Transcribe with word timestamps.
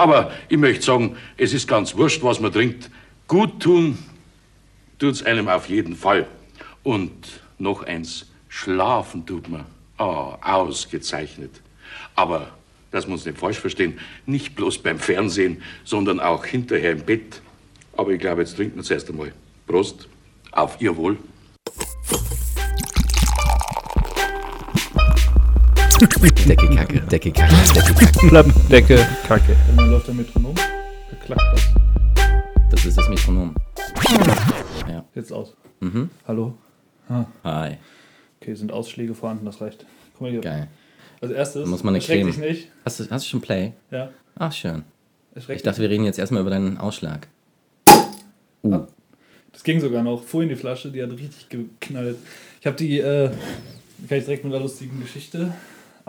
Aber 0.00 0.32
ich 0.48 0.56
möchte 0.56 0.82
sagen, 0.82 1.16
es 1.36 1.52
ist 1.52 1.68
ganz 1.68 1.94
wurscht, 1.94 2.22
was 2.22 2.40
man 2.40 2.50
trinkt. 2.50 2.88
Gut 3.28 3.60
tun 3.60 3.98
tut's 4.98 5.22
einem 5.22 5.48
auf 5.48 5.68
jeden 5.68 5.94
Fall. 5.94 6.26
Und 6.82 7.40
noch 7.58 7.82
eins, 7.82 8.26
schlafen 8.48 9.26
tut 9.26 9.48
man. 9.48 9.66
Ah, 9.98 10.38
ausgezeichnet. 10.40 11.50
Aber, 12.14 12.48
das 12.90 13.06
muss 13.06 13.26
nicht 13.26 13.36
falsch 13.36 13.58
verstehen, 13.58 13.98
nicht 14.24 14.54
bloß 14.54 14.78
beim 14.78 14.98
Fernsehen, 14.98 15.62
sondern 15.84 16.18
auch 16.18 16.46
hinterher 16.46 16.92
im 16.92 17.04
Bett. 17.04 17.42
Aber 17.94 18.12
ich 18.12 18.20
glaube, 18.20 18.40
jetzt 18.40 18.56
trinken 18.56 18.76
wir 18.76 18.82
zuerst 18.82 19.10
einmal. 19.10 19.32
Prost, 19.66 20.08
auf 20.52 20.80
Ihr 20.80 20.96
Wohl. 20.96 21.18
Decke, 26.20 26.68
Kacke, 26.68 27.00
Decke, 27.10 27.32
Kacke, 27.32 27.54
Decke, 27.74 27.94
Kacke. 28.28 28.52
Decke, 28.68 29.06
Kacke. 29.26 29.56
Und 29.70 29.76
dann 29.78 29.90
läuft 29.90 30.06
der 30.06 30.14
Metronom. 30.14 30.54
Da 30.54 31.16
klackt 31.24 31.42
was. 31.54 31.68
Das 32.70 32.84
ist 32.84 32.98
das 32.98 33.08
Metronom. 33.08 33.54
Ja. 34.86 35.04
Jetzt 35.14 35.32
aus. 35.32 35.56
Mhm. 35.80 36.10
Hallo. 36.28 36.54
Hi. 37.42 37.78
Okay, 38.40 38.54
sind 38.54 38.70
Ausschläge 38.70 39.14
vorhanden, 39.14 39.46
das 39.46 39.60
reicht. 39.62 39.86
Guck 40.12 40.20
mal 40.22 40.30
hier. 40.30 40.40
Geil. 40.42 40.68
Als 41.22 41.32
erstes, 41.32 41.66
Muss 41.68 41.82
man 41.82 41.92
eine 41.94 41.98
erschreck 42.02 42.18
Creme. 42.20 42.26
dich 42.32 42.38
nicht. 42.38 42.68
Hast 42.84 43.00
du, 43.00 43.10
hast 43.10 43.24
du 43.24 43.28
schon 43.30 43.40
Play? 43.40 43.72
Ja, 43.90 44.10
Ach, 44.38 44.52
schön. 44.52 44.84
erschreck 45.34 45.56
Ich 45.56 45.62
dachte, 45.62 45.80
wir 45.80 45.88
reden 45.88 46.04
jetzt 46.04 46.18
erstmal 46.18 46.42
über 46.42 46.50
deinen 46.50 46.76
Ausschlag. 46.76 47.28
dich. 48.62 48.86
Das 49.52 49.64
ging 49.64 49.80
sogar 49.80 50.02
noch. 50.02 50.22
Vorhin 50.22 50.50
die 50.50 50.56
Flasche, 50.56 50.90
die 50.92 51.02
hat 51.02 51.10
richtig 51.12 51.48
geknallt. 51.48 52.16
Ich 52.60 52.66
habe 52.66 52.76
die, 52.76 52.98
äh, 52.98 53.30
kann 54.08 54.18
ich 54.18 54.24
direkt 54.24 54.44
mit 54.44 54.52
einer 54.52 54.62
lustigen 54.62 55.00
Geschichte 55.00 55.52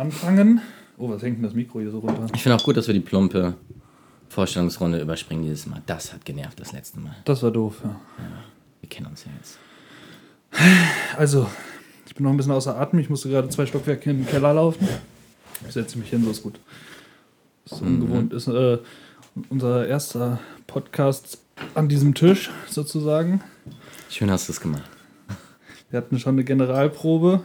anfangen. 0.02 0.62
Oh, 0.98 1.10
was 1.10 1.22
hängt 1.22 1.38
denn 1.38 1.44
das 1.44 1.54
Mikro 1.54 1.80
hier 1.80 1.92
so 1.92 2.00
runter? 2.00 2.28
Ich 2.34 2.44
finde 2.44 2.58
auch 2.58 2.64
gut, 2.64 2.76
dass 2.76 2.88
wir 2.88 2.94
die 2.94 3.00
plumpe 3.00 3.54
Vorstellungsrunde 4.30 5.00
überspringen 5.00 5.44
dieses 5.44 5.68
Mal. 5.68 5.82
Das 5.86 6.12
hat 6.12 6.26
genervt 6.26 6.60
das 6.60 6.74
letzte 6.74 7.00
Mal. 7.00 7.16
Das 7.26 7.42
war 7.44 7.52
doof, 7.52 7.82
ja. 7.84 7.96
Wir 8.82 8.90
kennen 8.90 9.08
uns 9.08 9.26
ja 9.26 9.32
jetzt. 9.38 9.58
Also, 11.18 11.48
ich 12.08 12.16
bin 12.16 12.24
noch 12.24 12.32
ein 12.32 12.38
bisschen 12.38 12.52
außer 12.52 12.78
Atem. 12.80 13.00
Ich 13.00 13.10
musste 13.10 13.30
gerade 13.30 13.48
zwei 13.50 13.66
Stockwerke 13.66 14.10
in 14.10 14.18
den 14.18 14.28
Keller 14.28 14.54
laufen. 14.54 14.88
Ich 15.68 15.74
setze 15.74 15.98
mich 15.98 16.10
hin, 16.10 16.24
so 16.24 16.32
ist 16.32 16.44
gut. 16.44 16.60
Das 17.66 17.74
ist 17.74 17.82
ungewohnt. 17.84 18.34
Ist 18.34 18.48
äh, 18.48 18.80
unser 19.50 19.88
erster 19.88 20.40
Podcast 20.66 21.38
an 21.76 21.88
diesem 21.88 22.16
Tisch 22.16 22.50
sozusagen. 22.68 23.42
Schön 24.10 24.32
hast 24.32 24.50
du 24.50 24.54
es 24.54 24.60
gemacht. 24.60 24.90
Wir 25.90 25.98
hatten 25.98 26.20
schon 26.20 26.36
eine 26.36 26.44
Generalprobe 26.44 27.42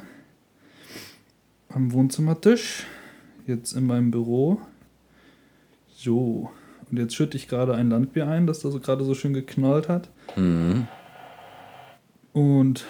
am 1.76 1.92
Wohnzimmertisch. 1.92 2.84
Jetzt 3.46 3.72
in 3.74 3.86
meinem 3.86 4.10
Büro. 4.10 4.58
So. 5.94 6.50
Und 6.90 6.98
jetzt 6.98 7.14
schütte 7.14 7.36
ich 7.36 7.48
gerade 7.48 7.74
ein 7.74 7.90
Landbier 7.90 8.26
ein, 8.28 8.46
das 8.46 8.60
da 8.60 8.70
so 8.70 8.80
gerade 8.80 9.04
so 9.04 9.14
schön 9.14 9.34
geknallt 9.34 9.88
hat. 9.88 10.08
Mhm. 10.36 10.86
Und 12.32 12.84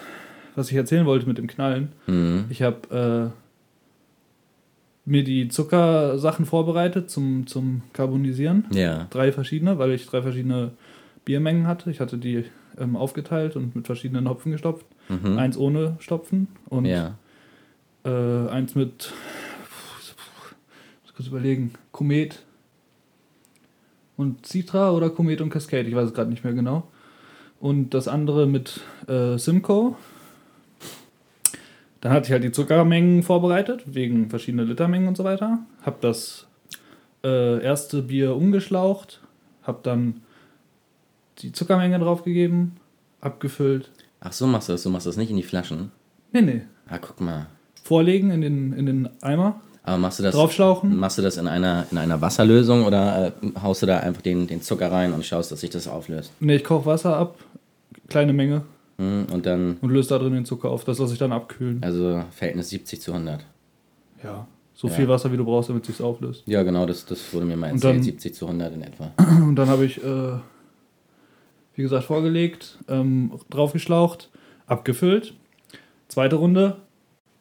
was 0.55 0.69
ich 0.71 0.75
erzählen 0.77 1.05
wollte 1.05 1.27
mit 1.27 1.37
dem 1.37 1.47
Knallen, 1.47 1.89
Mhm. 2.07 2.45
ich 2.49 2.61
habe 2.63 3.33
äh, 3.35 5.09
mir 5.09 5.23
die 5.23 5.47
Zuckersachen 5.49 6.45
vorbereitet 6.45 7.09
zum, 7.09 7.45
zum 7.47 7.81
Carbonisieren. 7.93 8.65
Ja. 8.71 9.07
Drei 9.09 9.31
verschiedene, 9.31 9.77
weil 9.79 9.91
ich 9.91 10.05
drei 10.07 10.21
verschiedene 10.21 10.71
Biermengen 11.25 11.67
hatte. 11.67 11.91
Ich 11.91 11.99
hatte 11.99 12.17
die 12.17 12.45
ähm, 12.77 12.95
aufgeteilt 12.95 13.55
und 13.55 13.75
mit 13.75 13.85
verschiedenen 13.85 14.29
Hopfen 14.29 14.51
gestopft. 14.51 14.85
Mhm. 15.09 15.37
Eins 15.37 15.57
ohne 15.57 15.95
Stopfen 15.99 16.47
und 16.69 16.85
Ja. 16.85 17.15
Äh, 18.07 18.49
eins 18.49 18.73
mit, 18.73 19.11
muss 21.03 21.13
kurz 21.13 21.27
überlegen, 21.27 21.73
Komet 21.91 22.43
und 24.15 24.45
Citra 24.45 24.91
oder 24.91 25.09
Komet 25.09 25.41
und 25.41 25.49
Cascade, 25.49 25.87
ich 25.87 25.95
weiß 25.95 26.07
es 26.07 26.13
gerade 26.13 26.29
nicht 26.29 26.43
mehr 26.43 26.53
genau. 26.53 26.87
Und 27.59 27.93
das 27.93 28.07
andere 28.07 28.47
mit 28.47 28.81
äh, 29.07 29.37
Simcoe. 29.37 29.95
Dann 32.01 32.11
hatte 32.11 32.27
ich 32.27 32.31
halt 32.31 32.43
die 32.43 32.51
Zuckermengen 32.51 33.23
vorbereitet, 33.23 33.83
wegen 33.85 34.29
verschiedener 34.29 34.63
Litermengen 34.63 35.07
und 35.07 35.17
so 35.17 35.23
weiter. 35.23 35.59
Hab 35.81 35.99
das 36.01 36.47
äh, 37.23 37.61
erste 37.61 38.03
Bier 38.03 38.35
umgeschlaucht, 38.35 39.21
hab 39.63 39.83
dann 39.83 40.21
die 41.39 41.51
Zuckermenge 41.51 41.97
draufgegeben, 41.97 42.77
abgefüllt. 43.19 43.91
Ach, 44.19 44.31
so 44.31 44.45
machst 44.45 44.69
du 44.69 44.73
das. 44.73 44.83
Du 44.83 44.89
machst 44.91 45.07
das 45.07 45.17
nicht 45.17 45.31
in 45.31 45.37
die 45.37 45.43
Flaschen. 45.43 45.91
Nee, 46.31 46.41
nee. 46.41 46.61
Ah, 46.87 46.99
guck 46.99 47.19
mal. 47.19 47.47
Vorlegen 47.87 48.31
in 48.31 48.41
den, 48.41 48.73
in 48.73 48.85
den 48.85 49.09
Eimer, 49.21 49.61
Aber 49.83 49.97
machst 49.97 50.19
du 50.19 50.23
das, 50.23 50.35
draufschlauchen. 50.35 50.97
machst 50.97 51.17
du 51.17 51.21
das 51.21 51.37
in 51.37 51.47
einer, 51.47 51.85
in 51.91 51.97
einer 51.97 52.19
Wasserlösung 52.21 52.83
oder 52.85 53.27
äh, 53.27 53.31
haust 53.61 53.81
du 53.81 53.85
da 53.85 53.99
einfach 53.99 54.21
den, 54.21 54.45
den 54.47 54.61
Zucker 54.61 54.91
rein 54.91 55.13
und 55.13 55.25
schaust, 55.25 55.51
dass 55.51 55.61
sich 55.61 55.69
das 55.69 55.87
auflöst? 55.87 56.31
Ne, 56.41 56.55
ich 56.55 56.63
koche 56.63 56.85
Wasser 56.85 57.15
ab, 57.17 57.35
kleine 58.09 58.33
Menge, 58.33 58.63
Mhm. 58.99 59.27
Und 59.31 59.45
dann, 59.45 59.77
und 59.81 59.91
löse 59.91 60.09
da 60.09 60.17
drin 60.17 60.33
den 60.33 60.43
Zucker 60.45 60.71
auf. 60.71 60.83
Das 60.83 60.97
lasse 60.97 61.13
ich 61.13 61.19
dann 61.19 61.31
abkühlen. 61.31 61.83
also 61.83 62.23
Verhältnis 62.31 62.69
70 62.69 62.99
zu 62.99 63.13
100. 63.13 63.45
Ja. 64.23 64.47
So 64.73 64.87
Ja. 64.87 64.93
viel 64.95 65.07
Wasser, 65.07 65.31
wie 65.31 65.37
du 65.37 65.45
brauchst, 65.45 65.69
damit 65.69 65.87
es 65.87 65.97
sich 65.97 66.03
auflöst. 66.03 66.41
Ja, 66.47 66.63
genau, 66.63 66.87
das, 66.87 67.05
das 67.05 67.31
wurde 67.31 67.45
mir 67.45 67.55
mal 67.57 67.67
erzählt. 67.67 67.97
dann- 67.97 68.01
70 68.03 68.33
zu 68.33 68.47
100 68.47 68.73
in 68.73 68.81
etwa. 68.81 69.11
Und 69.43 69.55
dann 69.55 69.67
habe 69.69 69.85
ich, 69.85 70.03
äh, 70.03 70.31
wie 71.75 71.83
gesagt, 71.83 72.05
vorgelegt, 72.05 72.79
ähm, 72.87 73.33
draufgeschlaucht, 73.51 74.29
abgefüllt. 74.65 75.35
Zweite 76.07 76.37
Runde, 76.37 76.77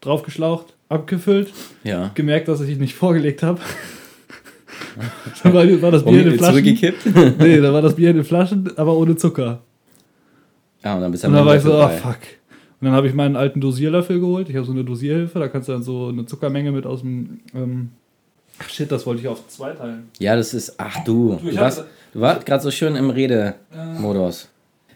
draufgeschlaucht, 0.06 0.74
abgefüllt. 0.88 1.52
Ja. 1.84 2.10
Gemerkt, 2.14 2.48
dass 2.48 2.60
ich 2.60 2.78
nicht 2.78 2.94
vorgelegt 2.94 3.42
habe. 3.42 3.60
dann 5.42 5.52
war, 5.54 5.82
war 5.82 5.90
das 5.90 6.04
Bier 6.04 6.20
in 6.22 6.30
den 6.30 6.38
Flaschen. 6.38 6.54
zurückgekippt? 6.54 7.06
Nee, 7.38 7.60
da 7.60 7.72
war 7.72 7.82
das 7.82 7.94
Bier 7.96 8.10
in 8.10 8.16
den 8.16 8.24
Flaschen, 8.24 8.70
aber 8.76 8.96
ohne 8.96 9.16
Zucker. 9.16 9.60
Ja, 10.84 10.94
und 10.94 11.00
dann 11.00 11.10
bist 11.10 11.24
du 11.24 11.28
Und 11.28 11.34
dann 11.34 11.44
war 11.46 11.56
ich 11.56 11.62
so, 11.62 11.74
oh 11.74 11.88
fuck. 11.88 12.18
Und 12.80 12.84
dann 12.86 12.92
habe 12.92 13.08
ich 13.08 13.14
meinen 13.14 13.36
alten 13.36 13.60
Dosierlöffel 13.60 14.20
geholt. 14.20 14.48
Ich 14.50 14.56
habe 14.56 14.66
so 14.66 14.72
eine 14.72 14.84
Dosierhilfe, 14.84 15.38
da 15.38 15.48
kannst 15.48 15.68
du 15.68 15.72
dann 15.72 15.82
so 15.82 16.08
eine 16.08 16.26
Zuckermenge 16.26 16.72
mit 16.72 16.84
aus 16.86 17.00
dem. 17.00 17.40
Ähm, 17.54 17.90
ach 18.58 18.68
shit, 18.68 18.92
das 18.92 19.06
wollte 19.06 19.22
ich 19.22 19.28
auf 19.28 19.48
zwei 19.48 19.72
teilen. 19.72 20.08
Ja, 20.18 20.36
das 20.36 20.52
ist, 20.54 20.74
ach 20.78 21.02
du, 21.04 21.38
Du, 21.42 21.56
warst, 21.56 21.84
du 22.12 22.20
warst 22.20 22.44
gerade 22.44 22.62
so 22.62 22.70
schön 22.70 22.94
im 22.96 23.08
Redemodus. 23.10 24.48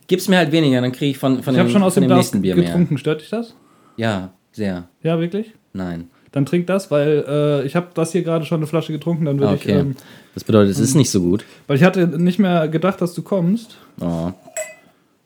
Gib's 0.06 0.28
mir 0.28 0.37
halt 0.38 0.53
weniger, 0.53 0.81
dann 0.81 0.93
kriege 0.93 1.12
ich 1.12 1.19
von, 1.19 1.43
von 1.43 1.54
Ich 1.54 1.59
habe 1.59 1.69
dem, 1.69 1.72
schon 1.72 1.82
aus 1.82 1.94
dem 1.94 2.06
dem 2.06 2.16
nächsten 2.16 2.43
Bier 2.43 2.54
mehr. 2.54 2.65
getrunken. 2.66 2.99
Stört 2.99 3.22
dich 3.22 3.31
das? 3.31 3.54
Ja, 3.97 4.32
sehr. 4.60 4.88
Ja, 5.03 5.19
wirklich? 5.19 5.53
Nein. 5.72 6.09
Dann 6.32 6.44
trink 6.47 6.66
das, 6.66 6.91
weil 6.91 7.25
äh, 7.26 7.65
ich 7.66 7.75
habe 7.76 7.88
das 7.94 8.12
hier 8.12 8.22
gerade 8.22 8.44
schon 8.44 8.59
eine 8.59 8.66
Flasche 8.66 8.93
getrunken. 8.93 9.25
Dann 9.25 9.41
würde 9.41 9.54
ich. 9.54 9.62
Okay. 9.62 9.78
Ähm, 9.81 9.97
Das 10.34 10.44
bedeutet, 10.44 10.71
es 10.72 10.78
ist 10.78 10.94
nicht 10.94 11.10
so 11.10 11.21
gut. 11.22 11.44
weil 11.66 11.76
ich 11.78 11.82
hatte 11.82 12.06
nicht 12.06 12.38
mehr 12.38 12.69
gedacht, 12.69 13.00
dass 13.00 13.15
du 13.15 13.22
kommst, 13.22 13.78
Oh. 14.00 14.31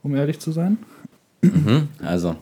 um 0.05 0.15
ehrlich 0.15 0.39
zu 0.39 0.53
sein. 0.53 0.78
Mhm. 1.43 1.89
Also, 2.03 2.37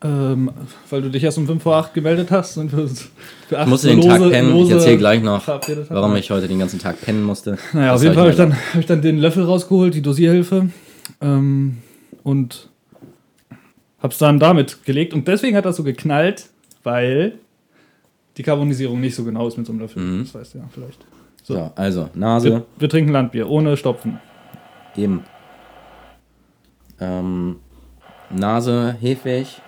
Ähm, 0.00 0.50
weil 0.90 1.02
du 1.02 1.10
dich 1.10 1.24
erst 1.24 1.38
um 1.38 1.46
5 1.48 1.60
vor 1.60 1.74
8 1.76 1.92
gemeldet 1.92 2.30
hast 2.30 2.56
und 2.56 2.70
für, 2.70 2.86
für 3.48 3.58
8 3.58 3.64
ich 3.66 3.70
musste 3.70 3.88
den 3.88 4.00
Tag 4.00 4.20
pennen. 4.30 4.54
Ich 4.56 4.70
erzähle 4.70 4.96
gleich 4.96 5.20
noch, 5.22 5.44
warum 5.90 6.14
ich 6.14 6.30
heute 6.30 6.46
den 6.46 6.60
ganzen 6.60 6.78
Tag 6.78 7.00
pennen 7.00 7.24
musste. 7.24 7.58
Naja, 7.72 7.88
Das 7.92 7.96
auf 7.96 8.02
jeden 8.04 8.14
Fall 8.14 8.30
habe 8.38 8.52
ich, 8.54 8.72
hab 8.74 8.80
ich 8.80 8.86
dann 8.86 9.02
den 9.02 9.18
Löffel 9.18 9.42
rausgeholt, 9.42 9.92
die 9.94 10.02
Dosierhilfe. 10.02 10.68
Ähm, 11.20 11.78
und 12.22 12.68
hab's 14.02 14.18
dann 14.18 14.38
damit 14.38 14.84
gelegt. 14.84 15.14
Und 15.14 15.26
deswegen 15.28 15.56
hat 15.56 15.64
das 15.64 15.76
so 15.76 15.84
geknallt, 15.84 16.50
weil 16.82 17.38
die 18.36 18.42
Karbonisierung 18.42 19.00
nicht 19.00 19.14
so 19.14 19.24
genau 19.24 19.48
ist 19.48 19.56
mit 19.56 19.66
so 19.66 19.72
einem 19.72 19.80
Löffel. 19.80 20.02
Mhm. 20.02 20.20
Das 20.24 20.34
weißt 20.34 20.54
du 20.54 20.58
ja 20.58 20.64
vielleicht. 20.72 21.04
So, 21.42 21.72
also, 21.76 22.10
Nase, 22.14 22.50
Wir, 22.50 22.66
wir 22.78 22.88
trinken 22.88 23.10
Landbier, 23.12 23.48
ohne 23.48 23.76
Stopfen. 23.76 24.20
eben. 24.96 25.24
Ähm, 27.00 27.56
Nase, 28.30 28.96
hefig. 29.00 29.60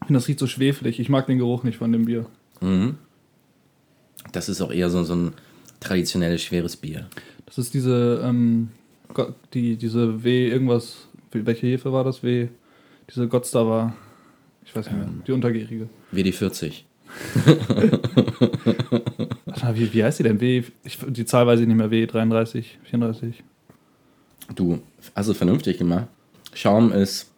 Ich 0.00 0.06
finde, 0.06 0.20
das 0.20 0.28
riecht 0.28 0.38
so 0.38 0.46
schwefelig. 0.46 1.00
Ich 1.00 1.08
mag 1.08 1.26
den 1.26 1.38
Geruch 1.38 1.64
nicht 1.64 1.78
von 1.78 1.90
dem 1.90 2.04
Bier. 2.04 2.26
Mhm. 2.60 2.96
Das 4.32 4.48
ist 4.48 4.60
auch 4.60 4.70
eher 4.70 4.88
so, 4.90 5.02
so 5.02 5.14
ein 5.14 5.32
traditionelles, 5.80 6.42
schweres 6.42 6.76
Bier. 6.76 7.06
Das 7.44 7.58
ist 7.58 7.74
diese, 7.74 8.20
ähm, 8.24 8.68
die, 9.52 9.76
diese 9.76 10.22
W, 10.22 10.48
irgendwas, 10.48 11.08
welche 11.32 11.66
Hefe 11.66 11.92
war 11.92 12.04
das? 12.04 12.22
W, 12.22 12.48
diese 13.10 13.28
Gottstar 13.28 13.66
war, 13.68 13.94
ich 14.64 14.74
weiß 14.74 14.86
nicht 14.86 14.96
mehr, 14.96 15.08
die 15.26 15.32
untergärige. 15.32 15.88
WD40. 16.12 16.82
Warte 19.46 19.64
mal, 19.64 19.76
wie, 19.76 19.92
wie 19.92 20.04
heißt 20.04 20.18
die 20.18 20.22
denn? 20.24 20.40
W, 20.40 20.64
ich, 20.84 20.98
die 21.06 21.24
Zahl 21.24 21.46
weiß 21.46 21.60
ich 21.60 21.66
nicht 21.66 21.76
mehr, 21.76 21.90
W, 21.90 22.06
33, 22.06 22.78
34. 22.84 23.42
Du, 24.54 24.80
hast 25.14 25.28
es 25.28 25.36
vernünftig 25.36 25.78
gemacht. 25.78 26.06
Schaum 26.52 26.92
ist 26.92 27.30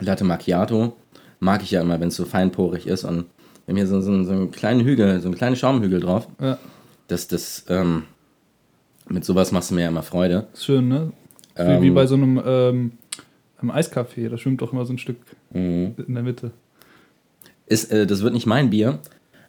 Latte 0.00 0.24
Macchiato. 0.24 0.96
Mag 1.40 1.62
ich 1.62 1.70
ja 1.70 1.80
immer, 1.82 2.00
wenn 2.00 2.08
es 2.08 2.16
so 2.16 2.24
feinporig 2.24 2.86
ist. 2.86 3.04
Und 3.04 3.26
wir 3.64 3.72
haben 3.72 3.76
hier 3.76 3.86
so, 3.86 4.00
so, 4.00 4.24
so 4.24 4.32
einen 4.32 4.50
kleinen 4.50 4.84
Hügel, 4.84 5.20
so 5.20 5.28
einen 5.28 5.36
kleinen 5.36 5.56
Schaumhügel 5.56 6.00
drauf. 6.00 6.28
Ja, 6.40 6.58
Das, 7.08 7.28
das, 7.28 7.64
ähm, 7.68 8.04
mit 9.08 9.24
sowas 9.24 9.52
machst 9.52 9.70
du 9.70 9.74
mir 9.74 9.82
ja 9.82 9.88
immer 9.88 10.02
Freude. 10.02 10.46
ist 10.52 10.64
schön, 10.64 10.88
ne? 10.88 11.12
Wie, 11.54 11.62
Ähm, 11.62 11.82
wie 11.82 11.90
bei 11.90 12.06
so 12.06 12.14
einem 12.16 12.40
ähm, 12.44 12.92
einem 13.70 13.76
Eiskaffee, 13.78 14.28
da 14.28 14.38
schwimmt 14.38 14.60
doch 14.62 14.72
immer 14.72 14.84
so 14.86 14.92
ein 14.92 14.98
Stück 14.98 15.18
Mhm. 15.52 15.94
in 16.06 16.14
der 16.14 16.22
Mitte. 16.22 16.50
Ist, 17.66 17.90
äh, 17.90 18.06
das 18.06 18.22
wird 18.22 18.34
nicht 18.34 18.46
mein 18.46 18.70
Bier, 18.70 18.98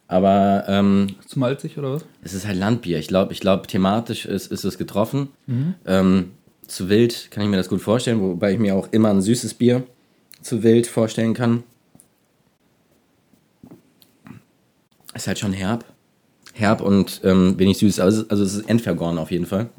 Aber 0.09 0.63
ähm, 0.69 1.15
Zu 1.27 1.37
malzig 1.37 1.77
oder 1.77 1.91
was? 1.93 2.05
es 2.21 2.33
ist 2.33 2.47
halt 2.47 2.57
Landbier. 2.57 2.97
Ich 2.97 3.09
glaube, 3.09 3.33
ich 3.33 3.41
glaub, 3.41 3.67
thematisch 3.67 4.25
ist, 4.25 4.49
ist 4.53 4.63
es 4.63 4.77
getroffen. 4.77 5.27
Ähm, 5.85 6.31
zu 6.65 6.87
wild 6.87 7.29
kann 7.29 7.43
ich 7.43 7.49
mir 7.49 7.57
das 7.57 7.67
gut 7.67 7.81
vorstellen, 7.81 8.21
wobei 8.21 8.53
ich 8.53 8.59
mir 8.59 8.73
auch 8.75 8.87
immer 8.91 9.09
ein 9.09 9.21
süßes 9.21 9.53
Bier 9.55 9.83
zu 10.41 10.63
wild 10.63 10.87
vorstellen 10.87 11.33
kann. 11.33 11.63
Ist 15.13 15.27
halt 15.27 15.39
schon 15.39 15.51
herb. 15.53 15.83
Herb 16.53 16.79
und 16.81 17.21
ähm, 17.23 17.59
wenig 17.59 17.77
süß. 17.77 17.99
Also, 17.99 18.25
also 18.29 18.43
es 18.43 18.55
ist 18.55 18.69
entvergoren 18.69 19.17
auf 19.17 19.29
jeden 19.31 19.45
Fall. 19.45 19.69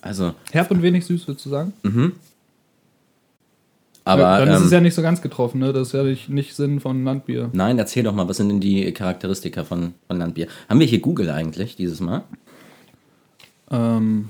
Also, 0.00 0.34
Herb 0.50 0.70
und 0.70 0.82
wenig 0.82 1.06
süß, 1.06 1.28
würdest 1.28 1.46
du 1.46 1.50
sagen? 1.50 1.72
Aber. 4.04 4.38
Dann 4.38 4.48
ist 4.48 4.60
ähm, 4.60 4.66
es 4.66 4.72
ja 4.72 4.80
nicht 4.80 4.94
so 4.94 5.02
ganz 5.02 5.22
getroffen, 5.22 5.60
ne? 5.60 5.72
Das 5.72 5.88
ist 5.88 5.94
ja 5.94 6.02
nicht, 6.02 6.28
nicht 6.28 6.54
Sinn 6.54 6.80
von 6.80 7.04
Landbier. 7.04 7.50
Nein, 7.52 7.78
erzähl 7.78 8.02
doch 8.02 8.14
mal, 8.14 8.28
was 8.28 8.36
sind 8.38 8.48
denn 8.48 8.60
die 8.60 8.92
Charakteristika 8.92 9.64
von, 9.64 9.94
von 10.08 10.18
Landbier? 10.18 10.48
Haben 10.68 10.80
wir 10.80 10.86
hier 10.86 11.00
Google 11.00 11.30
eigentlich 11.30 11.76
dieses 11.76 12.00
Mal? 12.00 12.22
Ähm, 13.70 14.28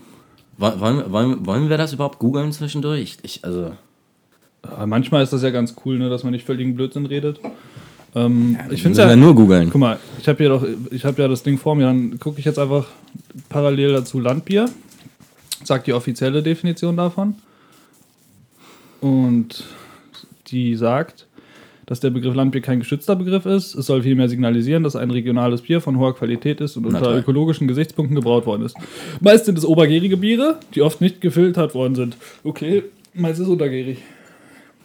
Woll- 0.58 0.80
Wollen, 0.80 1.12
wollen, 1.12 1.46
wollen 1.46 1.69
wir 1.70 1.78
das 1.78 1.92
überhaupt 1.92 2.19
googeln 2.19 2.52
zwischendurch? 2.52 3.16
Ich, 3.22 3.44
also, 3.44 3.72
manchmal 4.86 5.22
ist 5.22 5.32
das 5.32 5.42
ja 5.42 5.50
ganz 5.50 5.74
cool, 5.84 5.98
ne? 5.98 6.10
Dass 6.10 6.22
man 6.22 6.32
nicht 6.32 6.44
völligen 6.46 6.74
Blödsinn 6.76 7.06
redet. 7.06 7.40
Ähm, 8.14 8.58
ich 8.70 8.82
finde 8.82 9.00
ja. 9.00 9.16
nur 9.16 9.34
googeln. 9.34 9.70
Guck 9.70 9.80
mal, 9.80 9.98
ich 10.20 10.28
habe 10.28 10.46
doch, 10.46 10.64
ich 10.90 11.04
habe 11.04 11.22
ja 11.22 11.28
das 11.28 11.42
Ding 11.42 11.56
vor 11.56 11.74
mir, 11.74 11.86
dann 11.86 12.19
gucke 12.19 12.38
ich 12.38 12.44
jetzt 12.44 12.58
einfach 12.58 12.86
parallel 13.48 13.94
dazu 13.94 14.20
Landbier, 14.20 14.69
sag 15.64 15.84
die 15.84 15.94
offizielle 15.94 16.42
Definition 16.42 16.96
davon 16.96 17.36
und 19.02 19.64
die 20.46 20.76
sagt, 20.76 21.26
dass 21.87 22.00
der 22.00 22.10
Begriff 22.10 22.34
Landbier 22.34 22.62
kein 22.62 22.78
geschützter 22.78 23.16
Begriff 23.16 23.44
ist. 23.44 23.75
Es 23.75 23.87
soll 23.87 24.02
vielmehr 24.02 24.28
signalisieren, 24.28 24.82
dass 24.82 24.96
ein 24.96 25.10
regionales 25.10 25.62
Bier 25.62 25.81
von 25.81 25.99
hoher 25.99 26.14
Qualität 26.14 26.60
ist 26.60 26.76
und 26.76 26.87
unter 26.87 27.14
ökologischen 27.14 27.69
Gesichtspunkten 27.69 28.14
gebraut 28.14 28.46
worden 28.46 28.64
ist. 28.64 28.76
Meist 29.20 29.44
sind 29.44 29.58
es 29.58 29.66
obergärige 29.66 30.16
Biere, 30.16 30.58
die 30.75 30.82
oft 30.82 31.00
nicht 31.00 31.20
gefiltert 31.20 31.75
worden 31.75 31.94
sind. 31.94 32.16
Okay, 32.44 32.84
meist 33.12 33.40
ist 33.40 33.46
es 33.46 33.52
untergärig. 33.52 33.99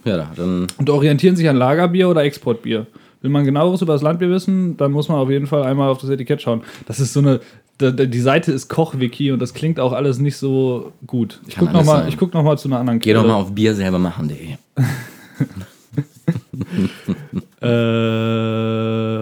Ja, 0.04 0.32
dann. 0.36 0.68
Und 0.78 0.90
orientieren 0.90 1.36
sich 1.36 1.48
an 1.48 1.58
Lagerbier 1.58 2.10
oder 2.10 2.24
Exportbier. 2.24 2.88
Will 3.22 3.32
man 3.32 3.46
genaueres 3.46 3.82
über 3.82 3.94
das 3.94 4.02
Landbier 4.02 4.30
wissen, 4.30 4.78
dann 4.78 4.92
muss 4.92 5.10
man 5.10 5.18
auf 5.18 5.30
jeden 5.30 5.48
Fall 5.48 5.64
einmal 5.64 5.90
auf 5.90 6.00
das 6.00 6.10
Etikett 6.10 6.42
schauen. 6.42 6.62
Das 6.88 7.00
ist 7.00 7.14
so 7.14 7.20
eine. 7.20 7.40
Die 7.80 8.20
Seite 8.22 8.52
ist 8.52 8.70
Kochwiki 8.70 9.32
und 9.32 9.40
das 9.40 9.54
klingt 9.54 9.80
auch 9.80 9.94
alles 9.94 10.18
nicht 10.20 10.38
so 10.38 10.94
gut. 11.06 11.40
Ich 11.48 11.56
Kann 11.56 11.66
guck 11.66 11.74
noch 11.74 11.80
alles 11.82 11.88
mal, 11.88 11.98
sein. 12.00 12.08
ich 12.10 12.18
guck 12.18 12.34
noch 12.34 12.44
mal 12.44 12.58
zu 12.58 12.68
einer 12.70 12.80
anderen 12.80 13.00
Geh 13.00 13.14
doch 13.14 13.22
Quelle. 13.22 13.34
mal 13.34 13.40
auf 13.40 13.54
bierselbermachen.de. 13.54 14.56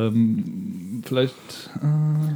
Ähm, 0.06 1.02
vielleicht. 1.06 1.36
Äh, 1.81 2.36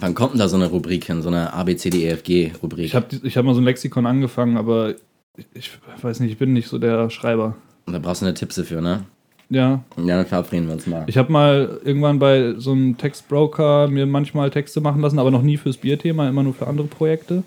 Wann 0.00 0.14
kommt 0.14 0.32
denn 0.32 0.40
da 0.40 0.48
so 0.48 0.56
eine 0.56 0.66
Rubrik 0.66 1.04
hin? 1.04 1.22
So 1.22 1.28
eine 1.28 1.52
ABCDEFG-Rubrik? 1.52 2.84
ich 2.84 2.94
habe 2.96 3.06
ich 3.22 3.36
hab 3.36 3.44
mal 3.44 3.54
so 3.54 3.60
ein 3.60 3.64
Lexikon 3.64 4.06
angefangen, 4.06 4.56
aber 4.56 4.94
ich, 5.36 5.46
ich 5.54 5.70
weiß 6.02 6.20
nicht, 6.20 6.32
ich 6.32 6.38
bin 6.38 6.52
nicht 6.52 6.68
so 6.68 6.78
der 6.78 7.10
Schreiber. 7.10 7.56
Da 7.86 7.98
brauchst 7.98 8.22
du 8.22 8.26
eine 8.26 8.34
Tippse 8.34 8.64
für, 8.64 8.80
ne? 8.80 9.04
Ja, 9.50 9.82
Ja, 9.96 10.16
dann 10.16 10.26
verabreden 10.26 10.66
wir 10.66 10.74
uns 10.74 10.86
mal. 10.86 11.04
ich 11.06 11.16
habe 11.18 11.30
mal 11.30 11.80
irgendwann 11.84 12.18
bei 12.18 12.54
so 12.56 12.72
einem 12.72 12.96
Textbroker 12.96 13.88
mir 13.88 14.06
manchmal 14.06 14.50
Texte 14.50 14.80
machen 14.80 15.00
lassen, 15.02 15.18
aber 15.18 15.30
noch 15.30 15.42
nie 15.42 15.56
fürs 15.56 15.76
Bierthema, 15.76 16.28
immer 16.28 16.42
nur 16.42 16.54
für 16.54 16.66
andere 16.66 16.86
Projekte. 16.86 17.42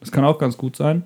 Das 0.00 0.10
kann 0.12 0.24
auch 0.24 0.38
ganz 0.38 0.56
gut 0.56 0.76
sein. 0.76 1.02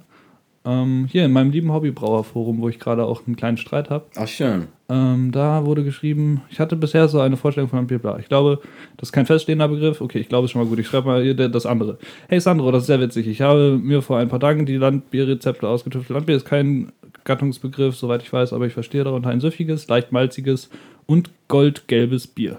Ähm, 0.64 1.08
hier 1.10 1.24
in 1.24 1.32
meinem 1.32 1.50
lieben 1.50 1.72
Hobbybrauerforum, 1.72 2.60
wo 2.60 2.68
ich 2.68 2.78
gerade 2.78 3.04
auch 3.04 3.26
einen 3.26 3.34
kleinen 3.34 3.56
Streit 3.56 3.90
habe, 3.90 4.04
Ach, 4.14 4.28
schön. 4.28 4.68
ähm, 4.88 5.32
da 5.32 5.66
wurde 5.66 5.82
geschrieben, 5.82 6.42
ich 6.50 6.60
hatte 6.60 6.76
bisher 6.76 7.08
so 7.08 7.18
eine 7.20 7.36
Vorstellung 7.36 7.68
von 7.68 7.80
einem 7.80 7.88
Bier. 7.88 7.98
bla. 7.98 8.18
Ich 8.20 8.28
glaube, 8.28 8.60
das 8.96 9.08
ist 9.08 9.12
kein 9.12 9.26
feststehender 9.26 9.66
Begriff. 9.66 10.00
Okay, 10.00 10.20
ich 10.20 10.28
glaube, 10.28 10.44
es 10.44 10.50
ist 10.50 10.52
schon 10.52 10.62
mal 10.62 10.68
gut. 10.68 10.78
Ich 10.78 10.86
schreibe 10.86 11.08
mal 11.08 11.20
hier 11.22 11.34
das 11.34 11.66
andere. 11.66 11.98
Hey 12.28 12.38
Sandro, 12.38 12.70
das 12.70 12.82
ist 12.82 12.86
sehr 12.86 13.00
witzig. 13.00 13.26
Ich 13.26 13.40
habe 13.40 13.76
mir 13.82 14.02
vor 14.02 14.18
ein 14.18 14.28
paar 14.28 14.38
Tagen 14.38 14.64
die 14.64 14.76
Landbierrezepte 14.76 15.66
ausgetüftelt. 15.66 16.14
Landbier 16.14 16.36
ist 16.36 16.46
kein 16.46 16.92
Gattungsbegriff, 17.24 17.96
soweit 17.96 18.22
ich 18.22 18.32
weiß, 18.32 18.52
aber 18.52 18.66
ich 18.66 18.72
verstehe 18.72 19.02
darunter 19.02 19.30
ein 19.30 19.40
süffiges, 19.40 19.88
leicht 19.88 20.12
malziges 20.12 20.70
und 21.06 21.30
goldgelbes 21.48 22.28
Bier. 22.28 22.58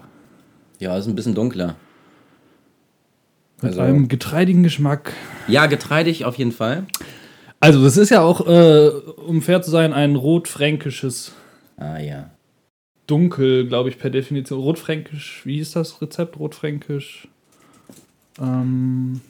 Ja, 0.78 0.94
ist 0.98 1.06
ein 1.06 1.14
bisschen 1.14 1.34
dunkler. 1.34 1.76
Mit 3.62 3.70
Also- 3.70 3.80
einem 3.80 4.08
getreidigen 4.08 4.62
Geschmack. 4.62 5.14
Ja, 5.48 5.64
getreidig 5.66 6.26
auf 6.26 6.36
jeden 6.36 6.52
Fall. 6.52 6.84
Also, 7.64 7.82
das 7.82 7.96
ist 7.96 8.10
ja 8.10 8.20
auch, 8.20 8.46
äh, 8.46 8.90
um 9.26 9.40
fair 9.40 9.62
zu 9.62 9.70
sein, 9.70 9.94
ein 9.94 10.16
rotfränkisches 10.16 11.32
Ah, 11.78 11.98
ja. 11.98 12.28
Dunkel, 13.06 13.66
glaube 13.66 13.88
ich, 13.88 13.98
per 13.98 14.10
Definition. 14.10 14.60
Rotfränkisch, 14.60 15.46
wie 15.46 15.56
hieß 15.56 15.72
das 15.72 16.02
Rezept? 16.02 16.38
Rotfränkisch. 16.38 17.26
Ähm, 18.38 19.22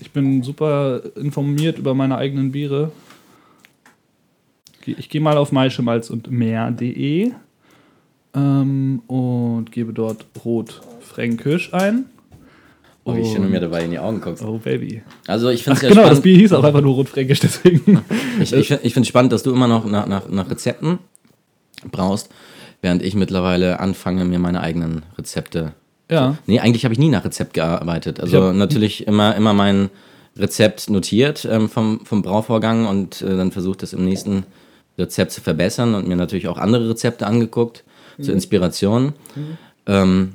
ich 0.00 0.10
bin 0.10 0.42
super 0.42 1.02
informiert 1.16 1.78
über 1.78 1.92
meine 1.92 2.16
eigenen 2.16 2.50
Biere. 2.50 2.92
Ich 4.86 5.10
gehe 5.10 5.20
mal 5.20 5.36
auf 5.36 5.52
maischemalz 5.52 6.08
und 6.08 6.30
mehr.de 6.30 7.32
ähm, 8.34 9.02
und 9.06 9.70
gebe 9.70 9.92
dort 9.92 10.24
Rotfränkisch 10.42 11.74
ein. 11.74 12.06
Oh, 13.04 13.16
wie 13.16 13.24
schön 13.24 13.36
du 13.36 13.42
Und- 13.42 13.50
mir 13.50 13.60
dabei 13.60 13.84
in 13.84 13.90
die 13.90 13.98
Augen 13.98 14.20
guckst. 14.20 14.44
Oh, 14.44 14.58
Baby. 14.58 15.02
Also, 15.26 15.48
ich 15.48 15.64
finde 15.64 15.76
es 15.76 15.82
ja 15.82 15.88
genau, 15.88 16.02
das 16.02 16.08
spannend. 16.10 16.22
Bier 16.22 16.36
hieß 16.38 16.52
auch 16.52 16.62
einfach 16.64 16.80
nur 16.82 16.94
Rotfränkisch, 16.94 17.40
deswegen. 17.40 18.02
Ich, 18.40 18.52
ich, 18.52 18.68
find- 18.68 18.80
ich 18.84 18.92
finde 18.94 19.04
es 19.06 19.08
spannend, 19.08 19.32
dass 19.32 19.42
du 19.42 19.52
immer 19.52 19.66
noch 19.66 19.84
nach, 19.84 20.06
nach, 20.06 20.28
nach 20.28 20.48
Rezepten 20.48 20.98
brauchst, 21.90 22.28
während 22.80 23.02
ich 23.02 23.14
mittlerweile 23.14 23.80
anfange, 23.80 24.24
mir 24.24 24.38
meine 24.38 24.60
eigenen 24.60 25.02
Rezepte. 25.18 25.72
ja. 26.10 26.36
Nee, 26.46 26.60
eigentlich 26.60 26.84
habe 26.84 26.92
ich 26.94 27.00
nie 27.00 27.08
nach 27.08 27.24
Rezept 27.24 27.54
gearbeitet. 27.54 28.18
Ich 28.18 28.24
Also 28.24 28.42
hab- 28.44 28.54
natürlich 28.54 29.06
immer, 29.06 29.34
immer 29.34 29.52
mein 29.52 29.90
Rezept 30.36 30.88
notiert 30.88 31.44
ähm, 31.50 31.68
vom, 31.68 32.06
vom 32.06 32.22
Brauvorgang 32.22 32.86
und 32.86 33.20
äh, 33.22 33.36
dann 33.36 33.50
versucht, 33.52 33.82
das 33.82 33.92
im 33.92 34.04
nächsten 34.04 34.44
Rezept 34.96 35.32
zu 35.32 35.40
verbessern 35.40 35.94
und 35.94 36.06
mir 36.06 36.16
natürlich 36.16 36.46
auch 36.48 36.58
andere 36.58 36.88
Rezepte 36.90 37.26
angeguckt 37.26 37.82
Mhm. 38.18 38.22
zur 38.24 38.34
Inspiration. 38.34 39.12
Ähm, 39.86 40.34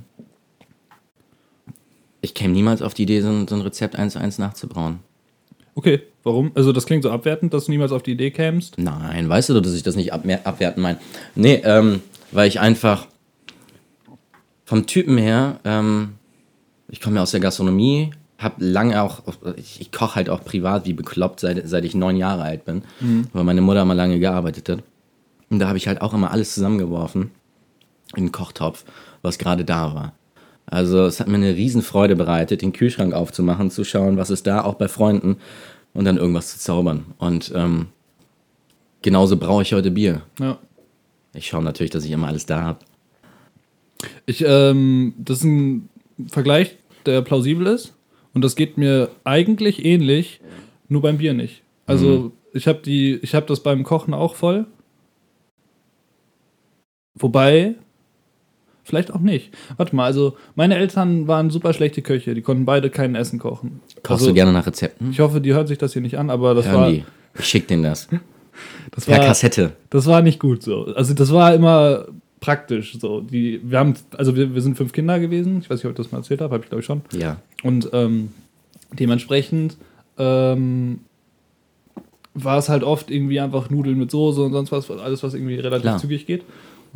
ich 2.27 2.33
käme 2.33 2.53
niemals 2.53 2.81
auf 2.81 2.93
die 2.93 3.03
Idee, 3.03 3.21
so 3.21 3.29
ein, 3.29 3.47
so 3.47 3.55
ein 3.55 3.61
Rezept 3.61 3.95
eins 3.95 4.13
zu 4.13 4.19
eins 4.19 4.37
nachzubrauen. 4.37 4.99
Okay, 5.75 6.01
warum? 6.23 6.51
Also, 6.55 6.71
das 6.73 6.85
klingt 6.85 7.03
so 7.03 7.11
abwertend, 7.11 7.53
dass 7.53 7.65
du 7.65 7.71
niemals 7.71 7.91
auf 7.91 8.03
die 8.03 8.11
Idee 8.11 8.31
kämst. 8.31 8.77
Nein, 8.77 9.29
weißt 9.29 9.49
du, 9.49 9.53
doch, 9.53 9.61
dass 9.61 9.73
ich 9.73 9.83
das 9.83 9.95
nicht 9.95 10.13
abmer- 10.13 10.41
abwerten 10.43 10.81
meine. 10.83 10.99
Nee, 11.35 11.61
ähm, 11.63 12.01
weil 12.31 12.47
ich 12.47 12.59
einfach 12.59 13.07
vom 14.65 14.85
Typen 14.87 15.17
her, 15.17 15.59
ähm, 15.63 16.15
ich 16.89 16.99
komme 16.99 17.17
ja 17.17 17.21
aus 17.21 17.31
der 17.31 17.39
Gastronomie, 17.39 18.11
habe 18.37 18.63
lange 18.63 19.01
auch, 19.01 19.21
ich, 19.55 19.79
ich 19.81 19.91
koche 19.91 20.15
halt 20.15 20.29
auch 20.29 20.43
privat 20.43 20.85
wie 20.85 20.93
bekloppt, 20.93 21.39
seit, 21.39 21.67
seit 21.67 21.85
ich 21.85 21.95
neun 21.95 22.17
Jahre 22.17 22.43
alt 22.43 22.65
bin, 22.65 22.83
weil 23.33 23.43
meine 23.43 23.61
Mutter 23.61 23.83
mal 23.85 23.93
lange 23.93 24.19
gearbeitet 24.19 24.69
hat. 24.69 24.83
Und 25.49 25.59
da 25.59 25.67
habe 25.67 25.77
ich 25.77 25.87
halt 25.87 26.01
auch 26.01 26.13
immer 26.13 26.31
alles 26.31 26.53
zusammengeworfen 26.53 27.31
in 28.15 28.25
den 28.25 28.31
Kochtopf, 28.31 28.83
was 29.21 29.37
gerade 29.37 29.63
da 29.65 29.93
war. 29.95 30.13
Also 30.69 31.05
es 31.05 31.19
hat 31.19 31.27
mir 31.27 31.35
eine 31.35 31.55
Riesenfreude 31.55 32.15
bereitet, 32.15 32.61
den 32.61 32.73
Kühlschrank 32.73 33.13
aufzumachen, 33.13 33.71
zu 33.71 33.83
schauen, 33.83 34.17
was 34.17 34.29
ist 34.29 34.45
da, 34.47 34.63
auch 34.63 34.75
bei 34.75 34.87
Freunden 34.87 35.37
und 35.93 36.05
dann 36.05 36.17
irgendwas 36.17 36.51
zu 36.51 36.59
zaubern. 36.59 37.05
Und 37.17 37.51
ähm, 37.55 37.87
genauso 39.01 39.37
brauche 39.37 39.61
ich 39.61 39.73
heute 39.73 39.91
Bier. 39.91 40.23
Ja. 40.39 40.59
Ich 41.33 41.47
schaue 41.47 41.63
natürlich, 41.63 41.91
dass 41.91 42.03
ich 42.03 42.11
immer 42.11 42.27
alles 42.27 42.45
da 42.45 42.61
habe. 42.61 42.79
Ich, 44.25 44.43
ähm, 44.45 45.13
das 45.17 45.39
ist 45.39 45.43
ein 45.45 45.89
Vergleich, 46.29 46.77
der 47.05 47.21
plausibel 47.21 47.67
ist. 47.67 47.93
Und 48.33 48.43
das 48.43 48.55
geht 48.55 48.77
mir 48.77 49.09
eigentlich 49.23 49.85
ähnlich, 49.85 50.41
nur 50.89 51.01
beim 51.01 51.17
Bier 51.17 51.33
nicht. 51.33 51.63
Also, 51.85 52.33
ich 52.53 52.67
habe 52.67 52.79
die, 52.79 53.15
ich 53.21 53.33
habe 53.33 53.45
das 53.45 53.63
beim 53.63 53.83
Kochen 53.83 54.13
auch 54.13 54.35
voll. 54.35 54.67
Wobei, 57.15 57.75
vielleicht 58.87 59.13
auch 59.13 59.19
nicht. 59.19 59.53
Warte 59.75 59.95
mal, 59.95 60.05
also 60.05 60.37
meine 60.55 60.75
Eltern 60.77 61.27
waren 61.27 61.49
super 61.49 61.73
schlechte 61.73 62.01
Köche, 62.01 62.33
die 62.33 62.41
konnten 62.41 62.65
beide 62.65 62.89
kein 62.89 63.15
Essen 63.15 63.37
kochen. 63.37 63.81
Kochst 63.97 64.21
also, 64.21 64.27
du 64.27 64.33
gerne 64.33 64.53
nach 64.53 64.65
Rezepten? 64.65 65.11
Ich 65.11 65.19
hoffe, 65.19 65.41
die 65.41 65.53
hören 65.53 65.67
sich 65.67 65.77
das 65.77 65.93
hier 65.93 66.01
nicht 66.01 66.17
an, 66.17 66.29
aber 66.29 66.55
das 66.55 66.67
Hören 66.67 66.81
war, 66.81 66.89
die. 66.89 67.03
Ich 67.37 67.45
schick 67.45 67.67
denen 67.67 67.83
das. 67.83 68.07
das 68.91 69.05
Per 69.05 69.17
war 69.17 69.25
Kassette. 69.25 69.73
das 69.89 70.05
war 70.07 70.21
nicht 70.21 70.39
gut 70.39 70.63
so. 70.63 70.85
Also 70.95 71.13
das 71.13 71.31
war 71.31 71.53
immer 71.53 72.05
praktisch 72.39 72.97
so. 72.99 73.21
Die, 73.21 73.59
wir 73.63 73.79
haben, 73.79 73.95
also 74.17 74.35
wir, 74.35 74.53
wir 74.53 74.61
sind 74.61 74.77
fünf 74.77 74.93
Kinder 74.93 75.19
gewesen. 75.19 75.59
Ich 75.61 75.69
weiß 75.69 75.79
nicht, 75.79 75.85
ob 75.85 75.91
ich 75.91 75.97
das 75.97 76.11
mal 76.11 76.19
erzählt 76.19 76.41
habe, 76.41 76.53
habe 76.53 76.63
ich 76.63 76.69
glaube 76.69 76.79
ich 76.79 76.85
schon. 76.85 77.01
Ja. 77.11 77.37
Und 77.63 77.89
ähm, 77.93 78.29
dementsprechend 78.93 79.77
ähm, 80.17 81.01
war 82.33 82.57
es 82.57 82.69
halt 82.69 82.83
oft 82.83 83.09
irgendwie 83.11 83.39
einfach 83.39 83.69
Nudeln 83.69 83.97
mit 83.97 84.11
Soße 84.11 84.41
und 84.41 84.53
sonst 84.53 84.71
was, 84.71 84.89
alles 84.91 85.23
was 85.23 85.33
irgendwie 85.33 85.55
relativ 85.55 85.83
Klar. 85.83 85.97
zügig 85.99 86.25
geht. 86.25 86.43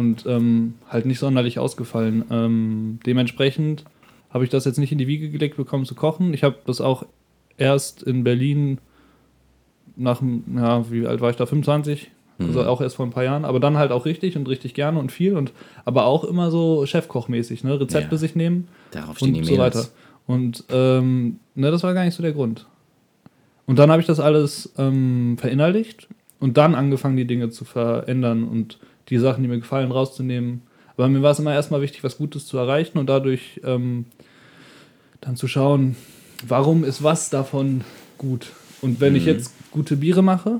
Und 0.01 0.25
ähm, 0.25 0.73
halt 0.89 1.05
nicht 1.05 1.19
sonderlich 1.19 1.59
ausgefallen. 1.59 2.25
Ähm, 2.31 2.99
dementsprechend 3.05 3.85
habe 4.31 4.43
ich 4.43 4.49
das 4.49 4.65
jetzt 4.65 4.79
nicht 4.79 4.91
in 4.91 4.97
die 4.97 5.05
Wiege 5.05 5.29
gelegt 5.29 5.57
bekommen 5.57 5.85
zu 5.85 5.93
kochen. 5.93 6.33
Ich 6.33 6.43
habe 6.43 6.55
das 6.65 6.81
auch 6.81 7.05
erst 7.57 8.01
in 8.01 8.23
Berlin 8.23 8.79
nach, 9.95 10.23
ja, 10.55 10.89
wie 10.91 11.05
alt 11.05 11.21
war 11.21 11.29
ich 11.29 11.35
da? 11.35 11.45
25? 11.45 12.09
Also 12.39 12.63
auch 12.63 12.81
erst 12.81 12.95
vor 12.95 13.05
ein 13.05 13.11
paar 13.11 13.23
Jahren, 13.23 13.45
aber 13.45 13.59
dann 13.59 13.77
halt 13.77 13.91
auch 13.91 14.05
richtig 14.05 14.35
und 14.35 14.49
richtig 14.49 14.73
gerne 14.73 14.97
und 14.97 15.11
viel 15.11 15.37
und 15.37 15.53
aber 15.85 16.05
auch 16.05 16.23
immer 16.23 16.49
so 16.49 16.83
Chefkochmäßig, 16.87 17.63
ne? 17.63 17.79
Rezepte 17.79 18.15
Ja. 18.15 18.17
sich 18.17 18.35
nehmen 18.35 18.67
Darauf 18.89 19.21
und 19.21 19.45
so 19.45 19.57
weiter. 19.59 19.85
Und 20.25 20.63
ähm, 20.71 21.39
ne, 21.53 21.69
das 21.69 21.83
war 21.83 21.93
gar 21.93 22.03
nicht 22.03 22.15
so 22.15 22.23
der 22.23 22.31
Grund. 22.31 22.65
Und 23.67 23.77
dann 23.77 23.91
habe 23.91 24.01
ich 24.01 24.07
das 24.07 24.19
alles 24.19 24.73
ähm, 24.79 25.37
verinnerlicht 25.37 26.07
und 26.39 26.57
dann 26.57 26.73
angefangen, 26.73 27.15
die 27.15 27.27
Dinge 27.27 27.51
zu 27.51 27.63
verändern 27.63 28.43
und 28.43 28.79
die 29.11 29.19
Sachen, 29.19 29.43
die 29.43 29.49
mir 29.49 29.59
gefallen, 29.59 29.91
rauszunehmen. 29.91 30.61
Aber 30.97 31.07
mir 31.07 31.21
war 31.21 31.31
es 31.31 31.39
immer 31.39 31.53
erstmal 31.53 31.81
wichtig, 31.81 32.03
was 32.03 32.17
Gutes 32.17 32.47
zu 32.47 32.57
erreichen 32.57 32.97
und 32.97 33.07
dadurch 33.07 33.61
ähm, 33.63 34.05
dann 35.19 35.35
zu 35.35 35.47
schauen, 35.47 35.95
warum 36.47 36.83
ist 36.83 37.03
was 37.03 37.29
davon 37.29 37.81
gut. 38.17 38.47
Und 38.81 38.99
wenn 38.99 39.15
ich 39.15 39.25
jetzt 39.25 39.53
gute 39.71 39.97
Biere 39.97 40.23
mache, 40.23 40.59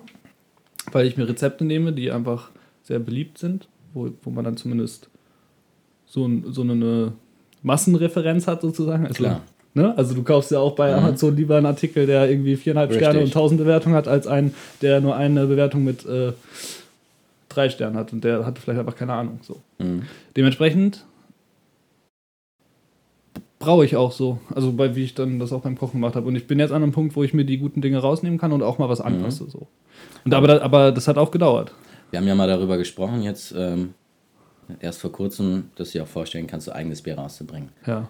weil 0.91 1.07
ich 1.07 1.17
mir 1.17 1.27
Rezepte 1.27 1.65
nehme, 1.65 1.93
die 1.93 2.11
einfach 2.11 2.49
sehr 2.83 2.99
beliebt 2.99 3.37
sind, 3.37 3.67
wo, 3.93 4.09
wo 4.21 4.29
man 4.29 4.43
dann 4.43 4.57
zumindest 4.57 5.09
so, 6.05 6.25
ein, 6.25 6.45
so 6.49 6.61
eine 6.61 7.13
Massenreferenz 7.63 8.47
hat 8.47 8.61
sozusagen. 8.61 9.03
Also, 9.03 9.15
Klar. 9.15 9.41
Ne? 9.73 9.97
Also 9.97 10.13
du 10.13 10.23
kaufst 10.23 10.51
ja 10.51 10.59
auch 10.59 10.75
bei 10.75 10.93
Amazon 10.93 11.35
lieber 11.37 11.55
einen 11.55 11.65
Artikel, 11.65 12.05
der 12.05 12.29
irgendwie 12.29 12.57
viereinhalb. 12.57 12.93
Sterne 12.93 13.19
und 13.19 13.27
1000 13.27 13.61
Bewertungen 13.61 13.95
hat, 13.95 14.07
als 14.09 14.27
einen, 14.27 14.53
der 14.81 14.99
nur 14.99 15.15
eine 15.15 15.47
Bewertung 15.47 15.85
mit 15.85 16.05
äh, 16.05 16.33
drei 17.53 17.69
Sternen 17.69 17.95
hat 17.97 18.13
und 18.13 18.23
der 18.23 18.45
hatte 18.45 18.61
vielleicht 18.61 18.79
einfach 18.79 18.95
keine 18.95 19.13
Ahnung. 19.13 19.39
So. 19.43 19.57
Mhm. 19.79 20.03
Dementsprechend 20.35 21.05
brauche 23.59 23.85
ich 23.85 23.95
auch 23.95 24.11
so, 24.11 24.39
also 24.55 24.71
bei 24.73 24.95
wie 24.95 25.03
ich 25.03 25.13
dann 25.13 25.37
das 25.39 25.53
auch 25.53 25.61
beim 25.61 25.77
Kochen 25.77 25.93
gemacht 26.01 26.15
habe. 26.15 26.27
Und 26.27 26.35
ich 26.35 26.47
bin 26.47 26.59
jetzt 26.59 26.71
an 26.71 26.81
einem 26.81 26.91
Punkt, 26.91 27.15
wo 27.15 27.23
ich 27.23 27.33
mir 27.33 27.45
die 27.45 27.57
guten 27.59 27.81
Dinge 27.81 27.99
rausnehmen 27.99 28.39
kann 28.39 28.51
und 28.51 28.63
auch 28.63 28.79
mal 28.79 28.89
was 28.89 29.01
anpasse. 29.01 29.47
So. 29.49 29.67
Und 30.25 30.33
aber, 30.33 30.61
aber 30.63 30.91
das 30.91 31.07
hat 31.07 31.17
auch 31.17 31.31
gedauert. 31.31 31.73
Wir 32.09 32.19
haben 32.19 32.27
ja 32.27 32.35
mal 32.35 32.47
darüber 32.47 32.77
gesprochen, 32.77 33.21
jetzt 33.21 33.53
ähm, 33.55 33.93
erst 34.79 34.99
vor 34.99 35.11
kurzem, 35.11 35.65
dass 35.75 35.91
du 35.91 35.99
dir 35.99 36.03
auch 36.03 36.07
vorstellen 36.07 36.47
kannst, 36.47 36.65
so 36.65 36.71
eigenes 36.71 37.01
Bier 37.03 37.15
rauszubringen. 37.17 37.69
Ja. 37.85 38.07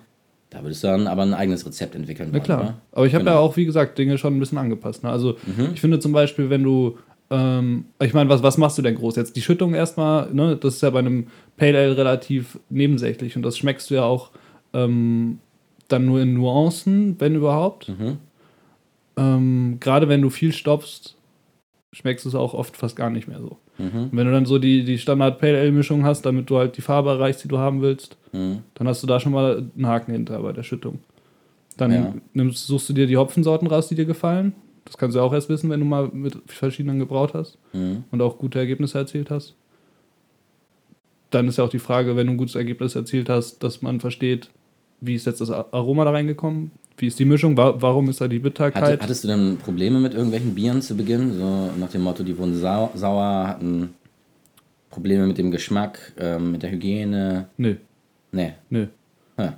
Da 0.49 0.63
würdest 0.63 0.83
du 0.83 0.87
dann 0.87 1.07
aber 1.07 1.21
ein 1.21 1.33
eigenes 1.33 1.65
Rezept 1.65 1.95
entwickeln. 1.95 2.29
Na 2.31 2.33
wollen, 2.35 2.43
klar. 2.43 2.61
oder? 2.61 2.73
Aber 2.93 3.05
ich 3.05 3.13
habe 3.13 3.23
Genau. 3.23 3.35
ja 3.37 3.39
auch, 3.41 3.55
wie 3.57 3.65
gesagt, 3.65 3.97
Dinge 3.97 4.17
schon 4.17 4.35
ein 4.35 4.39
bisschen 4.39 4.57
angepasst. 4.57 5.03
Ne? 5.03 5.09
Also 5.09 5.37
Mhm. 5.45 5.69
ich 5.73 5.79
finde 5.81 5.99
zum 5.99 6.11
Beispiel, 6.13 6.49
wenn 6.49 6.63
du, 6.63 6.97
ähm, 7.31 7.85
ich 7.99 8.13
meine, 8.13 8.29
was, 8.29 8.43
was 8.43 8.57
machst 8.57 8.77
du 8.77 8.81
denn 8.83 8.95
groß 8.95 9.15
jetzt? 9.15 9.35
Die 9.35 9.41
Schüttung 9.41 9.73
erstmal, 9.73 10.31
ne? 10.33 10.55
das 10.57 10.75
ist 10.75 10.81
ja 10.81 10.89
bei 10.91 10.99
einem 10.99 11.27
Pale 11.57 11.77
Ale 11.79 11.97
relativ 11.97 12.59
nebensächlich 12.69 13.35
und 13.35 13.41
das 13.41 13.57
schmeckst 13.57 13.89
du 13.89 13.95
ja 13.95 14.03
auch 14.03 14.29
ähm, 14.73 15.39
dann 15.87 16.05
nur 16.05 16.21
in 16.21 16.33
Nuancen, 16.35 17.15
wenn 17.19 17.35
überhaupt. 17.35 17.89
Mhm. 17.89 18.17
Ähm, 19.17 19.77
Gerade 19.79 20.07
wenn 20.09 20.21
du 20.21 20.29
viel 20.29 20.53
stopfst, 20.53 21.15
schmeckst 21.93 22.25
du 22.25 22.29
es 22.29 22.35
auch 22.35 22.53
oft 22.53 22.77
fast 22.77 22.95
gar 22.95 23.09
nicht 23.09 23.27
mehr 23.27 23.39
so. 23.39 23.57
Mhm. 23.77 24.09
Wenn 24.11 24.27
du 24.27 24.31
dann 24.31 24.45
so 24.45 24.59
die, 24.59 24.83
die 24.83 24.97
Standard 24.97 25.39
Pale 25.39 25.59
Ale 25.59 25.71
Mischung 25.71 26.05
hast, 26.05 26.21
damit 26.25 26.49
du 26.49 26.57
halt 26.57 26.77
die 26.77 26.81
Farbe 26.81 27.09
erreichst, 27.09 27.43
die 27.43 27.47
du 27.47 27.57
haben 27.57 27.81
willst, 27.81 28.17
Mhm. 28.33 28.59
dann 28.75 28.87
hast 28.87 29.03
du 29.03 29.07
da 29.07 29.19
schon 29.19 29.33
mal 29.33 29.65
einen 29.75 29.87
Haken 29.87 30.13
hinter 30.13 30.39
bei 30.41 30.53
der 30.53 30.63
Schüttung. 30.63 30.99
Dann 31.75 31.91
Ja. 31.91 32.13
nimmst, 32.33 32.65
suchst 32.67 32.87
du 32.87 32.93
dir 32.93 33.05
die 33.07 33.17
Hopfensorten 33.17 33.67
raus, 33.67 33.89
die 33.89 33.95
dir 33.95 34.05
gefallen. 34.05 34.53
Das 34.85 34.97
kannst 34.97 35.15
du 35.15 35.21
auch 35.21 35.33
erst 35.33 35.49
wissen, 35.49 35.69
wenn 35.69 35.79
du 35.79 35.85
mal 35.85 36.09
mit 36.11 36.37
verschiedenen 36.47 36.99
gebraut 36.99 37.33
hast 37.33 37.57
Mhm. 37.73 38.03
und 38.11 38.21
auch 38.21 38.37
gute 38.37 38.59
Ergebnisse 38.59 38.97
erzielt 38.97 39.29
hast. 39.29 39.55
Dann 41.29 41.47
ist 41.47 41.57
ja 41.57 41.63
auch 41.63 41.69
die 41.69 41.79
Frage, 41.79 42.15
wenn 42.15 42.27
du 42.27 42.33
ein 42.33 42.37
gutes 42.37 42.55
Ergebnis 42.55 42.95
erzielt 42.95 43.29
hast, 43.29 43.63
dass 43.63 43.81
man 43.81 43.99
versteht, 44.01 44.49
wie 44.99 45.15
ist 45.15 45.25
jetzt 45.25 45.39
das 45.41 45.49
Aroma 45.49 46.03
da 46.03 46.11
reingekommen, 46.11 46.71
wie 46.97 47.07
ist 47.07 47.17
die 47.19 47.25
Mischung, 47.25 47.55
wa 47.57 47.73
warum 47.79 48.09
ist 48.09 48.19
da 48.21 48.27
die 48.27 48.39
Bitterkeit. 48.39 48.83
Hatte, 48.83 48.99
hattest 49.01 49.23
du 49.23 49.27
dann 49.29 49.57
Probleme 49.57 49.99
mit 49.99 50.13
irgendwelchen 50.13 50.53
Bieren 50.53 50.81
zu 50.81 50.95
Beginn? 50.95 51.33
So 51.33 51.69
nach 51.79 51.89
dem 51.89 52.01
Motto, 52.01 52.23
die 52.23 52.37
wurden 52.37 52.55
sau 52.55 52.91
sauer, 52.95 53.47
hatten 53.47 53.93
Probleme 54.89 55.25
mit 55.25 55.37
dem 55.37 55.51
Geschmack, 55.51 56.13
ähm, 56.19 56.51
mit 56.51 56.63
der 56.63 56.71
Hygiene? 56.71 57.47
Nö, 57.57 57.75
Nee. 58.33 58.53
nö. 58.69 58.87
Ja. 59.37 59.57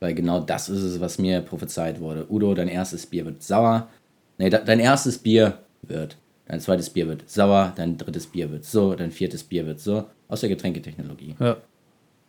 Weil 0.00 0.14
genau 0.14 0.40
das 0.40 0.68
ist 0.68 0.82
es, 0.82 1.00
was 1.00 1.18
mir 1.18 1.40
prophezeit 1.40 2.00
wurde. 2.00 2.26
Udo, 2.30 2.54
dein 2.54 2.68
erstes 2.68 3.06
Bier 3.06 3.24
wird 3.24 3.42
sauer. 3.42 3.88
Nee, 4.38 4.50
de 4.50 4.60
dein 4.64 4.80
erstes 4.80 5.18
Bier 5.18 5.58
wird. 5.82 6.16
Dein 6.46 6.60
zweites 6.60 6.90
Bier 6.90 7.08
wird 7.08 7.28
sauer. 7.28 7.72
Dein 7.76 7.96
drittes 7.98 8.26
Bier 8.26 8.50
wird 8.50 8.64
so. 8.64 8.94
Dein 8.94 9.10
viertes 9.10 9.42
Bier 9.44 9.66
wird 9.66 9.80
so. 9.80 10.04
Aus 10.28 10.40
der 10.40 10.48
Getränketechnologie. 10.48 11.34
Ja. 11.40 11.56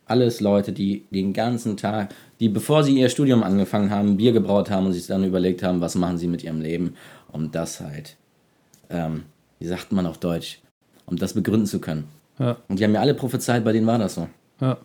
Alles 0.06 0.40
Leute, 0.40 0.72
die 0.72 1.04
den 1.12 1.32
ganzen 1.32 1.76
Tag, 1.76 2.12
die 2.40 2.48
bevor 2.48 2.82
sie 2.82 2.98
ihr 2.98 3.08
Studium 3.08 3.44
angefangen 3.44 3.90
haben, 3.90 4.16
Bier 4.16 4.32
gebraut 4.32 4.68
haben 4.68 4.86
und 4.86 4.92
sich 4.92 5.06
dann 5.06 5.22
überlegt 5.22 5.62
haben, 5.62 5.80
was 5.80 5.94
machen 5.94 6.18
sie 6.18 6.26
mit 6.26 6.42
ihrem 6.42 6.60
Leben, 6.60 6.94
um 7.30 7.52
das 7.52 7.78
halt, 7.80 8.16
ähm, 8.88 9.22
wie 9.60 9.68
sagt 9.68 9.92
man 9.92 10.06
auf 10.06 10.18
Deutsch, 10.18 10.58
um 11.06 11.16
das 11.16 11.34
begründen 11.34 11.66
zu 11.66 11.78
können. 11.78 12.08
Ja, 12.40 12.56
Und 12.66 12.80
die 12.80 12.84
haben 12.84 12.90
mir 12.92 13.00
alle 13.00 13.14
prophezeit, 13.14 13.62
bei 13.62 13.70
denen 13.72 13.86
war 13.86 13.98
das 13.98 14.16
so. 14.16 14.28
ja. 14.60 14.78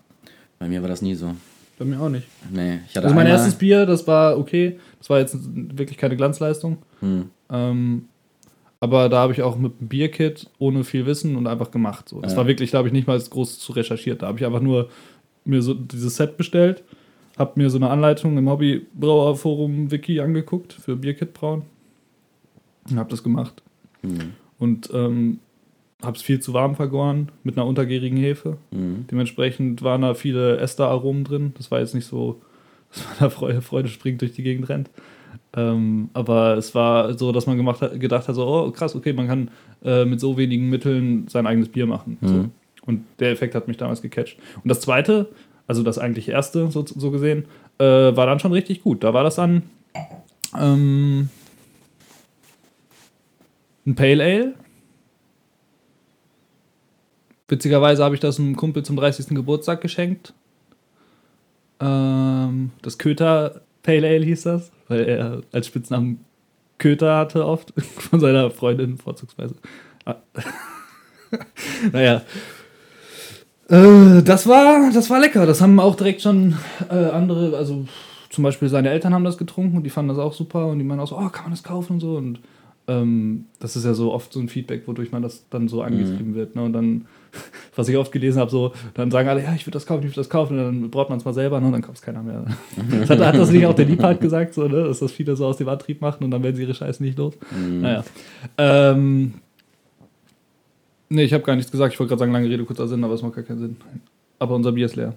Bei 0.59 0.67
mir 0.69 0.81
war 0.81 0.89
das 0.89 1.01
nie 1.01 1.15
so. 1.15 1.33
Bei 1.77 1.85
mir 1.85 1.99
auch 1.99 2.09
nicht. 2.09 2.27
Nee, 2.51 2.79
ich 2.87 2.95
hatte 2.95 3.05
Also 3.07 3.15
mein 3.15 3.25
einmal, 3.27 3.37
erstes 3.39 3.55
Bier, 3.55 3.85
das 3.85 4.07
war 4.07 4.37
okay. 4.37 4.79
Das 4.99 5.09
war 5.09 5.19
jetzt 5.19 5.37
wirklich 5.53 5.97
keine 5.97 6.15
Glanzleistung. 6.15 6.77
Hm. 7.01 7.29
Ähm, 7.49 8.05
aber 8.79 9.09
da 9.09 9.19
habe 9.19 9.33
ich 9.33 9.41
auch 9.41 9.57
mit 9.57 9.73
einem 9.79 9.87
Bierkit 9.89 10.49
ohne 10.59 10.83
viel 10.83 11.05
Wissen 11.05 11.35
und 11.35 11.47
einfach 11.47 11.71
gemacht. 11.71 12.07
So. 12.09 12.21
Das 12.21 12.33
Ja. 12.33 12.37
war 12.39 12.47
wirklich, 12.47 12.71
da 12.71 12.77
habe 12.79 12.87
ich 12.87 12.93
nicht 12.93 13.07
mal 13.07 13.19
groß 13.19 13.59
zu 13.59 13.71
recherchiert. 13.73 14.21
Da 14.21 14.27
habe 14.27 14.37
ich 14.39 14.45
einfach 14.45 14.61
nur 14.61 14.89
mir 15.43 15.61
so 15.61 15.73
dieses 15.73 16.15
Set 16.15 16.37
bestellt, 16.37 16.83
habe 17.37 17.53
mir 17.55 17.69
so 17.69 17.77
eine 17.77 17.89
Anleitung 17.89 18.37
im 18.37 18.49
Hobbybrauerforum 18.49 19.91
Wiki 19.91 20.19
angeguckt 20.19 20.73
für 20.73 20.95
Bierkit 20.95 21.33
brauen 21.33 21.63
und 22.89 22.97
habe 22.97 23.09
das 23.09 23.21
gemacht. 23.23 23.61
Hm. 24.01 24.33
Und 24.59 24.89
ähm, 24.93 25.39
habe 26.01 26.17
es 26.17 26.23
viel 26.23 26.39
zu 26.39 26.53
warm 26.53 26.75
vergoren 26.75 27.31
mit 27.43 27.57
einer 27.57 27.65
untergärigen 27.65 28.17
Hefe. 28.17 28.57
Hm. 28.71 29.05
Dementsprechend 29.09 29.81
waren 29.81 30.01
da 30.01 30.13
viele 30.13 30.57
Esteraromen 30.57 31.23
drin. 31.23 31.53
Das 31.57 31.71
war 31.71 31.79
jetzt 31.79 31.95
nicht 31.95 32.05
so, 32.05 32.41
dass 32.89 33.05
man 33.05 33.15
da 33.19 33.29
Freude, 33.29 33.61
Freude 33.61 33.89
springt 33.89 34.21
durch 34.21 34.33
die 34.33 34.43
Gegend 34.43 34.69
rennt. 34.69 34.89
Ähm, 35.55 36.09
aber 36.13 36.57
es 36.57 36.75
war 36.75 37.17
so, 37.17 37.31
dass 37.31 37.47
man 37.47 37.55
gemacht 37.57 37.81
hat, 37.81 37.99
gedacht 37.99 38.27
hat, 38.27 38.35
so, 38.35 38.45
oh 38.45 38.71
krass, 38.71 38.95
okay, 38.95 39.13
man 39.13 39.27
kann 39.27 39.51
äh, 39.83 40.03
mit 40.03 40.19
so 40.19 40.37
wenigen 40.37 40.69
Mitteln 40.69 41.27
sein 41.29 41.47
eigenes 41.47 41.69
Bier 41.69 41.85
machen. 41.85 42.17
So. 42.21 42.33
Mhm. 42.33 42.51
Und 42.85 43.05
der 43.19 43.31
Effekt 43.31 43.55
hat 43.55 43.67
mich 43.67 43.77
damals 43.77 44.01
gecatcht. 44.01 44.37
Und 44.55 44.67
das 44.67 44.81
zweite, 44.81 45.29
also 45.65 45.81
das 45.81 45.97
eigentlich 45.97 46.29
erste, 46.29 46.69
so, 46.71 46.85
so 46.85 47.09
gesehen, 47.09 47.45
äh, 47.79 47.85
war 47.85 48.25
dann 48.25 48.39
schon 48.39 48.51
richtig 48.51 48.83
gut. 48.83 49.03
Da 49.03 49.13
war 49.13 49.23
das 49.23 49.35
dann 49.35 49.63
ähm, 50.59 51.29
ein 53.85 53.95
Pale 53.95 54.23
Ale. 54.23 54.53
Witzigerweise 57.47 58.03
habe 58.03 58.15
ich 58.15 58.21
das 58.21 58.39
einem 58.39 58.55
Kumpel 58.55 58.83
zum 58.83 58.95
30. 58.95 59.27
Geburtstag 59.29 59.81
geschenkt. 59.81 60.33
Ähm, 61.79 62.71
das 62.81 62.97
Köter 62.97 63.61
Pale 63.83 64.07
Ale 64.07 64.25
hieß 64.25 64.43
das, 64.43 64.71
weil 64.87 65.01
er 65.01 65.41
als 65.51 65.67
Spitznamen 65.67 66.25
Köter 66.77 67.17
hatte 67.17 67.45
oft 67.45 67.73
von 67.81 68.19
seiner 68.19 68.49
Freundin 68.49 68.97
vorzugsweise. 68.97 69.55
Ah. 70.05 70.15
naja. 71.91 72.21
Äh, 73.69 74.21
das 74.23 74.47
war, 74.47 74.91
das 74.91 75.09
war 75.09 75.19
lecker. 75.19 75.45
Das 75.45 75.61
haben 75.61 75.79
auch 75.79 75.95
direkt 75.95 76.21
schon 76.21 76.57
äh, 76.89 76.95
andere, 76.95 77.57
also 77.57 77.85
zum 78.29 78.43
Beispiel 78.43 78.69
seine 78.69 78.89
Eltern 78.89 79.13
haben 79.13 79.23
das 79.23 79.37
getrunken 79.37 79.77
und 79.77 79.83
die 79.83 79.89
fanden 79.89 80.09
das 80.09 80.17
auch 80.17 80.33
super 80.33 80.67
und 80.67 80.79
die 80.79 80.85
meinen 80.85 80.99
auch 80.99 81.07
so, 81.07 81.17
oh, 81.17 81.29
kann 81.29 81.45
man 81.45 81.51
das 81.51 81.63
kaufen 81.63 81.93
und 81.93 81.99
so. 81.99 82.15
Und 82.17 82.39
ähm, 82.87 83.45
das 83.59 83.75
ist 83.75 83.85
ja 83.85 83.93
so 83.93 84.13
oft 84.13 84.31
so 84.31 84.39
ein 84.39 84.47
Feedback, 84.49 84.87
wodurch 84.87 85.11
man 85.11 85.21
das 85.21 85.45
dann 85.49 85.67
so 85.67 85.81
angetrieben 85.81 86.35
wird. 86.35 86.55
Ne? 86.55 86.63
Und 86.63 86.73
dann, 86.73 87.05
was 87.75 87.87
ich 87.89 87.97
oft 87.97 88.11
gelesen 88.11 88.39
habe, 88.39 88.51
so, 88.51 88.73
dann 88.93 89.09
sagen 89.11 89.27
alle, 89.27 89.43
ja, 89.43 89.53
ich 89.55 89.65
würde 89.65 89.73
das 89.75 89.85
kaufen, 89.85 90.01
ich 90.01 90.09
würde 90.09 90.21
das 90.21 90.29
kaufen, 90.29 90.57
und 90.59 90.63
dann 90.63 90.91
braucht 90.91 91.09
man 91.09 91.17
es 91.17 91.25
mal 91.25 91.33
selber, 91.33 91.59
ne? 91.59 91.65
und 91.65 91.71
dann 91.71 91.81
kauft 91.81 91.97
es 91.97 92.01
keiner 92.03 92.21
mehr. 92.21 92.45
das 92.99 93.09
hat, 93.09 93.19
hat 93.19 93.35
das 93.35 93.51
nicht 93.51 93.65
auch 93.65 93.73
der 93.75 93.85
Liebhardt 93.85 94.21
gesagt, 94.21 94.53
so, 94.53 94.67
ne? 94.67 94.83
dass 94.83 94.99
das 94.99 95.11
viele 95.11 95.35
so 95.35 95.45
aus 95.45 95.57
dem 95.57 95.67
Antrieb 95.69 96.01
machen 96.01 96.23
und 96.23 96.31
dann 96.31 96.43
werden 96.43 96.55
sie 96.55 96.61
ihre 96.63 96.75
Scheiße 96.75 97.01
nicht 97.03 97.17
los. 97.17 97.33
Naja. 97.81 98.03
Ähm, 98.57 99.33
nee, 101.09 101.23
ich 101.23 101.33
habe 101.33 101.43
gar 101.43 101.55
nichts 101.55 101.71
gesagt, 101.71 101.93
ich 101.93 101.99
wollte 101.99 102.09
gerade 102.09 102.19
sagen, 102.19 102.31
lange 102.33 102.49
Rede, 102.49 102.63
kurzer 102.65 102.87
Sinn, 102.87 103.03
aber 103.03 103.15
es 103.15 103.21
macht 103.21 103.33
gar 103.35 103.43
keinen 103.43 103.59
Sinn. 103.59 103.77
Aber 104.37 104.55
unser 104.55 104.71
Bier 104.71 104.85
ist 104.85 104.95
leer. 104.95 105.13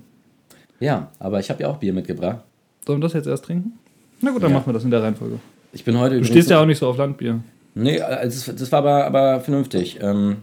Ja, 0.81 1.11
aber 1.19 1.41
ich 1.41 1.51
habe 1.51 1.63
ja 1.63 1.69
auch 1.69 1.77
Bier 1.77 1.93
mitgebracht. 1.93 2.39
Sollen 2.87 3.01
wir 3.01 3.05
das 3.05 3.13
jetzt 3.13 3.27
erst 3.27 3.45
trinken? 3.45 3.73
Na 4.21 4.31
gut, 4.31 4.43
dann 4.43 4.51
Ja. 4.51 4.57
machen 4.57 4.69
wir 4.69 4.73
das 4.73 4.85
in 4.85 4.91
der 4.91 5.03
Reihenfolge. 5.03 5.39
Ich 5.73 5.85
bin 5.85 5.99
heute 5.99 6.19
Du 6.19 6.25
stehst 6.25 6.51
ja 6.51 6.61
auch 6.63 6.67
nicht 6.67 6.79
so 6.79 6.87
auf 6.89 6.97
Landbier. 6.97 7.41
Nee, 7.75 8.01
also 8.01 8.53
das, 8.53 8.73
war 8.73 8.79
aber, 8.81 9.05
aber 9.07 9.41
vernünftig. 9.41 9.99
Ähm, 10.03 10.37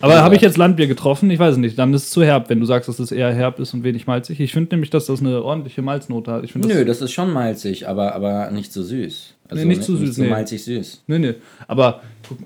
Aber 0.00 0.22
habe 0.22 0.36
ich 0.36 0.42
jetzt 0.42 0.56
Landbier 0.56 0.86
getroffen? 0.86 1.30
Ich 1.30 1.38
weiß 1.38 1.52
es 1.54 1.58
nicht. 1.58 1.78
Dann 1.78 1.92
ist 1.94 2.04
es 2.04 2.10
zu 2.10 2.22
herb, 2.22 2.48
wenn 2.50 2.60
du 2.60 2.66
sagst, 2.66 2.88
dass 2.88 2.98
es 2.98 3.10
eher 3.10 3.32
herb 3.34 3.58
ist 3.58 3.74
und 3.74 3.82
wenig 3.82 4.06
malzig. 4.06 4.38
Ich 4.40 4.52
finde 4.52 4.74
nämlich, 4.74 4.90
dass 4.90 5.06
das 5.06 5.20
eine 5.20 5.42
ordentliche 5.42 5.82
Malznote 5.82 6.30
hat. 6.30 6.44
Ich 6.44 6.52
find, 6.52 6.66
nö, 6.66 6.84
das, 6.84 7.00
ist 7.00 7.12
schon 7.12 7.32
malzig, 7.32 7.88
aber, 7.88 8.14
aber 8.14 8.50
nicht 8.50 8.72
so 8.72 8.82
süß. 8.82 9.34
Also 9.48 9.62
Nee, 9.62 9.68
nicht 9.68 9.82
zu 9.82 9.92
süß, 9.96 10.00
Nicht 10.08 10.14
so 10.14 10.22
nee. 10.22 10.28
malzig 10.30 10.62
süß. 10.64 11.02
nee, 11.06 11.18
nee. 11.18 11.34
Aber 11.66 12.02
guck, 12.28 12.38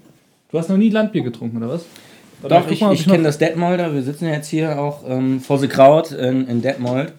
du 0.52 0.58
hast 0.58 0.68
noch 0.70 0.76
nie 0.76 0.90
Landbier 0.90 1.22
getrunken, 1.22 1.56
oder 1.58 1.68
was? 1.70 1.84
Warte, 2.42 2.54
Doch, 2.54 2.66
ich, 2.70 2.80
ich 2.80 3.06
noch- 3.06 3.12
kenne 3.12 3.24
das 3.24 3.36
Detmolder. 3.38 3.92
Wir 3.92 4.02
sitzen 4.02 4.26
ja 4.26 4.32
jetzt 4.32 4.48
hier 4.48 4.80
auch 4.80 5.02
ähm, 5.06 5.40
vor 5.40 5.58
The 5.58 5.68
Kraut 5.68 6.12
in, 6.12 6.46
in 6.48 6.62
Detmold. 6.62 7.12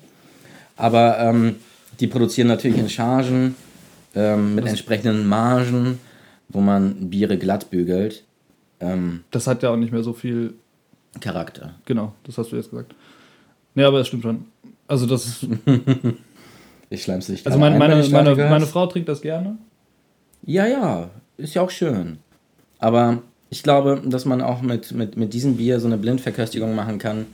Aber 0.78 1.20
ähm, 1.20 1.58
die 2.00 2.08
produzieren 2.08 2.48
natürlich 2.48 2.78
in 2.80 2.90
Chargen 2.90 3.56
ähm, 4.16 4.56
mit 4.56 4.66
entsprechenden 4.66 5.28
Margen, 5.28 6.00
wo 6.52 6.62
man 6.62 7.10
Biere 7.10 7.38
glatt 7.38 7.70
bügelt. 7.72 8.24
ähm, 8.80 9.24
Das 9.32 9.48
hat 9.48 9.64
ja 9.64 9.70
auch 9.70 9.78
nicht 9.78 9.92
mehr 9.92 10.04
so 10.04 10.14
viel. 10.14 10.54
Charakter. 11.20 11.76
Genau, 11.84 12.14
das 12.24 12.38
hast 12.38 12.52
du 12.52 12.56
jetzt 12.56 12.70
gesagt. 12.70 12.96
Nee, 13.76 13.84
aber 13.84 14.00
es 14.00 14.08
stimmt 14.08 14.24
schon. 14.24 14.46
Also, 14.88 15.06
das 15.06 15.26
ist. 15.26 15.48
Ich 16.90 17.04
schleim's 17.04 17.28
dich. 17.28 17.46
Also, 17.46 17.58
gerade 17.58 17.80
meine, 17.80 17.96
ein, 17.96 18.12
meine, 18.12 18.36
meine, 18.36 18.50
meine 18.50 18.66
Frau 18.66 18.86
trinkt 18.86 19.08
das 19.08 19.22
gerne. 19.22 19.58
Ja, 20.46 20.68
ja, 20.68 21.10
ist 21.38 21.54
ja 21.54 21.62
auch 21.62 21.70
schön. 21.70 22.18
Aber 22.80 23.22
ich 23.50 23.64
glaube, 23.64 24.02
dass 24.06 24.26
man 24.26 24.42
auch 24.42 24.62
mit, 24.62 24.92
mit, 24.92 25.16
mit 25.16 25.34
diesem 25.34 25.56
Bier 25.56 25.80
so 25.80 25.88
eine 25.88 25.98
Blindverköstigung 25.98 26.76
machen 26.76 27.00
kann. 27.00 27.28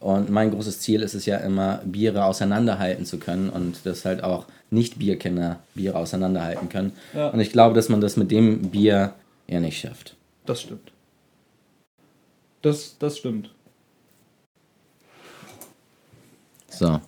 Und 0.00 0.28
mein 0.30 0.50
großes 0.50 0.80
Ziel 0.80 1.02
ist 1.02 1.14
es 1.14 1.24
ja 1.24 1.36
immer, 1.36 1.82
Biere 1.84 2.24
auseinanderhalten 2.24 3.04
zu 3.06 3.18
können 3.18 3.48
und 3.48 3.86
dass 3.86 4.04
halt 4.04 4.24
auch 4.24 4.46
Nicht-Bierkenner 4.70 5.60
Biere 5.74 5.96
auseinanderhalten 5.96 6.68
können. 6.68 6.92
Ja. 7.14 7.28
Und 7.28 7.40
ich 7.40 7.52
glaube, 7.52 7.74
dass 7.74 7.88
man 7.88 8.00
das 8.00 8.16
mit 8.16 8.30
dem 8.30 8.70
Bier 8.70 9.14
eher 9.46 9.60
nicht 9.60 9.78
schafft. 9.78 10.16
Das 10.44 10.62
stimmt. 10.62 10.92
Das, 12.62 12.96
das 12.98 13.18
stimmt. 13.18 13.50
So. 16.68 17.00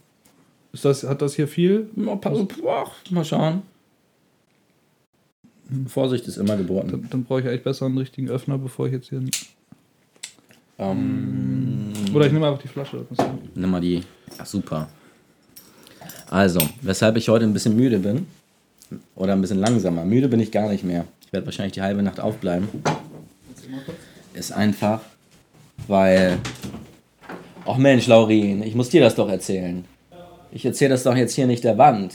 Ist 0.72 0.84
das, 0.84 1.02
hat 1.04 1.22
das 1.22 1.34
hier 1.34 1.48
viel? 1.48 1.90
Mal, 1.94 2.18
schauen. 3.24 3.62
Vorsicht 5.86 6.26
ist 6.26 6.36
immer 6.36 6.56
geboten. 6.56 6.90
Dann, 6.90 7.10
dann 7.10 7.24
brauche 7.24 7.40
ich 7.40 7.48
eigentlich 7.48 7.64
besser 7.64 7.86
einen 7.86 7.98
richtigen 7.98 8.28
Öffner, 8.28 8.56
bevor 8.56 8.86
ich 8.86 8.92
jetzt 8.92 9.08
hier. 9.08 9.22
Ähm, 10.78 11.92
Oder 12.14 12.26
ich 12.26 12.32
nehme 12.32 12.46
einfach 12.46 12.62
die 12.62 12.68
Flasche. 12.68 13.04
Nimm 13.54 13.70
mal 13.70 13.80
die. 13.80 14.02
Ach, 14.38 14.46
super. 14.46 14.88
Also, 16.30 16.60
weshalb 16.82 17.16
ich 17.16 17.28
heute 17.28 17.44
ein 17.44 17.52
bisschen 17.52 17.76
müde 17.76 17.98
bin. 17.98 18.26
Oder 19.14 19.34
ein 19.34 19.40
bisschen 19.40 19.58
langsamer. 19.58 20.04
Müde 20.04 20.28
bin 20.28 20.40
ich 20.40 20.50
gar 20.50 20.68
nicht 20.68 20.84
mehr. 20.84 21.04
Ich 21.26 21.32
werde 21.32 21.46
wahrscheinlich 21.46 21.74
die 21.74 21.82
halbe 21.82 22.02
Nacht 22.02 22.20
aufbleiben. 22.20 22.68
Ist 24.34 24.52
einfach, 24.52 25.00
weil. 25.86 26.38
Ach 27.66 27.76
Mensch, 27.76 28.06
Laurin, 28.06 28.62
ich 28.62 28.74
muss 28.74 28.88
dir 28.88 29.02
das 29.02 29.14
doch 29.14 29.28
erzählen. 29.28 29.84
Ich 30.50 30.64
erzähle 30.64 30.90
das 30.90 31.02
doch 31.02 31.14
jetzt 31.14 31.34
hier 31.34 31.46
nicht 31.46 31.64
der 31.64 31.76
Wand. 31.76 32.14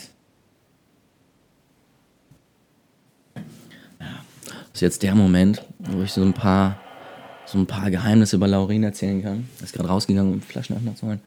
Das 3.35 3.43
ist 4.73 4.81
jetzt 4.81 5.03
der 5.03 5.13
Moment, 5.13 5.63
wo 5.77 6.01
ich 6.01 6.11
so 6.11 6.23
ein 6.23 6.33
paar 6.33 6.79
so 7.45 7.59
ein 7.59 7.67
paar 7.67 7.91
Geheimnisse 7.91 8.37
über 8.37 8.47
Laurin 8.47 8.83
erzählen 8.83 9.21
kann. 9.21 9.47
Er 9.59 9.65
ist 9.65 9.73
gerade 9.73 9.89
rausgegangen, 9.89 10.33
um 10.33 10.41
Flaschenöffner 10.41 10.95
zu 10.95 11.05
holen. 11.05 11.21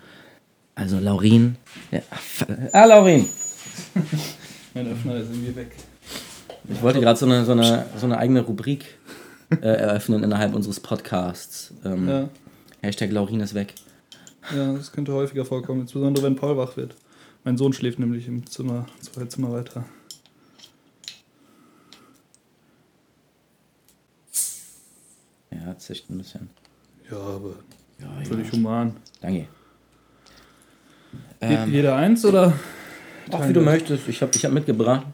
Also 0.76 0.98
Laurin. 0.98 1.56
Ja, 1.90 2.02
ah, 2.72 2.84
Laurin! 2.84 3.26
Mein 4.74 4.86
Öffner 4.88 5.16
ist 5.16 5.30
irgendwie 5.30 5.56
weg. 5.56 5.74
Ich 6.68 6.82
wollte 6.82 7.00
gerade 7.00 7.18
so 7.18 7.24
eine, 7.24 7.46
so, 7.46 7.52
eine, 7.52 7.86
so 7.96 8.04
eine 8.04 8.18
eigene 8.18 8.42
Rubrik 8.42 8.98
äh, 9.50 9.56
eröffnen 9.66 10.22
innerhalb 10.22 10.54
unseres 10.54 10.78
Podcasts. 10.80 11.72
Ähm, 11.82 12.06
Ja, 12.08 12.28
Hashtag 12.82 13.10
Laurin 13.10 13.40
ist 13.40 13.54
weg. 13.54 13.72
ja, 14.54 14.74
das 14.74 14.92
könnte 14.92 15.14
häufiger 15.14 15.46
vorkommen, 15.46 15.80
insbesondere 15.80 16.24
wenn 16.26 16.36
Paul 16.36 16.58
wach 16.58 16.76
wird. 16.76 16.94
Mein 17.44 17.56
Sohn 17.56 17.72
schläft 17.72 17.98
nämlich 17.98 18.28
im 18.28 18.46
Zimmer, 18.46 18.84
zwei 19.00 19.24
Zimmer 19.24 19.52
weiter. 19.52 19.84
Ja, 25.50 25.76
zischt 25.78 26.10
ein 26.10 26.18
bisschen. 26.18 26.50
Ja, 27.10 27.16
aber 27.16 27.54
Ja, 27.98 28.24
völlig 28.24 28.52
human. 28.52 28.96
Danke. 29.20 29.48
Ähm, 31.40 31.72
Jeder 31.72 31.96
eins 31.96 32.24
oder? 32.24 32.52
Ach, 33.32 33.48
wie 33.48 33.52
du 33.52 33.60
möchtest. 33.60 34.08
Ich 34.08 34.22
habe 34.22 34.32
ich 34.34 34.44
hab 34.44 34.52
mitgebracht. 34.52 35.06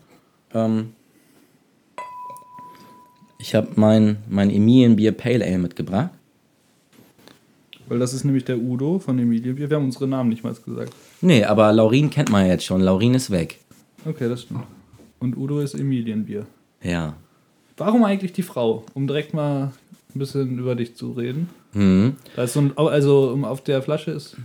Ähm, 0.55 0.93
ich 3.39 3.55
habe 3.55 3.69
mein, 3.75 4.19
mein 4.29 4.51
Emilian 4.51 4.97
Bier 4.97 5.13
Pale 5.13 5.45
Ale 5.45 5.59
mitgebracht. 5.59 6.11
Weil 7.89 7.99
das 7.99 8.15
ist 8.15 8.25
nämlich 8.25 8.45
der 8.45 8.59
Udo 8.59 8.99
von 8.99 9.19
Emilie. 9.19 9.57
Wir 9.57 9.69
haben 9.77 9.85
unsere 9.85 10.07
Namen 10.07 10.29
nicht 10.31 10.45
mal 10.45 10.55
gesagt. 10.55 10.95
Nee, 11.21 11.45
aber 11.45 11.73
Laurin 11.73 12.09
kennt 12.09 12.31
man 12.31 12.47
jetzt 12.47 12.65
schon. 12.65 12.81
Laurin 12.81 13.15
ist 13.15 13.31
weg. 13.31 13.59
Okay, 14.05 14.29
das 14.29 14.43
stimmt. 14.43 14.65
Und 15.19 15.37
Udo 15.37 15.61
ist 15.61 15.75
Emilienbier. 15.75 16.47
Ja. 16.83 17.17
Warum 17.77 18.05
eigentlich 18.05 18.33
die 18.33 18.43
Frau? 18.43 18.85
Um 18.95 19.07
direkt 19.07 19.35
mal 19.35 19.73
ein 20.15 20.19
bisschen 20.19 20.59
über 20.59 20.75
dich 20.75 20.95
zu 20.95 21.13
reden. 21.13 21.51
Mhm. 21.73 22.17
Da 22.37 22.45
ist 22.45 22.53
so 22.53 22.61
ein, 22.61 22.73
also 22.77 23.39
auf 23.43 23.63
der 23.63 23.83
Flasche 23.83 24.13
ist 24.13 24.37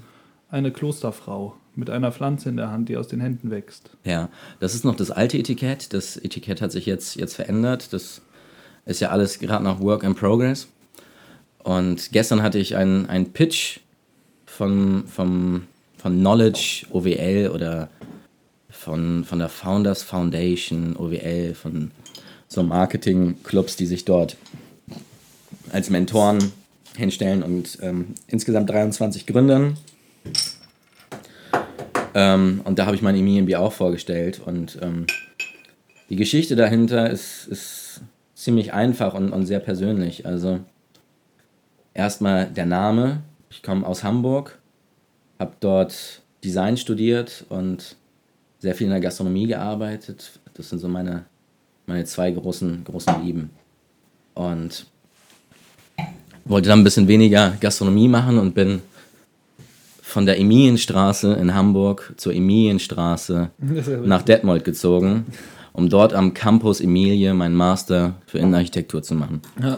eine 0.50 0.72
Klosterfrau 0.72 1.56
mit 1.78 1.90
einer 1.90 2.12
Pflanze 2.12 2.50
in 2.50 2.58
der 2.58 2.72
Hand, 2.72 2.90
die 2.90 2.98
aus 2.98 3.08
den 3.08 3.22
Händen 3.22 3.52
wächst. 3.52 3.90
Ja, 4.04 4.30
das 4.60 4.76
ist 4.76 4.84
noch 4.84 4.96
das 4.96 5.12
alte 5.12 5.38
Etikett. 5.38 5.94
Das 5.94 6.18
Etikett 6.18 6.62
hat 6.62 6.72
sich 6.72 6.86
jetzt, 6.86 7.16
jetzt 7.16 7.36
verändert. 7.36 7.94
Das 7.94 8.22
ist 8.86 9.00
ja 9.00 9.10
alles 9.10 9.40
gerade 9.40 9.64
noch 9.64 9.80
Work 9.80 10.04
in 10.04 10.16
Progress. 10.16 10.68
Und 11.60 12.12
gestern 12.14 12.42
hatte 12.42 12.60
ich 12.60 12.76
einen, 12.76 13.32
Pitch 13.34 13.80
von, 14.46 15.04
vom, 15.08 15.64
von 15.98 16.18
Knowledge 16.18 16.86
OWL 16.92 17.52
oder 17.54 17.90
von, 18.70 19.26
von 19.26 19.40
der 19.40 19.50
Founders 19.50 20.04
Foundation 20.04 20.96
OWL, 20.96 21.54
von 21.54 21.92
so 22.48 22.64
Marketing-Clubs, 22.64 23.76
die 23.76 23.86
sich 23.86 24.06
dort 24.06 24.38
als 25.72 25.90
Mentoren 25.90 26.40
hinstellen 26.96 27.44
und 27.44 27.78
ähm, 27.82 28.16
insgesamt 28.28 28.70
23 28.70 29.26
gründern. 29.26 29.78
Ähm, 32.18 32.62
und 32.64 32.80
da 32.80 32.88
habe 32.88 32.96
ich 32.96 33.04
mein 33.04 33.16
Emilienbier 33.16 33.62
auch 33.62 33.74
vorgestellt. 33.74 34.42
Und 34.44 34.80
ähm, 34.82 35.06
die 36.10 36.16
Geschichte 36.16 36.56
dahinter 36.56 37.12
ist, 37.12 37.48
ist 37.48 38.02
ziemlich 38.34 38.74
einfach 38.74 39.14
und, 39.14 39.32
und 39.32 39.46
sehr 39.46 39.60
persönlich. 39.60 40.26
Also 40.26 40.60
erstmal 41.94 42.48
der 42.48 42.66
Name. 42.66 43.22
Ich 43.52 43.62
komme 43.62 43.86
aus 43.86 44.04
Hamburg, 44.04 44.58
habe 45.38 45.54
dort 45.60 46.24
Design 46.44 46.76
studiert 46.76 47.46
und 47.50 47.96
sehr 48.58 48.74
viel 48.74 48.88
in 48.88 48.92
der 48.92 49.00
Gastronomie 49.00 49.46
gearbeitet. 49.46 50.40
Das 50.56 50.70
sind 50.70 50.80
so 50.80 50.88
meine, 50.88 51.26
meine 51.86 52.04
zwei 52.06 52.32
großen, 52.32 52.84
großen 52.84 53.24
Lieben. 53.24 53.52
Und 54.34 54.88
wollte 56.46 56.70
dann 56.70 56.80
ein 56.80 56.84
bisschen 56.84 57.08
weniger 57.08 57.56
Gastronomie 57.60 58.08
machen 58.08 58.40
und 58.40 58.56
bin 58.56 58.82
von 60.18 60.26
der 60.26 60.40
Emilienstraße 60.40 61.34
in 61.34 61.54
Hamburg 61.54 62.16
zur 62.18 62.34
Emilienstraße 62.34 63.52
nach 64.04 64.24
Detmold 64.24 64.66
gezogen, 64.66 65.28
um 65.74 65.90
dort 65.90 66.16
am 66.16 66.34
Campus 66.34 66.82
Emilie 66.82 67.36
meinen 67.36 67.54
Master 67.54 68.16
für 68.26 68.40
Innenarchitektur 68.40 69.04
zu 69.04 69.14
machen. 69.14 69.44
Ja. 69.62 69.78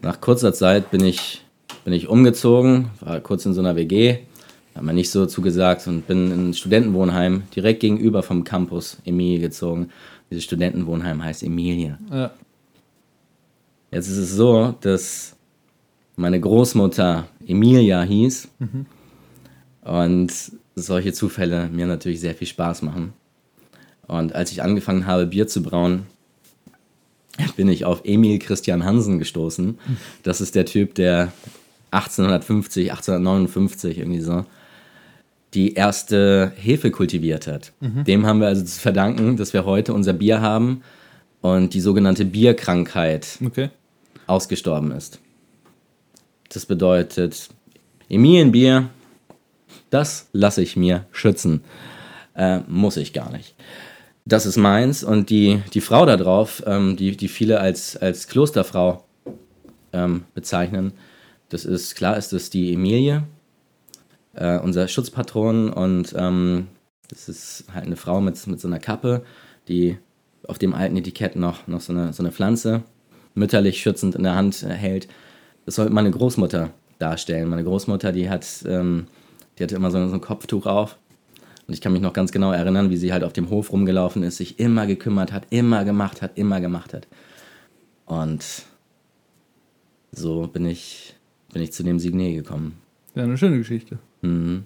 Nach 0.00 0.20
kurzer 0.20 0.52
Zeit 0.52 0.92
bin 0.92 1.04
ich, 1.04 1.44
bin 1.82 1.92
ich 1.92 2.06
umgezogen, 2.06 2.90
war 3.00 3.18
kurz 3.18 3.44
in 3.44 3.52
so 3.52 3.62
einer 3.62 3.74
WG, 3.74 4.18
hat 4.76 4.84
mir 4.84 4.94
nicht 4.94 5.10
so 5.10 5.26
zugesagt 5.26 5.88
und 5.88 6.06
bin 6.06 6.30
in 6.30 6.50
ein 6.50 6.54
Studentenwohnheim 6.54 7.42
direkt 7.56 7.80
gegenüber 7.80 8.22
vom 8.22 8.44
Campus 8.44 8.98
Emilie 9.04 9.40
gezogen. 9.40 9.88
Dieses 10.30 10.44
Studentenwohnheim 10.44 11.20
heißt 11.24 11.42
Emilie. 11.42 11.98
ja. 12.12 12.30
Jetzt 13.90 14.06
ist 14.06 14.18
es 14.18 14.30
so, 14.36 14.72
dass 14.82 15.34
meine 16.16 16.40
Großmutter 16.40 17.28
Emilia 17.46 18.02
hieß 18.02 18.48
und 19.82 20.32
solche 20.76 21.12
Zufälle 21.12 21.68
mir 21.68 21.86
natürlich 21.86 22.20
sehr 22.20 22.34
viel 22.34 22.46
Spaß 22.46 22.82
machen. 22.82 23.12
Und 24.06 24.34
als 24.34 24.52
ich 24.52 24.62
angefangen 24.62 25.06
habe, 25.06 25.26
Bier 25.26 25.46
zu 25.46 25.62
brauen, 25.62 26.06
bin 27.56 27.68
ich 27.68 27.84
auf 27.84 28.02
Emil 28.04 28.38
Christian 28.38 28.84
Hansen 28.84 29.18
gestoßen. 29.18 29.78
Das 30.22 30.40
ist 30.40 30.54
der 30.54 30.66
Typ, 30.66 30.94
der 30.94 31.32
1850, 31.90 32.90
1859 32.90 33.98
irgendwie 33.98 34.20
so 34.20 34.44
die 35.54 35.74
erste 35.74 36.52
Hefe 36.56 36.90
kultiviert 36.90 37.46
hat. 37.46 37.72
Dem 37.80 38.26
haben 38.26 38.40
wir 38.40 38.48
also 38.48 38.64
zu 38.64 38.80
verdanken, 38.80 39.36
dass 39.36 39.52
wir 39.52 39.64
heute 39.64 39.94
unser 39.94 40.12
Bier 40.12 40.40
haben 40.40 40.82
und 41.40 41.74
die 41.74 41.80
sogenannte 41.80 42.24
Bierkrankheit 42.24 43.38
Okay. 43.44 43.70
ausgestorben 44.26 44.90
ist. 44.90 45.20
Das 46.54 46.66
bedeutet, 46.66 47.48
Emilienbier, 48.08 48.88
das 49.90 50.28
lasse 50.32 50.62
ich 50.62 50.76
mir 50.76 51.04
schützen. 51.10 51.64
Äh, 52.36 52.60
muss 52.68 52.96
ich 52.96 53.12
gar 53.12 53.32
nicht. 53.32 53.56
Das 54.24 54.46
ist 54.46 54.56
meins 54.56 55.02
und 55.02 55.30
die, 55.30 55.62
die 55.74 55.80
Frau 55.80 56.06
da 56.06 56.16
drauf, 56.16 56.62
ähm, 56.64 56.96
die, 56.96 57.16
die 57.16 57.26
viele 57.26 57.58
als, 57.58 57.96
als 57.96 58.28
Klosterfrau 58.28 59.04
ähm, 59.92 60.24
bezeichnen, 60.34 60.92
das 61.48 61.64
ist, 61.64 61.96
klar 61.96 62.16
ist 62.16 62.32
das 62.32 62.50
die 62.50 62.72
Emilie, 62.72 63.24
äh, 64.34 64.58
unser 64.60 64.86
Schutzpatron 64.86 65.70
und 65.70 66.14
ähm, 66.16 66.68
das 67.08 67.28
ist 67.28 67.64
halt 67.74 67.86
eine 67.86 67.96
Frau 67.96 68.20
mit, 68.20 68.46
mit 68.46 68.60
so 68.60 68.68
einer 68.68 68.78
Kappe, 68.78 69.24
die 69.66 69.98
auf 70.46 70.58
dem 70.58 70.72
alten 70.72 70.96
Etikett 70.96 71.34
noch, 71.34 71.66
noch 71.66 71.80
so, 71.80 71.92
eine, 71.92 72.12
so 72.12 72.22
eine 72.22 72.30
Pflanze 72.30 72.84
mütterlich 73.34 73.80
schützend 73.80 74.14
in 74.14 74.22
der 74.22 74.36
Hand 74.36 74.62
hält. 74.62 75.08
Das 75.66 75.76
soll 75.76 75.90
meine 75.90 76.10
Großmutter 76.10 76.70
darstellen. 76.98 77.48
Meine 77.48 77.64
Großmutter, 77.64 78.12
die 78.12 78.28
hat, 78.28 78.46
ähm, 78.66 79.06
die 79.58 79.62
hatte 79.62 79.74
immer 79.74 79.90
so, 79.90 80.06
so 80.08 80.14
ein 80.14 80.20
Kopftuch 80.20 80.66
auf. 80.66 80.98
Und 81.66 81.72
ich 81.72 81.80
kann 81.80 81.92
mich 81.92 82.02
noch 82.02 82.12
ganz 82.12 82.30
genau 82.30 82.52
erinnern, 82.52 82.90
wie 82.90 82.96
sie 82.96 83.12
halt 83.12 83.24
auf 83.24 83.32
dem 83.32 83.48
Hof 83.48 83.72
rumgelaufen 83.72 84.22
ist, 84.22 84.36
sich 84.36 84.58
immer 84.58 84.86
gekümmert 84.86 85.32
hat, 85.32 85.46
immer 85.50 85.84
gemacht 85.84 86.20
hat, 86.20 86.36
immer 86.36 86.60
gemacht 86.60 86.92
hat. 86.92 87.06
Und 88.04 88.44
so 90.12 90.46
bin 90.46 90.66
ich, 90.66 91.14
bin 91.52 91.62
ich 91.62 91.72
zu 91.72 91.82
dem 91.82 91.98
Signet 91.98 92.34
gekommen. 92.34 92.76
Ja, 93.14 93.22
eine 93.22 93.38
schöne 93.38 93.58
Geschichte. 93.58 93.98
Mhm. 94.20 94.64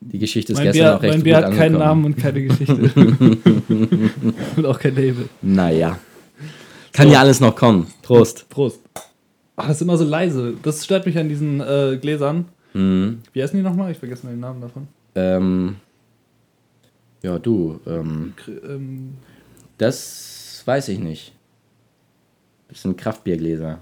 Die 0.00 0.18
Geschichte 0.20 0.52
ist 0.52 0.58
Mein 0.58 0.66
gestern 0.66 0.84
Bier, 0.84 0.96
auch 0.96 1.02
recht 1.02 1.10
mein 1.10 1.18
gut 1.18 1.24
Bier 1.24 1.36
hat 1.38 1.52
keinen. 1.52 1.78
Namen 1.78 2.04
und 2.04 2.16
keine 2.16 2.42
Geschichte. 2.42 2.74
und 4.56 4.66
auch 4.66 4.78
kein 4.78 4.94
Label. 4.94 5.28
Naja. 5.42 5.98
Kann 6.92 7.08
So. 7.08 7.12
ja 7.14 7.20
alles 7.20 7.40
noch 7.40 7.56
kommen. 7.56 7.88
Prost. 8.02 8.48
Prost. 8.48 8.80
Ach, 9.60 9.66
das 9.66 9.78
ist 9.78 9.82
immer 9.82 9.96
so 9.96 10.04
leise. 10.04 10.54
Das 10.62 10.84
stört 10.84 11.04
mich 11.04 11.18
an 11.18 11.28
diesen 11.28 11.60
äh, 11.60 11.98
Gläsern. 12.00 12.44
Mhm. 12.74 13.22
Wie 13.32 13.42
heißen 13.42 13.56
die 13.56 13.62
nochmal? 13.64 13.90
Ich 13.90 13.98
vergesse 13.98 14.24
mal 14.24 14.30
den 14.30 14.38
Namen 14.40 14.60
davon. 14.60 14.86
Ähm, 15.16 15.76
ja, 17.22 17.38
du, 17.40 17.80
ähm, 17.84 18.34
Ähm, 18.46 19.14
das 19.76 20.62
weiß 20.64 20.88
ich 20.90 21.00
nicht. 21.00 21.32
Das 22.68 22.82
sind 22.82 22.96
Kraftbiergläser. 22.96 23.80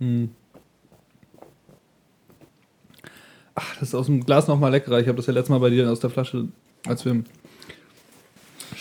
mh. 0.00 0.28
Ach, 3.54 3.74
das 3.74 3.88
ist 3.90 3.94
aus 3.94 4.06
dem 4.06 4.24
Glas 4.24 4.48
nochmal 4.48 4.70
leckerer. 4.72 5.00
Ich 5.00 5.06
habe 5.08 5.16
das 5.16 5.26
ja 5.26 5.32
letztes 5.32 5.50
Mal 5.50 5.58
bei 5.58 5.70
dir 5.70 5.90
aus 5.90 6.00
der 6.00 6.10
Flasche, 6.10 6.48
als 6.86 7.04
wir 7.04 7.12
im 7.12 7.24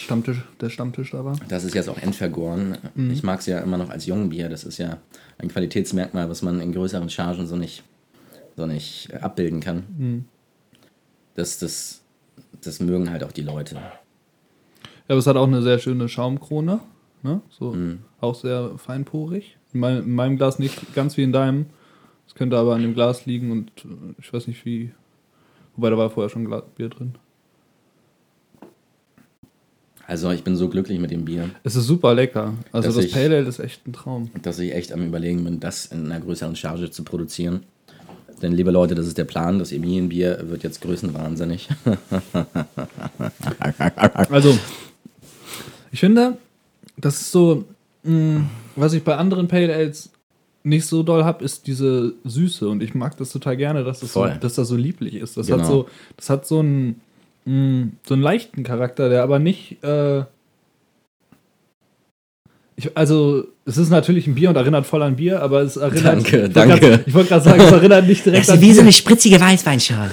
Stammtisch, 0.08 0.38
der 0.62 0.70
Stammtisch 0.70 1.12
da 1.12 1.26
war. 1.26 1.36
Das 1.50 1.66
ist 1.66 1.76
jetzt 1.76 1.90
auch 1.90 1.98
endvergoren. 1.98 2.78
Mhm. 2.96 3.12
Ich 3.12 3.24
mag 3.24 3.42
es 3.42 3.46
ja 3.46 3.60
immer 3.60 3.78
noch 3.78 3.90
als 3.90 4.06
Jungbier. 4.06 4.48
Das 4.48 4.64
ist 4.64 4.78
ja 4.78 5.00
ein 5.38 5.50
Qualitätsmerkmal, 5.50 6.30
was 6.30 6.42
man 6.42 6.62
in 6.62 6.72
größeren 6.72 7.10
Chargen 7.10 7.46
so 7.46 7.58
nicht, 7.58 7.84
so 8.56 8.66
nicht 8.66 9.10
äh, 9.12 9.18
abbilden 9.18 9.60
kann. 9.60 9.84
Mhm. 9.98 10.26
Das, 11.36 11.60
das, 11.60 12.00
das 12.62 12.80
mögen 12.80 13.10
halt 13.12 13.22
auch 13.26 13.34
die 13.34 13.42
Leute. 13.42 13.76
Ja, 13.76 13.82
aber 15.10 15.18
es 15.18 15.28
hat 15.28 15.36
auch 15.36 15.48
eine 15.48 15.62
sehr 15.62 15.78
schöne 15.78 16.08
Schaumkrone. 16.08 16.80
Ne? 17.22 17.42
So, 17.50 17.74
Mhm. 17.74 18.00
Auch 18.22 18.36
sehr 18.36 18.78
feinporig. 18.78 19.58
In, 19.74 19.82
mein, 19.82 19.98
in 19.98 20.16
meinem 20.16 20.38
Glas 20.38 20.58
nicht 20.58 20.96
ganz 20.96 21.18
wie 21.18 21.24
in 21.24 21.34
deinem. 21.34 21.66
Es 22.26 22.34
könnte 22.34 22.58
aber 22.58 22.76
an 22.76 22.82
dem 22.82 22.94
Glas 22.94 23.26
liegen 23.26 23.52
und 23.52 23.72
äh, 23.84 24.16
ich 24.20 24.32
weiß 24.32 24.48
nicht 24.48 24.64
wie. 24.66 24.94
Wobei 25.76 25.90
da 25.90 25.98
war 25.98 26.10
vorher 26.10 26.30
schon 26.30 26.50
Bier 26.76 26.88
drin. 26.90 27.16
Also 30.10 30.32
ich 30.32 30.44
bin 30.44 30.56
so 30.56 30.70
glücklich 30.70 31.00
mit 31.00 31.12
dem 31.12 31.26
Bier, 31.26 31.50
Es 31.66 31.76
ist 31.76 31.86
super 31.86 32.16
lecker. 32.16 32.54
Also 32.72 32.94
das 32.94 33.04
ich- 33.06 33.12
Pale 33.12 33.36
Ale 33.38 33.48
ist 33.48 33.60
echt 33.60 33.86
ein 33.86 33.92
Traum. 33.92 34.30
dass 34.42 34.58
ich 34.58 34.74
echt 34.74 34.94
am 34.94 35.06
überlegen 35.06 35.44
bin, 35.44 35.60
das 35.60 35.86
in 35.88 36.06
einer 36.06 36.22
größeren 36.22 36.56
Charge 36.56 36.90
zu 36.90 37.04
produzieren. 37.04 37.64
Denn 38.42 38.54
liebe 38.54 38.72
Leute, 38.72 38.96
das 38.96 39.06
ist 39.08 39.18
der 39.18 39.26
Plan. 39.26 39.60
Das 39.60 39.72
Emilienbier 39.74 40.46
wird 40.50 40.64
jetzt 40.64 40.80
größenwahnsinnig. 40.82 41.68
Also, 44.30 44.58
ich 45.92 46.00
finde, 46.00 46.38
das 46.98 47.20
ist 47.22 47.32
so, 47.32 47.66
mh, 48.04 48.42
was 48.76 48.94
ich 48.94 49.04
bei 49.04 49.16
anderen 49.16 49.48
Pale 49.48 49.74
Ales 49.74 50.10
nicht 50.64 50.86
so 50.86 51.02
doll 51.04 51.24
habe, 51.24 51.44
ist 51.44 51.68
diese 51.68 52.14
Süße. 52.26 52.68
Und 52.68 52.84
ich 52.84 52.94
mag 52.94 53.16
das 53.18 53.32
total 53.32 53.56
gerne, 53.58 53.84
dass 53.84 54.02
das, 54.02 54.14
so, 54.14 54.26
dass 54.28 54.56
das 54.56 54.68
so 54.68 54.76
lieblich 54.76 55.16
ist. 55.16 55.38
Das 55.38 55.48
Genau. 55.48 55.60
hat 55.60 55.68
so, 55.68 55.88
das 56.18 56.30
hat 56.30 56.46
so 56.48 56.60
einen, 56.60 57.02
mh, 57.48 57.88
so 58.08 58.14
einen 58.14 58.24
leichten 58.24 58.64
Charakter, 58.64 59.10
der 59.10 59.24
aber 59.24 59.40
nicht. 59.40 59.84
Äh, 59.84 60.24
ich, 62.76 62.96
also, 62.96 63.46
es 63.66 63.78
ist 63.78 63.90
natürlich 63.90 64.28
ein 64.28 64.36
Bier 64.36 64.50
und 64.50 64.56
erinnert 64.56 64.86
voll 64.86 65.02
an 65.02 65.16
Bier, 65.16 65.42
aber 65.42 65.62
es 65.62 65.78
erinnert. 65.78 66.06
Danke, 66.06 66.38
ich 66.38 66.42
wollte 66.44 66.50
danke. 66.54 66.80
grad- 66.90 67.08
Ich 67.08 67.14
wollte 67.16 67.30
gerade 67.30 67.44
sagen, 67.44 67.62
es 67.62 67.72
erinnert 67.72 68.08
nicht 68.08 68.24
direkt 68.26 68.50
an 68.50 68.60
Bier. 68.60 68.92
spritzige 68.92 69.40
Weißweinschale. 69.42 70.12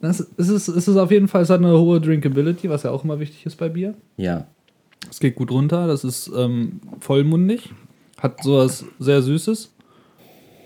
Das, 0.00 0.26
es, 0.38 0.48
ist, 0.48 0.68
es 0.68 0.88
ist 0.88 0.96
auf 0.96 1.10
jeden 1.10 1.28
Fall, 1.28 1.42
es 1.42 1.50
hat 1.50 1.58
eine 1.60 1.78
hohe 1.78 2.00
Drinkability, 2.00 2.68
was 2.70 2.82
ja 2.82 2.90
auch 2.90 3.04
immer 3.04 3.18
wichtig 3.20 3.44
ist 3.46 3.56
bei 3.56 3.68
Bier. 3.68 3.94
Ja, 4.16 4.46
Es 5.10 5.20
geht 5.20 5.34
gut 5.36 5.50
runter, 5.50 5.86
das 5.86 6.02
ist 6.04 6.30
ähm, 6.36 6.80
vollmundig, 7.00 7.70
hat 8.20 8.42
sowas 8.42 8.84
sehr 8.98 9.20
Süßes. 9.22 9.74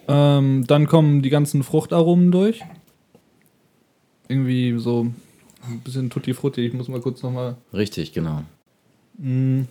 Ähm, 0.09 0.65
dann 0.67 0.87
kommen 0.87 1.23
die 1.23 1.31
ganzen 1.31 1.63
Fruchtaromen 1.63 2.31
durch. 2.33 2.61
Irgendwie 4.29 4.79
so 4.79 5.07
ein 5.69 5.81
bisschen 5.81 6.11
Tutti 6.11 6.33
Frutti. 6.35 6.63
Ich 6.67 6.73
muss 6.73 6.89
mal 6.89 7.01
kurz 7.01 7.23
nochmal. 7.23 7.57
richtig, 7.73 8.13
genau. 8.13 8.43
Mm, 9.19 9.63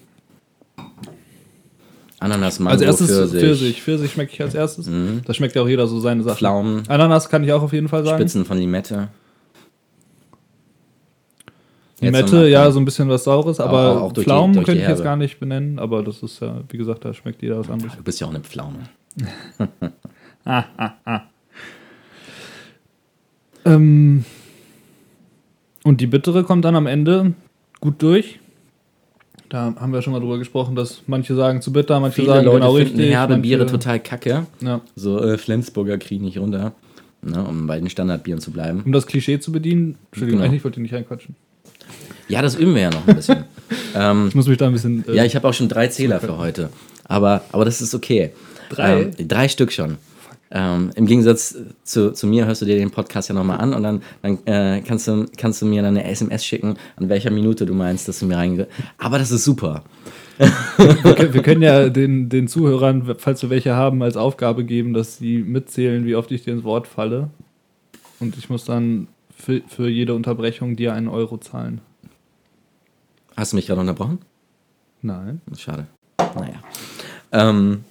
Ananas, 2.20 2.60
Mango, 2.60 2.74
Als 2.74 2.82
erstes 2.84 3.08
Pfirsich, 3.08 3.40
Pfirsich. 3.42 3.82
Pfirsich 3.82 4.12
schmecke 4.12 4.34
ich 4.34 4.42
als 4.42 4.54
erstes. 4.54 4.86
Mhm. 4.86 5.22
Da 5.26 5.34
schmeckt 5.34 5.56
ja 5.56 5.64
auch 5.64 5.68
jeder 5.68 5.88
so 5.88 6.00
seine 6.00 6.22
Sachen. 6.22 6.38
Pflaumen, 6.38 6.84
Ananas 6.88 7.28
kann 7.30 7.44
ich 7.44 7.52
auch 7.52 7.64
auf 7.64 7.74
jeden 7.74 7.88
Fall 7.90 8.04
sagen. 8.06 8.20
Spitzen 8.20 8.46
von 8.46 8.58
Limette. 8.60 9.08
Noch- 12.04 12.44
ja, 12.48 12.72
so 12.72 12.80
ein 12.80 12.86
bisschen 12.86 13.10
was 13.10 13.24
Saures, 13.24 13.60
aber 13.60 13.98
auch- 13.98 14.02
auch 14.04 14.14
Pflaumen 14.14 14.54
die 14.54 14.64
könnte 14.64 14.82
ich 14.82 14.88
jetzt 14.88 15.04
gar 15.04 15.16
nicht 15.16 15.40
benennen, 15.40 15.78
aber 15.80 16.02
das 16.04 16.24
ist 16.24 16.40
ja, 16.42 16.62
wie 16.70 16.78
gesagt, 16.78 17.06
da 17.06 17.14
schmeckt 17.14 17.42
jeder 17.44 17.60
was 17.60 17.70
anderes. 17.70 17.96
Du 17.96 18.04
bist 18.04 18.20
ja 18.20 18.26
auch 18.28 18.32
eine 18.32 18.40
Pflaume. 18.40 18.80
Ähm, 23.64 24.26
und 25.84 26.02
die 26.02 26.08
bittere 26.08 26.44
kommt 26.44 26.66
dann 26.66 26.76
am 26.76 26.88
Ende 26.88 27.34
gut 27.80 28.02
durch. 28.02 28.40
Da 29.50 29.74
haben 29.80 29.92
wir 29.92 30.02
schon 30.02 30.14
mal 30.14 30.20
drüber 30.20 30.38
gesprochen, 30.38 30.76
dass 30.76 31.02
manche 31.08 31.36
sagen 31.36 31.62
zu 31.62 31.74
bitter, 31.74 32.00
manche 32.00 32.16
Viele 32.22 32.28
sagen 32.28 32.46
Leute 32.46 32.60
genau 32.60 32.76
finden 32.76 32.96
richtig. 32.98 33.14
herbe 33.14 33.34
manche- 33.34 33.42
Biere 33.42 33.66
total 33.66 34.00
kacke. 34.00 34.46
Ja. 34.62 34.80
So 34.96 35.20
äh, 35.22 35.38
Flensburger 35.38 35.98
ich 35.98 36.22
nicht 36.22 36.38
runter. 36.38 36.72
Ne, 37.24 37.44
um 37.44 37.68
bei 37.68 37.78
den 37.80 37.88
Standardbieren 37.88 38.42
zu 38.42 38.50
bleiben. 38.50 38.82
Um 38.84 38.92
das 38.94 39.06
Klischee 39.06 39.40
zu 39.40 39.52
bedienen. 39.52 39.96
Entschuldigung, 40.12 40.40
Genau. 40.40 40.46
eigentlich 40.50 40.58
ich 40.60 40.64
wollte 40.64 40.76
dich 40.82 40.84
nicht 40.92 40.94
reinquatschen. 40.96 41.36
Ja, 42.28 42.42
das 42.42 42.56
üben 42.56 42.74
wir 42.74 42.82
ja 42.82 42.90
noch 42.90 43.08
ein 43.08 43.16
bisschen. 43.16 43.44
ähm, 43.96 44.26
Ich 44.30 44.34
muss 44.36 44.48
mich 44.48 44.58
da 44.58 44.66
ein 44.66 44.74
bisschen. 44.74 45.08
Äh, 45.08 45.18
ja, 45.18 45.26
ich 45.26 45.36
habe 45.36 45.48
auch 45.48 45.54
schon 45.54 45.70
drei 45.70 45.86
Zähler 45.88 46.20
für 46.20 46.38
heute. 46.40 46.70
Aber, 47.04 47.44
aber 47.52 47.64
das 47.66 47.80
ist 47.80 47.94
okay. 47.94 48.32
Drei? 48.70 49.02
Ähm, 49.04 49.28
drei 49.28 49.48
Stück 49.50 49.72
schon. 49.72 49.98
Ähm, 50.54 50.92
Im 50.96 51.06
Gegensatz 51.06 51.56
zu, 51.84 52.12
zu 52.12 52.28
mir 52.28 52.46
hörst 52.46 52.62
du 52.62 52.66
dir 52.66 52.76
den 52.76 52.92
Podcast 52.92 53.30
ja 53.30 53.36
nochmal 53.36 53.60
an 53.60 53.74
und 53.74 53.84
dann, 53.84 54.02
dann 54.22 54.46
äh, 54.46 54.82
kannst, 54.82 55.08
du, 55.08 55.26
kannst 55.38 55.62
du 55.62 55.66
mir 55.66 55.82
dann 55.82 55.96
eine 55.96 56.10
SMS 56.10 56.46
schicken, 56.46 56.76
an 56.98 57.08
welcher 57.08 57.32
Minute 57.32 57.66
du 57.66 57.74
meinst, 57.74 58.08
dass 58.08 58.20
du 58.20 58.26
mir 58.26 58.38
reinge... 58.38 58.68
Aber 58.98 59.18
das 59.18 59.32
ist 59.32 59.46
super. 59.46 59.84
wir, 60.78 61.16
können, 61.16 61.34
wir 61.34 61.42
können 61.42 61.62
ja 61.62 61.90
den, 61.90 62.28
den 62.28 62.48
Zuhörern, 62.48 63.16
falls 63.18 63.42
wir 63.44 63.50
welche 63.50 63.76
haben, 63.76 64.04
als 64.04 64.18
Aufgabe 64.18 64.66
geben, 64.66 64.94
dass 64.94 65.18
sie 65.18 65.38
mitzählen, 65.38 66.06
wie 66.06 66.16
oft 66.16 66.32
ich 66.32 66.44
dir 66.44 66.54
ins 66.54 66.64
Wort 66.64 66.88
falle. 66.88 67.30
Und 68.20 68.38
ich 68.38 68.50
muss 68.50 68.66
dann 68.66 69.08
für, 69.36 69.62
für 69.68 69.88
jede 69.88 70.14
Unterbrechung 70.14 70.76
dir 70.76 70.94
einen 70.94 71.08
Euro 71.08 71.38
zahlen. 71.38 71.82
Hast 73.38 73.54
du 73.54 73.56
mich 73.56 73.68
gerade 73.68 73.82
unterbrochen? 73.82 74.20
Nein. 75.02 75.42
Schade. 75.58 75.88
Naja. 76.36 76.62
Ähm, 77.32 77.84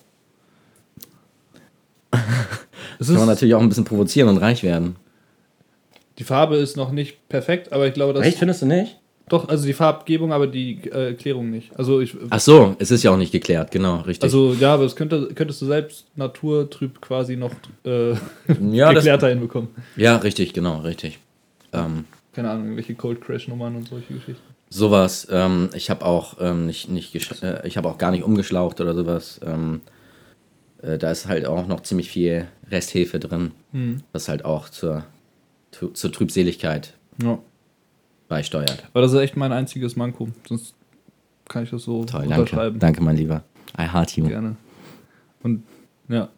kann 2.11 3.15
man 3.15 3.27
natürlich 3.27 3.55
auch 3.55 3.61
ein 3.61 3.69
bisschen 3.69 3.85
provozieren 3.85 4.29
und 4.29 4.39
reich 4.39 4.63
werden. 4.63 4.97
die 6.19 6.25
Farbe 6.25 6.57
ist 6.57 6.77
noch 6.77 6.93
nicht 6.93 7.29
perfekt, 7.29 7.73
aber 7.73 7.87
ich 7.87 7.95
glaube, 7.95 8.13
dass. 8.13 8.35
findest 8.35 8.63
du 8.63 8.67
nicht? 8.67 9.01
Doch, 9.31 9.49
also 9.49 9.65
die 9.65 9.73
Farbgebung, 9.75 10.33
aber 10.33 10.49
die 10.49 10.73
äh, 10.91 11.15
Klärung 11.15 11.51
nicht. 11.51 11.71
Also 11.79 12.01
ich. 12.01 12.17
Ach 12.31 12.41
so, 12.41 12.75
es 12.81 12.91
ist 12.91 13.05
ja 13.05 13.13
auch 13.13 13.17
nicht 13.17 13.31
geklärt, 13.31 13.71
genau, 13.71 13.99
richtig. 13.99 14.25
Also 14.25 14.55
ja, 14.55 14.75
aber 14.75 14.83
das 14.83 14.97
könnte, 14.97 15.29
könntest 15.37 15.63
du 15.63 15.67
selbst 15.67 16.05
naturtrüb 16.17 17.01
quasi 17.01 17.37
noch 17.37 17.53
äh, 17.85 18.11
ja, 18.73 18.93
das, 18.93 19.05
geklärter 19.05 19.29
hinbekommen. 19.29 19.69
ja, 19.95 20.17
richtig, 20.17 20.53
genau, 20.53 20.79
richtig. 20.79 21.21
Ähm, 21.73 22.07
Keine 22.33 22.51
Ahnung, 22.51 22.65
irgendwelche 22.65 22.97
Cold 22.97 23.21
Crash 23.21 23.47
Nummern 23.47 23.77
und 23.77 23.89
solche 23.89 24.13
Geschichten. 24.15 24.43
sowas. 24.69 25.29
Ähm, 25.31 25.71
ich 25.75 25.91
habe 25.91 26.05
auch 26.05 26.39
ähm, 26.41 26.67
nicht, 26.67 26.89
nicht 26.91 27.15
äh, 27.45 27.65
ich 27.69 27.77
habe 27.77 27.89
auch 27.89 27.99
gar 27.99 28.11
nicht 28.11 28.25
umgeschlaucht 28.25 28.81
oder 28.81 28.95
sowas. 28.95 29.39
Ähm, 29.47 29.81
äh, 30.83 30.99
da 30.99 31.11
ist 31.11 31.27
halt 31.27 31.47
auch 31.47 31.67
noch 31.67 31.81
ziemlich 31.83 32.11
viel 32.11 32.47
Resthefe 32.71 33.19
drin, 33.19 33.53
Hm. 33.73 34.03
was 34.13 34.29
halt 34.29 34.45
auch 34.45 34.69
zur, 34.69 35.05
zu, 35.71 35.89
zur 35.91 36.13
Trübseligkeit 36.13 36.95
Ja. 37.23 37.39
beisteuert. 38.29 38.85
Aber 38.93 39.03
das 39.03 39.13
ist 39.13 39.19
echt 39.21 39.37
mein 39.37 39.53
einziges 39.53 39.97
Manko. 39.97 40.29
Sonst 40.49 40.75
kann 41.49 41.65
ich 41.65 41.71
das 41.71 41.83
so 41.83 42.05
Toll, 42.05 42.23
danke. 42.23 42.41
unterschreiben. 42.41 42.79
Danke, 42.79 43.03
mein 43.03 43.17
Lieber. 43.17 43.43
I 43.79 43.83
heart 43.93 44.17
you. 44.17 44.27
Gerne. 44.27 44.57
Und 45.43 45.63
ja. 46.09 46.29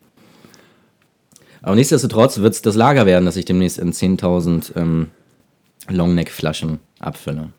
Aber 1.63 1.75
nichtsdestotrotz 1.77 2.39
wird 2.39 2.55
es 2.55 2.63
das 2.63 2.75
Lager 2.75 3.07
werden, 3.07 3.25
das 3.25 3.37
ich 3.37 3.45
demnächst 3.45 3.79
in 3.79 3.93
10.000 3.93 4.77
ähm, 4.77 5.09
Longneck-Flaschen 5.89 6.79
abfülle. 6.99 7.51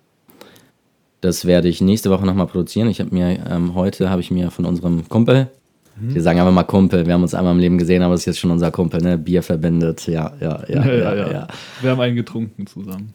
Das 1.22 1.46
werde 1.46 1.70
ich 1.70 1.80
nächste 1.80 2.10
Woche 2.10 2.26
nochmal 2.26 2.48
produzieren. 2.48 2.90
Ich 2.90 3.00
habe 3.00 3.14
mir, 3.16 3.46
ähm, 3.50 3.76
heute 3.76 4.10
habe 4.10 4.20
ich 4.22 4.30
mir 4.30 4.52
von 4.52 4.66
unserem 4.66 5.08
Kumpel, 5.08 5.48
wir 5.96 6.22
sagen 6.22 6.40
aber 6.40 6.52
mal 6.52 6.64
Kumpel, 6.64 7.06
wir 7.06 7.14
haben 7.14 7.22
uns 7.22 7.34
einmal 7.34 7.54
im 7.54 7.60
Leben 7.60 7.78
gesehen, 7.78 8.02
aber 8.02 8.14
es 8.16 8.22
ist 8.22 8.26
jetzt 8.26 8.40
schon 8.40 8.52
unser 8.52 8.72
Kumpel, 8.72 9.02
ne? 9.02 9.18
Bier 9.18 9.44
verbindet, 9.44 10.08
ja, 10.08 10.34
ja, 10.40 10.64
ja, 10.68 10.86
ja, 10.86 11.32
ja. 11.32 11.48
Wir 11.82 11.92
haben 11.92 12.00
einen 12.02 12.16
getrunken 12.16 12.66
zusammen. 12.68 13.14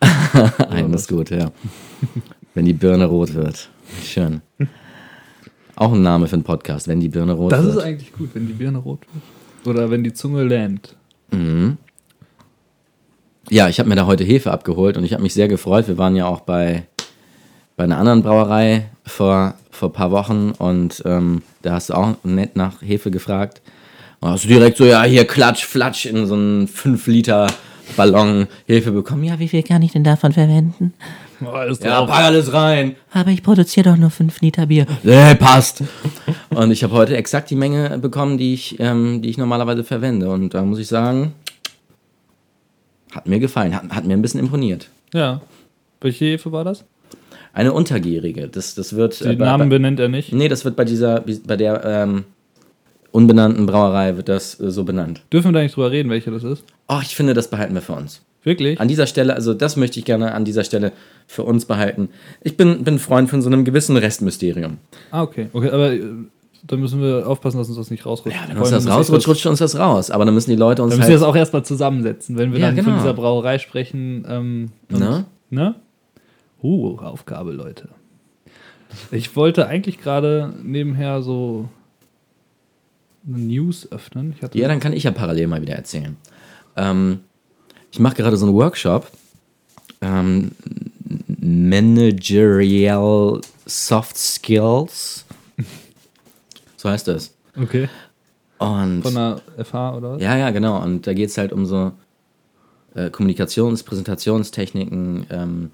Ein 0.70 0.92
ist 0.94 1.08
gut, 1.08 1.30
ja. 1.30 1.50
Wenn 2.54 2.64
die 2.64 2.72
Birne 2.72 3.06
rot 3.06 3.34
wird. 3.34 3.68
Schön. 4.04 4.42
Auch 5.76 5.92
ein 5.92 6.02
Name 6.02 6.26
für 6.26 6.34
einen 6.34 6.42
Podcast, 6.44 6.88
wenn 6.88 7.00
die 7.00 7.08
Birne 7.08 7.32
rot 7.32 7.52
Das 7.52 7.64
wird. 7.64 7.76
ist 7.76 7.82
eigentlich 7.82 8.12
gut, 8.12 8.30
wenn 8.34 8.46
die 8.46 8.52
Birne 8.52 8.78
rot 8.78 9.00
wird. 9.12 9.76
Oder 9.76 9.90
wenn 9.90 10.04
die 10.04 10.12
Zunge 10.12 10.44
lähmt. 10.44 10.96
Mhm. 11.30 11.76
Ja, 13.50 13.68
ich 13.68 13.78
habe 13.78 13.88
mir 13.88 13.96
da 13.96 14.06
heute 14.06 14.24
Hefe 14.24 14.52
abgeholt 14.52 14.96
und 14.96 15.04
ich 15.04 15.12
habe 15.14 15.22
mich 15.22 15.34
sehr 15.34 15.48
gefreut. 15.48 15.88
Wir 15.88 15.98
waren 15.98 16.14
ja 16.16 16.26
auch 16.26 16.40
bei 16.40 16.86
bei 17.78 17.84
einer 17.84 17.96
anderen 17.96 18.22
Brauerei 18.22 18.90
vor, 19.06 19.54
vor 19.70 19.90
ein 19.90 19.92
paar 19.92 20.10
Wochen 20.10 20.50
und 20.58 21.00
ähm, 21.06 21.42
da 21.62 21.74
hast 21.74 21.90
du 21.90 21.94
auch 21.94 22.16
nett 22.24 22.56
nach 22.56 22.82
Hefe 22.82 23.10
gefragt. 23.10 23.62
Und 24.20 24.30
hast 24.30 24.44
du 24.44 24.48
direkt 24.48 24.76
so, 24.76 24.84
ja, 24.84 25.04
hier 25.04 25.24
klatsch, 25.24 25.64
flatsch 25.64 26.04
in 26.04 26.26
so 26.26 26.34
einen 26.34 26.66
5 26.66 27.06
Liter 27.06 27.46
Ballon 27.96 28.48
Hefe 28.66 28.90
bekommen. 28.90 29.22
Ja, 29.22 29.38
wie 29.38 29.46
viel 29.46 29.62
kann 29.62 29.80
ich 29.82 29.92
denn 29.92 30.02
davon 30.02 30.32
verwenden? 30.32 30.92
Oh, 31.40 31.56
ist 31.70 31.84
Ja, 31.84 32.02
pack 32.04 32.24
alles 32.24 32.52
rein. 32.52 32.96
Aber 33.12 33.30
ich 33.30 33.44
produziere 33.44 33.90
doch 33.90 33.96
nur 33.96 34.10
5 34.10 34.40
Liter 34.40 34.66
Bier. 34.66 34.84
Nee, 35.04 35.36
passt. 35.36 35.84
Und 36.50 36.72
ich 36.72 36.82
habe 36.82 36.94
heute 36.94 37.16
exakt 37.16 37.48
die 37.48 37.54
Menge 37.54 37.96
bekommen, 38.00 38.38
die 38.38 38.54
ich, 38.54 38.80
ähm, 38.80 39.22
die 39.22 39.30
ich 39.30 39.38
normalerweise 39.38 39.84
verwende. 39.84 40.28
Und 40.30 40.52
da 40.52 40.62
muss 40.62 40.80
ich 40.80 40.88
sagen, 40.88 41.32
hat 43.12 43.28
mir 43.28 43.38
gefallen, 43.38 43.72
hat, 43.72 43.88
hat 43.90 44.04
mir 44.04 44.14
ein 44.14 44.22
bisschen 44.22 44.40
imponiert. 44.40 44.88
ja. 45.14 45.40
Welche 46.00 46.26
Hefe 46.26 46.52
war 46.52 46.62
das? 46.64 46.84
Eine 47.58 47.72
untergärige. 47.72 48.46
Das, 48.48 48.74
das 48.76 48.94
wird. 48.94 49.24
Den 49.24 49.36
bei- 49.38 49.44
Namen 49.46 49.68
benennt 49.68 49.98
er 49.98 50.08
nicht. 50.08 50.32
nee, 50.32 50.48
das 50.48 50.64
wird 50.64 50.76
bei 50.76 50.84
dieser, 50.84 51.24
bei 51.46 51.56
der 51.56 51.84
ähm, 51.84 52.24
unbenannten 53.10 53.66
Brauerei 53.66 54.16
wird 54.16 54.28
das 54.28 54.60
äh, 54.60 54.70
so 54.70 54.84
benannt. 54.84 55.22
Dürfen 55.32 55.48
wir 55.48 55.52
da 55.52 55.62
nicht 55.62 55.74
drüber 55.76 55.90
reden, 55.90 56.10
welche 56.10 56.30
das 56.30 56.44
ist? 56.44 56.62
Oh, 56.88 57.00
ich 57.02 57.16
finde, 57.16 57.34
das 57.34 57.48
behalten 57.48 57.74
wir 57.74 57.82
für 57.82 57.94
uns. 57.94 58.22
Wirklich? 58.44 58.80
An 58.80 58.86
dieser 58.88 59.06
Stelle, 59.06 59.34
also 59.34 59.54
das 59.54 59.76
möchte 59.76 59.98
ich 59.98 60.04
gerne 60.04 60.32
an 60.34 60.44
dieser 60.44 60.62
Stelle 60.62 60.92
für 61.26 61.42
uns 61.42 61.64
behalten. 61.64 62.08
Ich 62.42 62.56
bin, 62.56 62.84
bin 62.84 62.98
Freund 62.98 63.28
von 63.28 63.42
so 63.42 63.48
einem 63.48 63.64
gewissen 63.64 63.96
Restmysterium. 63.96 64.78
Ah, 65.10 65.22
okay. 65.22 65.48
Okay, 65.52 65.70
aber 65.70 65.92
äh, 65.92 66.02
dann 66.66 66.80
müssen 66.80 67.02
wir 67.02 67.26
aufpassen, 67.26 67.58
dass 67.58 67.68
uns 67.68 67.76
das 67.76 67.90
nicht 67.90 68.06
rausrutscht. 68.06 68.36
Ja, 68.40 68.48
wenn 68.48 68.56
uns 68.56 68.70
das 68.70 68.88
rausrutscht, 68.88 69.26
rutscht 69.26 69.46
uns 69.46 69.58
das 69.58 69.76
raus. 69.78 70.10
Aber 70.12 70.24
dann 70.24 70.34
müssen 70.34 70.50
die 70.50 70.56
Leute 70.56 70.82
uns 70.82 70.92
Dann 70.92 71.00
müssen 71.00 71.08
wir 71.10 71.14
halt... 71.16 71.22
das 71.22 71.28
auch 71.28 71.36
erstmal 71.36 71.64
zusammensetzen, 71.64 72.38
wenn 72.38 72.52
wir 72.52 72.60
Ja, 72.60 72.66
dann 72.68 72.76
von 72.76 72.84
genau. 72.84 72.98
dieser 72.98 73.14
Brauerei 73.14 73.58
sprechen. 73.58 74.24
Ähm, 74.28 74.70
und, 74.92 75.00
Ne? 75.00 75.24
ne? 75.50 75.74
Uh, 76.62 76.98
Aufgabe, 76.98 77.52
Leute. 77.52 77.88
Ich 79.10 79.36
wollte 79.36 79.66
eigentlich 79.66 80.00
gerade 80.00 80.52
nebenher 80.62 81.22
so 81.22 81.68
eine 83.26 83.38
News 83.38 83.90
öffnen. 83.92 84.34
Ja, 84.54 84.68
dann 84.68 84.80
kann 84.80 84.92
ich 84.92 85.04
ja 85.04 85.10
parallel 85.10 85.46
mal 85.46 85.60
wieder 85.60 85.74
erzählen. 85.74 86.16
Ähm, 86.76 87.20
ich 87.90 88.00
mache 88.00 88.16
gerade 88.16 88.36
so 88.36 88.46
einen 88.46 88.54
Workshop. 88.54 89.10
Ähm, 90.00 90.52
Managerial 91.40 93.40
Soft 93.66 94.16
Skills. 94.16 95.24
So 96.76 96.88
heißt 96.88 97.08
das. 97.08 97.34
okay. 97.56 97.88
Und 98.58 99.02
Von 99.02 99.14
der 99.14 99.40
FH 99.64 99.96
oder 99.96 100.12
was? 100.12 100.22
ja, 100.22 100.36
ja, 100.36 100.50
genau. 100.50 100.82
Und 100.82 101.06
da 101.06 101.12
geht 101.12 101.28
es 101.28 101.38
halt 101.38 101.52
um 101.52 101.66
so 101.66 101.92
äh, 102.94 103.10
Kommunikations-, 103.10 103.84
Präsentationstechniken, 103.84 105.26
ähm, 105.30 105.70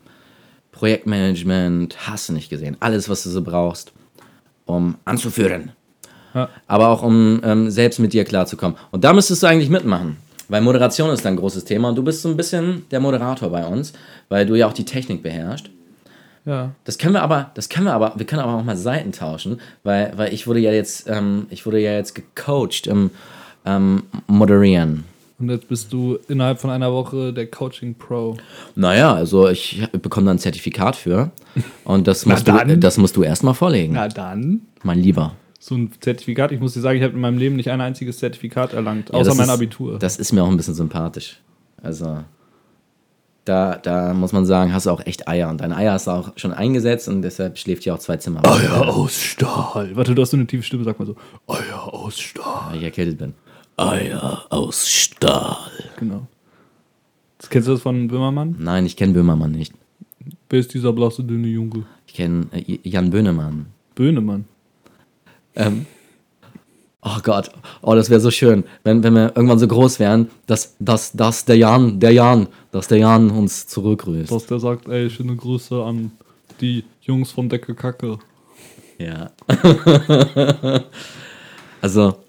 Projektmanagement, 0.75 1.97
hast 2.07 2.29
du 2.29 2.33
nicht 2.33 2.51
gesehen. 2.51 2.77
Alles, 2.81 3.09
was 3.09 3.23
du 3.23 3.31
so 3.31 3.43
brauchst, 3.43 3.93
um 4.67 4.97
anzuführen. 5.05 5.73
Ja. 6.35 6.49
aber 6.67 6.89
auch 6.89 7.05
um 7.05 7.41
ähm, 7.45 7.71
selbst 7.71 8.01
mit 8.01 8.13
dir 8.13 8.25
klarzukommen. 8.25 8.77
Und 8.91 9.05
da 9.05 9.13
müsstest 9.13 9.45
du 9.45 9.47
eigentlich 9.47 9.71
mitmachen, 9.71 10.17
weil 10.49 10.63
Moderation 10.63 11.11
ist 11.11 11.25
ein 11.27 11.37
großes 11.37 11.65
Thema 11.65 11.91
und 11.91 11.95
du 11.95 12.03
bist 12.03 12.23
so 12.23 12.29
ein 12.29 12.37
bisschen 12.37 12.85
der 12.91 12.99
Moderator 12.99 13.51
bei 13.51 13.65
uns, 13.65 13.93
weil 14.29 14.45
du 14.45 14.57
ja 14.57 14.67
auch 14.67 14.73
die 14.73 14.85
Technik 14.85 15.23
beherrschst. 15.23 15.71
Ja. 16.45 16.73
Das 16.83 16.99
können 16.99 17.15
wir 17.15 17.23
aber, 17.23 17.53
das 17.55 17.69
können 17.69 17.87
wir 17.87 17.95
aber, 17.95 18.15
wir 18.17 18.27
können 18.27 18.43
aber 18.43 18.55
auch 18.55 18.65
mal 18.65 18.77
Seiten 18.77 19.13
tauschen, 19.13 19.61
weil, 19.85 20.13
weil 20.17 20.35
ich 20.35 20.49
wurde 20.49 20.59
ja 20.59 20.73
jetzt, 20.73 21.09
ähm, 21.09 21.47
ich 21.51 21.65
wurde 21.67 21.79
ja 21.79 21.93
jetzt 21.93 22.17
gecoacht 22.17 22.89
im 22.89 23.11
ähm, 23.65 24.03
Moderieren. 24.27 25.05
Und 25.39 25.51
jetzt 25.51 25.69
bist 25.69 25.93
du 25.93 26.19
innerhalb 26.29 26.61
von 26.61 26.71
einer 26.71 26.93
Woche 26.93 27.33
der 27.33 27.49
Coaching 27.49 27.95
Pro. 27.97 28.37
Naja, 28.77 29.13
also 29.15 29.49
ich 29.49 29.83
bekomme 30.01 30.27
da 30.27 30.31
ein 30.33 30.39
Zertifikat 30.39 30.95
für 30.95 31.33
und 31.85 32.07
das 32.07 32.25
Na 32.25 32.35
musst, 32.35 32.47
du, 32.47 32.53
dann. 32.53 32.81
das 32.81 32.99
musst 32.99 33.17
du 33.17 33.23
erstmal 33.25 33.55
vorlegen, 33.55 33.95
dann. 34.15 34.63
mein 34.85 35.01
Lieber. 35.01 35.35
So 35.59 35.75
ein 35.75 35.91
Zertifikat. 36.01 36.53
Ich 36.53 36.61
muss 36.61 36.75
dir 36.75 36.81
sagen, 36.81 36.99
ich 36.99 37.03
habe 37.05 37.15
in 37.15 37.21
meinem 37.21 37.39
Leben 37.39 37.57
nicht 37.57 37.71
ein 37.71 37.81
einziges 37.81 38.19
Zertifikat 38.19 38.75
erlangt, 38.75 39.09
Ja, 39.11 39.17
außer 39.17 39.35
mein 39.35 39.47
ist- 39.47 39.51
Abitur. 39.53 39.99
Das 39.99 40.19
ist 40.19 40.31
mir 40.33 40.43
auch 40.45 40.49
ein 40.49 40.57
bisschen 40.57 40.75
sympathisch. 40.75 41.41
Also, 41.83 42.19
da, 43.45 43.77
da 43.77 44.15
muss 44.15 44.33
man 44.33 44.47
sagen, 44.47 44.73
hast 44.73 44.87
du 44.87 44.91
auch 44.91 45.05
echt 45.05 45.29
Eier. 45.29 45.49
Und 45.51 45.61
deine 45.61 45.77
Eier 45.77 45.93
hast 45.93 46.07
du 46.07 46.13
auch 46.13 46.33
schon 46.37 46.53
eingesetzt 46.53 47.09
und 47.09 47.23
deshalb 47.23 47.59
schläft 47.59 47.83
hier 47.83 47.95
auch 47.95 47.99
zwei 47.99 48.17
Zimmer. 48.19 48.41
Eier 48.47 48.89
aus 48.89 49.21
Stahl. 49.21 49.95
Warte, 49.97 50.15
du 50.15 50.23
hast 50.23 50.31
so 50.31 50.37
eine 50.37 50.47
tiefe 50.47 50.63
Stimme, 50.63 50.85
sag 50.85 50.99
mal 50.99 51.07
so. 51.07 51.17
Eier 51.47 51.93
aus 51.93 52.19
Stahl. 52.19 52.71
Weil 52.71 52.79
ich 52.79 52.85
erkältet 52.85 53.19
bin. 53.19 53.35
Eier 53.77 54.47
aus 54.51 54.89
Stahl. 54.89 55.71
Genau. 55.99 56.27
Das, 57.39 57.51
kennst 57.51 57.69
du 57.69 57.73
das 57.73 57.83
von 57.83 58.09
Böhmermann? 58.09 58.57
Nein, 58.59 58.87
ich 58.87 58.97
kenne 58.97 59.13
Böhmermann 59.13 59.53
nicht. 59.53 59.75
Wer 60.49 60.61
ist 60.61 60.73
dieser 60.73 60.93
blasse, 60.93 61.25
dünne 61.25 61.49
Junge? 61.49 61.85
Ich 62.07 62.15
kenne 62.15 62.47
äh, 62.53 62.79
Jan 62.85 63.11
Böhnemann. 63.11 63.67
Böhnemann. 63.95 64.45
Ähm, 65.55 65.87
oh 67.03 67.19
Gott, 67.23 67.51
oh, 67.83 67.95
das 67.95 68.11
wäre 68.11 68.21
so 68.21 68.31
schön, 68.31 68.65
wenn, 68.83 69.03
wenn 69.03 69.15
wir 69.15 69.33
irgendwann 69.35 69.59
so 69.59 69.69
groß 69.69 69.99
wären, 70.01 70.31
dass, 70.47 70.77
dass, 70.79 71.13
dass 71.13 71.45
der 71.45 71.57
Jan, 71.57 72.01
der 72.01 72.13
Jan, 72.13 72.49
dass 72.73 72.89
der 72.89 72.99
Jan 72.99 73.31
uns 73.31 73.67
zurückgrüßt. 73.67 74.31
Dass 74.31 74.47
der 74.47 74.61
sagt, 74.61 74.89
ey, 74.89 75.11
schöne 75.11 75.37
Grüße 75.37 75.83
an 75.83 76.13
die 76.61 76.85
Jungs 77.03 77.31
von 77.31 77.49
Decke 77.49 77.75
Kacke. 77.75 78.19
Ja. 78.99 79.31
also, 81.81 82.24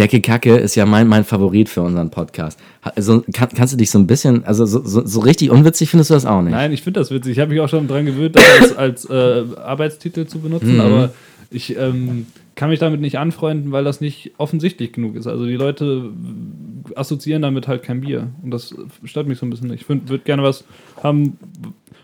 Decke 0.00 0.20
Kacke 0.20 0.56
ist 0.56 0.74
ja 0.74 0.86
mein, 0.86 1.06
mein 1.06 1.24
Favorit 1.24 1.68
für 1.68 1.82
unseren 1.82 2.10
Podcast. 2.10 2.58
Also, 2.82 3.22
kann, 3.32 3.50
kannst 3.54 3.72
du 3.74 3.76
dich 3.76 3.90
so 3.90 3.98
ein 3.98 4.06
bisschen, 4.06 4.44
also 4.44 4.64
so, 4.66 4.82
so, 4.84 5.06
so 5.06 5.20
richtig 5.20 5.50
unwitzig 5.50 5.90
findest 5.90 6.10
du 6.10 6.14
das 6.14 6.24
auch 6.26 6.40
nicht? 6.42 6.52
Nein, 6.52 6.72
ich 6.72 6.82
finde 6.82 7.00
das 7.00 7.10
witzig. 7.10 7.32
Ich 7.32 7.38
habe 7.38 7.52
mich 7.52 7.60
auch 7.60 7.68
schon 7.68 7.86
dran 7.86 8.06
gewöhnt, 8.06 8.36
das 8.36 8.76
als, 8.76 9.06
als 9.06 9.10
äh, 9.10 9.44
Arbeitstitel 9.62 10.26
zu 10.26 10.38
benutzen, 10.40 10.74
Mhm. 10.74 10.80
aber 10.80 11.12
ich 11.50 11.76
ähm, 11.76 12.26
kann 12.54 12.70
mich 12.70 12.78
damit 12.78 13.00
nicht 13.00 13.18
anfreunden, 13.18 13.72
weil 13.72 13.84
das 13.84 14.00
nicht 14.00 14.32
offensichtlich 14.38 14.92
genug 14.92 15.16
ist. 15.16 15.26
Also 15.26 15.46
die 15.46 15.54
Leute 15.56 16.10
assoziieren 16.94 17.42
damit 17.42 17.68
halt 17.68 17.82
kein 17.82 18.00
Bier. 18.00 18.28
Und 18.42 18.50
das 18.50 18.74
stört 19.04 19.26
mich 19.28 19.38
so 19.38 19.46
ein 19.46 19.50
bisschen. 19.50 19.72
Ich 19.72 19.88
würde 19.88 20.18
gerne 20.24 20.42
was 20.42 20.64
haben, 21.02 21.38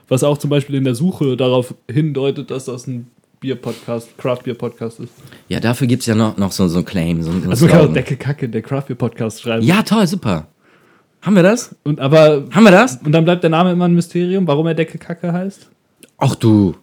was 0.09 0.23
auch 0.25 0.39
zum 0.39 0.51
Beispiel 0.51 0.77
in 0.77 0.85
der 0.85 0.95
Suche 0.95 1.37
darauf 1.37 1.75
hindeutet, 1.91 2.51
dass 2.51 2.67
das 2.67 2.87
ein 2.87 3.07
Bier-Podcast, 3.47 4.09
Craft-Bier-Podcast 4.19 5.01
ist. 5.01 5.13
Ja, 5.49 5.61
dafür 5.61 5.87
gibt 5.87 6.01
es 6.01 6.07
ja 6.07 6.15
noch, 6.17 6.37
noch 6.37 6.51
so, 6.51 6.67
so 6.67 6.79
einen 6.79 6.85
Claim, 6.85 7.23
so, 7.23 7.31
so 7.31 7.49
Also 7.51 7.69
Slogan. 7.69 7.95
Decke 7.95 8.17
Kacke, 8.17 8.49
der 8.49 8.63
Craft-Bier-Podcast 8.63 9.43
schreiben. 9.43 9.63
Ja, 9.65 9.83
toll, 9.83 10.07
super. 10.07 10.49
Haben 11.23 11.37
wir 11.37 11.43
das? 11.45 11.75
Und 11.85 12.01
aber 12.01 12.45
Haben 12.51 12.65
wir 12.65 12.71
das? 12.73 12.99
und 13.05 13.13
dann 13.13 13.25
bleibt 13.25 13.43
der 13.45 13.51
Name 13.51 13.73
immer 13.73 13.85
ein 13.87 13.95
Mysterium, 13.95 14.47
warum 14.49 14.67
er 14.67 14.75
Decke 14.75 14.99
Kacke 14.99 15.33
heißt. 15.33 15.69
Ach 16.19 16.35
du. 16.35 16.75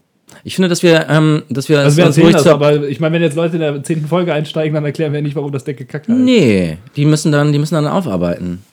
Ich 0.43 0.55
finde, 0.55 0.69
dass 0.69 0.81
wir, 0.83 1.07
ähm, 1.09 1.43
dass 1.49 1.67
wir 1.69 1.79
Also 1.79 1.97
wir 1.97 2.05
uns 2.07 2.17
ruhig 2.17 2.31
das, 2.33 2.47
aber 2.47 2.87
ich 2.87 2.99
meine, 2.99 3.15
wenn 3.15 3.21
jetzt 3.21 3.35
Leute 3.35 3.55
in 3.55 3.61
der 3.61 3.83
zehnten 3.83 4.07
Folge 4.07 4.33
einsteigen, 4.33 4.73
dann 4.73 4.85
erklären 4.85 5.11
wir 5.13 5.21
nicht, 5.21 5.35
warum 5.35 5.51
das 5.51 5.63
Decke 5.65 5.85
Kacke 5.85 6.11
heißt. 6.11 6.21
Nee, 6.21 6.77
die 6.95 7.05
müssen 7.05 7.31
dann, 7.31 7.51
die 7.51 7.59
müssen 7.59 7.75
dann 7.75 7.87
aufarbeiten. 7.87 8.63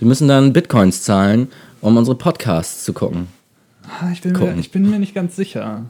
Die 0.00 0.04
müssen 0.04 0.26
dann 0.28 0.52
Bitcoins 0.52 1.02
zahlen, 1.04 1.48
um 1.80 1.96
unsere 1.96 2.16
Podcasts 2.16 2.84
zu 2.84 2.92
gucken. 2.92 3.28
Ah, 3.84 4.10
Ich 4.12 4.20
bin, 4.20 4.32
mir, 4.32 4.38
Gucken. 4.38 4.58
ich 4.58 4.70
bin 4.72 4.90
mir 4.90 4.98
nicht 4.98 5.14
ganz 5.14 5.36
sicher. 5.36 5.84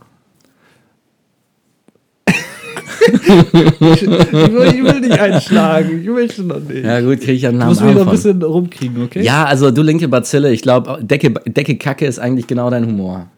Ich, 3.12 4.02
will, 4.06 4.66
ich 4.74 4.84
will 4.84 5.00
nicht 5.00 5.18
einschlagen. 5.18 6.00
Ich 6.02 6.08
möchte 6.08 6.42
noch 6.44 6.60
nicht. 6.60 6.84
Ja 6.84 7.00
gut, 7.00 7.18
kriege 7.20 7.32
ich 7.32 7.46
einen 7.46 7.58
Namen 7.58 7.70
musst 7.70 7.82
mich 7.82 7.94
noch 7.94 8.06
ein 8.06 8.10
bisschen 8.10 8.42
rumkriegen, 8.42 9.02
okay? 9.04 9.22
Ja, 9.22 9.44
also 9.44 9.70
du 9.70 9.82
linke 9.82 10.08
Bazille, 10.08 10.52
ich 10.52 10.62
glaube, 10.62 10.98
Decke, 11.02 11.30
Decke 11.46 11.76
Kacke 11.76 12.06
ist 12.06 12.18
eigentlich 12.18 12.46
genau 12.46 12.70
dein 12.70 12.86
Humor. 12.86 13.28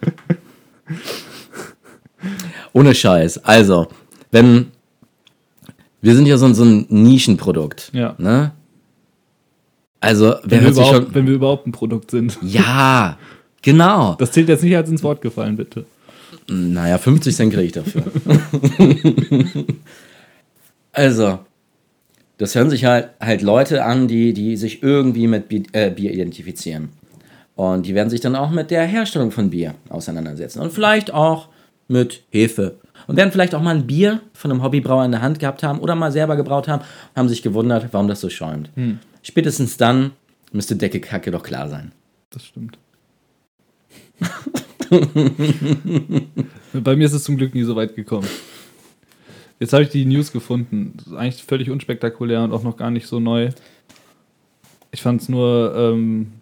Ohne 2.72 2.94
Scheiß. 2.94 3.44
Also, 3.44 3.88
wenn. 4.30 4.66
Wir 6.00 6.14
sind 6.14 6.26
ja 6.26 6.38
so, 6.38 6.46
ein- 6.46 6.54
so 6.54 6.64
ein 6.64 6.86
Nischenprodukt. 6.90 7.90
Ja. 7.92 8.14
Ne? 8.18 8.52
Also, 10.00 10.36
wenn, 10.44 10.64
wir 10.64 10.72
schon. 10.74 11.12
wenn 11.12 11.26
wir 11.26 11.34
überhaupt 11.34 11.66
ein 11.66 11.72
Produkt 11.72 12.12
sind. 12.12 12.38
Ja, 12.40 13.18
genau. 13.62 14.14
Das 14.18 14.30
zählt 14.30 14.48
jetzt 14.48 14.62
nicht 14.62 14.76
als 14.76 14.88
ins 14.88 15.02
Wort 15.02 15.20
gefallen, 15.22 15.56
bitte. 15.56 15.86
Naja, 16.48 16.96
50 16.98 17.36
Cent 17.36 17.52
kriege 17.52 17.66
ich 17.66 17.72
dafür. 17.72 18.02
also, 20.92 21.40
das 22.38 22.54
hören 22.54 22.70
sich 22.70 22.84
halt, 22.86 23.10
halt 23.20 23.42
Leute 23.42 23.84
an, 23.84 24.08
die, 24.08 24.32
die 24.32 24.56
sich 24.56 24.82
irgendwie 24.82 25.26
mit 25.26 25.48
Bier, 25.48 25.62
äh, 25.72 25.90
Bier 25.90 26.12
identifizieren. 26.12 26.88
Und 27.54 27.86
die 27.86 27.94
werden 27.94 28.08
sich 28.08 28.20
dann 28.20 28.36
auch 28.36 28.50
mit 28.50 28.70
der 28.70 28.84
Herstellung 28.84 29.30
von 29.30 29.50
Bier 29.50 29.74
auseinandersetzen. 29.90 30.60
Und 30.60 30.72
vielleicht 30.72 31.12
auch 31.12 31.48
mit 31.86 32.22
Hefe. 32.30 32.76
Und 33.06 33.16
werden 33.16 33.32
vielleicht 33.32 33.54
auch 33.54 33.62
mal 33.62 33.74
ein 33.74 33.86
Bier 33.86 34.20
von 34.32 34.50
einem 34.50 34.62
Hobbybrauer 34.62 35.04
in 35.04 35.12
der 35.12 35.22
Hand 35.22 35.40
gehabt 35.40 35.62
haben 35.62 35.80
oder 35.80 35.94
mal 35.94 36.12
selber 36.12 36.36
gebraut 36.36 36.68
haben 36.68 36.80
und 36.82 37.16
haben 37.16 37.28
sich 37.28 37.42
gewundert, 37.42 37.88
warum 37.92 38.08
das 38.08 38.20
so 38.20 38.30
schäumt. 38.30 38.70
Spätestens 39.22 39.76
dann 39.76 40.12
müsste 40.52 40.76
Decke 40.76 41.00
Kacke 41.00 41.30
doch 41.30 41.42
klar 41.42 41.68
sein. 41.68 41.92
Das 42.30 42.44
stimmt. 42.44 42.78
Bei 46.72 46.96
mir 46.96 47.06
ist 47.06 47.12
es 47.12 47.24
zum 47.24 47.36
Glück 47.36 47.54
nie 47.54 47.62
so 47.62 47.76
weit 47.76 47.94
gekommen. 47.94 48.28
Jetzt 49.60 49.72
habe 49.72 49.82
ich 49.82 49.90
die 49.90 50.04
News 50.04 50.32
gefunden. 50.32 50.94
Eigentlich 51.16 51.42
völlig 51.44 51.70
unspektakulär 51.70 52.42
und 52.42 52.52
auch 52.52 52.62
noch 52.62 52.76
gar 52.76 52.90
nicht 52.90 53.06
so 53.06 53.20
neu. 53.20 53.50
Ich 54.90 55.02
fand 55.02 55.20
es 55.20 55.28
nur 55.28 55.74
ähm, 55.76 56.32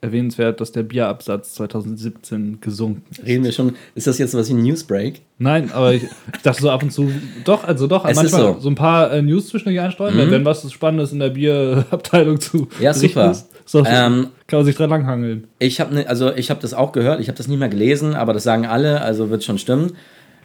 erwähnenswert, 0.00 0.60
dass 0.60 0.72
der 0.72 0.82
Bierabsatz 0.84 1.54
2017 1.54 2.60
gesunken 2.60 3.02
ist. 3.10 3.24
Reden 3.26 3.44
wir 3.44 3.52
schon, 3.52 3.74
ist 3.94 4.06
das 4.06 4.18
jetzt 4.18 4.34
was 4.34 4.48
wie 4.48 4.54
ein 4.54 4.62
Newsbreak? 4.62 5.22
Nein, 5.38 5.70
aber 5.72 5.94
ich, 5.94 6.04
ich 6.04 6.42
dachte 6.42 6.62
so 6.62 6.70
ab 6.70 6.82
und 6.82 6.90
zu, 6.90 7.10
doch, 7.44 7.64
also 7.64 7.86
doch, 7.86 8.04
Es 8.04 8.16
manchmal 8.16 8.52
ist 8.52 8.62
so. 8.62 8.68
ein 8.68 8.74
paar 8.74 9.10
äh, 9.12 9.22
News 9.22 9.48
zwischendurch 9.48 9.80
einstreuen, 9.80 10.16
wenn, 10.16 10.30
wenn 10.30 10.44
was 10.44 10.70
Spannendes 10.72 11.12
in 11.12 11.18
der 11.18 11.30
Bierabteilung 11.30 12.40
zu 12.40 12.68
Ja, 12.80 12.94
super. 12.94 13.30
ist. 13.32 13.48
So, 13.64 13.84
Ähm, 13.84 14.28
kann 14.46 14.60
man 14.60 14.64
sich 14.64 14.76
dran 14.76 14.88
langhangeln. 14.88 15.46
Ich 15.58 15.78
habe 15.80 15.94
ne, 15.94 16.08
also 16.08 16.32
ich 16.34 16.48
habe 16.50 16.60
das 16.62 16.72
auch 16.72 16.92
gehört, 16.92 17.20
ich 17.20 17.28
habe 17.28 17.36
das 17.36 17.48
nicht 17.48 17.58
mehr 17.58 17.68
gelesen, 17.68 18.14
aber 18.14 18.32
das 18.32 18.42
sagen 18.44 18.64
alle, 18.66 19.02
also 19.02 19.28
wird 19.30 19.44
schon 19.44 19.58
stimmen. 19.58 19.92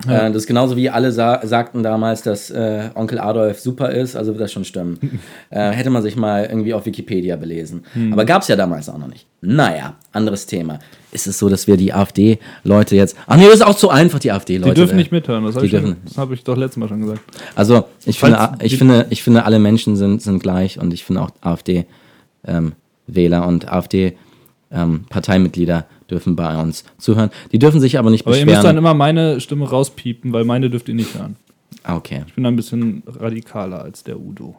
Äh, 0.08 0.28
das 0.32 0.44
ist 0.44 0.48
genauso 0.48 0.76
wie 0.76 0.90
alle 0.90 1.12
sa 1.12 1.40
sagten 1.46 1.84
damals, 1.84 2.22
dass 2.24 2.50
äh, 2.50 2.90
Onkel 2.96 3.20
Adolf 3.20 3.60
super 3.60 3.92
ist, 3.92 4.16
also 4.16 4.32
wird 4.34 4.42
das 4.42 4.52
schon 4.52 4.66
stimmen. 4.66 5.20
äh, 5.50 5.72
hätte 5.72 5.90
man 5.90 6.02
sich 6.04 6.16
mal 6.16 6.46
irgendwie 6.46 6.74
auf 6.74 6.86
Wikipedia 6.86 7.36
belesen. 7.36 7.84
Hm. 7.94 8.14
Aber 8.14 8.26
gab 8.26 8.42
es 8.42 8.48
ja 8.50 8.56
damals 8.56 8.90
auch 8.90 8.98
noch 8.98 9.08
nicht. 9.08 9.26
Naja, 9.42 9.96
anderes 10.12 10.46
Thema. 10.46 10.80
Ist 11.12 11.28
es 11.28 11.38
so, 11.40 11.50
dass 11.50 11.68
wir 11.68 11.78
die 11.78 11.94
AfD-Leute 11.94 12.96
jetzt. 12.96 13.16
Ach 13.28 13.38
nee, 13.38 13.46
das 13.46 13.56
ist 13.56 13.62
auch 13.66 13.76
zu 13.76 13.90
einfach, 13.90 14.20
die 14.20 14.28
Die 14.28 14.32
AfD-Leute. 14.32 14.74
dürfen 14.74 14.96
nicht 14.98 15.12
mithören, 15.12 15.44
das 15.46 15.56
habe 15.56 15.68
Die 15.68 15.76
ich, 15.76 15.82
schon- 15.82 15.90
dürfen- 15.90 16.02
das 16.06 16.18
hab 16.18 16.32
ich 16.32 16.44
doch 16.44 16.58
letztes 16.58 16.78
Mal 16.78 16.90
schon 16.90 17.02
gesagt. 17.02 17.22
Also 17.56 17.86
ich 18.06 18.20
finde, 18.20 18.52
ich 18.62 18.78
finde, 18.78 19.06
ich 19.10 19.24
finde, 19.24 19.46
alle 19.46 19.60
Menschen 19.60 19.96
sind, 19.96 20.22
sind 20.22 20.42
gleich 20.42 20.80
und 20.80 20.94
ich 20.94 21.04
finde 21.04 21.22
auch 21.22 21.30
AfD-Wähler 21.42 23.48
und 23.48 23.72
AfD-Parteimitglieder 23.72 25.86
dürfen 26.14 26.36
bei 26.36 26.56
uns 26.62 26.84
zuhören. 26.98 27.30
Die 27.52 27.60
dürfen 27.60 27.80
sich 27.82 27.98
aber 28.00 28.10
nicht 28.12 28.26
Aber 28.26 28.36
ihr 28.38 28.46
beschweren. 28.46 28.58
müsst 28.62 28.66
dann 28.68 28.78
immer 28.78 28.94
meine 28.94 29.42
Stimme 29.42 29.68
rauspiepen, 29.70 30.32
weil 30.32 30.46
meine 30.46 30.70
dürft 30.70 30.88
ihr 30.88 30.96
nicht 30.96 31.14
hören. 31.18 31.36
Ah, 31.84 31.96
okay. 31.96 32.24
Ich 32.28 32.34
bin 32.36 32.46
ein 32.46 32.56
bisschen 32.56 33.04
radikaler 33.08 33.82
als 33.82 34.04
der 34.04 34.20
Udo. 34.20 34.56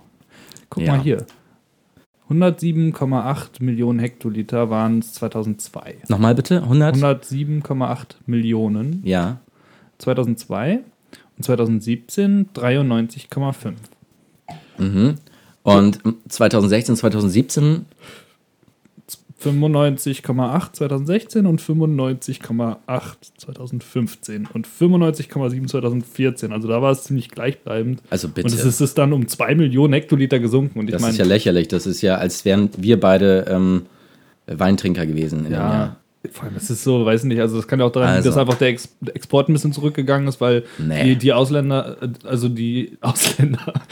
Guck 0.68 0.82
Ja. 0.82 0.96
mal 0.96 1.02
hier. 1.02 1.24
107,8 2.28 3.62
Millionen 3.62 3.98
Hektoliter 3.98 4.70
waren 4.70 4.98
es 4.98 5.12
2002. 5.14 5.96
Nochmal 6.08 6.34
bitte, 6.34 6.62
100? 6.62 6.96
107,8 6.96 8.16
Millionen 8.26 9.00
Ja. 9.04 9.40
2002 9.98 10.80
und 11.36 11.42
2017 11.44 12.48
93,5. 12.54 13.74
Und 15.62 15.98
2016, 16.28 16.96
2017, 16.96 17.86
95,8 19.50 20.72
2016 20.72 21.46
und 21.46 21.60
95,8 21.60 22.76
2015 23.38 24.48
und 24.52 24.66
95,7 24.66 25.66
2014. 25.68 26.52
Also 26.52 26.68
da 26.68 26.80
war 26.82 26.92
es 26.92 27.04
ziemlich 27.04 27.28
gleichbleibend. 27.30 28.02
also 28.10 28.28
bitte. 28.28 28.46
Und 28.48 28.54
es 28.54 28.64
ist 28.64 28.80
es 28.80 28.94
dann 28.94 29.12
um 29.12 29.28
2 29.28 29.54
Millionen 29.54 29.92
Hektoliter 29.92 30.38
gesunken. 30.38 30.78
Und 30.78 30.86
ich 30.86 30.92
das 30.92 31.02
meine, 31.02 31.12
ist 31.12 31.18
ja 31.18 31.24
lächerlich. 31.24 31.68
Das 31.68 31.86
ist 31.86 32.00
ja, 32.02 32.16
als 32.16 32.44
wären 32.44 32.70
wir 32.76 32.98
beide 33.00 33.46
ähm, 33.48 33.82
Weintrinker 34.46 35.06
gewesen. 35.06 35.46
Ja, 35.50 35.96
vor 36.32 36.44
allem, 36.44 36.56
es 36.56 36.70
ist 36.70 36.82
so, 36.82 37.04
weiß 37.04 37.24
nicht, 37.24 37.38
also 37.40 37.56
das 37.56 37.68
kann 37.68 37.80
ja 37.80 37.84
auch 37.86 37.92
daran 37.92 38.08
liegen, 38.08 38.16
Also. 38.18 38.30
dass 38.30 38.38
einfach 38.38 38.54
der, 38.56 38.68
Ex 38.68 38.88
der 39.00 39.14
Export 39.14 39.48
ein 39.48 39.52
bisschen 39.52 39.72
zurückgegangen 39.74 40.26
ist, 40.26 40.40
weil 40.40 40.64
Nee. 40.78 41.04
die, 41.04 41.16
die 41.16 41.32
Ausländer, 41.34 41.98
äh, 42.00 42.08
also 42.26 42.48
die 42.48 42.96
Ausländer, 43.02 43.74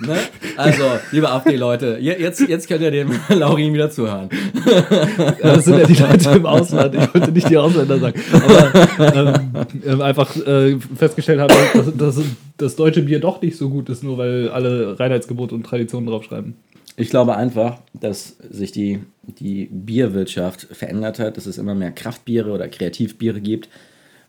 Ne? 0.00 0.16
Also, 0.56 0.84
liebe 1.12 1.30
AfD-Leute, 1.30 1.98
je- 2.00 2.18
jetzt, 2.18 2.40
jetzt 2.40 2.68
könnt 2.68 2.80
ihr 2.82 2.90
dem 2.90 3.10
Laurin 3.28 3.74
wieder 3.74 3.90
zuhören. 3.90 4.28
das 5.42 5.64
sind 5.64 5.78
ja 5.78 5.86
die 5.86 5.94
Leute 5.94 6.30
im 6.30 6.46
Ausland, 6.46 6.94
ich 6.94 7.14
wollte 7.14 7.32
nicht 7.32 7.48
die 7.50 7.56
Ausländer 7.56 7.98
sagen, 7.98 8.20
aber 8.32 9.14
ähm, 9.14 9.66
ähm, 9.86 10.00
einfach 10.00 10.34
äh, 10.36 10.78
festgestellt 10.96 11.40
haben, 11.40 11.54
dass, 11.74 11.96
dass 12.16 12.24
das 12.56 12.76
deutsche 12.76 13.02
Bier 13.02 13.20
doch 13.20 13.42
nicht 13.42 13.56
so 13.56 13.68
gut 13.68 13.88
ist, 13.90 14.02
nur 14.02 14.16
weil 14.18 14.48
alle 14.48 14.98
Reinheitsgebote 14.98 15.54
und 15.54 15.64
Traditionen 15.64 16.08
draufschreiben. 16.08 16.54
Ich 16.96 17.10
glaube 17.10 17.36
einfach, 17.36 17.78
dass 17.94 18.36
sich 18.50 18.72
die, 18.72 19.00
die 19.22 19.66
Bierwirtschaft 19.70 20.66
verändert 20.72 21.18
hat, 21.18 21.36
dass 21.36 21.46
es 21.46 21.56
immer 21.58 21.74
mehr 21.74 21.92
Kraftbiere 21.92 22.50
oder 22.50 22.68
Kreativbiere 22.68 23.40
gibt. 23.40 23.68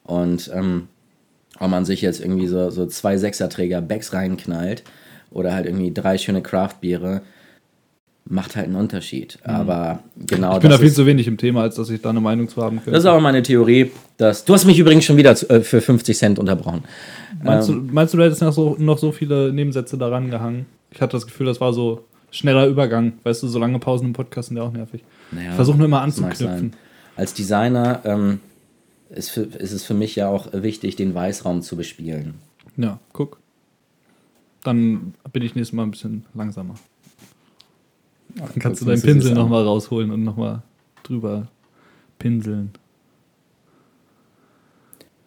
Und 0.04 0.50
ähm, 0.54 0.88
ob 1.60 1.70
man 1.70 1.86
sich 1.86 2.02
jetzt 2.02 2.22
irgendwie 2.22 2.48
so, 2.48 2.70
so 2.70 2.86
zwei 2.86 3.18
Sechserträger 3.18 3.82
Becks 3.82 4.14
reinknallt 4.14 4.84
oder 5.32 5.54
halt 5.54 5.66
irgendwie 5.66 5.92
drei 5.94 6.18
schöne 6.18 6.42
Craftbiere, 6.42 7.22
macht 8.26 8.56
halt 8.56 8.68
einen 8.68 8.76
Unterschied. 8.76 9.40
Aber 9.44 10.00
genau 10.16 10.52
Mhm. 10.52 10.56
Ich 10.58 10.62
bin 10.62 10.72
da 10.72 10.78
viel 10.78 10.92
zu 10.92 11.06
wenig 11.06 11.28
im 11.28 11.38
Thema, 11.38 11.64
als 11.64 11.76
dass 11.76 11.90
ich 11.90 12.02
da 12.02 12.12
eine 12.12 12.22
Meinung 12.22 12.48
zu 12.48 12.62
haben 12.62 12.78
könnte. 12.78 12.92
das 12.92 13.00
ist 13.04 13.06
aber 13.10 13.20
meine 13.20 13.42
Theorie. 13.42 13.92
Dass, 14.18 14.46
du 14.46 14.54
hast 14.54 14.66
mich 14.66 14.78
übrigens 14.78 15.06
schon 15.06 15.18
wieder 15.18 15.32
äh, 15.50 15.62
für 15.62 15.82
50 15.82 16.16
Cent 16.18 16.40
unterbrochen. 16.40 16.84
Meinst, 17.44 17.70
Ähm. 17.70 17.88
du, 17.88 17.94
meinst 17.94 18.14
du, 18.14 18.18
du 18.18 18.24
hättest 18.24 18.42
noch 18.42 18.54
so, 18.54 18.76
noch 18.78 18.98
so 19.00 19.12
viele 19.12 19.52
Nebensätze 19.52 19.98
daran 19.98 20.30
gehangen? 20.30 20.66
Ich 20.92 21.02
hatte 21.02 21.14
das 21.18 21.26
Gefühl, 21.26 21.48
das 21.48 21.60
war 21.60 21.74
so 21.74 22.06
schneller 22.30 22.68
Übergang. 22.68 23.14
Weißt 23.24 23.42
du, 23.44 23.48
so 23.48 23.58
lange 23.60 23.80
Pausen 23.80 24.08
im 24.08 24.14
Podcast 24.14 24.50
sind 24.50 24.58
ja 24.58 24.64
auch 24.64 24.72
nervig. 24.72 25.04
Naja, 25.32 25.50
Ich 25.50 25.56
versuche 25.56 25.78
nur 25.78 25.88
immer 25.88 26.02
anzuknüpfen. 26.02 26.74
Als 27.16 27.34
Designer 27.34 28.02
ähm, 28.06 28.40
ist, 29.10 29.32
für, 29.32 29.42
ist 29.42 29.72
es 29.74 29.84
für 29.84 29.94
mich 29.96 30.16
ja 30.16 30.30
auch 30.30 30.48
wichtig, 30.54 30.96
den 30.96 31.14
Weißraum 31.16 31.62
zu 31.62 31.76
bespielen. 31.76 32.36
Ja, 32.78 33.00
guck. 33.12 33.40
Dann 34.64 35.14
bin 35.34 35.44
ich 35.44 35.56
nächstes 35.56 35.74
Mal 35.74 35.84
ein 35.84 35.92
bisschen 35.92 36.26
langsamer. 36.34 36.76
Dann 38.36 38.60
kannst 38.60 38.82
du 38.82 38.86
deinen 38.86 39.02
Pinsel 39.02 39.34
nochmal 39.34 39.64
rausholen 39.64 40.12
und 40.12 40.24
nochmal 40.24 40.62
drüber 41.04 41.48
pinseln. 42.20 42.72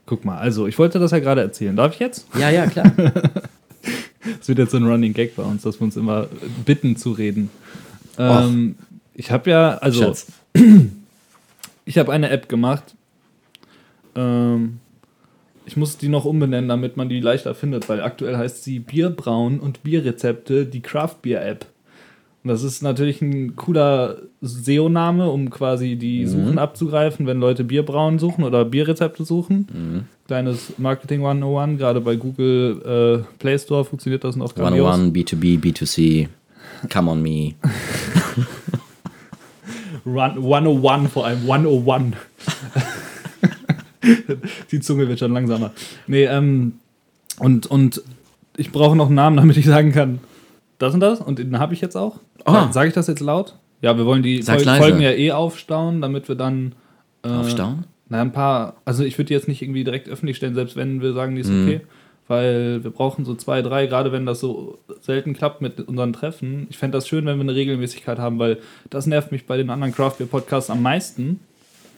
Guck 0.06 0.24
mal, 0.24 0.38
also 0.38 0.66
ich 0.66 0.78
wollte 0.78 0.98
das 0.98 1.10
ja 1.10 1.18
gerade 1.18 1.40
erzählen. 1.40 1.74
Darf 1.74 1.94
ich 1.94 2.00
jetzt? 2.00 2.26
Ja, 2.38 2.50
ja, 2.50 2.66
klar. 2.66 2.92
Das 4.38 4.48
wird 4.48 4.58
jetzt 4.58 4.70
so 4.70 4.78
ein 4.78 4.86
Running 4.86 5.12
Gag 5.12 5.36
bei 5.36 5.42
uns, 5.42 5.62
dass 5.62 5.78
wir 5.78 5.84
uns 5.84 5.96
immer 5.96 6.28
bitten 6.64 6.96
zu 6.96 7.12
reden. 7.12 7.50
Ähm, 8.18 8.76
ich 9.12 9.30
habe 9.30 9.50
ja, 9.50 9.76
also 9.78 10.02
Schatz. 10.02 10.26
ich 11.84 11.98
habe 11.98 12.12
eine 12.12 12.30
App 12.30 12.48
gemacht. 12.48 12.94
Ähm, 14.14 14.80
ich 15.66 15.77
muss 15.77 15.96
die 15.96 16.09
noch 16.09 16.24
umbenennen, 16.24 16.68
damit 16.68 16.96
man 16.96 17.09
die 17.09 17.20
leichter 17.20 17.55
findet, 17.55 17.88
weil 17.88 18.03
aktuell 18.03 18.37
heißt 18.37 18.64
sie 18.64 18.81
Bierbrauen 18.81 19.61
und 19.61 19.83
Bierrezepte, 19.83 20.66
die 20.66 20.81
Craft 20.81 21.16
Beer 21.22 21.46
App. 21.46 21.66
Und 22.42 22.48
das 22.48 22.62
ist 22.62 22.83
natürlich 22.83 23.22
ein 23.22 23.57
cooler 23.57 24.18
SEO-Name, 24.42 25.31
um 25.31 25.48
quasi 25.48 25.96
die 25.96 26.27
Suchen 26.27 26.59
abzugreifen, 26.59 27.27
wenn 27.27 27.40
Leute 27.40 27.64
Bierbrauen 27.64 28.18
suchen 28.18 28.44
oder 28.44 28.66
Bierrezepte 28.66 29.24
suchen. 29.24 30.07
Kleines 30.27 30.74
Marketing 30.77 31.24
101, 31.24 31.79
gerade 31.79 32.03
bei 32.03 32.16
Google 32.16 33.24
äh, 33.24 33.38
Play 33.38 33.59
Store 33.59 33.87
funktioniert 33.87 34.24
das 34.24 34.37
noch 34.37 34.55
grandios. 34.55 34.87
101, 34.87 35.14
B2B, 35.14 35.59
B2C. 35.59 36.29
Come 36.92 37.11
on 37.11 37.22
me. 37.22 37.55
Run, 40.05 40.37
101 40.37 41.11
vor 41.11 41.24
allem, 41.24 41.50
101. 41.50 42.16
Die 44.70 44.80
Zunge 44.80 45.08
wird 45.08 45.18
schon 45.18 45.32
langsamer. 45.32 45.72
Nee, 46.06 46.24
ähm, 46.24 46.74
und, 47.38 47.66
und 47.66 48.02
ich 48.56 48.70
brauche 48.70 48.96
noch 48.96 49.06
einen 49.06 49.16
Namen, 49.16 49.36
damit 49.36 49.56
ich 49.56 49.66
sagen 49.66 49.92
kann, 49.92 50.20
das 50.78 50.94
und 50.94 51.00
das. 51.00 51.20
Und 51.20 51.38
den 51.38 51.58
habe 51.58 51.74
ich 51.74 51.80
jetzt 51.80 51.96
auch. 51.96 52.20
Ah. 52.44 52.70
Sage 52.72 52.88
ich 52.88 52.94
das 52.94 53.06
jetzt 53.06 53.20
laut? 53.20 53.56
Ja, 53.80 53.96
wir 53.96 54.06
wollen 54.06 54.22
die 54.22 54.42
Fol 54.42 54.62
leise. 54.62 54.80
Folgen 54.82 55.00
ja 55.00 55.10
eh 55.12 55.32
aufstauen, 55.32 56.00
damit 56.00 56.28
wir 56.28 56.34
dann. 56.34 56.74
Äh, 57.22 57.28
Aufstauen? 57.28 57.84
Na, 58.08 58.20
ein 58.20 58.32
paar. 58.32 58.76
Also, 58.84 59.04
ich 59.04 59.16
würde 59.18 59.28
die 59.28 59.34
jetzt 59.34 59.48
nicht 59.48 59.62
irgendwie 59.62 59.84
direkt 59.84 60.08
öffentlich 60.08 60.36
stellen, 60.36 60.54
selbst 60.54 60.76
wenn 60.76 61.00
wir 61.00 61.12
sagen, 61.12 61.34
die 61.34 61.40
ist 61.40 61.50
Mhm. 61.50 61.64
okay. 61.66 61.80
Weil 62.26 62.82
wir 62.82 62.90
brauchen 62.90 63.26
so 63.26 63.34
zwei, 63.34 63.60
drei, 63.60 63.86
gerade 63.86 64.10
wenn 64.10 64.24
das 64.24 64.40
so 64.40 64.78
selten 65.02 65.34
klappt 65.34 65.60
mit 65.60 65.80
unseren 65.80 66.14
Treffen. 66.14 66.66
Ich 66.70 66.78
fände 66.78 66.96
das 66.96 67.06
schön, 67.06 67.26
wenn 67.26 67.36
wir 67.36 67.42
eine 67.42 67.54
Regelmäßigkeit 67.54 68.18
haben, 68.18 68.38
weil 68.38 68.58
das 68.88 69.06
nervt 69.06 69.30
mich 69.30 69.44
bei 69.46 69.58
den 69.58 69.68
anderen 69.68 69.94
Craft 69.94 70.14
Beer 70.18 70.26
Podcasts 70.26 70.70
am 70.70 70.80
meisten. 70.80 71.40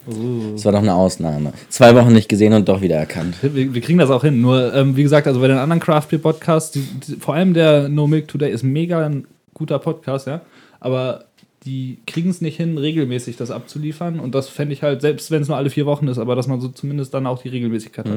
Das 0.07 0.65
war 0.65 0.73
doch 0.73 0.79
eine 0.79 0.95
Ausnahme. 0.95 1.53
Zwei 1.69 1.95
Wochen 1.97 2.13
nicht 2.13 2.29
gesehen 2.29 2.53
und 2.53 2.69
doch 2.69 2.81
wieder 2.81 2.97
erkannt. 2.97 3.37
Wir, 3.43 3.75
wir 3.75 3.81
kriegen 3.81 3.99
das 3.99 4.11
auch 4.11 4.23
hin. 4.23 4.41
Nur, 4.41 4.73
ähm, 4.75 4.97
wie 4.97 5.03
gesagt, 5.03 5.27
also 5.27 5.41
bei 5.41 5.49
den 5.49 5.59
anderen 5.59 5.81
Craft 5.81 6.07
Beer 6.11 6.21
Podcasts, 6.21 6.71
die, 6.71 6.81
die, 6.81 7.17
vor 7.17 7.35
allem 7.35 7.55
der 7.55 7.89
No 7.89 8.07
Milk 8.07 8.29
Today 8.29 8.53
ist 8.53 8.63
mega 8.63 9.05
ein 9.05 9.27
guter 9.53 9.79
Podcast, 9.81 10.27
ja. 10.29 10.43
Aber 10.79 11.25
die 11.65 11.99
kriegen 12.07 12.31
es 12.31 12.41
nicht 12.41 12.57
hin, 12.57 12.79
regelmäßig 12.79 13.37
das 13.37 13.51
abzuliefern. 13.51 14.21
Und 14.21 14.35
das 14.37 14.49
fände 14.49 14.73
ich 14.73 14.83
halt, 14.83 15.01
selbst 15.01 15.33
wenn 15.33 15.43
es 15.43 15.49
nur 15.49 15.57
alle 15.57 15.71
vier 15.71 15.87
Wochen 15.87 16.07
ist, 16.07 16.19
aber 16.19 16.37
dass 16.37 16.47
man 16.47 16.61
so 16.61 16.69
zumindest 16.69 17.13
dann 17.13 17.27
auch 17.27 17.43
die 17.43 17.49
Regelmäßigkeit 17.49 18.09
hat. 18.09 18.17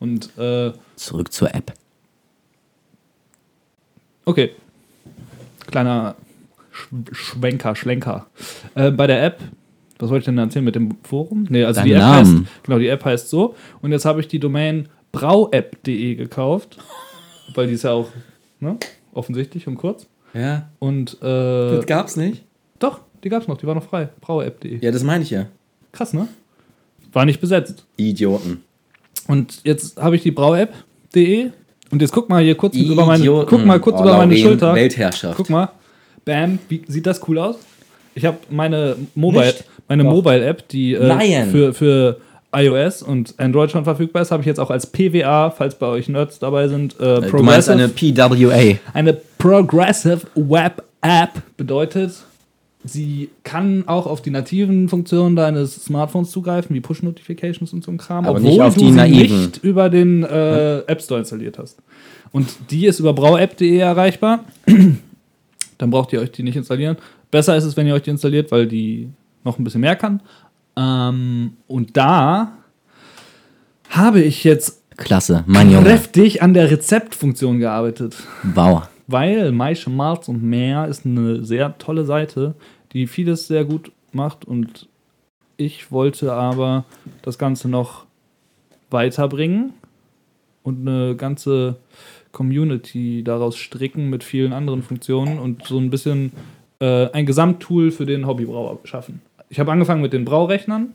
Und 0.00 0.30
äh, 0.38 0.72
Zurück 0.96 1.32
zur 1.32 1.54
App. 1.54 1.72
okay. 4.24 4.52
Kleiner 5.66 6.16
Sch 6.72 6.88
Schwenker, 7.12 7.76
Schlenker. 7.76 8.26
Äh, 8.74 8.90
bei 8.90 9.06
der 9.06 9.22
App, 9.24 9.40
was 9.98 10.10
wollte 10.10 10.20
ich 10.20 10.24
denn 10.26 10.38
erzählen 10.38 10.64
mit 10.64 10.74
dem 10.74 10.96
Forum? 11.02 11.46
Nee, 11.48 11.64
also 11.64 11.80
Deinen 11.80 11.86
die 11.86 11.92
App 11.94 11.98
Namen. 12.00 12.38
heißt, 12.44 12.64
genau, 12.64 12.78
die 12.78 12.88
App 12.88 13.04
heißt 13.04 13.28
so. 13.30 13.54
Und 13.82 13.92
jetzt 13.92 14.04
habe 14.04 14.20
ich 14.20 14.28
die 14.28 14.38
Domain 14.38 14.88
brauapp.de 15.12 16.14
gekauft, 16.14 16.78
weil 17.54 17.66
die 17.68 17.74
ist 17.74 17.84
ja 17.84 17.92
auch 17.92 18.08
ne, 18.60 18.76
offensichtlich 19.12 19.66
und 19.66 19.76
kurz. 19.76 20.06
Ja, 20.34 20.68
Und 20.78 21.16
äh, 21.22 21.80
gab's 21.86 22.16
nicht. 22.16 22.42
doch, 22.78 23.00
die 23.24 23.28
gab 23.30 23.40
es 23.42 23.48
noch, 23.48 23.56
die 23.56 23.66
war 23.66 23.74
noch 23.74 23.84
frei. 23.84 24.08
Brauapp.de. 24.20 24.78
Ja, 24.84 24.90
das 24.90 25.02
meine 25.02 25.22
ich 25.24 25.30
ja. 25.30 25.46
Krass, 25.92 26.12
ne? 26.12 26.28
War 27.12 27.24
nicht 27.24 27.40
besetzt. 27.40 27.86
Idioten. 27.96 28.62
Und 29.28 29.60
jetzt 29.64 29.96
habe 30.00 30.16
ich 30.16 30.22
die 30.22 30.30
brauapp.de 30.30 31.50
und 31.90 32.02
jetzt 32.02 32.12
guck 32.12 32.28
mal 32.28 32.42
hier 32.42 32.54
kurz 32.56 32.76
über 32.76 33.06
meine, 33.06 33.20
Idioten. 33.20 33.48
guck 33.48 33.64
mal 33.64 33.80
kurz 33.80 33.96
Oh, 33.98 34.02
über 34.02 34.18
meine 34.18 34.36
Schulter. 34.36 34.74
Weltherrschaft. 34.74 35.36
Guck 35.36 35.48
mal. 35.48 35.70
Bam, 36.24 36.58
wie 36.68 36.82
sieht 36.88 37.06
das 37.06 37.26
cool 37.28 37.38
aus? 37.38 37.56
Ich 38.14 38.24
habe 38.24 38.36
meine 38.50 38.96
Mobile, 39.14 39.46
Nicht. 39.46 39.64
Meine. 39.88 40.04
Mobile-App, 40.04 40.68
die 40.68 40.94
äh, 40.94 41.44
für, 41.46 41.72
für 41.74 42.20
iOS 42.54 43.02
und 43.02 43.34
Android 43.38 43.70
schon 43.70 43.84
verfügbar 43.84 44.22
ist, 44.22 44.30
habe 44.30 44.42
ich 44.42 44.46
jetzt 44.46 44.60
auch 44.60 44.70
als 44.70 44.86
PWA, 44.86 45.50
falls 45.50 45.74
bei 45.74 45.86
euch 45.86 46.08
Nerds 46.08 46.38
dabei 46.38 46.68
sind, 46.68 46.98
äh, 47.00 47.20
Du 47.20 47.42
meinst 47.42 47.68
eine 47.68 47.88
PWA. 47.88 48.78
eine 48.94 49.12
Progressive 49.38 50.22
Web 50.34 50.82
App 51.02 51.30
bedeutet, 51.56 52.14
sie 52.84 53.28
kann 53.44 53.84
auch 53.86 54.06
auf 54.06 54.22
die 54.22 54.30
nativen 54.30 54.88
Funktionen 54.88 55.36
deines 55.36 55.84
Smartphones 55.84 56.30
zugreifen, 56.30 56.74
wie 56.74 56.80
Push 56.80 57.02
Notifications 57.02 57.72
und 57.72 57.84
so 57.84 57.90
ein 57.90 57.98
Kram, 57.98 58.24
Aber 58.26 58.38
obwohl 58.38 58.50
nicht 58.50 58.60
auf 58.60 58.74
du 58.74 58.80
die 58.80 58.86
sie 58.86 58.92
naiven. 58.96 59.40
nicht 59.42 59.58
über 59.62 59.88
den 59.90 60.22
äh, 60.24 60.78
App 60.78 61.02
Store 61.02 61.20
installiert 61.20 61.58
hast. 61.58 61.78
Und 62.32 62.48
die 62.70 62.86
ist 62.86 62.98
über 63.00 63.12
brauapp.de 63.12 63.76
erreichbar. 63.78 64.44
Dann 65.78 65.90
braucht 65.90 66.12
ihr 66.12 66.20
euch 66.20 66.30
die 66.32 66.42
nicht 66.42 66.56
installieren. 66.56 66.96
Besser 67.30 67.56
ist 67.56 67.64
es, 67.64 67.76
wenn 67.76 67.86
ihr 67.86 67.94
euch 67.94 68.02
die 68.02 68.10
installiert, 68.10 68.50
weil 68.50 68.66
die 68.66 69.08
noch 69.46 69.58
ein 69.58 69.64
bisschen 69.64 69.80
mehr 69.80 69.96
kann. 69.96 70.20
Ähm, 70.76 71.56
und 71.66 71.96
da 71.96 72.52
habe 73.88 74.20
ich 74.20 74.44
jetzt 74.44 74.82
Klasse, 74.96 75.44
mein 75.46 75.70
Junge. 75.70 75.84
kräftig 75.84 76.42
an 76.42 76.52
der 76.52 76.70
Rezeptfunktion 76.70 77.58
gearbeitet. 77.58 78.16
Wow. 78.42 78.88
Weil 79.06 79.52
Maische 79.52 79.88
Malz 79.88 80.28
und 80.28 80.42
Meer 80.42 80.86
ist 80.88 81.06
eine 81.06 81.44
sehr 81.44 81.78
tolle 81.78 82.04
Seite, 82.04 82.54
die 82.92 83.06
vieles 83.06 83.46
sehr 83.46 83.64
gut 83.64 83.92
macht 84.12 84.44
und 84.44 84.88
ich 85.56 85.90
wollte 85.90 86.32
aber 86.32 86.84
das 87.22 87.38
Ganze 87.38 87.68
noch 87.68 88.04
weiterbringen 88.90 89.72
und 90.62 90.86
eine 90.86 91.16
ganze 91.16 91.76
Community 92.32 93.22
daraus 93.24 93.56
stricken 93.56 94.10
mit 94.10 94.22
vielen 94.22 94.52
anderen 94.52 94.82
Funktionen 94.82 95.38
und 95.38 95.64
so 95.64 95.78
ein 95.78 95.88
bisschen 95.88 96.32
äh, 96.80 97.10
ein 97.12 97.24
Gesamttool 97.24 97.90
für 97.90 98.04
den 98.04 98.26
Hobbybrauer 98.26 98.80
schaffen. 98.84 99.22
Ich 99.48 99.60
habe 99.60 99.72
angefangen 99.72 100.02
mit 100.02 100.12
den 100.12 100.24
Braurechnern, 100.24 100.94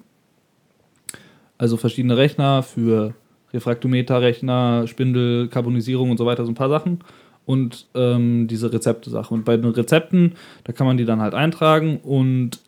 also 1.57 1.77
verschiedene 1.77 2.17
Rechner 2.17 2.63
für 2.63 3.13
Refraktometerrechner, 3.53 4.87
Spindel, 4.87 5.47
Carbonisierung 5.47 6.11
und 6.11 6.17
so 6.17 6.25
weiter, 6.25 6.45
so 6.45 6.51
ein 6.51 6.55
paar 6.55 6.69
Sachen. 6.69 6.99
Und 7.45 7.87
ähm, 7.95 8.47
diese 8.47 8.71
Rezepte-Sache. 8.71 9.33
Und 9.33 9.45
bei 9.45 9.57
den 9.57 9.71
Rezepten, 9.71 10.33
da 10.63 10.73
kann 10.73 10.87
man 10.87 10.97
die 10.97 11.05
dann 11.05 11.21
halt 11.21 11.33
eintragen. 11.33 11.97
Und 11.97 12.59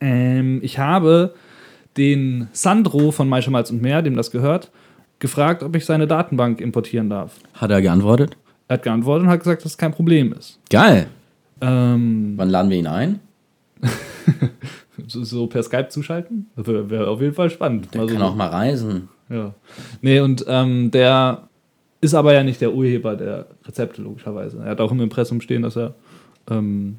ähm, 0.00 0.60
ich 0.62 0.78
habe 0.78 1.34
den 1.96 2.48
Sandro 2.52 3.12
von 3.12 3.28
Maische 3.28 3.50
Malz 3.50 3.70
und 3.70 3.82
Meer, 3.82 4.02
dem 4.02 4.16
das 4.16 4.30
gehört, 4.30 4.70
gefragt, 5.20 5.62
ob 5.62 5.76
ich 5.76 5.84
seine 5.84 6.06
Datenbank 6.06 6.60
importieren 6.60 7.08
darf. 7.08 7.36
Hat 7.54 7.70
er 7.70 7.82
geantwortet? 7.82 8.36
Er 8.68 8.74
hat 8.74 8.82
geantwortet 8.82 9.24
und 9.24 9.30
hat 9.30 9.40
gesagt, 9.40 9.64
dass 9.64 9.72
es 9.72 9.78
kein 9.78 9.92
Problem 9.92 10.32
ist. 10.32 10.58
Geil. 10.70 11.08
Ähm, 11.60 12.34
Wann 12.36 12.48
laden 12.48 12.70
wir 12.70 12.78
ihn 12.78 12.86
ein? 12.86 13.20
so, 15.08 15.24
so 15.24 15.46
per 15.46 15.62
Skype 15.62 15.88
zuschalten? 15.88 16.46
Das 16.56 16.66
wäre 16.66 16.88
wär 16.90 17.08
auf 17.08 17.20
jeden 17.20 17.34
Fall 17.34 17.50
spannend. 17.50 17.92
Der 17.94 18.02
Mal 18.02 18.08
so- 18.08 18.14
kann 18.14 18.22
auch 18.22 18.34
mal 18.34 18.48
reisen. 18.48 19.08
Ja. 19.28 19.54
Nee, 20.02 20.20
und 20.20 20.44
ähm, 20.48 20.90
der 20.90 21.48
ist 22.00 22.14
aber 22.14 22.32
ja 22.32 22.42
nicht 22.42 22.60
der 22.60 22.72
Urheber 22.74 23.14
der 23.16 23.46
Rezepte, 23.64 24.02
logischerweise. 24.02 24.58
Er 24.58 24.70
hat 24.70 24.80
auch 24.80 24.90
im 24.92 25.00
Impressum 25.00 25.40
stehen, 25.40 25.62
dass 25.62 25.76
er 25.76 25.94
ähm, 26.50 26.96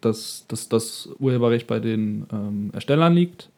dass, 0.00 0.44
dass 0.48 0.68
das 0.68 1.08
Urheberrecht 1.18 1.66
bei 1.66 1.80
den 1.80 2.26
ähm, 2.32 2.70
Erstellern 2.74 3.14
liegt. 3.14 3.48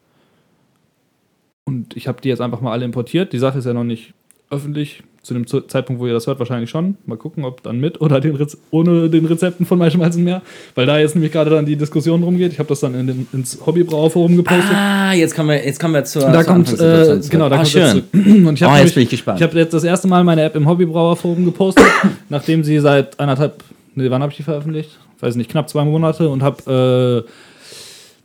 Und 1.65 1.97
ich 1.97 2.07
habe 2.07 2.21
die 2.21 2.29
jetzt 2.29 2.39
einfach 2.41 2.61
mal 2.61 2.71
alle 2.71 2.85
importiert. 2.85 3.33
Die 3.33 3.39
Sache 3.39 3.59
ist 3.59 3.65
ja 3.65 3.73
noch 3.73 3.83
nicht 3.83 4.13
öffentlich. 4.49 5.03
Zu 5.27 5.33
dem 5.33 5.45
Zeitpunkt, 5.45 6.01
wo 6.01 6.07
ihr 6.07 6.13
das 6.13 6.25
hört, 6.25 6.39
wahrscheinlich 6.39 6.69
schon. 6.69 6.95
Mal 7.05 7.17
gucken, 7.17 7.43
ob 7.43 7.61
dann 7.61 7.81
mit 7.81 7.99
oder 7.99 8.21
den 8.21 8.37
Rez 8.37 8.57
ohne 8.71 9.09
den 9.09 9.25
Rezepten 9.25 9.65
von 9.65 9.77
Maischmalzen 9.77 10.23
mehr. 10.23 10.41
Weil 10.73 10.85
da 10.85 10.97
jetzt 10.99 11.15
nämlich 11.15 11.33
gerade 11.33 11.49
dann 11.49 11.65
die 11.65 11.75
Diskussion 11.75 12.21
drum 12.21 12.37
geht. 12.37 12.53
Ich 12.53 12.59
habe 12.59 12.69
das 12.69 12.79
dann 12.79 12.95
in 12.95 13.07
den, 13.07 13.27
ins 13.33 13.59
Hobbybrauerforum 13.65 14.37
gepostet. 14.37 14.71
Ah, 14.73 15.11
jetzt 15.11 15.35
kommen 15.35 15.49
wir, 15.49 15.65
jetzt 15.65 15.81
kommen 15.81 15.95
wir 15.95 16.05
zur, 16.05 16.21
Da 16.21 16.43
zur 16.45 16.53
kommt, 16.53 16.79
äh, 16.79 17.19
genau, 17.29 17.49
da 17.49 17.55
ah, 17.55 17.57
kommt 17.57 17.67
schön. 17.67 17.95
jetzt. 17.97 18.13
Und 18.13 18.53
ich 18.53 18.63
Oh, 18.65 18.69
jetzt 18.69 18.75
nämlich- 18.77 18.93
bin 18.93 19.03
ich 19.03 19.09
gespannt. 19.09 19.39
ich 19.41 19.43
habe 19.45 19.57
jetzt 19.59 19.73
das 19.73 19.83
erste 19.83 20.07
Mal 20.07 20.23
meine 20.23 20.43
App 20.43 20.55
im 20.55 20.65
Hobbybrauerforum 20.65 21.43
gepostet, 21.43 21.83
nachdem 22.29 22.63
sie 22.63 22.79
seit 22.79 23.19
anderthalb, 23.19 23.61
nee, 23.95 24.09
wann 24.09 24.21
habe 24.21 24.31
ich 24.31 24.37
die 24.37 24.43
veröffentlicht? 24.43 24.91
Weiß 25.19 25.35
nicht, 25.35 25.49
knapp 25.51 25.69
zwei 25.69 25.83
Monate 25.83 26.29
und 26.29 26.41
habe 26.41 27.25
äh, 27.25 27.29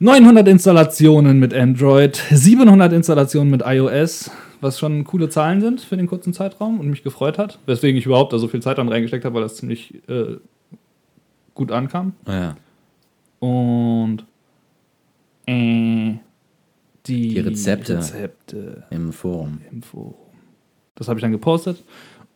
900 0.04 0.46
Installationen 0.48 1.38
mit 1.40 1.52
Android, 1.52 2.20
700 2.30 2.92
Installationen 2.92 3.50
mit 3.50 3.62
iOS, 3.66 4.30
was 4.62 4.78
schon 4.78 5.04
coole 5.04 5.28
Zahlen 5.28 5.60
sind 5.60 5.80
für 5.80 5.96
den 5.96 6.06
kurzen 6.06 6.32
Zeitraum 6.32 6.80
und 6.80 6.88
mich 6.88 7.02
gefreut 7.02 7.36
hat, 7.36 7.58
weswegen 7.66 7.98
ich 7.98 8.06
überhaupt 8.06 8.32
da 8.32 8.38
so 8.38 8.48
viel 8.48 8.62
Zeit 8.62 8.78
dann 8.78 8.88
reingesteckt 8.88 9.24
habe, 9.24 9.34
weil 9.34 9.42
das 9.42 9.56
ziemlich 9.56 9.94
äh, 10.08 10.36
gut 11.54 11.72
ankam. 11.72 12.14
Ja. 12.26 12.56
Und 13.40 14.24
äh, 15.46 16.14
die, 17.06 17.28
Die 17.28 17.40
Rezepte. 17.40 17.98
Rezepte 17.98 18.84
Im 18.90 19.12
Forum. 19.12 19.60
im 19.70 19.82
Forum. 19.82 20.14
Das 20.94 21.08
habe 21.08 21.18
ich 21.18 21.22
dann 21.22 21.32
gepostet. 21.32 21.82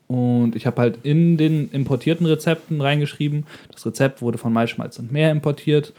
Und 0.09 0.57
ich 0.57 0.67
habe 0.67 0.81
halt 0.81 0.99
in 1.05 1.37
den 1.37 1.71
importierten 1.71 2.27
Rezepten 2.27 2.81
reingeschrieben, 2.81 3.45
das 3.73 3.87
Rezept 3.87 4.23
wurde 4.23 4.39
von 4.39 4.53
Maischmalz 4.53 4.99
und 4.99 5.13
Meer 5.13 5.31
importiert. 5.31 5.93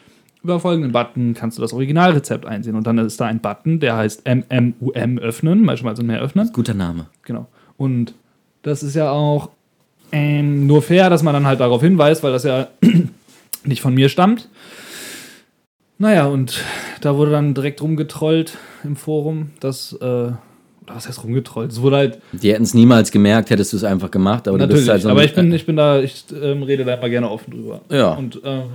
Über 0.44 0.60
folgenden 0.60 0.92
Button 0.92 1.34
kannst 1.34 1.58
du 1.58 1.62
das 1.62 1.74
Originalrezept 1.74 2.46
einsehen. 2.46 2.76
Und 2.76 2.86
dann 2.86 2.98
ist 3.00 3.20
da 3.20 3.26
ein 3.26 3.40
Button, 3.40 3.80
der 3.80 3.98
heißt 3.98 4.24
MMUM 4.28 5.18
öffnen, 5.18 5.64
Maischmalz 5.64 6.00
und 6.00 6.08
Meer 6.08 6.22
öffnen. 6.22 6.52
Guter 6.54 6.74
Name. 6.74 7.08
Genau. 7.24 7.48
Und 7.76 8.14
das 8.62 8.84
ist 8.84 8.96
ja 8.96 9.12
auch 9.12 9.50
ähm, 10.12 10.68
nur 10.68 10.82
fair, 10.82 11.10
dass 11.10 11.24
man 11.24 11.34
dann 11.34 11.46
halt 11.46 11.60
darauf 11.60 11.82
hinweist, 11.82 12.24
weil 12.24 12.32
das 12.32 12.44
ja 12.44 12.68
nicht 13.64 13.82
von 13.82 13.94
mir 13.94 14.10
stammt. 14.10 14.50
Naja, 16.00 16.28
und 16.28 16.64
da 17.02 17.18
wurde 17.18 17.32
dann 17.32 17.54
direkt 17.54 17.82
rumgetrollt 17.82 18.58
im 18.84 18.96
Forum, 18.96 19.52
dass, 19.60 19.94
äh, 19.94 20.06
oder 20.06 20.36
was 20.86 21.08
heißt 21.08 21.24
rumgetrollt? 21.24 21.72
Es 21.72 21.82
wurde 21.82 21.96
halt, 21.98 22.20
Die 22.34 22.54
hätten 22.54 22.64
es 22.64 22.74
niemals 22.74 23.12
gemerkt, 23.12 23.50
hättest 23.50 23.74
du 23.74 23.78
es 23.78 23.84
einfach 23.84 24.12
gemacht, 24.12 24.48
aber 24.48 24.58
natürlich, 24.60 24.86
du 24.86 24.86
bist 24.86 24.90
halt 24.92 25.02
so 25.02 25.10
aber 25.10 25.24
ich 25.24 25.34
bin, 25.34 25.52
ich 25.52 25.66
bin 25.66 25.76
da, 25.76 26.00
ich 26.00 26.26
ähm, 26.40 26.64
rede 26.64 26.86
da 26.86 26.94
immer 26.94 27.10
gerne 27.10 27.30
offen 27.30 27.52
drüber. 27.52 27.82
Ja. 27.90 28.14
Und 28.14 28.40
ähm, 28.44 28.66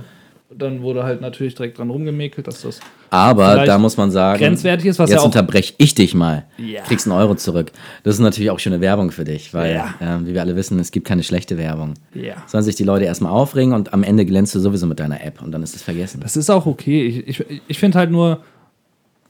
dann 0.57 0.81
wurde 0.81 1.03
halt 1.03 1.21
natürlich 1.21 1.55
direkt 1.55 1.77
dran 1.77 1.89
rumgemäkelt, 1.89 2.47
dass 2.47 2.61
das 2.61 2.79
Aber 3.09 3.65
da 3.65 3.77
muss 3.77 3.97
man 3.97 4.11
sagen, 4.11 4.39
grenzwertig 4.39 4.87
ist, 4.87 4.99
was 4.99 5.09
jetzt 5.09 5.19
ja 5.19 5.25
unterbreche 5.25 5.73
ich 5.77 5.95
dich 5.95 6.13
mal. 6.13 6.45
Ja. 6.57 6.81
Kriegst 6.81 7.07
einen 7.07 7.17
Euro 7.17 7.35
zurück. 7.35 7.71
Das 8.03 8.15
ist 8.15 8.21
natürlich 8.21 8.49
auch 8.49 8.59
schöne 8.59 8.81
Werbung 8.81 9.11
für 9.11 9.23
dich, 9.23 9.53
weil, 9.53 9.75
Ja. 9.75 9.93
ähm, 10.01 10.27
wie 10.27 10.33
wir 10.33 10.41
alle 10.41 10.55
wissen, 10.55 10.79
es 10.79 10.91
gibt 10.91 11.07
keine 11.07 11.23
schlechte 11.23 11.57
Werbung. 11.57 11.93
Ja. 12.13 12.35
Sollen 12.47 12.63
sich 12.63 12.75
die 12.75 12.83
Leute 12.83 13.05
erstmal 13.05 13.31
aufregen 13.31 13.73
und 13.73 13.93
am 13.93 14.03
Ende 14.03 14.25
glänzt 14.25 14.55
du 14.55 14.59
sowieso 14.59 14.87
mit 14.87 14.99
deiner 14.99 15.23
App 15.23 15.41
und 15.41 15.51
dann 15.51 15.63
ist 15.63 15.75
es 15.75 15.81
vergessen. 15.83 16.21
Das 16.21 16.35
ist 16.37 16.49
auch 16.49 16.65
okay. 16.65 17.23
Ich, 17.25 17.41
ich, 17.41 17.61
ich 17.67 17.79
finde 17.79 17.97
halt 17.99 18.11
nur, 18.11 18.41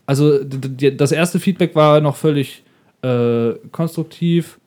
also 0.06 0.40
das 0.44 1.12
erste 1.12 1.40
Feedback 1.40 1.76
war 1.76 2.02
noch 2.02 2.16
völlig 2.16 2.64
äh, 3.02 3.54
konstruktiv, 3.72 4.60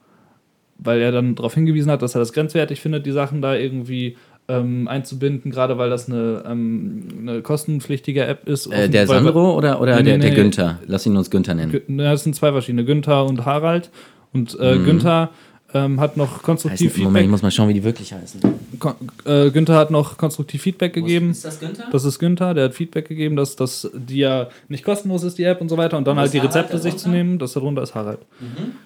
weil 0.78 1.00
er 1.00 1.10
dann 1.12 1.34
darauf 1.34 1.54
hingewiesen 1.54 1.90
hat, 1.90 2.02
dass 2.02 2.14
er 2.14 2.18
das 2.18 2.32
grenzwertig 2.32 2.80
findet, 2.80 3.06
die 3.06 3.12
Sachen 3.12 3.40
da 3.40 3.54
irgendwie 3.54 4.16
ähm, 4.48 4.86
einzubinden, 4.88 5.50
gerade 5.50 5.76
weil 5.78 5.90
das 5.90 6.08
eine, 6.08 6.44
ähm, 6.46 7.08
eine 7.22 7.42
kostenpflichtige 7.42 8.24
App 8.26 8.48
ist. 8.48 8.66
äh, 8.66 8.88
der 8.88 9.08
Weil- 9.08 9.24
Sandro 9.24 9.56
oder, 9.56 9.80
oder 9.80 9.96
Nee, 9.96 10.02
der, 10.04 10.18
der 10.18 10.30
nee. 10.30 10.36
Günther? 10.36 10.78
Lass 10.86 11.04
ihn 11.06 11.16
uns 11.16 11.30
Günther 11.30 11.54
nennen. 11.54 11.80
Das 11.88 12.22
sind 12.24 12.34
zwei 12.36 12.52
verschiedene, 12.52 12.84
Günther 12.84 13.24
und 13.24 13.44
Harald. 13.44 13.90
Und 14.32 14.56
äh, 14.60 14.76
Mhm. 14.76 14.84
Günther 14.84 15.30
ähm, 15.74 15.98
hat 15.98 16.16
noch 16.16 16.42
konstruktiv 16.44 16.92
Heißen, 16.92 17.02
Moment, 17.02 17.16
ich 17.16 17.22
Feedback. 17.24 17.30
muss 17.32 17.42
mal 17.42 17.50
schauen, 17.50 17.68
wie 17.68 17.74
die 17.74 17.82
wirklich 17.82 18.12
heißen. 18.12 18.40
Kon 18.78 18.94
äh, 19.24 19.50
Günther 19.50 19.74
hat 19.74 19.90
noch 19.90 20.16
konstruktiv 20.16 20.62
Feedback 20.62 20.92
gegeben. 20.92 21.36
das 21.42 21.58
Günther? 21.58 21.84
Das 21.90 22.04
ist 22.04 22.18
Günther, 22.20 22.54
der 22.54 22.64
hat 22.66 22.74
Feedback 22.74 23.08
gegeben, 23.08 23.34
dass, 23.34 23.56
dass 23.56 23.90
die 23.92 24.18
ja 24.18 24.46
nicht 24.68 24.84
kostenlos 24.84 25.24
ist, 25.24 25.38
die 25.38 25.42
App 25.44 25.60
und 25.60 25.68
so 25.68 25.76
weiter. 25.76 25.98
Und 25.98 26.06
dann 26.06 26.12
Und 26.12 26.18
halt 26.20 26.26
ist 26.28 26.34
die 26.34 26.38
Harald 26.40 26.54
Rezepte 26.54 26.78
sich 26.78 26.96
zu 26.98 27.08
nehmen. 27.08 27.38
Das 27.40 27.54
darunter 27.54 27.82
ist 27.82 27.96
Harald. 27.96 28.20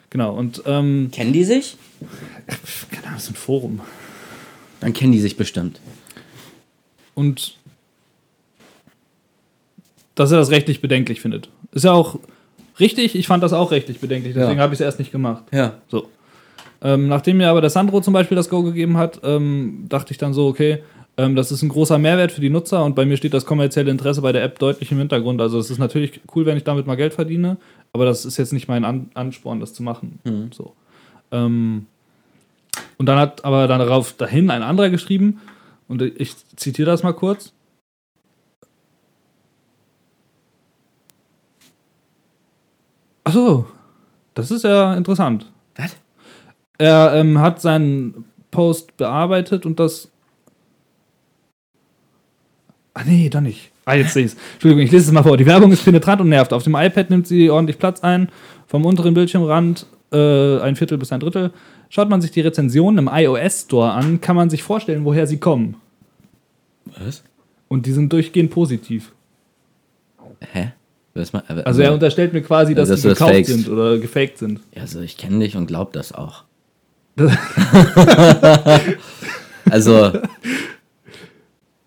Genau. 0.08 0.34
Und 0.34 0.62
ähm, 0.66 1.10
Kennen 1.12 1.34
die 1.34 1.44
sich? 1.44 1.76
keine 2.90 3.02
Ahnung, 3.08 3.14
das 3.16 3.24
ist 3.24 3.30
ein 3.30 3.34
Forum. 3.34 3.80
Dann 4.80 4.92
kennen 4.92 5.12
die 5.12 5.20
sich 5.20 5.36
bestimmt. 5.36 5.80
Und 7.14 7.56
dass 10.14 10.30
er 10.32 10.38
das 10.38 10.50
rechtlich 10.50 10.80
bedenklich 10.80 11.20
findet. 11.20 11.48
Ist 11.72 11.84
ja 11.84 11.92
auch 11.92 12.18
richtig, 12.78 13.14
ich 13.14 13.26
fand 13.26 13.42
das 13.42 13.52
auch 13.52 13.70
rechtlich 13.70 14.00
bedenklich, 14.00 14.34
deswegen 14.34 14.58
Ja. 14.58 14.62
habe 14.64 14.74
ich 14.74 14.80
es 14.80 14.84
erst 14.84 14.98
nicht 14.98 15.12
gemacht. 15.12 15.44
Ja. 15.52 15.74
So. 15.88 16.08
Ähm, 16.82 17.08
nachdem 17.08 17.36
mir 17.38 17.48
aber 17.50 17.60
der 17.60 17.70
Sandro 17.70 18.00
zum 18.00 18.14
Beispiel 18.14 18.36
das 18.36 18.48
Go 18.48 18.62
gegeben 18.62 18.96
hat, 18.96 19.20
ähm, 19.22 19.84
dachte 19.88 20.12
ich 20.12 20.18
dann 20.18 20.32
so, 20.32 20.46
okay, 20.48 20.82
ähm, 21.18 21.36
das 21.36 21.52
ist 21.52 21.62
ein 21.62 21.68
großer 21.68 21.98
Mehrwert 21.98 22.32
für 22.32 22.40
die 22.40 22.48
Nutzer 22.48 22.82
und 22.84 22.94
bei 22.94 23.04
mir 23.04 23.16
steht 23.18 23.34
das 23.34 23.44
kommerzielle 23.44 23.90
Interesse 23.90 24.22
bei 24.22 24.32
der 24.32 24.42
App 24.42 24.58
deutlich 24.58 24.90
im 24.90 24.98
Hintergrund. 24.98 25.40
Also 25.40 25.58
es 25.58 25.68
ist 25.70 25.78
natürlich 25.78 26.20
cool, 26.34 26.46
wenn 26.46 26.56
ich 26.56 26.64
damit 26.64 26.86
mal 26.86 26.96
Geld 26.96 27.12
verdiene, 27.12 27.58
aber 27.92 28.06
das 28.06 28.24
ist 28.24 28.38
jetzt 28.38 28.52
nicht 28.54 28.68
mein 28.68 28.84
An 28.84 29.10
Ansporn, 29.14 29.60
das 29.60 29.74
zu 29.74 29.82
machen. 29.82 30.18
So. 30.52 30.72
Ähm, 31.32 31.86
und 33.00 33.06
dann 33.06 33.18
hat 33.18 33.46
aber 33.46 33.66
dann 33.66 33.78
darauf 33.78 34.12
dahin 34.12 34.50
ein 34.50 34.62
anderer 34.62 34.90
geschrieben, 34.90 35.40
und 35.88 36.02
ich 36.02 36.36
zitiere 36.56 36.90
das 36.90 37.02
mal 37.02 37.14
kurz. 37.14 37.54
Achso, 43.24 43.66
das 44.34 44.50
ist 44.50 44.64
ja 44.64 44.92
interessant. 44.92 45.50
Was? 45.76 45.96
Er 46.76 47.14
ähm, 47.14 47.38
hat 47.38 47.62
seinen 47.62 48.26
Post 48.50 48.94
bearbeitet 48.98 49.64
und 49.64 49.80
das. 49.80 50.10
Ah, 52.92 53.04
nee, 53.06 53.30
doch 53.30 53.40
nicht. 53.40 53.72
Ah, 53.86 53.94
jetzt 53.94 54.12
sehe 54.12 54.26
ich 54.26 54.32
Entschuldigung, 54.52 54.84
ich 54.84 54.92
lese 54.92 55.06
es 55.06 55.12
mal 55.12 55.22
vor. 55.22 55.38
Die 55.38 55.46
Werbung 55.46 55.72
ist 55.72 55.86
penetrant 55.86 56.20
und 56.20 56.28
nervt. 56.28 56.52
Auf 56.52 56.64
dem 56.64 56.74
iPad 56.74 57.08
nimmt 57.08 57.26
sie 57.26 57.48
ordentlich 57.48 57.78
Platz 57.78 58.02
ein. 58.02 58.28
Vom 58.66 58.84
unteren 58.84 59.14
Bildschirmrand 59.14 59.86
äh, 60.12 60.60
ein 60.60 60.76
Viertel 60.76 60.98
bis 60.98 61.12
ein 61.12 61.20
Drittel. 61.20 61.50
Schaut 61.92 62.08
man 62.08 62.20
sich 62.22 62.30
die 62.30 62.40
Rezensionen 62.40 63.06
im 63.06 63.10
iOS 63.12 63.62
Store 63.62 63.90
an, 63.90 64.20
kann 64.20 64.36
man 64.36 64.48
sich 64.48 64.62
vorstellen, 64.62 65.04
woher 65.04 65.26
sie 65.26 65.38
kommen. 65.38 65.74
Was? 66.98 67.24
Und 67.68 67.84
die 67.84 67.92
sind 67.92 68.12
durchgehend 68.12 68.50
positiv. 68.50 69.12
Hä? 70.52 70.72
Was 71.14 71.32
ma- 71.32 71.42
äh, 71.48 71.62
Also 71.64 71.82
er 71.82 71.92
unterstellt 71.92 72.32
mir 72.32 72.42
quasi, 72.42 72.74
dass 72.74 72.88
die 72.88 72.92
dass 72.94 73.02
das 73.02 73.12
gekauft 73.14 73.32
fakest. 73.32 73.50
sind 73.50 73.68
oder 73.68 73.98
gefaked 73.98 74.38
sind. 74.38 74.60
Ja, 74.74 74.82
also 74.82 75.00
ich 75.00 75.16
kenne 75.16 75.40
dich 75.40 75.56
und 75.56 75.66
glaub 75.66 75.92
das 75.92 76.12
auch. 76.12 76.44
also 79.70 80.12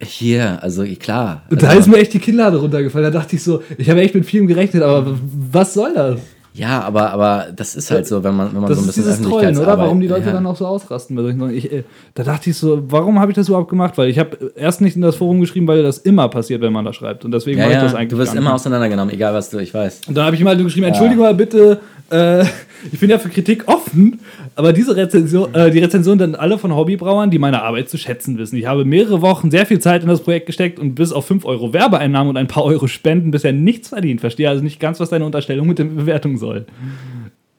hier, 0.02 0.62
also 0.62 0.84
klar. 1.00 1.44
Da 1.50 1.68
also, 1.68 1.80
ist 1.80 1.88
mir 1.88 1.98
echt 1.98 2.14
die 2.14 2.20
Kinnlade 2.20 2.58
runtergefallen. 2.58 3.12
Da 3.12 3.20
dachte 3.20 3.38
ich 3.38 3.44
so, 3.44 3.64
ich 3.78 3.90
habe 3.90 4.02
echt 4.02 4.14
mit 4.16 4.26
vielem 4.26 4.48
gerechnet, 4.48 4.84
aber 4.84 5.18
was 5.50 5.74
soll 5.74 5.94
das? 5.94 6.20
Ja, 6.54 6.82
aber 6.82 7.12
aber 7.12 7.48
das 7.56 7.76
ist 7.76 7.90
halt 7.90 8.06
so, 8.06 8.24
wenn 8.24 8.36
man 8.36 8.54
wenn 8.54 8.62
man 8.62 8.70
Das 8.70 8.78
so 8.78 8.84
ein 8.84 8.90
ist 8.90 8.96
bisschen 8.96 9.12
dieses 9.12 9.28
Trollen, 9.28 9.58
oder? 9.58 9.78
Warum 9.78 10.00
die 10.00 10.08
Leute 10.08 10.28
ja. 10.28 10.34
dann 10.34 10.46
auch 10.46 10.56
so 10.56 10.68
ausrasten 10.68 11.16
bei 11.16 11.24
solchen 11.24 11.40
Sachen. 11.40 11.56
Ich, 11.56 11.72
äh, 11.72 11.84
da 12.14 12.24
dachte 12.24 12.52
ich 12.52 12.58
so, 12.58 12.84
warum 12.90 13.20
habe 13.20 13.32
ich 13.32 13.36
das 13.36 13.48
überhaupt 13.48 13.70
gemacht? 13.70 13.98
Weil 13.98 14.10
ich 14.10 14.20
habe 14.20 14.52
erst 14.56 14.80
nicht 14.80 14.96
in 14.96 15.02
das 15.02 15.16
Forum 15.16 15.40
geschrieben, 15.40 15.68
weil 15.68 15.82
das 15.82 15.98
immer 15.98 16.30
passiert, 16.30 16.62
wenn 16.62 16.72
man 16.72 16.86
da 16.86 16.94
schreibt. 16.94 17.26
Und 17.26 17.32
deswegen 17.32 17.58
ja, 17.58 17.66
mache 17.66 17.74
ich 17.74 17.78
ja, 17.78 17.84
das 17.84 17.96
eigentlich 17.96 18.10
du 18.10 18.18
wirst 18.20 18.36
immer 18.36 18.54
auseinandergenommen, 18.54 19.12
egal 19.14 19.34
was 19.34 19.50
du, 19.50 19.58
ich 19.58 19.74
weiß. 19.74 20.02
Und 20.08 20.16
dann 20.16 20.26
habe 20.26 20.36
ich 20.36 20.44
mal 20.44 20.56
geschrieben, 20.56 20.86
entschuldige 20.86 21.22
mal 21.22 21.34
bitte, 21.34 21.80
äh, 22.14 22.46
ich 22.92 23.00
bin 23.00 23.10
ja 23.10 23.18
für 23.18 23.30
Kritik 23.30 23.68
offen, 23.68 24.22
aber 24.56 24.72
diese 24.72 24.96
Rezension, 24.96 25.54
äh, 25.56 25.72
die 25.72 25.80
Rezensionen 25.80 26.20
sind 26.20 26.36
alle 26.40 26.58
von 26.58 26.76
Hobbybrauern, 26.76 27.32
die 27.32 27.40
meine 27.40 27.64
Arbeit 27.64 27.90
zu 27.90 27.98
schätzen 27.98 28.38
wissen. 28.38 28.56
Ich 28.58 28.68
habe 28.68 28.86
mehrere 28.86 29.22
Wochen 29.22 29.50
sehr 29.50 29.66
viel 29.66 29.80
Zeit 29.80 30.04
in 30.04 30.10
das 30.10 30.22
Projekt 30.22 30.46
gesteckt 30.46 30.80
und 30.80 30.96
bis 30.96 31.12
auf 31.12 31.26
5 31.26 31.46
Euro 31.46 31.74
Werbeeinnahmen 31.74 32.30
und 32.30 32.38
ein 32.38 32.48
paar 32.48 32.64
Euro 32.64 32.88
Spenden 32.88 33.32
bisher 33.32 33.52
nichts 33.52 33.90
verdient. 33.90 34.22
Verstehe 34.22 34.50
also 34.50 34.64
nicht 34.64 34.80
ganz, 34.80 35.00
was 35.00 35.10
deine 35.10 35.26
Unterstellung 35.26 35.68
mit 35.68 35.80
der 35.80 35.86
Bewertung 35.86 36.38
soll. 36.38 36.66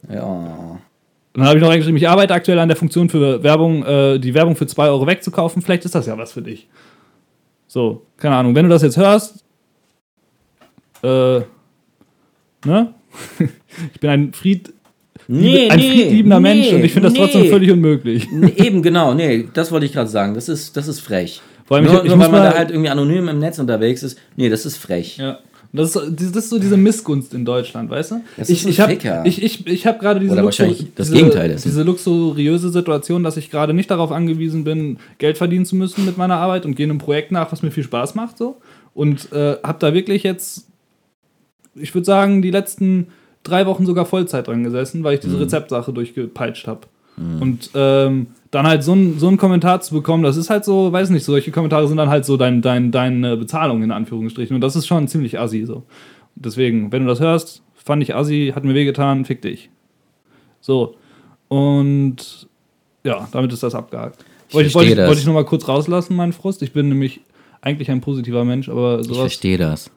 Ja. 0.09 0.23
Und 0.23 1.41
dann 1.41 1.49
habe 1.49 1.59
ich 1.59 1.63
noch 1.63 1.71
reingeschrieben, 1.71 1.97
ich 1.97 2.09
arbeite 2.09 2.33
aktuell 2.33 2.61
an 2.61 2.69
der 2.69 2.77
Funktion 2.77 3.09
für 3.09 3.43
Werbung, 3.43 3.85
äh, 3.85 4.21
die 4.21 4.35
Werbung 4.35 4.55
für 4.55 4.69
2 4.69 4.89
Euro 4.89 5.07
wegzukaufen. 5.07 5.63
Vielleicht 5.63 5.85
ist 5.85 5.95
das 5.95 6.07
ja 6.07 6.17
was 6.17 6.33
für 6.33 6.43
dich. 6.43 6.69
So, 7.67 8.07
keine 8.17 8.37
Ahnung. 8.37 8.55
Wenn 8.55 8.67
du 8.67 8.71
das 8.71 8.83
jetzt 8.83 8.97
hörst, 8.97 9.45
äh, 11.03 11.41
ne? 12.65 12.95
ich 13.95 14.01
bin 14.01 14.11
ein 14.11 14.33
Fried, 14.33 14.73
Nee, 15.27 15.71
ein 15.71 15.79
nee, 15.79 15.91
friedliebender 15.91 16.39
nee, 16.41 16.55
Mensch 16.55 16.73
und 16.73 16.85
ich 16.85 16.93
finde 16.93 17.09
das 17.09 17.17
trotzdem 17.17 17.43
nee. 17.43 17.49
völlig 17.49 17.71
unmöglich. 17.71 18.29
Eben, 18.57 18.83
genau, 18.83 19.15
nee, 19.15 19.49
das 19.55 19.73
wollte 19.73 19.87
ich 19.87 19.93
gerade 19.93 20.11
sagen. 20.11 20.35
Das 20.35 20.49
ist, 20.51 20.77
das 20.77 20.87
ist 20.87 21.01
frech. 21.01 21.41
Vor 21.65 21.77
allem, 21.79 21.87
ich- 21.87 21.93
nur 21.93 22.03
ich 22.05 22.09
nur 22.09 22.17
muss 22.19 22.27
weil 22.27 22.33
man 22.33 22.43
da 22.53 22.59
halt 22.59 22.71
irgendwie 22.71 22.91
anonym 22.91 23.29
im 23.29 23.39
Netz 23.39 23.59
unterwegs 23.59 24.03
ist. 24.03 24.19
Nee, 24.37 24.51
das 24.51 24.67
ist 24.67 24.77
frech. 24.77 25.17
Ja. 25.17 25.39
Das 25.73 25.89
ist, 25.89 25.93
so- 25.95 26.09
das 26.11 26.45
ist 26.45 26.51
so 26.51 26.59
diese 26.59 26.77
Missgunst 26.77 27.33
in 27.33 27.45
Deutschland, 27.47 27.89
weißt 27.91 28.11
du? 28.13 28.21
Das 28.37 28.51
ich 28.51 28.65
ist 28.65 28.71
ich 28.71 28.81
habe 28.81 28.93
ich, 29.25 29.43
ich, 29.43 29.67
ich 29.67 29.87
hab 29.87 29.99
gerade 29.99 30.21
diese, 30.21 30.39
Luxu- 30.41 30.67
diese, 30.99 31.57
diese 31.65 31.83
luxuriöse 31.83 32.69
Situation, 32.69 33.25
dass 33.25 33.37
ich 33.39 33.51
gerade 33.51 33.73
nicht 33.73 33.91
darauf 33.91 34.13
angewiesen 34.13 34.63
bin, 34.63 34.99
Geld 35.19 35.39
verdienen 35.39 35.65
zu 35.65 35.75
müssen 35.75 36.05
mit 36.05 36.19
meiner 36.19 36.37
Arbeit 36.37 36.67
und 36.67 36.77
gehe 36.77 36.85
einem 36.85 36.99
Projekt 36.99 37.33
nach, 37.33 37.51
was 37.51 37.63
mir 37.63 37.71
viel 37.71 37.83
Spaß 37.85 38.15
macht. 38.15 38.37
So. 38.39 38.59
Und 38.93 39.33
äh, 39.33 39.57
habe 39.65 39.79
da 39.81 39.95
wirklich 39.95 40.23
jetzt, 40.23 40.67
ich 41.77 41.95
würde 41.95 42.05
sagen, 42.05 42.43
die 42.43 42.51
letzten 42.51 43.09
drei 43.43 43.67
Wochen 43.67 43.85
sogar 43.87 44.07
Vollzeit 44.07 44.47
dran 44.47 44.65
gesessen, 44.65 45.05
weil 45.05 45.15
ich 45.17 45.23
Mhm. 45.25 45.29
diese 45.29 45.41
Rezeptsache 45.41 45.93
durchgepeitscht 45.93 46.67
habe. 46.67 46.81
Und 47.17 47.71
ähm, 47.75 48.27
dann 48.51 48.67
halt 48.67 48.83
so 48.83 48.91
einen 48.91 49.21
so 49.21 49.29
einen 49.29 49.37
Kommentar 49.37 49.81
zu 49.81 49.95
bekommen, 49.95 50.25
das 50.25 50.37
ist 50.37 50.51
halt 50.51 50.65
so, 50.65 50.91
weiß 50.93 51.11
nicht, 51.11 51.23
solche 51.25 51.53
Kommentare 51.53 51.87
sind 51.87 51.97
dann 51.97 52.09
halt 52.09 52.25
so 52.25 52.37
dein, 52.37 52.61
dein, 52.61 52.91
deine 52.91 53.37
Bezahlung 53.37 53.85
in 53.85 53.93
Anführungsstrichen. 53.93 54.53
Und 54.57 54.61
das 54.63 54.75
ist 54.75 54.89
schon 54.89 55.07
ziemlich 55.07 55.39
assi 55.39 55.65
so. 55.65 55.85
Deswegen, 56.35 56.91
wenn 56.91 57.03
du 57.03 57.09
das 57.09 57.21
hörst, 57.21 57.63
fand 57.75 58.03
ich 58.03 58.17
assi, 58.17 58.51
hat 58.53 58.65
mir 58.65 58.75
wehgetan, 58.75 59.25
fick 59.25 59.43
dich. 59.43 59.71
So. 60.61 60.97
Und 61.49 62.49
ja, 63.05 63.29
damit 63.31 63.53
ist 63.53 63.63
das 63.63 63.75
abgehakt. 63.77 64.25
Ich 64.49 64.55
Wollte 64.55 64.67
ich, 64.67 64.73
verstehe 64.73 64.75
wollte 64.75 64.91
ich, 64.93 64.97
das. 64.97 65.09
wollte 65.09 65.21
ich 65.21 65.27
nochmal 65.27 65.45
kurz 65.45 65.69
rauslassen, 65.69 66.17
meinen 66.17 66.33
Frust. 66.33 66.63
Ich 66.63 66.73
bin 66.73 66.89
nämlich 66.89 67.21
eigentlich 67.61 67.91
ein 67.93 68.01
positiver 68.01 68.45
Mensch, 68.45 68.69
aber 68.69 68.99
Ich 69.01 69.07
sowas, 69.07 69.19
verstehe 69.21 69.59
das. 69.59 69.91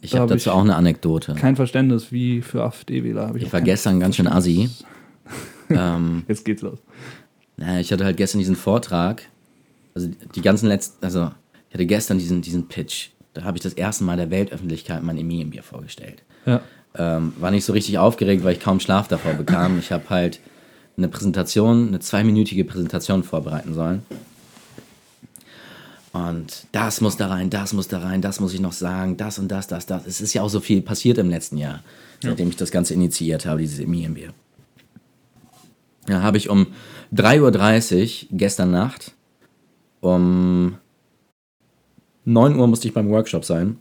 Ich 0.00 0.10
Da 0.10 0.18
habe 0.18 0.22
hab 0.24 0.38
dazu 0.38 0.50
ich 0.50 0.54
auch 0.54 0.60
eine 0.60 0.76
Anekdote. 0.76 1.34
kein 1.34 1.56
Verständnis 1.56 2.12
wie 2.12 2.42
für 2.42 2.64
AfD-Wähler. 2.64 3.28
habe 3.28 3.38
Ich 3.38 3.46
auch 3.46 3.52
war 3.52 3.60
gestern 3.60 3.98
ganz 4.00 4.16
schön 4.16 4.26
assi. 4.26 4.70
ähm, 5.70 6.24
Jetzt 6.28 6.44
geht's 6.44 6.62
los. 6.62 6.78
naja, 7.56 7.80
ich 7.80 7.92
hatte 7.92 8.04
halt 8.04 8.16
gestern 8.16 8.38
diesen 8.38 8.56
Vortrag. 8.56 9.22
Also 9.94 10.10
die 10.34 10.42
ganzen 10.42 10.68
letzten, 10.68 11.04
also 11.04 11.30
ich 11.68 11.74
hatte 11.74 11.86
gestern 11.86 12.18
diesen, 12.18 12.42
diesen 12.42 12.68
Pitch. 12.68 13.08
Da 13.34 13.44
habe 13.44 13.56
ich 13.56 13.62
das 13.62 13.72
erste 13.72 14.04
Mal 14.04 14.16
der 14.16 14.30
Weltöffentlichkeit 14.30 15.02
mein 15.02 15.18
Emilienbier 15.18 15.62
vorgestellt. 15.62 16.22
Ja. 16.44 16.60
Ähm, 16.94 17.32
war 17.38 17.50
nicht 17.50 17.64
so 17.64 17.72
richtig 17.72 17.98
aufgeregt, 17.98 18.44
weil 18.44 18.54
ich 18.54 18.60
kaum 18.60 18.80
Schlaf 18.80 19.08
davor 19.08 19.34
bekam. 19.34 19.78
Ich 19.78 19.92
habe 19.92 20.08
halt 20.08 20.40
eine 20.96 21.08
Präsentation, 21.08 21.88
eine 21.88 22.00
zweiminütige 22.00 22.64
Präsentation 22.64 23.22
vorbereiten 23.22 23.74
sollen. 23.74 24.02
Und 26.16 26.66
das 26.72 27.02
muss 27.02 27.18
da 27.18 27.26
rein, 27.26 27.50
das 27.50 27.74
muss 27.74 27.88
da 27.88 27.98
rein, 27.98 28.22
das 28.22 28.40
muss 28.40 28.54
ich 28.54 28.60
noch 28.60 28.72
sagen, 28.72 29.18
das 29.18 29.38
und 29.38 29.48
das, 29.48 29.66
das, 29.66 29.84
das. 29.84 30.06
Es 30.06 30.22
ist 30.22 30.32
ja 30.32 30.42
auch 30.42 30.48
so 30.48 30.60
viel 30.60 30.80
passiert 30.80 31.18
im 31.18 31.28
letzten 31.28 31.58
Jahr, 31.58 31.82
seitdem 32.22 32.48
ich 32.48 32.56
das 32.56 32.70
Ganze 32.70 32.94
initiiert 32.94 33.44
habe, 33.44 33.60
dieses 33.60 33.80
Emilienbier. 33.80 34.32
Ja, 36.08 36.22
habe 36.22 36.38
ich 36.38 36.48
um 36.48 36.68
3.30 37.14 38.22
Uhr 38.22 38.28
gestern 38.30 38.70
Nacht, 38.70 39.12
um 40.00 40.78
9 42.24 42.58
Uhr 42.58 42.66
musste 42.66 42.88
ich 42.88 42.94
beim 42.94 43.10
Workshop 43.10 43.44
sein. 43.44 43.76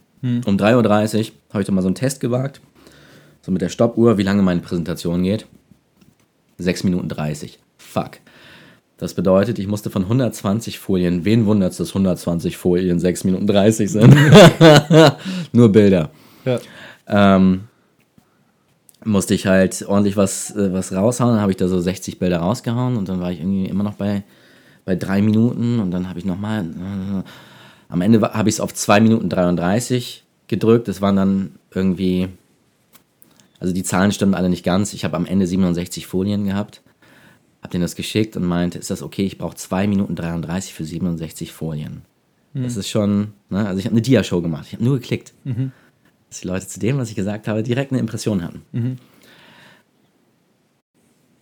Um 0.46 0.58
3.30 0.58 0.74
Uhr 0.76 1.34
habe 1.52 1.62
ich 1.62 1.66
dann 1.66 1.76
mal 1.76 1.82
so 1.84 1.88
einen 1.88 1.96
Test 1.96 2.20
gewagt. 2.20 2.60
So 3.44 3.52
mit 3.52 3.62
der 3.62 3.70
Stoppuhr, 3.70 4.18
wie 4.18 4.24
lange 4.24 4.42
meine 4.42 4.62
Präsentation 4.62 5.24
geht. 5.24 5.46
6 6.58 6.84
Minuten 6.84 7.08
30. 7.08 7.60
Fuck. 7.78 8.18
Das 8.98 9.14
bedeutet, 9.14 9.60
ich 9.60 9.68
musste 9.68 9.90
von 9.90 10.04
120 10.04 10.80
Folien, 10.80 11.26
wen 11.26 11.46
wundert 11.46 11.72
es, 11.72 11.78
dass 11.78 11.90
120 11.90 12.56
Folien 12.56 13.00
6 13.00 13.26
Minuten 13.26 13.46
30 13.46 13.92
sind? 13.92 14.16
Nur 15.52 15.70
Bilder. 15.70 16.12
Ja. 16.46 16.60
Ähm, 17.08 17.66
musste 19.04 19.34
ich 19.34 19.48
halt 19.48 19.86
ordentlich 19.88 20.16
was, 20.16 20.56
äh, 20.56 20.74
was 20.74 20.94
raushauen. 20.94 21.34
Dann 21.34 21.42
habe 21.42 21.52
ich 21.52 21.58
da 21.58 21.68
so 21.68 21.80
60 21.80 22.20
Bilder 22.20 22.38
rausgehauen 22.40 22.98
und 22.98 23.10
dann 23.10 23.20
war 23.20 23.32
ich 23.32 23.40
irgendwie 23.40 23.66
immer 23.66 23.84
noch 23.84 23.96
bei, 23.96 24.24
bei 24.86 24.96
3 24.96 25.22
Minuten 25.22 25.80
und 25.80 25.92
dann 25.92 26.10
habe 26.10 26.20
ich 26.20 26.26
nochmal. 26.26 26.64
Äh, 26.64 27.24
am 27.88 28.02
Ende 28.02 28.20
habe 28.22 28.50
ich 28.50 28.56
es 28.56 28.60
auf 28.60 28.74
2 28.74 29.00
Minuten 29.02 29.30
33 29.30 30.24
gedrückt. 30.48 30.88
Das 30.88 31.02
waren 31.02 31.16
dann 31.16 31.52
irgendwie. 31.74 32.30
Also 33.60 33.74
die 33.74 33.84
Zahlen 33.84 34.12
stimmen 34.12 34.36
alle 34.36 34.50
nicht 34.50 34.66
ganz. 34.66 34.94
Ich 34.94 35.06
habe 35.06 35.16
am 35.16 35.26
Ende 35.26 35.48
67 35.48 36.08
Folien 36.08 36.46
gehabt. 36.46 36.82
Hab 37.66 37.72
denen 37.72 37.82
das 37.82 37.96
geschickt 37.96 38.38
und 38.38 38.46
meinte, 38.46 38.78
ist 38.78 38.92
das 38.92 39.02
okay? 39.02 39.26
Ich 39.26 39.40
brauche 39.40 39.56
2 39.56 39.88
Minuten 39.88 40.16
33 40.16 40.72
für 40.72 40.86
67 40.86 41.52
Folien. 41.52 42.04
Das 42.54 42.78
ist 42.78 42.90
schon, 42.90 43.34
ne? 43.50 43.68
also 43.68 43.80
ich 43.80 43.86
habe 43.86 43.96
eine 43.96 44.04
Dia-Show 44.04 44.40
gemacht. 44.42 44.66
Ich 44.68 44.74
habe 44.74 44.84
nur 44.84 45.00
geklickt 45.00 45.34
dass 46.30 46.42
die 46.42 46.48
Leute 46.48 46.68
zu 46.68 46.80
dem, 46.80 46.98
was 46.98 47.10
ich 47.10 47.16
gesagt 47.16 47.48
habe, 47.48 47.64
direkt 47.64 47.92
eine 47.92 48.00
Impression 48.00 48.44
hatten. 48.44 48.62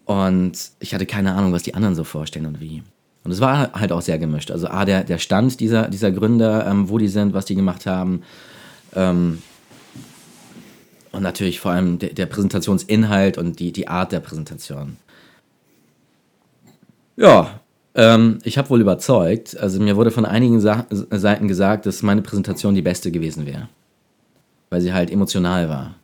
Und 0.05 0.71
ich 0.80 0.93
hatte 0.93 1.05
keine 1.05 1.34
Ahnung, 1.34 1.51
was 1.51 1.63
die 1.63 1.74
anderen 1.74 1.95
so 1.95 2.03
vorstellen 2.03 2.45
und 2.45 2.61
wie. 2.61 2.84
Und 3.24 3.32
es 3.32 3.39
war 3.39 3.74
halt 3.74 3.91
auch 3.91 4.01
sehr 4.01 4.19
gemischt. 4.19 4.51
Also 4.51 4.67
A, 4.67 4.86
der, 4.86 5.03
der 5.03 5.17
Stand 5.17 5.59
dieser, 5.59 5.88
dieser 5.88 6.11
Gründer, 6.11 6.67
ähm, 6.67 6.89
wo 6.89 6.97
die 6.99 7.07
sind, 7.07 7.34
was 7.34 7.45
die 7.45 7.55
gemacht 7.55 7.86
haben. 7.86 8.21
Ähm, 8.93 9.41
und 11.11 11.24
natürlich 11.24 11.59
vor 11.59 11.71
allem 11.71 11.99
der, 11.99 12.13
der 12.13 12.26
Präsentationsinhalt 12.26 13.38
und 13.38 13.59
die, 13.59 13.71
die 13.71 13.88
Art 13.88 14.11
der 14.11 14.19
Präsentation. 14.19 14.97
Ja, 17.16 17.59
ähm, 17.95 18.39
ich 18.43 18.57
habe 18.57 18.70
wohl 18.70 18.82
überzeugt. 18.82 19.57
Also 19.57 19.80
mir 19.80 19.95
wurde 19.95 20.11
von 20.11 20.26
einigen 20.26 20.59
Sa 20.59 20.86
Seiten 20.89 21.47
gesagt, 21.47 21.86
dass 21.86 22.01
meine 22.01 22.22
Präsentation 22.22 22.76
die 22.76 22.82
beste 22.82 23.11
gewesen 23.11 23.45
wäre. 23.45 23.68
Weil 24.70 24.82
sie 24.82 24.93
halt 24.93 25.11
emotional 25.11 25.70
war. 25.70 25.95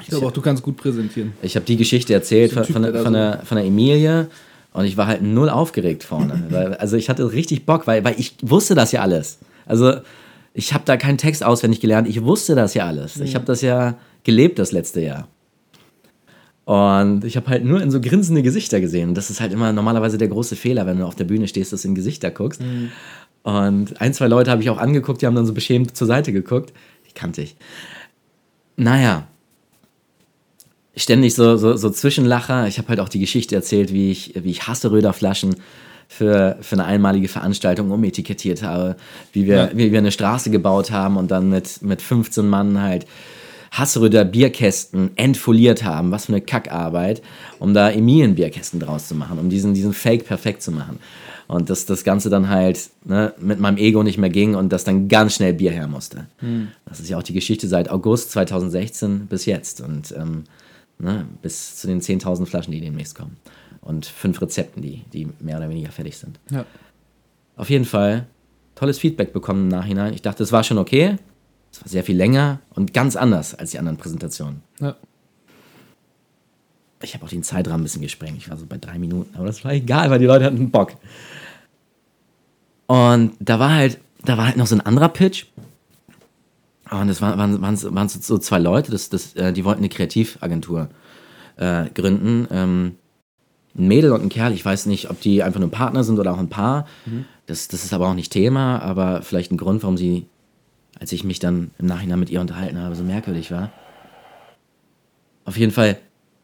Ich 0.00 0.08
glaube 0.08 0.26
auch, 0.26 0.32
du 0.32 0.40
kannst 0.40 0.62
gut 0.62 0.76
präsentieren. 0.76 1.32
Ich 1.42 1.56
habe 1.56 1.66
die 1.66 1.76
Geschichte 1.76 2.14
erzählt 2.14 2.52
von, 2.52 2.62
Typ, 2.62 2.72
von, 2.72 2.82
der 2.82 3.02
von, 3.02 3.12
der, 3.12 3.40
von 3.44 3.56
der 3.56 3.66
Emilie 3.66 4.28
und 4.72 4.84
ich 4.84 4.96
war 4.96 5.08
halt 5.08 5.22
null 5.22 5.48
aufgeregt 5.48 6.04
vorne. 6.04 6.44
weil, 6.50 6.74
also 6.74 6.96
ich 6.96 7.08
hatte 7.08 7.32
richtig 7.32 7.66
Bock, 7.66 7.86
weil, 7.88 8.04
weil 8.04 8.14
ich 8.18 8.36
wusste 8.42 8.76
das 8.76 8.92
ja 8.92 9.00
alles. 9.00 9.38
Also 9.66 9.94
ich 10.54 10.72
habe 10.72 10.84
da 10.86 10.96
keinen 10.96 11.18
Text 11.18 11.42
auswendig 11.42 11.80
gelernt, 11.80 12.08
ich 12.08 12.22
wusste 12.22 12.54
das 12.54 12.74
ja 12.74 12.86
alles. 12.86 13.18
Ich 13.18 13.34
habe 13.34 13.44
das 13.44 13.60
ja 13.60 13.94
gelebt 14.22 14.58
das 14.58 14.72
letzte 14.72 15.00
Jahr. 15.00 15.26
Und 16.68 17.24
ich 17.24 17.34
habe 17.38 17.48
halt 17.48 17.64
nur 17.64 17.80
in 17.80 17.90
so 17.90 17.98
grinsende 17.98 18.42
Gesichter 18.42 18.78
gesehen. 18.78 19.14
Das 19.14 19.30
ist 19.30 19.40
halt 19.40 19.54
immer 19.54 19.72
normalerweise 19.72 20.18
der 20.18 20.28
große 20.28 20.54
Fehler, 20.54 20.84
wenn 20.84 20.98
du 20.98 21.06
auf 21.06 21.14
der 21.14 21.24
Bühne 21.24 21.48
stehst, 21.48 21.72
dass 21.72 21.80
du 21.80 21.88
in 21.88 21.94
Gesichter 21.94 22.30
guckst. 22.30 22.60
Und 23.42 23.98
ein, 24.02 24.12
zwei 24.12 24.26
Leute 24.28 24.50
habe 24.50 24.60
ich 24.60 24.68
auch 24.68 24.76
angeguckt, 24.76 25.22
die 25.22 25.26
haben 25.26 25.34
dann 25.34 25.46
so 25.46 25.54
beschämt 25.54 25.96
zur 25.96 26.06
Seite 26.06 26.30
geguckt. 26.30 26.74
Die 27.08 27.14
kannte 27.14 27.40
ich. 27.40 27.56
Naja, 28.76 29.26
ständig 30.94 31.34
so, 31.34 31.56
so, 31.56 31.74
so 31.78 31.88
Zwischenlacher. 31.88 32.66
Ich 32.68 32.76
habe 32.76 32.88
halt 32.88 33.00
auch 33.00 33.08
die 33.08 33.20
Geschichte 33.20 33.54
erzählt, 33.54 33.90
wie 33.94 34.10
ich, 34.10 34.34
wie 34.36 34.50
ich 34.50 34.68
hasse 34.68 34.90
Röderflaschen, 34.90 35.56
für, 36.06 36.58
für 36.60 36.74
eine 36.74 36.84
einmalige 36.84 37.28
Veranstaltung 37.28 37.90
umetikettiert 37.90 38.62
habe, 38.62 38.96
wie 39.32 39.46
wir, 39.46 39.56
Ja. 39.56 39.70
wie 39.74 39.90
wir 39.90 39.98
eine 39.98 40.12
Straße 40.12 40.50
gebaut 40.50 40.90
haben 40.90 41.16
und 41.16 41.30
dann 41.30 41.48
mit, 41.48 41.80
mit 41.80 42.02
15 42.02 42.46
Mann 42.46 42.80
halt 42.82 43.06
Hassröder 43.70 44.24
Bierkästen 44.24 45.10
entfoliert 45.16 45.84
haben. 45.84 46.10
Was 46.10 46.26
für 46.26 46.32
eine 46.32 46.40
Kackarbeit, 46.40 47.22
um 47.58 47.74
da 47.74 47.90
Emilien-Bierkästen 47.90 48.80
draus 48.80 49.08
zu 49.08 49.14
machen, 49.14 49.38
um 49.38 49.50
diesen, 49.50 49.74
diesen 49.74 49.92
Fake 49.92 50.26
perfekt 50.26 50.62
zu 50.62 50.72
machen. 50.72 50.98
Und 51.46 51.70
dass 51.70 51.86
das 51.86 52.04
Ganze 52.04 52.28
dann 52.28 52.48
halt 52.50 52.90
ne, 53.04 53.32
mit 53.38 53.58
meinem 53.58 53.78
Ego 53.78 54.02
nicht 54.02 54.18
mehr 54.18 54.28
ging 54.28 54.54
und 54.54 54.70
dass 54.70 54.84
dann 54.84 55.08
ganz 55.08 55.34
schnell 55.34 55.54
Bier 55.54 55.70
her 55.70 55.88
musste. 55.88 56.26
Das 56.86 57.00
ist 57.00 57.08
ja 57.08 57.16
auch 57.16 57.22
die 57.22 57.32
Geschichte 57.32 57.68
seit 57.68 57.90
August 57.90 58.32
2016 58.32 59.26
bis 59.28 59.46
jetzt 59.46 59.80
und 59.80 60.14
ähm, 60.16 60.44
ne, 60.98 61.26
bis 61.40 61.76
zu 61.76 61.86
den 61.86 62.00
10.000 62.00 62.46
Flaschen, 62.46 62.72
die 62.72 62.80
demnächst 62.80 63.14
kommen. 63.14 63.36
Und 63.80 64.04
fünf 64.04 64.42
Rezepten, 64.42 64.82
die, 64.82 65.04
die 65.12 65.28
mehr 65.40 65.56
oder 65.56 65.70
weniger 65.70 65.90
fertig 65.90 66.18
sind. 66.18 66.38
Ja. 66.50 66.66
Auf 67.56 67.70
jeden 67.70 67.86
Fall 67.86 68.26
tolles 68.74 68.98
Feedback 68.98 69.32
bekommen 69.32 69.62
im 69.62 69.68
Nachhinein. 69.68 70.14
Ich 70.14 70.22
dachte, 70.22 70.42
es 70.42 70.52
war 70.52 70.62
schon 70.64 70.78
okay. 70.78 71.16
Es 71.72 71.80
war 71.80 71.88
sehr 71.88 72.04
viel 72.04 72.16
länger 72.16 72.60
und 72.70 72.92
ganz 72.94 73.16
anders 73.16 73.54
als 73.54 73.70
die 73.72 73.78
anderen 73.78 73.98
Präsentationen. 73.98 74.62
Ja. 74.80 74.96
Ich 77.02 77.14
habe 77.14 77.24
auch 77.24 77.28
den 77.28 77.42
Zeitrahmen 77.42 77.80
ein 77.80 77.84
bisschen 77.84 78.02
gesprengt. 78.02 78.38
Ich 78.38 78.50
war 78.50 78.56
so 78.56 78.66
bei 78.66 78.78
drei 78.78 78.98
Minuten, 78.98 79.36
aber 79.36 79.46
das 79.46 79.64
war 79.64 79.72
egal, 79.72 80.10
weil 80.10 80.18
die 80.18 80.26
Leute 80.26 80.44
hatten 80.44 80.70
Bock. 80.70 80.94
Und 82.86 83.32
da 83.38 83.58
war 83.58 83.70
halt, 83.70 84.00
da 84.24 84.36
war 84.36 84.46
halt 84.46 84.56
noch 84.56 84.66
so 84.66 84.74
ein 84.74 84.80
anderer 84.80 85.08
Pitch. 85.08 85.46
Und 86.90 87.08
es 87.08 87.20
waren, 87.20 87.38
waren, 87.38 87.60
waren, 87.60 87.94
waren 87.94 88.08
so 88.08 88.38
zwei 88.38 88.58
Leute, 88.58 88.90
das, 88.90 89.10
das, 89.10 89.34
äh, 89.34 89.52
die 89.52 89.64
wollten 89.64 89.80
eine 89.80 89.90
Kreativagentur 89.90 90.88
äh, 91.56 91.90
gründen. 91.90 92.48
Ähm, 92.50 92.96
ein 93.76 93.86
Mädel 93.86 94.12
und 94.12 94.22
ein 94.22 94.28
Kerl, 94.28 94.52
ich 94.52 94.64
weiß 94.64 94.86
nicht, 94.86 95.10
ob 95.10 95.20
die 95.20 95.42
einfach 95.42 95.60
nur 95.60 95.70
Partner 95.70 96.02
sind 96.02 96.18
oder 96.18 96.32
auch 96.32 96.38
ein 96.38 96.48
Paar. 96.48 96.86
Das, 97.46 97.68
das 97.68 97.84
ist 97.84 97.92
aber 97.92 98.08
auch 98.08 98.14
nicht 98.14 98.32
Thema, 98.32 98.80
aber 98.80 99.22
vielleicht 99.22 99.52
ein 99.52 99.56
Grund, 99.56 99.82
warum 99.82 99.96
sie, 99.96 100.26
als 101.00 101.12
ich 101.12 101.24
mich 101.24 101.38
dann 101.38 101.70
im 101.78 101.86
Nachhinein 101.86 102.20
mit 102.20 102.30
ihr 102.30 102.40
unterhalten 102.40 102.78
habe, 102.78 102.94
so 102.94 103.04
merkwürdig 103.04 103.50
war. 103.50 103.72
Auf 105.44 105.56
jeden 105.56 105.72
Fall, 105.72 105.98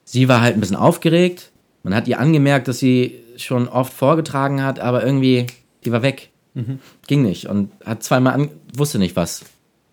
sie 0.04 0.28
war 0.28 0.40
halt 0.40 0.54
ein 0.54 0.60
bisschen 0.60 0.76
aufgeregt. 0.76 1.50
Man 1.82 1.94
hat 1.94 2.08
ihr 2.08 2.18
angemerkt, 2.18 2.68
dass 2.68 2.78
sie 2.78 3.20
schon 3.36 3.68
oft 3.68 3.92
vorgetragen 3.92 4.62
hat, 4.62 4.80
aber 4.80 5.04
irgendwie, 5.04 5.46
die 5.84 5.92
war 5.92 6.02
weg. 6.02 6.30
Ging 7.06 7.22
nicht 7.22 7.46
und 7.46 7.70
hat 7.84 8.02
zweimal 8.02 8.34
an, 8.34 8.50
wusste 8.76 8.98
nicht 8.98 9.16
was. 9.16 9.44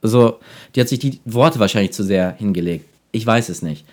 Also, 0.03 0.39
die 0.76 0.82
hat 0.82 0.89
sich 0.89 0.99
die 0.99 1.20
Worte 1.26 1.59
wahrscheinlich 1.59 1.91
zu 1.93 2.03
sehr 2.03 2.34
hingelegt. 2.34 2.86
Ich 3.12 3.26
weiß 3.26 3.49
es 3.49 3.62
nicht. 3.62 3.86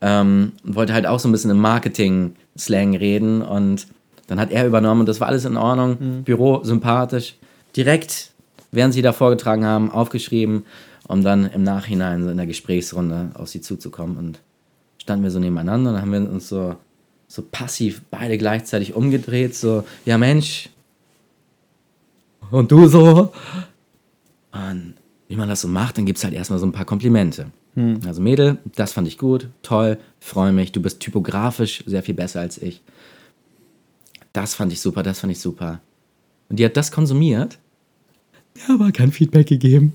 Ähm, 0.00 0.52
und 0.64 0.74
wollte 0.74 0.92
halt 0.92 1.06
auch 1.06 1.18
so 1.20 1.28
ein 1.28 1.32
bisschen 1.32 1.50
im 1.50 1.60
Marketing-Slang 1.60 2.96
reden 2.96 3.42
und 3.42 3.86
dann 4.26 4.40
hat 4.40 4.50
er 4.50 4.66
übernommen 4.66 5.00
und 5.00 5.08
das 5.08 5.20
war 5.20 5.28
alles 5.28 5.44
in 5.44 5.56
Ordnung. 5.56 6.22
Büro 6.24 6.62
sympathisch. 6.62 7.34
Direkt, 7.76 8.29
während 8.72 8.94
sie 8.94 9.02
da 9.02 9.12
vorgetragen 9.12 9.64
haben, 9.64 9.90
aufgeschrieben, 9.90 10.64
um 11.08 11.22
dann 11.22 11.50
im 11.50 11.62
Nachhinein 11.62 12.24
so 12.24 12.30
in 12.30 12.36
der 12.36 12.46
Gesprächsrunde 12.46 13.30
auf 13.34 13.48
sie 13.48 13.60
zuzukommen 13.60 14.16
und 14.16 14.40
standen 14.98 15.24
wir 15.24 15.30
so 15.30 15.38
nebeneinander 15.38 15.92
und 15.92 16.00
haben 16.00 16.12
wir 16.12 16.30
uns 16.30 16.48
so, 16.48 16.76
so 17.26 17.42
passiv 17.42 18.02
beide 18.10 18.38
gleichzeitig 18.38 18.94
umgedreht, 18.94 19.54
so, 19.54 19.84
ja 20.04 20.18
Mensch, 20.18 20.68
und 22.50 22.72
du 22.72 22.88
so. 22.88 23.32
Und 24.52 24.94
wie 25.28 25.36
man 25.36 25.48
das 25.48 25.60
so 25.60 25.68
macht, 25.68 25.98
dann 25.98 26.06
gibt 26.06 26.18
es 26.18 26.24
halt 26.24 26.34
erstmal 26.34 26.58
so 26.58 26.66
ein 26.66 26.72
paar 26.72 26.84
Komplimente. 26.84 27.46
Also 28.04 28.20
Mädel, 28.20 28.58
das 28.74 28.92
fand 28.92 29.06
ich 29.06 29.16
gut, 29.16 29.48
toll, 29.62 29.96
freue 30.18 30.52
mich, 30.52 30.72
du 30.72 30.82
bist 30.82 30.98
typografisch 31.00 31.84
sehr 31.86 32.02
viel 32.02 32.14
besser 32.14 32.40
als 32.40 32.58
ich. 32.58 32.82
Das 34.32 34.54
fand 34.54 34.72
ich 34.72 34.80
super, 34.80 35.02
das 35.02 35.20
fand 35.20 35.32
ich 35.32 35.40
super. 35.40 35.80
Und 36.48 36.58
die 36.58 36.64
hat 36.64 36.76
das 36.76 36.90
konsumiert, 36.90 37.58
mir 38.54 38.74
aber 38.74 38.92
kein 38.92 39.12
Feedback 39.12 39.46
gegeben. 39.48 39.92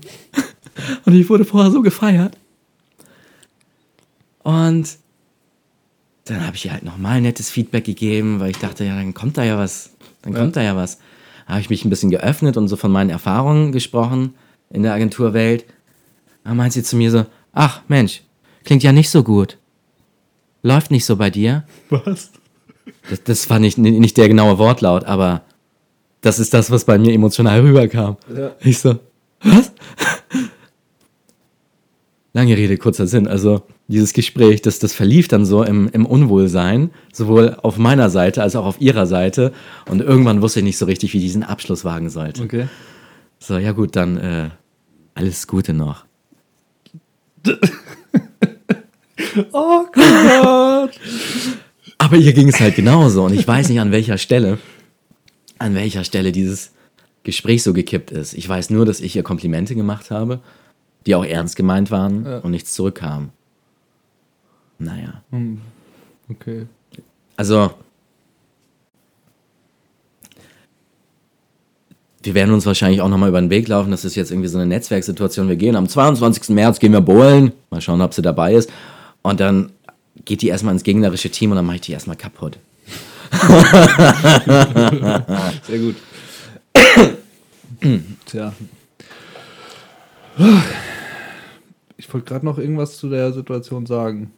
Und 1.04 1.14
ich 1.14 1.28
wurde 1.30 1.44
vorher 1.44 1.70
so 1.70 1.82
gefeiert. 1.82 2.36
Und 4.42 4.98
dann 6.24 6.44
habe 6.46 6.56
ich 6.56 6.64
ihr 6.64 6.72
halt 6.72 6.82
nochmal 6.84 7.20
nettes 7.20 7.50
Feedback 7.50 7.84
gegeben, 7.84 8.40
weil 8.40 8.50
ich 8.50 8.58
dachte, 8.58 8.84
ja, 8.84 8.96
dann 8.96 9.14
kommt 9.14 9.38
da 9.38 9.44
ja 9.44 9.56
was. 9.58 9.90
Dann 10.22 10.32
Ja. 10.32 10.40
kommt 10.40 10.56
da 10.56 10.62
ja 10.62 10.76
was. 10.76 10.98
Habe 11.46 11.60
ich 11.60 11.70
mich 11.70 11.84
ein 11.84 11.90
bisschen 11.90 12.10
geöffnet 12.10 12.56
und 12.56 12.68
so 12.68 12.76
von 12.76 12.90
meinen 12.90 13.10
Erfahrungen 13.10 13.72
gesprochen 13.72 14.34
in 14.70 14.82
der 14.82 14.92
Agenturwelt. 14.92 15.64
Dann 16.44 16.56
meint 16.56 16.72
sie 16.72 16.82
zu 16.82 16.96
mir 16.96 17.10
so, 17.10 17.26
ach 17.52 17.82
Mensch, 17.88 18.22
klingt 18.64 18.82
ja 18.82 18.92
nicht 18.92 19.10
so 19.10 19.22
gut. 19.22 19.56
Läuft 20.62 20.90
nicht 20.90 21.04
so 21.04 21.16
bei 21.16 21.30
dir. 21.30 21.64
Was? 21.90 22.32
Das, 23.08 23.22
das 23.22 23.50
war 23.50 23.60
nicht, 23.60 23.78
nicht 23.78 24.16
der 24.16 24.28
genaue 24.28 24.58
Wortlaut, 24.58 25.04
aber 25.04 25.42
das 26.26 26.40
ist 26.40 26.52
das, 26.52 26.70
was 26.72 26.84
bei 26.84 26.98
mir 26.98 27.12
emotional 27.12 27.60
rüberkam. 27.60 28.16
Ja. 28.36 28.50
Ich 28.60 28.78
so, 28.80 28.98
was? 29.42 29.72
Lange 32.32 32.56
Rede, 32.56 32.76
kurzer 32.76 33.06
Sinn. 33.06 33.28
Also 33.28 33.62
dieses 33.86 34.12
Gespräch, 34.12 34.60
das, 34.60 34.80
das 34.80 34.92
verlief 34.92 35.28
dann 35.28 35.46
so 35.46 35.62
im, 35.62 35.88
im 35.92 36.04
Unwohlsein, 36.04 36.90
sowohl 37.12 37.56
auf 37.62 37.78
meiner 37.78 38.10
Seite 38.10 38.42
als 38.42 38.56
auch 38.56 38.66
auf 38.66 38.80
ihrer 38.80 39.06
Seite. 39.06 39.52
Und 39.88 40.02
irgendwann 40.02 40.42
wusste 40.42 40.60
ich 40.60 40.64
nicht 40.64 40.78
so 40.78 40.86
richtig, 40.86 41.12
wie 41.12 41.18
ich 41.18 41.24
diesen 41.24 41.44
Abschluss 41.44 41.84
wagen 41.84 42.10
sollte. 42.10 42.42
Okay. 42.42 42.66
So, 43.38 43.56
ja 43.56 43.70
gut, 43.72 43.94
dann 43.94 44.16
äh, 44.16 44.50
alles 45.14 45.46
Gute 45.46 45.72
noch. 45.72 46.04
Oh 49.52 49.84
Gott. 49.92 50.90
Aber 51.98 52.16
ihr 52.16 52.32
ging 52.32 52.48
es 52.48 52.60
halt 52.60 52.74
genauso 52.74 53.24
und 53.24 53.34
ich 53.34 53.46
weiß 53.46 53.68
nicht 53.68 53.80
an 53.80 53.92
welcher 53.92 54.16
Stelle, 54.18 54.58
an 55.58 55.74
welcher 55.74 56.04
Stelle 56.04 56.32
dieses 56.32 56.72
Gespräch 57.24 57.62
so 57.62 57.72
gekippt 57.72 58.10
ist. 58.10 58.34
Ich 58.34 58.48
weiß 58.48 58.70
nur, 58.70 58.86
dass 58.86 59.00
ich 59.00 59.16
ihr 59.16 59.22
Komplimente 59.22 59.74
gemacht 59.74 60.10
habe, 60.10 60.40
die 61.06 61.14
auch 61.14 61.24
ernst 61.24 61.56
gemeint 61.56 61.90
waren 61.90 62.24
Ja. 62.24 62.38
und 62.38 62.50
nichts 62.50 62.72
zurückkam. 62.74 63.30
Naja. 64.78 65.22
Okay. 66.28 66.66
Also, 67.36 67.70
wir 72.22 72.34
werden 72.34 72.52
uns 72.52 72.66
wahrscheinlich 72.66 73.00
auch 73.00 73.08
nochmal 73.08 73.28
über 73.28 73.40
den 73.40 73.50
Weg 73.50 73.68
laufen. 73.68 73.90
Das 73.90 74.04
ist 74.04 74.16
jetzt 74.16 74.30
irgendwie 74.30 74.48
so 74.48 74.58
eine 74.58 74.66
Netzwerksituation. 74.66 75.48
Wir 75.48 75.56
gehen 75.56 75.76
am 75.76 75.88
22. 75.88 76.50
März, 76.54 76.78
gehen 76.80 76.92
wir 76.92 77.00
bowlen. 77.00 77.52
Mal 77.70 77.80
schauen, 77.80 78.00
ob 78.02 78.12
sie 78.14 78.22
dabei 78.22 78.54
ist. 78.54 78.70
Und 79.22 79.38
dann 79.40 79.70
geht 80.24 80.42
die 80.42 80.48
erstmal 80.48 80.74
ins 80.74 80.82
gegnerische 80.82 81.30
Team 81.30 81.50
und 81.50 81.56
dann 81.56 81.66
mache 81.66 81.76
ich 81.76 81.82
die 81.82 81.92
erstmal 81.92 82.16
kaputt. 82.16 82.58
Sehr 85.62 85.78
gut. 85.78 85.96
Tja. 88.26 88.52
Ich 91.96 92.12
wollte 92.12 92.26
gerade 92.26 92.44
noch 92.44 92.58
irgendwas 92.58 92.98
zu 92.98 93.08
der 93.08 93.32
Situation 93.32 93.86
sagen. 93.86 94.32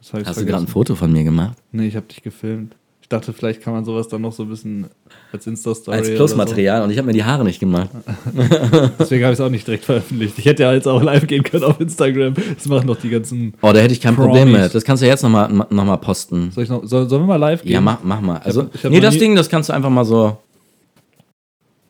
Hast 0.00 0.12
du 0.12 0.16
gerade 0.18 0.28
ein 0.28 0.34
vergessen. 0.34 0.66
Foto 0.68 0.94
von 0.94 1.12
mir 1.12 1.24
gemacht? 1.24 1.56
Nee, 1.72 1.86
ich 1.86 1.96
habe 1.96 2.06
dich 2.06 2.22
gefilmt. 2.22 2.76
Ich 3.10 3.18
dachte, 3.18 3.32
vielleicht 3.32 3.60
kann 3.60 3.72
man 3.72 3.84
sowas 3.84 4.06
dann 4.06 4.22
noch 4.22 4.32
so 4.32 4.44
ein 4.44 4.48
bisschen 4.50 4.86
als 5.32 5.44
Insta-Story. 5.44 5.96
Als 5.96 6.14
Plusmaterial 6.14 6.84
und 6.84 6.90
ich 6.90 6.96
habe 6.96 7.06
mir 7.06 7.12
die 7.12 7.24
Haare 7.24 7.42
nicht 7.42 7.58
gemacht. 7.58 7.90
So. 7.92 8.00
Deswegen 9.00 9.24
habe 9.24 9.32
ich 9.32 9.40
es 9.40 9.44
auch 9.44 9.50
nicht 9.50 9.66
direkt 9.66 9.84
veröffentlicht. 9.84 10.38
Ich 10.38 10.44
hätte 10.44 10.62
ja 10.62 10.72
jetzt 10.72 10.86
auch 10.86 11.02
live 11.02 11.26
gehen 11.26 11.42
können 11.42 11.64
auf 11.64 11.80
Instagram. 11.80 12.34
Das 12.54 12.66
machen 12.66 12.86
doch 12.86 12.96
die 12.96 13.10
ganzen. 13.10 13.54
Oh, 13.62 13.72
da 13.72 13.80
hätte 13.80 13.94
ich 13.94 14.00
kein 14.00 14.14
Promis. 14.14 14.38
Problem 14.38 14.52
mit. 14.62 14.72
Das 14.72 14.84
kannst 14.84 15.02
du 15.02 15.08
jetzt 15.08 15.24
nochmal 15.24 15.52
noch 15.52 15.84
mal 15.84 15.96
posten. 15.96 16.52
Soll 16.52 16.62
ich 16.62 16.70
noch, 16.70 16.84
soll, 16.84 17.08
sollen 17.08 17.22
wir 17.22 17.26
mal 17.26 17.34
live 17.34 17.62
gehen? 17.62 17.72
Ja, 17.72 17.80
mach, 17.80 17.98
mach 18.04 18.20
mal. 18.20 18.38
Also, 18.44 18.62
hab- 18.62 18.74
ich 18.76 18.84
hab 18.84 18.92
nee, 18.92 19.00
das 19.00 19.18
Ding, 19.18 19.34
das 19.34 19.48
kannst 19.48 19.70
du 19.70 19.72
einfach 19.72 19.90
mal 19.90 20.04
so. 20.04 20.38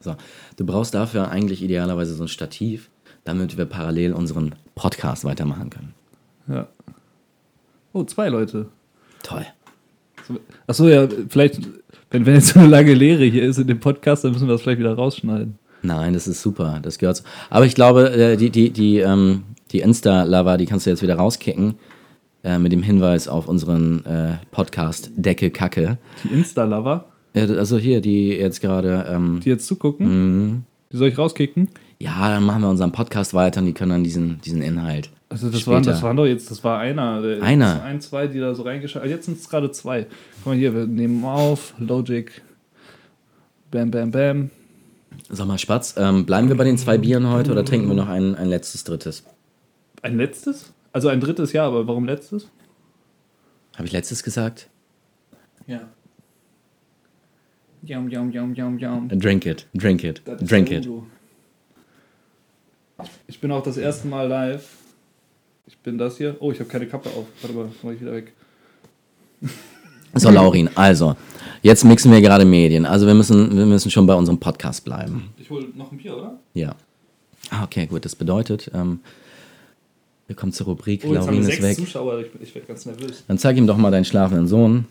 So. 0.00 0.16
Du 0.56 0.64
brauchst 0.64 0.94
dafür 0.94 1.28
eigentlich 1.28 1.62
idealerweise 1.62 2.14
so 2.14 2.24
ein 2.24 2.28
Stativ, 2.28 2.88
damit 3.24 3.58
wir 3.58 3.66
parallel 3.66 4.14
unseren 4.14 4.54
Podcast 4.74 5.26
weitermachen 5.26 5.68
können. 5.68 5.92
Ja. 6.48 6.66
Oh, 7.92 8.04
zwei 8.04 8.30
Leute. 8.30 8.68
Toll. 9.22 9.44
Achso, 10.66 10.88
ja, 10.88 11.06
vielleicht, 11.28 11.60
wenn, 12.10 12.26
wenn 12.26 12.34
jetzt 12.34 12.48
so 12.48 12.60
eine 12.60 12.68
lange 12.68 12.94
Lehre 12.94 13.24
hier 13.24 13.44
ist 13.44 13.58
in 13.58 13.66
dem 13.66 13.80
Podcast, 13.80 14.24
dann 14.24 14.32
müssen 14.32 14.46
wir 14.48 14.52
das 14.52 14.62
vielleicht 14.62 14.78
wieder 14.80 14.94
rausschneiden. 14.94 15.58
Nein, 15.82 16.12
das 16.12 16.28
ist 16.28 16.42
super. 16.42 16.78
Das 16.82 16.98
gehört 16.98 17.16
so. 17.16 17.24
Aber 17.48 17.64
ich 17.66 17.74
glaube, 17.74 18.10
äh, 18.12 18.36
die, 18.36 18.50
die, 18.50 18.70
die, 18.70 18.98
ähm, 18.98 19.42
die 19.72 19.80
Insta-Lava, 19.80 20.56
die 20.56 20.66
kannst 20.66 20.86
du 20.86 20.90
jetzt 20.90 21.02
wieder 21.02 21.16
rauskicken. 21.16 21.74
Äh, 22.42 22.58
mit 22.58 22.72
dem 22.72 22.82
Hinweis 22.82 23.28
auf 23.28 23.48
unseren 23.48 24.04
äh, 24.06 24.32
Podcast 24.50 25.10
Decke 25.14 25.50
Kacke. 25.50 25.98
Die 26.24 26.28
Insta-Lover, 26.34 27.04
Äh, 27.34 27.42
also 27.56 27.76
hier, 27.76 28.00
die 28.00 28.28
jetzt 28.30 28.60
gerade. 28.62 29.06
Ähm, 29.10 29.40
die 29.44 29.50
jetzt 29.50 29.66
zugucken, 29.66 30.06
Mhm. 30.46 30.62
die 30.90 30.96
soll 30.96 31.08
ich 31.08 31.18
rauskicken? 31.18 31.68
ja, 31.98 32.30
dann 32.30 32.44
machen 32.44 32.62
wir 32.62 32.70
unseren 32.70 32.92
Podcast 32.92 33.34
weiter 33.34 33.60
und 33.60 33.66
die 33.66 33.74
können 33.74 33.90
dann 33.90 34.04
diesen, 34.04 34.40
diesen 34.40 34.62
Inhalt. 34.62 35.10
Also 35.30 35.48
das 35.48 35.60
Später. 35.60 35.76
waren, 35.76 35.82
das 35.84 36.02
waren 36.02 36.16
doch 36.16 36.26
jetzt, 36.26 36.50
das 36.50 36.62
war 36.64 36.80
einer. 36.80 37.22
Einer? 37.40 37.82
Ein, 37.84 38.00
zwei, 38.00 38.26
die 38.26 38.40
da 38.40 38.52
so 38.52 38.64
reingeschaltet 38.64 39.10
Jetzt 39.10 39.26
sind 39.26 39.38
es 39.38 39.48
gerade 39.48 39.70
zwei. 39.70 40.06
Guck 40.38 40.46
mal 40.46 40.56
hier, 40.56 40.74
wir 40.74 40.86
nehmen 40.86 41.24
auf, 41.24 41.72
Logic, 41.78 42.42
Bam, 43.70 43.92
Bam, 43.92 44.10
Bam. 44.10 44.50
Sag 45.28 45.46
mal, 45.46 45.58
Spatz, 45.58 45.94
ähm, 45.96 46.26
bleiben 46.26 46.48
wir 46.48 46.56
bei 46.56 46.64
den 46.64 46.76
zwei 46.76 46.98
Bieren 46.98 47.28
heute 47.28 47.52
oder 47.52 47.64
trinken 47.64 47.86
wir 47.86 47.94
noch 47.94 48.08
ein, 48.08 48.34
ein 48.34 48.48
letztes, 48.48 48.82
drittes? 48.82 49.24
Ein 50.02 50.16
letztes? 50.16 50.72
Also 50.92 51.08
ein 51.08 51.20
drittes 51.20 51.52
Jahr, 51.52 51.68
aber 51.68 51.86
warum 51.86 52.06
letztes? 52.06 52.48
Habe 53.76 53.86
ich 53.86 53.92
letztes 53.92 54.24
gesagt? 54.24 54.68
Ja. 55.68 55.82
Yum, 57.82 58.08
yum, 58.08 58.32
yum, 58.32 58.54
yum, 58.54 58.78
yum. 58.78 59.08
Drink 59.08 59.46
it, 59.46 59.68
drink 59.74 60.02
it, 60.02 60.22
drink 60.40 60.72
it. 60.72 60.88
Ich 63.28 63.40
bin 63.40 63.52
auch 63.52 63.62
das 63.62 63.76
erste 63.76 64.08
Mal 64.08 64.26
live. 64.26 64.79
Ich 65.66 65.78
bin 65.78 65.98
das 65.98 66.16
hier. 66.18 66.36
Oh, 66.40 66.50
ich 66.52 66.58
habe 66.60 66.68
keine 66.68 66.86
Kappe 66.86 67.08
auf. 67.10 67.26
Warte 67.42 67.56
mal, 67.56 67.68
mach 67.82 67.92
ich 67.92 68.00
wieder 68.00 68.12
weg. 68.12 68.32
So, 70.14 70.28
Laurin, 70.30 70.68
also, 70.74 71.14
jetzt 71.62 71.84
mixen 71.84 72.10
wir 72.10 72.20
gerade 72.20 72.44
Medien. 72.44 72.84
Also, 72.84 73.06
wir 73.06 73.14
müssen, 73.14 73.56
wir 73.56 73.66
müssen 73.66 73.90
schon 73.90 74.06
bei 74.06 74.14
unserem 74.14 74.38
Podcast 74.40 74.84
bleiben. 74.84 75.32
Ich 75.38 75.48
hole 75.50 75.68
noch 75.76 75.92
ein 75.92 75.98
Bier, 75.98 76.16
oder? 76.16 76.38
Ja. 76.54 76.74
Ah, 77.50 77.64
okay, 77.64 77.86
gut. 77.86 78.04
Das 78.04 78.16
bedeutet, 78.16 78.70
ähm, 78.74 79.00
wir 80.26 80.36
kommen 80.36 80.52
zur 80.52 80.66
Rubrik 80.66 81.04
Oh, 81.06 81.12
Laurin 81.12 81.42
ist 81.42 81.62
weg. 81.62 81.76
Zuschauer. 81.76 82.20
Ich, 82.20 82.28
ich 82.40 82.54
werde 82.54 82.66
ganz 82.68 82.86
nervös. 82.86 83.24
Dann 83.28 83.38
zeig 83.38 83.56
ihm 83.56 83.66
doch 83.66 83.76
mal 83.76 83.90
deinen 83.90 84.04
schlafenden 84.04 84.46
Sohn. 84.48 84.84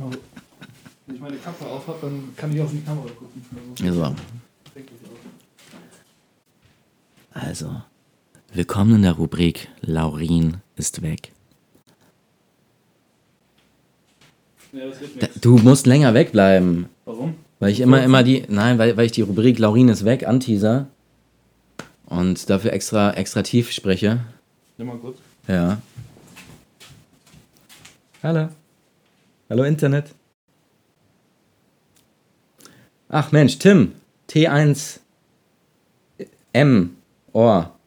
Oh. 0.00 0.10
Wenn 1.06 1.14
ich 1.16 1.20
meine 1.20 1.36
Kappe 1.36 1.66
auf 1.66 1.86
habe, 1.86 1.98
dann 2.02 2.32
kann 2.36 2.54
ich 2.54 2.60
auf 2.60 2.70
die 2.70 2.80
Kamera 2.80 3.06
gucken. 3.08 3.42
Also, 3.84 3.84
Ja, 3.84 4.14
so. 4.14 4.14
Also, 7.32 7.82
willkommen 8.52 8.96
in 8.96 9.02
der 9.02 9.12
Rubrik 9.12 9.68
Laurin 9.80 10.58
ist 10.76 11.02
weg. 11.02 11.32
Ja, 14.72 14.84
Da, 15.18 15.28
du 15.40 15.58
musst 15.58 15.86
länger 15.86 16.14
wegbleiben. 16.14 16.86
Warum? 17.04 17.34
Weil 17.58 17.72
ich 17.72 17.80
immer, 17.80 18.02
immer 18.02 18.22
die, 18.22 18.44
nein, 18.48 18.78
weil, 18.78 18.96
weil 18.96 19.06
ich 19.06 19.12
die 19.12 19.22
Rubrik 19.22 19.58
Laurin 19.58 19.88
ist 19.88 20.04
weg 20.04 20.26
anteaser 20.26 20.86
und 22.06 22.48
dafür 22.48 22.72
extra, 22.72 23.12
extra 23.12 23.42
tief 23.42 23.70
spreche. 23.72 24.20
Nimm 24.78 24.86
mal 24.88 24.98
kurz. 24.98 25.18
Ja. 25.46 25.80
Hallo. 28.22 28.48
Hallo 29.48 29.64
Internet. 29.64 30.14
Ach 33.08 33.32
Mensch, 33.32 33.58
Tim. 33.58 33.92
T1 34.28 35.00
M 36.52 36.96
Ohr. 37.32 37.79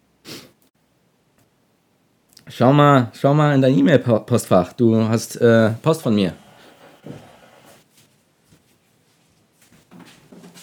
Schau 2.56 2.72
mal, 2.72 3.10
schau 3.20 3.34
mal 3.34 3.56
in 3.56 3.62
dein 3.64 3.76
E-Mail-Postfach. 3.76 4.74
Du 4.74 4.96
hast 5.10 5.38
äh, 5.38 5.72
Post 5.82 6.04
von 6.04 6.14
mir. 6.14 6.34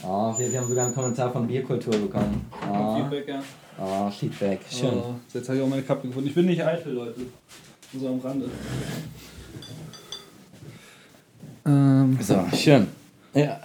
Oh, 0.05 0.32
wir, 0.38 0.53
wir 0.53 0.61
haben 0.61 0.68
sogar 0.68 0.86
einen 0.86 0.95
Kommentar 0.95 1.32
von 1.32 1.49
Bierkultur 1.49 1.93
bekommen. 1.93 2.47
Oh, 2.72 2.97
Feedback, 2.97 3.28
ja. 3.28 3.43
oh 3.80 4.09
Feedback. 4.11 4.61
Schön. 4.70 4.91
Oh, 4.95 5.14
jetzt 5.34 5.49
habe 5.49 5.59
ich 5.59 5.64
auch 5.64 5.68
meine 5.68 5.82
Kappe 5.82 6.07
gefunden. 6.07 6.28
Ich 6.28 6.34
bin 6.34 6.47
nicht 6.47 6.64
eitel, 6.64 6.93
Leute. 6.93 7.22
Nur 7.93 8.03
so 8.03 8.09
am 8.09 8.20
Rande. 8.20 8.47
Ähm, 11.66 12.18
So, 12.20 12.45
schön. 12.57 12.86
Ja. 13.34 13.59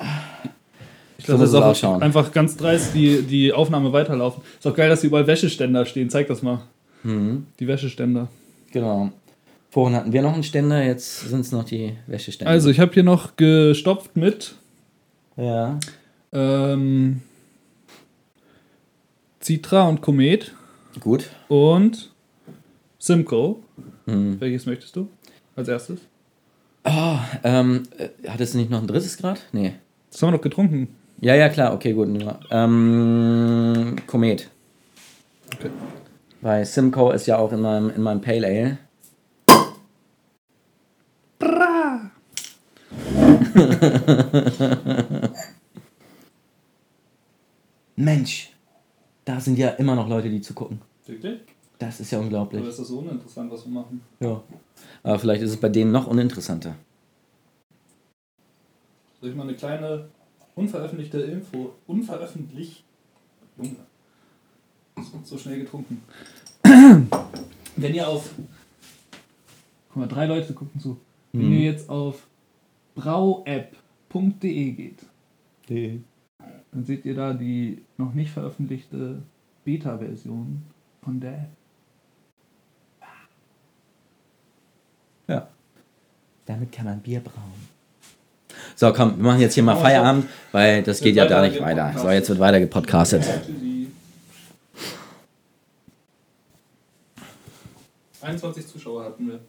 ich 1.20 1.26
So 1.28 1.34
lasse 1.34 1.44
muss 1.44 1.50
jetzt 1.50 1.50
es 1.50 1.56
auch 1.56 1.66
ausschauen. 1.66 2.02
einfach 2.02 2.32
ganz 2.32 2.58
dreist 2.58 2.96
die, 2.96 3.22
die 3.22 3.54
Aufnahme 3.54 3.94
weiterlaufen. 3.94 4.42
Ist 4.58 4.66
auch 4.66 4.76
geil, 4.76 4.90
dass 4.90 5.02
hier 5.02 5.10
überall 5.10 5.28
Wäscheständer 5.28 5.86
stehen. 5.86 6.10
Zeig 6.10 6.28
das 6.28 6.42
mal. 6.42 6.62
Mhm. 7.06 7.48
Die 7.60 7.68
Wäscheständer. 7.68 8.28
Genau. 8.72 9.12
Vorhin 9.70 9.96
hatten 9.96 10.12
wir 10.14 10.22
noch 10.22 10.34
einen 10.34 10.44
Ständer, 10.44 10.84
jetzt 10.84 11.22
sind 11.22 11.42
es 11.42 11.52
noch 11.52 11.64
die 11.66 11.94
Wäscheständer. 12.08 12.50
Also, 12.52 12.70
ich 12.70 12.80
habe 12.80 12.94
hier 12.94 13.04
noch 13.04 13.36
gestopft 13.36 14.16
mit 14.16 14.56
Ja. 15.38 15.80
ähm, 16.32 17.22
Citra 19.42 19.88
und 19.88 20.02
Komet 20.02 20.54
Gut. 21.00 21.30
und 21.50 22.12
Simcoe. 23.00 23.58
Mhm. 24.06 24.40
Welches 24.40 24.66
möchtest 24.66 24.96
du 24.96 25.08
als 25.56 25.68
erstes? 25.68 26.00
Oh, 26.86 27.18
ähm, 27.44 27.84
äh, 27.98 28.10
hattest 28.28 28.54
du 28.54 28.60
nicht 28.60 28.70
noch 28.70 28.82
ein 28.82 28.88
drittes 28.88 29.18
Grad? 29.18 29.42
Nee. 29.52 29.74
Das 30.12 30.22
haben 30.22 30.30
wir 30.30 30.38
noch 30.38 30.42
getrunken. 30.42 30.88
Ja, 31.20 31.36
ja, 31.36 31.50
klar, 31.50 31.74
okay, 31.74 31.94
gut. 31.94 32.10
Ähm, 32.52 33.96
Komet. 34.08 34.50
Okay. 35.54 35.70
Weil 36.46 36.64
Simcoe 36.64 37.12
ist 37.12 37.26
ja 37.26 37.40
auch 37.40 37.52
in 37.52 37.62
meinem, 37.62 37.90
in 37.90 38.04
meinem 38.04 38.22
Pale 38.22 38.46
Ale. 38.46 38.78
Mensch, 47.96 48.54
da 49.26 49.40
sind 49.40 49.58
ja 49.58 49.70
immer 49.70 49.96
noch 49.96 50.08
Leute, 50.08 50.30
die 50.30 50.40
zugucken. 50.40 50.84
Wirklich? 51.08 51.40
Das 51.80 52.00
ist 52.00 52.12
ja 52.12 52.20
unglaublich. 52.20 52.62
Oder 52.62 52.70
ist 52.70 52.78
das 52.78 52.90
so 52.90 53.00
uninteressant, 53.00 53.52
was 53.52 53.66
wir 53.66 53.72
machen? 53.74 54.02
Ja. 54.20 54.44
Aber 55.02 55.18
vielleicht 55.18 55.42
ist 55.42 55.50
es 55.50 55.58
bei 55.58 55.70
denen 55.70 55.92
noch 55.92 56.06
uninteressanter. 56.06 56.76
Soll 59.20 59.32
ich 59.32 59.36
mal 59.36 59.48
eine 59.48 59.56
kleine 59.56 60.10
unveröffentlichte 60.54 61.22
Info. 61.22 61.72
Unveröffentlicht. 61.88 62.84
Junge. 63.58 63.78
So- 64.98 65.20
So 65.24 65.38
schnell 65.38 65.60
getrunken. 65.60 66.02
Wenn 67.76 67.94
ihr 67.94 68.08
auf. 68.08 68.32
Guck 69.90 69.98
mal, 69.98 70.08
drei 70.08 70.26
Leute 70.26 70.54
gucken 70.54 70.80
zu. 70.80 70.98
Wenn 71.34 71.52
ihr 71.52 71.60
jetzt 71.72 71.90
auf 71.90 72.28
brauapp.de 72.96 74.72
geht, 74.72 75.00
dann 75.68 76.86
seht 76.86 77.04
ihr 77.06 77.14
da 77.16 77.34
die 77.34 77.82
noch 77.98 78.14
nicht 78.14 78.32
veröffentlichte 78.32 79.22
Beta-Version 79.66 80.64
von 81.04 81.20
der 81.20 81.34
App. 81.34 81.50
Ja. 85.28 85.48
Damit 86.46 86.72
kann 86.72 86.86
man 86.86 87.00
Bier 87.02 87.20
brauen. 87.20 87.76
So, 88.76 88.94
komm, 88.94 89.18
wir 89.18 89.24
machen 89.24 89.42
jetzt 89.42 89.56
hier 89.56 89.64
mal 89.64 89.76
Feierabend, 89.76 90.28
weil 90.52 90.84
das 90.84 91.02
geht 91.02 91.16
ja 91.16 91.26
da 91.26 91.42
nicht 91.42 91.60
weiter. 91.62 91.94
So, 91.98 92.10
jetzt 92.10 92.30
wird 92.30 92.40
weiter 92.40 92.60
gepodcastet. 92.60 93.24
Tschüssi. 98.26 98.46
21 98.46 98.68
Zuschauer 98.68 99.04
hatten 99.06 99.28
wir. 99.28 99.40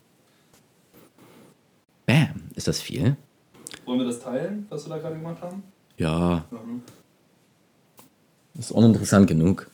Bam, 2.07 2.29
ist 2.55 2.69
das 2.69 2.81
viel? 2.81 3.17
Wollen 3.85 3.99
wir 4.01 4.07
das 4.07 4.21
teilen, 4.21 4.67
was 4.69 4.87
wir 4.87 4.95
da 4.95 4.99
gerade 5.01 5.17
gemacht 5.17 5.41
haben? 5.41 5.63
Ja, 5.99 6.45
Mhm. 6.51 6.83
ist 8.59 8.71
uninteressant 8.73 9.27
genug. 9.27 9.71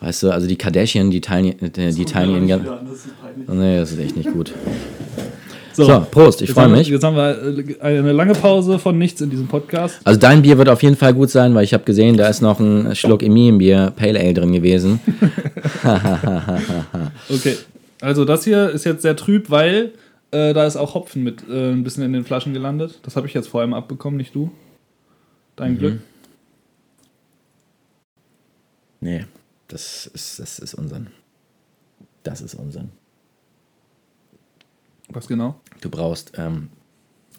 Weißt 0.00 0.22
du, 0.22 0.30
also 0.30 0.46
die 0.46 0.56
Kardashian, 0.56 1.10
die 1.10 1.20
teilen, 1.20 1.60
äh, 1.62 1.92
die 1.92 2.04
teilen 2.04 2.30
ihren 2.34 2.48
ganzen... 2.48 2.70
Nee, 3.48 3.78
das 3.78 3.92
ist 3.92 3.98
echt 3.98 4.16
nicht 4.16 4.32
gut. 4.32 4.52
So, 5.72 6.06
Prost, 6.10 6.40
ich 6.40 6.52
freue 6.52 6.68
mich. 6.70 6.88
Jetzt 6.88 7.04
haben 7.04 7.16
wir 7.16 7.82
äh, 7.82 7.98
eine 7.98 8.12
lange 8.12 8.32
Pause 8.32 8.78
von 8.78 8.96
nichts 8.96 9.20
in 9.20 9.28
diesem 9.28 9.46
Podcast. 9.46 9.98
Also 10.04 10.18
dein 10.18 10.40
Bier 10.40 10.56
wird 10.56 10.70
auf 10.70 10.82
jeden 10.82 10.96
Fall 10.96 11.12
gut 11.12 11.28
sein, 11.28 11.54
weil 11.54 11.64
ich 11.64 11.74
habe 11.74 11.84
gesehen, 11.84 12.16
da 12.16 12.28
ist 12.28 12.40
noch 12.40 12.58
ein 12.60 12.96
Schluck 12.96 13.22
Emi 13.22 13.48
im 13.50 13.58
Bier, 13.58 13.92
Pale 13.94 14.18
Ale 14.18 14.32
drin 14.32 14.52
gewesen. 14.54 15.00
Okay, 17.28 17.56
also 18.00 18.24
das 18.24 18.44
hier 18.44 18.70
ist 18.70 18.84
jetzt 18.84 19.02
sehr 19.02 19.16
trüb, 19.16 19.50
weil 19.50 19.94
äh, 20.30 20.52
da 20.52 20.66
ist 20.66 20.76
auch 20.76 20.94
Hopfen 20.94 21.22
mit 21.22 21.48
äh, 21.48 21.72
ein 21.72 21.84
bisschen 21.84 22.02
in 22.02 22.12
den 22.12 22.24
Flaschen 22.24 22.52
gelandet. 22.52 22.98
Das 23.02 23.16
habe 23.16 23.26
ich 23.26 23.34
jetzt 23.34 23.48
vor 23.48 23.60
allem 23.60 23.74
abbekommen, 23.74 24.16
nicht 24.16 24.34
du. 24.34 24.50
Dein 25.56 25.74
Mhm. 25.74 25.78
Glück. 25.78 26.00
Nee, 29.00 29.26
das 29.68 30.06
ist, 30.06 30.38
das 30.38 30.58
ist 30.58 30.74
Unsinn. 30.74 31.08
Das 32.22 32.40
ist 32.40 32.54
Unsinn. 32.54 32.90
Was 35.08 35.28
genau? 35.28 35.60
Du 35.80 35.88
brauchst, 35.90 36.32
ähm, 36.36 36.70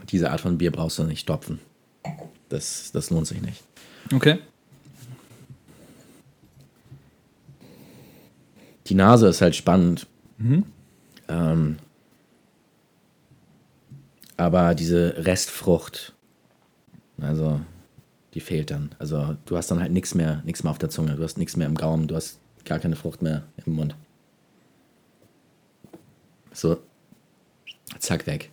diese 0.10 0.32
Art 0.32 0.40
von 0.42 0.58
Bier 0.58 0.72
brauchst 0.72 0.98
du 1.00 1.04
nicht 1.04 1.20
stopfen. 1.20 1.60
Das, 2.50 2.92
das 2.94 3.10
lohnt 3.10 3.28
sich 3.28 3.42
nicht. 3.42 3.62
Okay. 4.14 4.40
Die 8.88 8.96
Nase 8.96 9.28
ist 9.28 9.42
halt 9.42 9.56
spannend. 9.56 10.08
Mhm. 10.38 10.66
Ähm, 11.28 11.78
aber 14.38 14.76
diese 14.76 15.26
Restfrucht, 15.26 16.14
also 17.20 17.60
die 18.34 18.40
fehlt 18.40 18.72
dann. 18.72 18.94
Also 19.00 19.36
du 19.46 19.58
hast 19.58 19.72
dann 19.72 19.80
halt 19.80 19.92
nichts 19.92 20.14
mehr, 20.14 20.42
nichts 20.46 20.64
mehr 20.64 20.72
auf 20.72 20.78
der 20.78 20.90
Zunge, 20.90 21.16
du 21.16 21.24
hast 21.24 21.38
nichts 21.38 21.56
mehr 21.56 21.68
im 21.68 21.76
Gaumen, 21.76 22.08
du 22.08 22.16
hast 22.16 22.40
gar 22.66 22.80
keine 22.80 22.96
Frucht 22.96 23.22
mehr 23.22 23.44
im 23.66 23.74
Mund. 23.74 23.96
So, 26.54 26.78
zack 28.00 28.28
weg. 28.28 28.52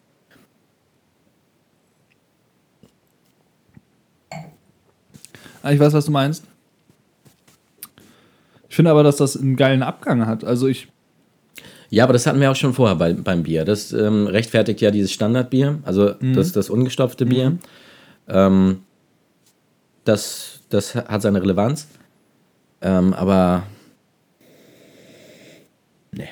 Ah, 5.63 5.73
ich 5.73 5.81
weiß, 5.81 5.95
was 5.95 6.05
du 6.05 6.11
meinst. 6.11 6.45
Ich 8.69 8.77
finde 8.77 8.91
aber, 8.91 9.03
dass 9.03 9.17
das 9.17 9.37
einen 9.37 9.57
geilen 9.57 9.83
Abgang 9.83 10.27
hat. 10.27 10.45
Also 10.45 10.67
ich. 10.67 10.89
Ja, 11.91 12.05
aber 12.05 12.13
das 12.13 12.27
hatten 12.27 12.41
wir 12.41 12.51
auch 12.51 12.57
schon 12.57 12.75
vorher 12.75 12.97
bei, 12.97 13.13
beim 13.13 13.43
Bier. 13.43 13.65
Das 13.65 13.93
ähm, 13.93 14.27
rechtfertigt 14.27 14.81
ja 14.81 14.91
dieses 14.91 15.13
Standardbier, 15.13 15.81
also 15.85 16.15
Mhm. 16.21 16.35
das, 16.35 16.53
das 16.53 16.71
ungestopfte 16.71 17.27
Bier. 17.27 17.59
Ähm, 18.29 18.81
das, 20.05 20.61
das 20.71 20.95
hat 20.95 21.23
seine 21.23 21.41
Relevanz. 21.43 21.87
Ähm, 22.81 23.13
aber. 23.15 23.65
Nee. 26.13 26.29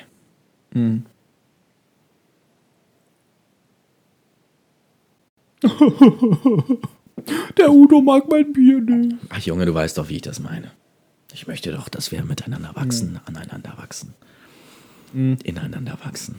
Der 7.57 7.71
Udo 7.71 8.01
mag 8.01 8.27
mein 8.29 8.51
Bier 8.51 8.81
nicht. 8.81 9.15
Ach 9.29 9.39
Junge, 9.39 9.65
du 9.65 9.73
weißt 9.73 9.97
doch, 9.97 10.09
wie 10.09 10.17
ich 10.17 10.21
das 10.21 10.39
meine. 10.39 10.71
Ich 11.33 11.47
möchte 11.47 11.71
doch, 11.71 11.89
dass 11.89 12.11
wir 12.11 12.23
miteinander 12.23 12.71
wachsen, 12.75 13.19
aneinander 13.25 13.73
wachsen. 13.77 14.13
Ineinander 15.13 15.97
wachsen. 16.03 16.35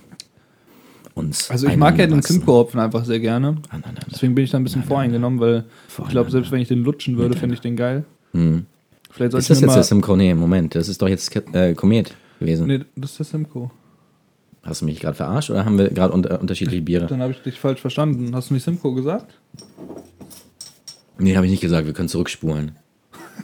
Uns 1.14 1.51
Also 1.51 1.68
ich 1.68 1.77
mag 1.77 1.97
ja 1.99 2.07
den. 2.07 2.22
Simcoe-Hopfen 2.22 2.81
einfach 2.81 3.05
sehr 3.05 3.20
gerne. 3.20 3.57
Aneinander. 3.68 4.03
Deswegen 4.11 4.35
bin 4.35 4.45
ich 4.45 4.51
da 4.51 4.59
ein 4.59 4.64
bisschen 4.64 4.83
voreingenommen, 4.83 5.39
weil 5.39 5.64
ich 5.89 6.09
glaube, 6.09 6.31
selbst 6.31 6.51
wenn 6.51 6.61
ich 6.61 6.68
den 6.68 6.83
lutschen 6.83 7.16
würde, 7.16 7.37
fände 7.37 7.55
ich 7.55 7.61
den 7.61 7.77
geil. 7.77 8.05
Vielleicht 8.33 9.31
sollte 9.31 9.37
Ist 9.39 9.45
ich 9.45 9.49
das 9.49 9.61
mir 9.61 9.66
jetzt 9.66 9.68
mal... 9.68 9.75
der 9.75 9.85
Simcoe? 9.85 10.16
Nee, 10.16 10.35
Moment, 10.35 10.75
das 10.75 10.89
ist 10.89 11.01
doch 11.01 11.09
jetzt 11.09 11.35
äh, 11.53 11.75
Komet 11.75 12.12
gewesen. 12.41 12.66
Nee, 12.66 12.81
das 12.97 13.12
ist 13.12 13.18
der 13.20 13.27
Simcoe. 13.27 13.70
Hast 14.64 14.81
du 14.81 14.87
mich 14.87 14.99
gerade 14.99 15.14
verarscht 15.14 15.51
oder 15.51 15.64
haben 15.64 15.79
wir 15.79 15.91
gerade 15.91 16.12
unter, 16.12 16.41
unterschiedliche 16.41 16.83
Biere? 16.83 17.07
Dann 17.07 17.22
habe 17.22 17.33
ich 17.33 17.43
dich 17.43 17.61
falsch 17.61 17.81
verstanden. 17.81 18.35
Hast 18.35 18.51
du 18.51 18.55
nicht 18.55 18.64
Simcoe 18.64 18.95
gesagt? 18.95 19.35
Nee, 21.18 21.37
habe 21.37 21.47
ich 21.47 21.53
nicht 21.53 21.61
gesagt, 21.61 21.87
wir 21.87 21.93
können 21.93 22.09
zurückspulen. 22.09 22.72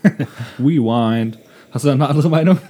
Rewind. 0.59 1.39
Hast 1.70 1.85
du 1.85 1.89
da 1.89 1.95
eine 1.95 2.09
andere 2.09 2.31
Meinung? 2.31 2.59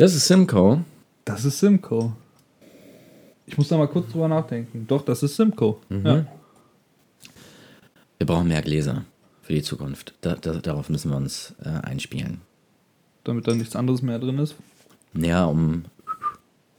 Das 0.00 0.14
ist 0.14 0.28
Simcoe. 0.28 0.82
Das 1.26 1.44
ist 1.44 1.58
Simcoe. 1.58 2.12
Ich 3.44 3.58
muss 3.58 3.68
da 3.68 3.76
mal 3.76 3.86
kurz 3.86 4.10
drüber 4.10 4.28
nachdenken. 4.28 4.86
Doch, 4.86 5.04
das 5.04 5.22
ist 5.22 5.36
Simcoe. 5.36 5.76
Ja. 5.90 6.24
Wir 8.16 8.26
brauchen 8.26 8.48
mehr 8.48 8.62
Gläser 8.62 9.04
für 9.42 9.52
die 9.52 9.60
Zukunft. 9.60 10.14
Da, 10.22 10.36
da, 10.36 10.54
darauf 10.54 10.88
müssen 10.88 11.10
wir 11.10 11.18
uns 11.18 11.54
äh, 11.62 11.68
einspielen. 11.68 12.40
Damit 13.24 13.46
da 13.46 13.52
nichts 13.54 13.76
anderes 13.76 14.00
mehr 14.00 14.18
drin 14.18 14.38
ist. 14.38 14.54
Ja, 15.12 15.44
um 15.44 15.84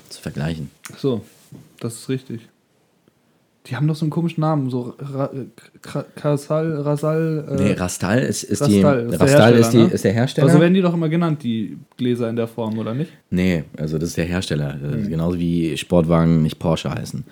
zu 0.09 0.19
vergleichen. 0.19 0.71
Ach 0.91 0.97
So, 0.97 1.23
das 1.79 1.93
ist 1.93 2.09
richtig. 2.09 2.49
Die 3.67 3.75
haben 3.75 3.87
doch 3.87 3.95
so 3.95 4.05
einen 4.05 4.09
komischen 4.09 4.41
Namen, 4.41 4.71
so 4.71 4.95
Ra 4.99 5.29
Kasal, 6.15 6.81
Rasal. 6.81 7.45
Äh, 7.47 7.63
Nee, 7.63 7.71
Rastal 7.73 8.19
ist, 8.19 8.41
ist 8.43 8.61
Rastal 8.61 9.05
die. 9.07 9.11
ist 9.13 9.19
der 9.21 9.27
Rastal 9.27 9.53
ist, 9.53 9.57
die, 9.73 9.77
Hersteller, 9.77 9.87
ne? 9.87 9.93
ist 9.93 10.03
der 10.03 10.13
Hersteller. 10.13 10.47
Also 10.47 10.59
werden 10.59 10.73
die 10.73 10.81
doch 10.81 10.93
immer 10.95 11.09
genannt, 11.09 11.43
die 11.43 11.77
Gläser 11.95 12.27
in 12.29 12.35
der 12.35 12.47
Form, 12.47 12.79
oder 12.79 12.93
nicht? 12.95 13.11
nee, 13.29 13.63
also 13.77 13.99
das 13.99 14.09
ist 14.09 14.17
der 14.17 14.25
Hersteller. 14.25 14.77
Das 14.81 14.91
Hm. 14.93 15.01
ist 15.03 15.09
Genauso 15.09 15.37
wie 15.39 15.77
Sportwagen 15.77 16.41
nicht 16.41 16.57
Porsche 16.57 16.89
heißen. 16.91 17.23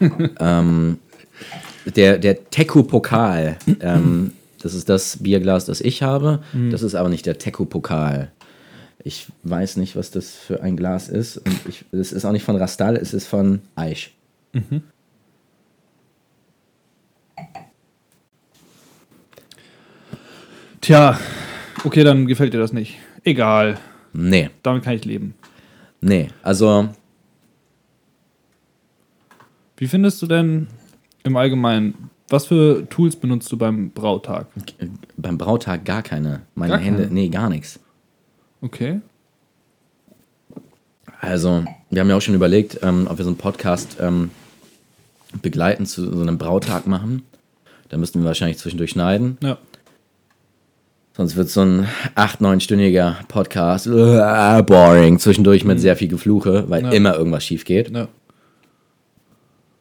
ähm, 0.40 0.98
der 1.96 2.18
der 2.18 2.48
Teku-Pokal, 2.50 3.56
ähm, 3.80 4.32
das 4.62 4.74
ist 4.74 4.88
das 4.88 5.16
Bierglas, 5.18 5.64
das 5.64 5.80
ich 5.80 6.02
habe. 6.02 6.40
Hm. 6.52 6.70
Das 6.70 6.82
ist 6.82 6.94
aber 6.94 7.08
nicht 7.08 7.26
der 7.26 7.38
Teku-Pokal. 7.38 8.30
Ich 9.02 9.26
weiß 9.44 9.76
nicht, 9.78 9.96
was 9.96 10.10
das 10.10 10.30
für 10.34 10.62
ein 10.62 10.76
Glas 10.76 11.08
ist. 11.08 11.38
Und 11.38 11.56
ich, 11.68 11.84
es 11.92 12.12
ist 12.12 12.24
auch 12.24 12.32
nicht 12.32 12.42
von 12.44 12.56
Rastal, 12.56 12.96
es 12.96 13.14
ist 13.14 13.26
von 13.26 13.60
Aisch. 13.76 14.12
Tja, 20.86 21.18
okay, 21.82 22.04
dann 22.04 22.28
gefällt 22.28 22.54
dir 22.54 22.60
das 22.60 22.72
nicht. 22.72 22.98
Egal, 23.24 23.76
Nee, 24.12 24.50
damit 24.62 24.84
kann 24.84 24.94
ich 24.94 25.04
leben. 25.04 25.34
nee. 26.00 26.28
Also, 26.44 26.88
Wie 29.76 29.88
findest 29.88 30.22
du 30.22 30.28
denn 30.28 30.68
im 31.24 31.36
Allgemeinen, 31.36 32.08
was 32.28 32.46
für 32.46 32.88
Tools 32.88 33.16
benutzt 33.16 33.50
du 33.50 33.58
beim 33.58 33.90
Brautag? 33.90 34.46
beim 35.16 35.36
Brautag 35.38 35.84
gar 35.84 36.02
keine. 36.04 36.42
Meine 36.54 36.74
Gar 36.74 36.80
Hände, 36.80 37.02
keine? 37.02 37.14
nee, 37.14 37.28
gar 37.30 37.48
nichts. 37.50 37.80
Okay. 38.60 39.00
Also, 41.20 41.64
wir 41.90 42.00
haben 42.00 42.08
ja 42.08 42.16
auch 42.16 42.22
schon 42.22 42.36
überlegt, 42.36 42.78
ähm, 42.82 43.08
ob 43.10 43.18
wir 43.18 43.24
so 43.24 43.30
einen 43.30 43.38
Podcast 43.38 43.96
ähm, 43.98 44.30
begleitend 45.42 45.88
zu 45.88 46.14
so 46.14 46.22
einem 46.22 46.38
Brautag 46.38 46.86
machen. 46.86 47.22
Da 47.88 47.96
müssten 47.96 48.20
wir 48.20 48.26
wahrscheinlich 48.26 48.58
zwischendurch 48.58 48.90
schneiden. 48.92 49.36
Ja. 49.42 49.58
Sonst 51.16 51.34
wird 51.36 51.48
so 51.48 51.62
ein 51.62 51.86
8-, 52.14 52.40
9-stündiger 52.42 53.14
Podcast 53.28 53.86
äh, 53.86 54.62
boring. 54.62 55.18
Zwischendurch 55.18 55.64
mit 55.64 55.80
sehr 55.80 55.96
viel 55.96 56.08
Gefluche, 56.08 56.64
weil 56.68 56.82
Ja. 56.84 56.90
immer 56.90 57.16
irgendwas 57.16 57.44
schief 57.44 57.64
geht. 57.64 57.90
ja. 57.94 58.08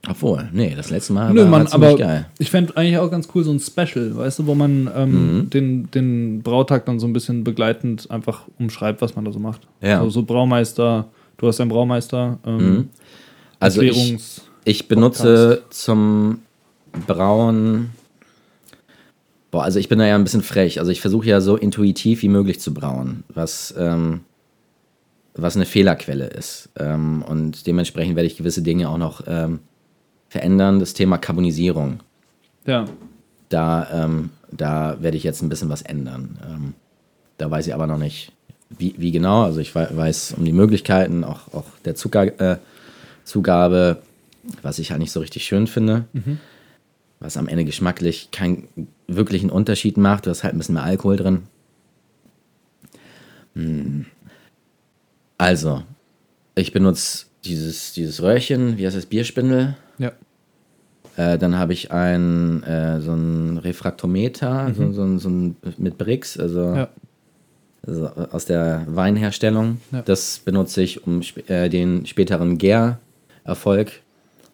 Obwohl, 0.07 0.47
nee, 0.53 0.75
das 0.77 0.91
letzte 0.91 1.13
Mal 1.13 1.33
Nö, 1.33 1.49
war 1.49 1.65
ziemlich 1.65 1.73
aber 1.73 1.97
geil. 1.97 2.27
ich 2.38 2.51
fände 2.51 2.77
eigentlich 2.77 2.99
auch 2.99 3.09
ganz 3.09 3.27
cool 3.33 3.43
so 3.43 3.51
ein 3.51 3.59
Special, 3.59 4.15
weißt 4.15 4.38
du, 4.38 4.45
wo 4.45 4.53
man 4.53 4.88
ähm, 4.95 5.49
den, 5.51 5.89
den 5.89 6.43
Brautag 6.43 6.86
dann 6.86 6.99
so 6.99 7.07
ein 7.07 7.13
bisschen 7.13 7.43
begleitend 7.43 8.11
einfach 8.11 8.43
umschreibt, 8.59 9.01
was 9.01 9.15
man 9.15 9.25
da 9.25 9.31
so 9.31 9.39
macht. 9.39 9.61
Ja. 9.81 10.01
So, 10.03 10.11
so 10.11 10.21
Braumeister, 10.21 11.07
du 11.38 11.47
hast 11.47 11.59
einen 11.59 11.71
Braumeister, 11.71 12.38
ähm, 12.45 12.89
Also 13.59 13.81
ich, 13.81 14.15
ich 14.63 14.88
benutze 14.88 15.63
zum 15.71 16.38
Brauen. 17.07 17.89
Boah, 19.55 19.63
also 19.63 19.79
ich 19.79 19.87
bin 19.87 19.99
da 19.99 20.05
ja 20.05 20.15
ein 20.15 20.23
bisschen 20.25 20.43
frech. 20.43 20.79
Also 20.79 20.91
ich 20.91 20.99
versuche 20.99 21.27
ja 21.27 21.39
so 21.39 21.55
intuitiv 21.55 22.21
wie 22.23 22.27
möglich 22.27 22.59
zu 22.59 22.73
brauen, 22.73 23.23
was, 23.29 23.73
ähm, 23.77 24.19
was 25.33 25.55
eine 25.55 25.65
Fehlerquelle 25.65 26.27
ist. 26.27 26.67
Ähm, 26.77 27.23
und 27.23 27.65
dementsprechend 27.65 28.17
werde 28.17 28.27
ich 28.27 28.35
gewisse 28.35 28.61
Dinge 28.63 28.89
auch 28.89 28.97
noch 28.97 29.21
ähm, 29.27 29.59
verändern. 30.27 30.81
Das 30.81 30.93
Thema 30.93 31.17
Carbonisierung. 31.17 32.01
ja. 32.65 32.83
Da, 33.47 33.87
ähm, 33.93 34.31
da 34.51 34.97
werde 34.99 35.15
ich 35.15 35.23
jetzt 35.23 35.41
ein 35.41 35.47
bisschen 35.47 35.69
was 35.69 35.83
ändern. 35.83 36.37
Ähm, 36.45 36.73
da 37.37 37.49
weiß 37.49 37.65
ich 37.67 37.73
aber 37.73 37.87
noch 37.87 37.97
nicht, 37.97 38.33
wie, 38.77 38.93
wie 38.97 39.11
genau. 39.13 39.43
Also 39.43 39.61
ich 39.61 39.73
wei- 39.73 39.87
weiß 39.89 40.33
um 40.37 40.43
die 40.43 40.51
Möglichkeiten, 40.51 41.23
auch, 41.23 41.53
auch 41.53 41.63
der 41.85 41.95
Zucker, 41.95 42.25
äh, 42.41 42.57
Zugabe, 43.23 44.01
was 44.63 44.79
ich 44.79 44.91
halt 44.91 44.99
nicht 44.99 45.13
so 45.13 45.21
richtig 45.21 45.45
schön 45.45 45.65
finde. 45.67 46.03
Was 47.20 47.38
am 47.38 47.47
Ende 47.47 47.66
geschmacklich 47.66 48.30
keinen 48.32 48.68
wirklichen 49.07 49.49
Unterschied 49.49 49.97
macht. 49.97 50.26
Du 50.26 50.30
hast 50.30 50.43
halt 50.43 50.53
ein 50.53 50.57
bisschen 50.57 50.76
mehr 50.76 50.84
Alkohol 50.84 51.16
drin. 51.18 51.43
Hm. 53.55 54.05
Also, 55.38 55.84
ich 56.55 56.72
benutze 56.72 57.26
dieses, 57.45 57.93
dieses 57.93 58.22
Röhrchen, 58.22 58.78
wie 58.78 58.86
heißt 58.86 58.95
das, 58.97 59.05
Bierspindel. 59.05 59.76
Ja. 59.97 60.11
Äh, 61.18 61.38
dann 61.38 61.57
habe 61.57 61.74
ich 61.74 61.91
ein, 61.91 62.63
äh, 62.63 62.99
so 63.01 63.13
ein 63.13 63.57
Refraktometer, 63.57 64.74
so, 64.76 64.91
so, 64.91 65.03
ein- 65.03 65.20
so 65.20 65.30
ein 65.30 65.55
mit 65.78 65.97
Brix, 65.97 66.38
also, 66.38 66.74
Ja. 66.76 66.89
also 67.86 68.07
aus 68.07 68.45
der 68.45 68.84
Weinherstellung. 68.88 69.80
Ja. 69.91 70.01
Das 70.01 70.39
benutze 70.39 70.82
ich, 70.82 71.05
um 71.07 71.22
äh, 71.47 71.70
den 71.70 72.05
späteren 72.05 72.57
Gärerfolg 72.57 74.01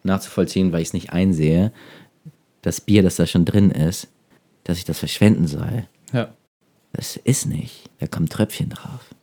nachzuvollziehen, 0.04 0.72
weil 0.72 0.82
ich 0.82 0.88
es 0.88 0.94
nicht 0.94 1.12
einsehe, 1.12 1.72
das 2.62 2.80
Bier, 2.80 3.02
das 3.02 3.16
da 3.16 3.26
schon 3.26 3.44
drin 3.44 3.70
ist, 3.70 4.08
dass 4.64 4.78
ich 4.78 4.84
das 4.84 4.98
verschwenden 4.98 5.46
soll. 5.46 5.86
ja. 6.12 6.32
Das 6.94 7.16
ist 7.16 7.46
nicht. 7.46 7.88
Da 8.00 8.06
kommen 8.06 8.28
Tröpfchen 8.28 8.68
drauf. 8.68 9.14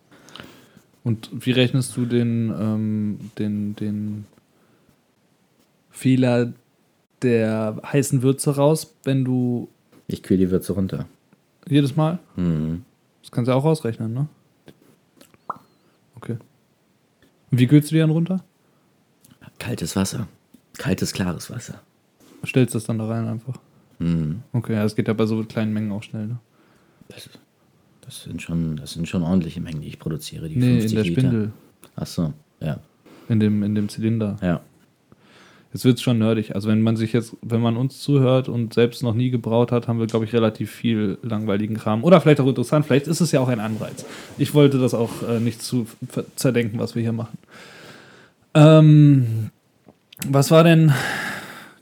Und 1.04 1.30
wie 1.32 1.52
rechnest 1.52 1.96
du 1.96 2.08
den, 2.08 2.50
ähm, 2.50 3.30
den, 3.38 3.76
den 3.76 4.26
Fehler 5.92 6.52
der 7.22 7.80
heißen 7.86 8.24
Würze 8.24 8.56
raus, 8.56 8.96
wenn 9.04 9.24
du 9.24 9.70
Ich 10.08 10.24
kühle 10.24 10.40
die 10.40 10.50
Würze 10.50 10.74
runter. 10.74 11.06
jedes 11.68 11.96
Mal? 11.96 12.18
Mhm. 12.38 12.86
Das 13.22 13.30
kannst 13.30 13.48
du 13.48 13.52
ja 13.52 13.58
auch 13.58 13.66
ausrechnen, 13.66 14.14
ne? 14.14 14.28
Okay. 16.16 16.38
Und 17.52 17.60
wie 17.60 17.68
kühlst 17.68 17.92
du 17.92 17.96
die 17.96 18.00
dann 18.00 18.10
runter? 18.10 18.44
Kaltes 19.60 19.96
Wasser. 19.96 20.28
Kaltes, 20.80 21.14
klares 21.14 21.52
Wasser. 21.52 21.82
Stellst 22.46 22.76
das 22.76 22.86
dann 22.86 22.98
da 22.98 23.08
rein 23.08 23.28
einfach. 23.28 23.56
Mhm. 24.00 24.42
Okay, 24.54 24.74
ja, 24.74 24.84
das 24.84 24.96
geht 24.96 25.08
ja 25.08 25.14
bei 25.14 25.26
so 25.26 25.44
kleinen 25.44 25.74
Mengen 25.74 25.92
auch 25.92 26.04
schnell, 26.04 26.28
ne? 26.28 26.40
Das, 27.10 27.30
das, 28.02 28.24
sind 28.24 28.42
schon, 28.42 28.78
das 28.78 28.94
sind 28.94 29.08
schon 29.08 29.24
ordentliche 29.24 29.62
Mengen, 29.62 29.82
die 29.82 29.88
ich 29.88 30.00
produziere. 30.00 30.48
Die 30.48 30.56
Nee, 30.56 30.80
50 30.82 30.90
in 30.90 30.96
der 30.96 31.04
Liter. 31.04 31.20
Spindel. 31.22 31.52
Ach 31.96 32.08
so, 32.08 32.34
ja. 32.62 32.80
In 33.28 33.40
dem, 33.40 33.64
in 33.64 33.76
dem 33.76 33.90
Zylinder. 33.90 34.38
Ja. 34.42 34.62
Jetzt 35.74 35.86
wird 35.86 35.98
es 35.98 36.02
schon 36.02 36.18
nerdig. 36.18 36.56
Also 36.56 36.68
wenn 36.68 36.82
man 36.82 36.98
sich 36.98 37.14
jetzt, 37.14 37.36
wenn 37.44 37.62
man 37.62 37.78
uns 37.78 38.00
zuhört 38.00 38.50
und 38.50 38.74
selbst 38.74 39.04
noch 39.04 39.14
nie 39.14 39.30
gebraut 39.30 39.72
hat, 39.72 39.88
haben 39.88 40.00
wir, 40.00 40.08
glaube 40.08 40.26
ich, 40.26 40.34
relativ 40.34 40.72
viel 40.72 41.20
langweiligen 41.22 41.76
Kram. 41.76 42.04
Oder 42.04 42.22
vielleicht 42.22 42.40
auch 42.40 42.48
interessant. 42.48 42.88
Vielleicht 42.88 43.08
ist 43.08 43.22
es 43.22 43.32
ja 43.32 43.40
auch 43.40 43.50
ein 43.50 43.60
Anreiz. 43.60 44.04
Ich 44.40 44.56
wollte 44.56 44.80
das 44.80 44.96
auch 44.96 45.12
äh, 45.28 45.40
nicht 45.40 45.62
zu 45.62 45.86
zerdenken, 46.36 46.80
was 46.80 46.96
wir 46.96 47.04
hier 47.04 47.14
machen. 47.14 47.38
Ähm, 48.56 49.52
was 50.28 50.50
war 50.50 50.64
denn. 50.64 50.92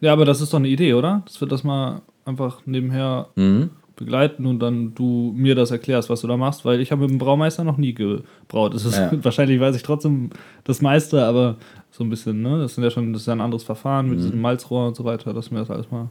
Ja, 0.02 0.14
aber 0.14 0.26
das 0.26 0.42
ist 0.42 0.54
doch 0.54 0.60
eine 0.60 0.68
Idee, 0.68 0.94
oder? 0.94 1.24
Dass 1.26 1.40
wir 1.42 1.48
das 1.48 1.64
mal 1.64 2.02
einfach 2.26 2.62
nebenher 2.66 3.28
Mhm. 3.36 3.70
begleiten 3.96 4.46
und 4.46 4.60
dann 4.60 4.94
du 4.94 5.34
mir 5.36 5.56
das 5.56 5.72
erklärst, 5.72 6.10
was 6.12 6.22
du 6.22 6.28
da 6.28 6.38
machst, 6.38 6.66
weil 6.66 6.82
ich 6.82 6.92
habe 6.92 7.02
mit 7.02 7.10
dem 7.10 7.18
Braumeister 7.18 7.64
noch 7.64 7.78
nie 7.78 7.94
gebraut. 7.96 8.76
Es 8.76 8.86
ist, 8.86 8.96
Ja. 8.98 9.12
Wahrscheinlich 9.24 9.60
weiß 9.60 9.76
ich 9.76 9.82
trotzdem 9.82 10.30
das 10.66 10.82
meiste, 10.84 11.24
aber 11.26 11.56
so 11.90 12.04
ein 12.04 12.10
bisschen, 12.12 12.44
ne? 12.44 12.60
Das 12.60 12.76
sind 12.76 12.84
ja 12.84 12.92
schon, 12.92 13.12
das 13.12 13.24
ist 13.24 13.26
ja 13.28 13.34
ein 13.34 13.42
anderes 13.42 13.64
Verfahren 13.64 14.08
mit 14.10 14.20
diesem 14.20 14.40
Malzrohr 14.40 14.88
und 14.88 14.96
so 14.96 15.04
weiter, 15.04 15.34
dass 15.34 15.50
du 15.50 15.56
mir 15.56 15.62
das 15.62 15.72
alles 15.72 15.90
mal 15.90 16.10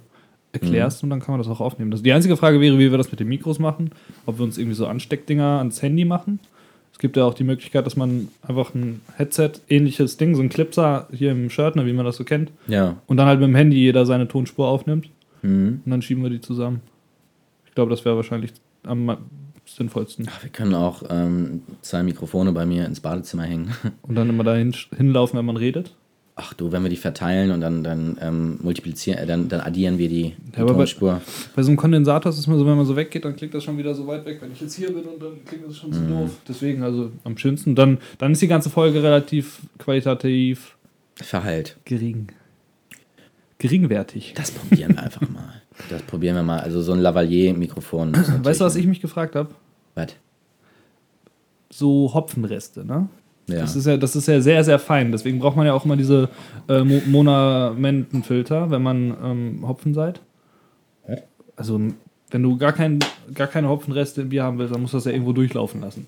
erklärst 0.53 1.03
und 1.05 1.11
dann 1.11 1.21
kann 1.21 1.33
man 1.35 1.39
das 1.41 1.49
auch 1.49 1.61
aufnehmen. 1.61 1.91
Das, 1.93 2.03
die 2.03 2.13
einzige 2.13 2.37
Frage 2.37 2.61
wäre, 2.61 2.77
wie 2.79 2.91
wir 2.91 2.99
das 2.99 3.11
mit 3.11 3.21
den 3.21 3.29
Mikros 3.29 3.59
machen, 3.61 3.91
ob 4.25 4.39
wir 4.39 4.45
uns 4.45 4.59
irgendwie 4.59 4.75
so 4.75 4.87
Ansteckdinger 4.87 5.59
ans 5.59 5.81
Handy 5.83 6.05
machen. 6.05 6.41
Es 6.97 7.01
gibt 7.01 7.19
ja 7.19 7.25
auch 7.27 7.35
die 7.35 7.45
Möglichkeit, 7.45 7.85
dass 7.85 7.95
man 7.95 8.29
einfach 8.41 8.75
ein 8.75 9.03
Headset, 9.17 9.51
ähnliches 9.69 10.17
Ding, 10.17 10.35
so 10.35 10.41
ein 10.41 10.49
Clipser 10.49 11.09
hier 11.13 11.31
im 11.33 11.51
Shirt, 11.51 11.77
ne, 11.77 11.85
wie 11.85 11.93
man 11.93 12.07
das 12.07 12.17
so 12.17 12.25
kennt, 12.25 12.51
Ja. 12.69 12.97
und 13.07 13.19
dann 13.19 13.27
halt 13.27 13.39
mit 13.39 13.49
dem 13.51 13.55
Handy 13.55 13.77
jeder 13.77 14.07
seine 14.07 14.27
Tonspur 14.29 14.67
aufnimmt 14.67 15.11
Mhm. 15.43 15.83
und 15.85 15.91
dann 15.91 16.01
schieben 16.01 16.23
wir 16.23 16.31
die 16.31 16.41
zusammen. 16.41 16.81
Ich 17.67 17.75
glaube, 17.75 17.91
das 17.91 18.07
wäre 18.07 18.17
wahrscheinlich 18.17 18.53
am 18.85 19.15
sinnvollsten. 19.67 20.27
Ach, 20.31 20.43
wir 20.43 20.49
können 20.49 20.75
auch 20.75 21.03
ähm, 21.11 21.61
zwei 21.83 22.03
Mikrofone 22.03 22.53
bei 22.53 22.65
mir 22.65 22.87
ins 22.87 23.01
Badezimmer 23.01 23.43
hängen. 23.43 23.75
Und 24.01 24.15
dann 24.15 24.31
immer 24.31 24.45
dahin 24.45 24.75
hinlaufen, 24.97 25.39
wenn 25.39 25.45
man 25.45 25.59
redet. 25.59 25.95
Ach 26.39 26.53
du, 26.53 26.71
wenn 26.71 26.83
wir 26.83 26.91
die 26.91 26.97
verteilen 26.99 27.51
und 27.51 27.63
dann, 27.63 27.83
dann 27.83 28.19
ähm, 28.21 28.59
multiplizieren, 28.63 29.19
äh, 29.19 29.27
dann, 29.27 29.49
dann 29.49 29.61
addieren 29.63 29.97
wir 29.97 30.09
die, 30.11 30.35
die 30.39 30.57
Ja, 30.57 30.65
aber 30.65 30.73
bei- 30.75 30.79
Tonspur. 30.81 31.23
Bei 31.55 31.63
so 31.63 31.69
einem 31.71 31.79
Kondensator 31.79 32.29
ist 32.31 32.39
es 32.39 32.47
immer 32.47 32.59
so, 32.59 32.67
wenn 32.67 32.77
man 32.77 32.85
so 32.85 32.95
weggeht, 32.95 33.25
dann 33.25 33.35
klingt 33.37 33.55
das 33.55 33.65
schon 33.65 33.79
wieder 33.79 33.95
so 33.95 34.07
weit 34.07 34.27
weg. 34.27 34.39
Wenn 34.43 34.53
ich 34.53 34.61
jetzt 34.61 34.75
hier 34.75 34.89
bin 34.93 35.05
und 35.05 35.23
dann 35.23 35.43
klingt 35.47 35.67
das 35.67 35.79
schon 35.79 35.95
so 35.95 36.01
doof. 36.07 36.31
Deswegen, 36.47 36.83
also 36.83 37.11
am 37.25 37.39
schönsten. 37.39 37.75
Dann, 37.75 37.97
dann 38.19 38.33
ist 38.33 38.43
die 38.43 38.49
ganze 38.49 38.69
Folge 38.69 39.03
relativ 39.03 39.61
qualitativ 39.79 40.77
Verheilt. 41.15 41.79
gering. 41.87 42.29
Geringwertig. 43.59 44.35
Das 44.37 44.51
probieren 44.51 44.95
wir 44.95 45.03
einfach 45.03 45.23
mal. 45.29 45.55
Das 45.91 46.01
probieren 46.03 46.37
wir 46.37 46.43
mal. 46.43 46.61
Also 46.61 46.81
so 46.81 46.93
ein 46.95 47.01
Lavalier-Mikrofon. 47.01 48.15
Weißt 48.43 48.61
du, 48.61 48.65
was 48.65 48.77
ich 48.77 48.87
mich 48.87 49.03
gefragt 49.03 49.35
habe? 49.37 49.51
Was? 49.95 50.09
So 51.69 52.13
Hopfenreste, 52.15 52.83
ne? 52.87 53.09
Ja. 53.49 53.61
Das, 53.61 53.77
ist 53.77 53.87
ja, 53.87 53.97
das 53.97 54.17
ist 54.17 54.27
ja 54.27 54.41
sehr, 54.41 54.65
sehr 54.65 54.79
fein. 54.79 55.13
Deswegen 55.13 55.39
braucht 55.39 55.57
man 55.57 55.67
ja 55.67 55.73
auch 55.73 55.85
immer 55.85 55.97
diese 55.97 56.29
äh, 56.69 56.83
Mo 56.83 57.01
Monamentenfilter, 57.07 58.71
wenn 58.71 58.83
man 58.83 59.17
ähm, 59.23 59.65
Hopfen 59.67 59.95
seid. 59.95 60.21
Also, 61.57 61.81
wenn 62.31 62.43
du 62.43 62.59
gar, 62.59 62.73
kein, 62.73 62.99
gar 63.33 63.47
keine 63.47 63.69
Hopfenreste 63.69 64.23
im 64.23 64.29
Bier 64.29 64.43
haben 64.43 64.59
willst, 64.59 64.75
dann 64.75 64.83
musst 64.83 64.93
du 64.93 64.99
das 64.99 65.07
ja 65.07 65.13
irgendwo 65.13 65.33
durchlaufen 65.33 65.81
lassen. 65.81 66.07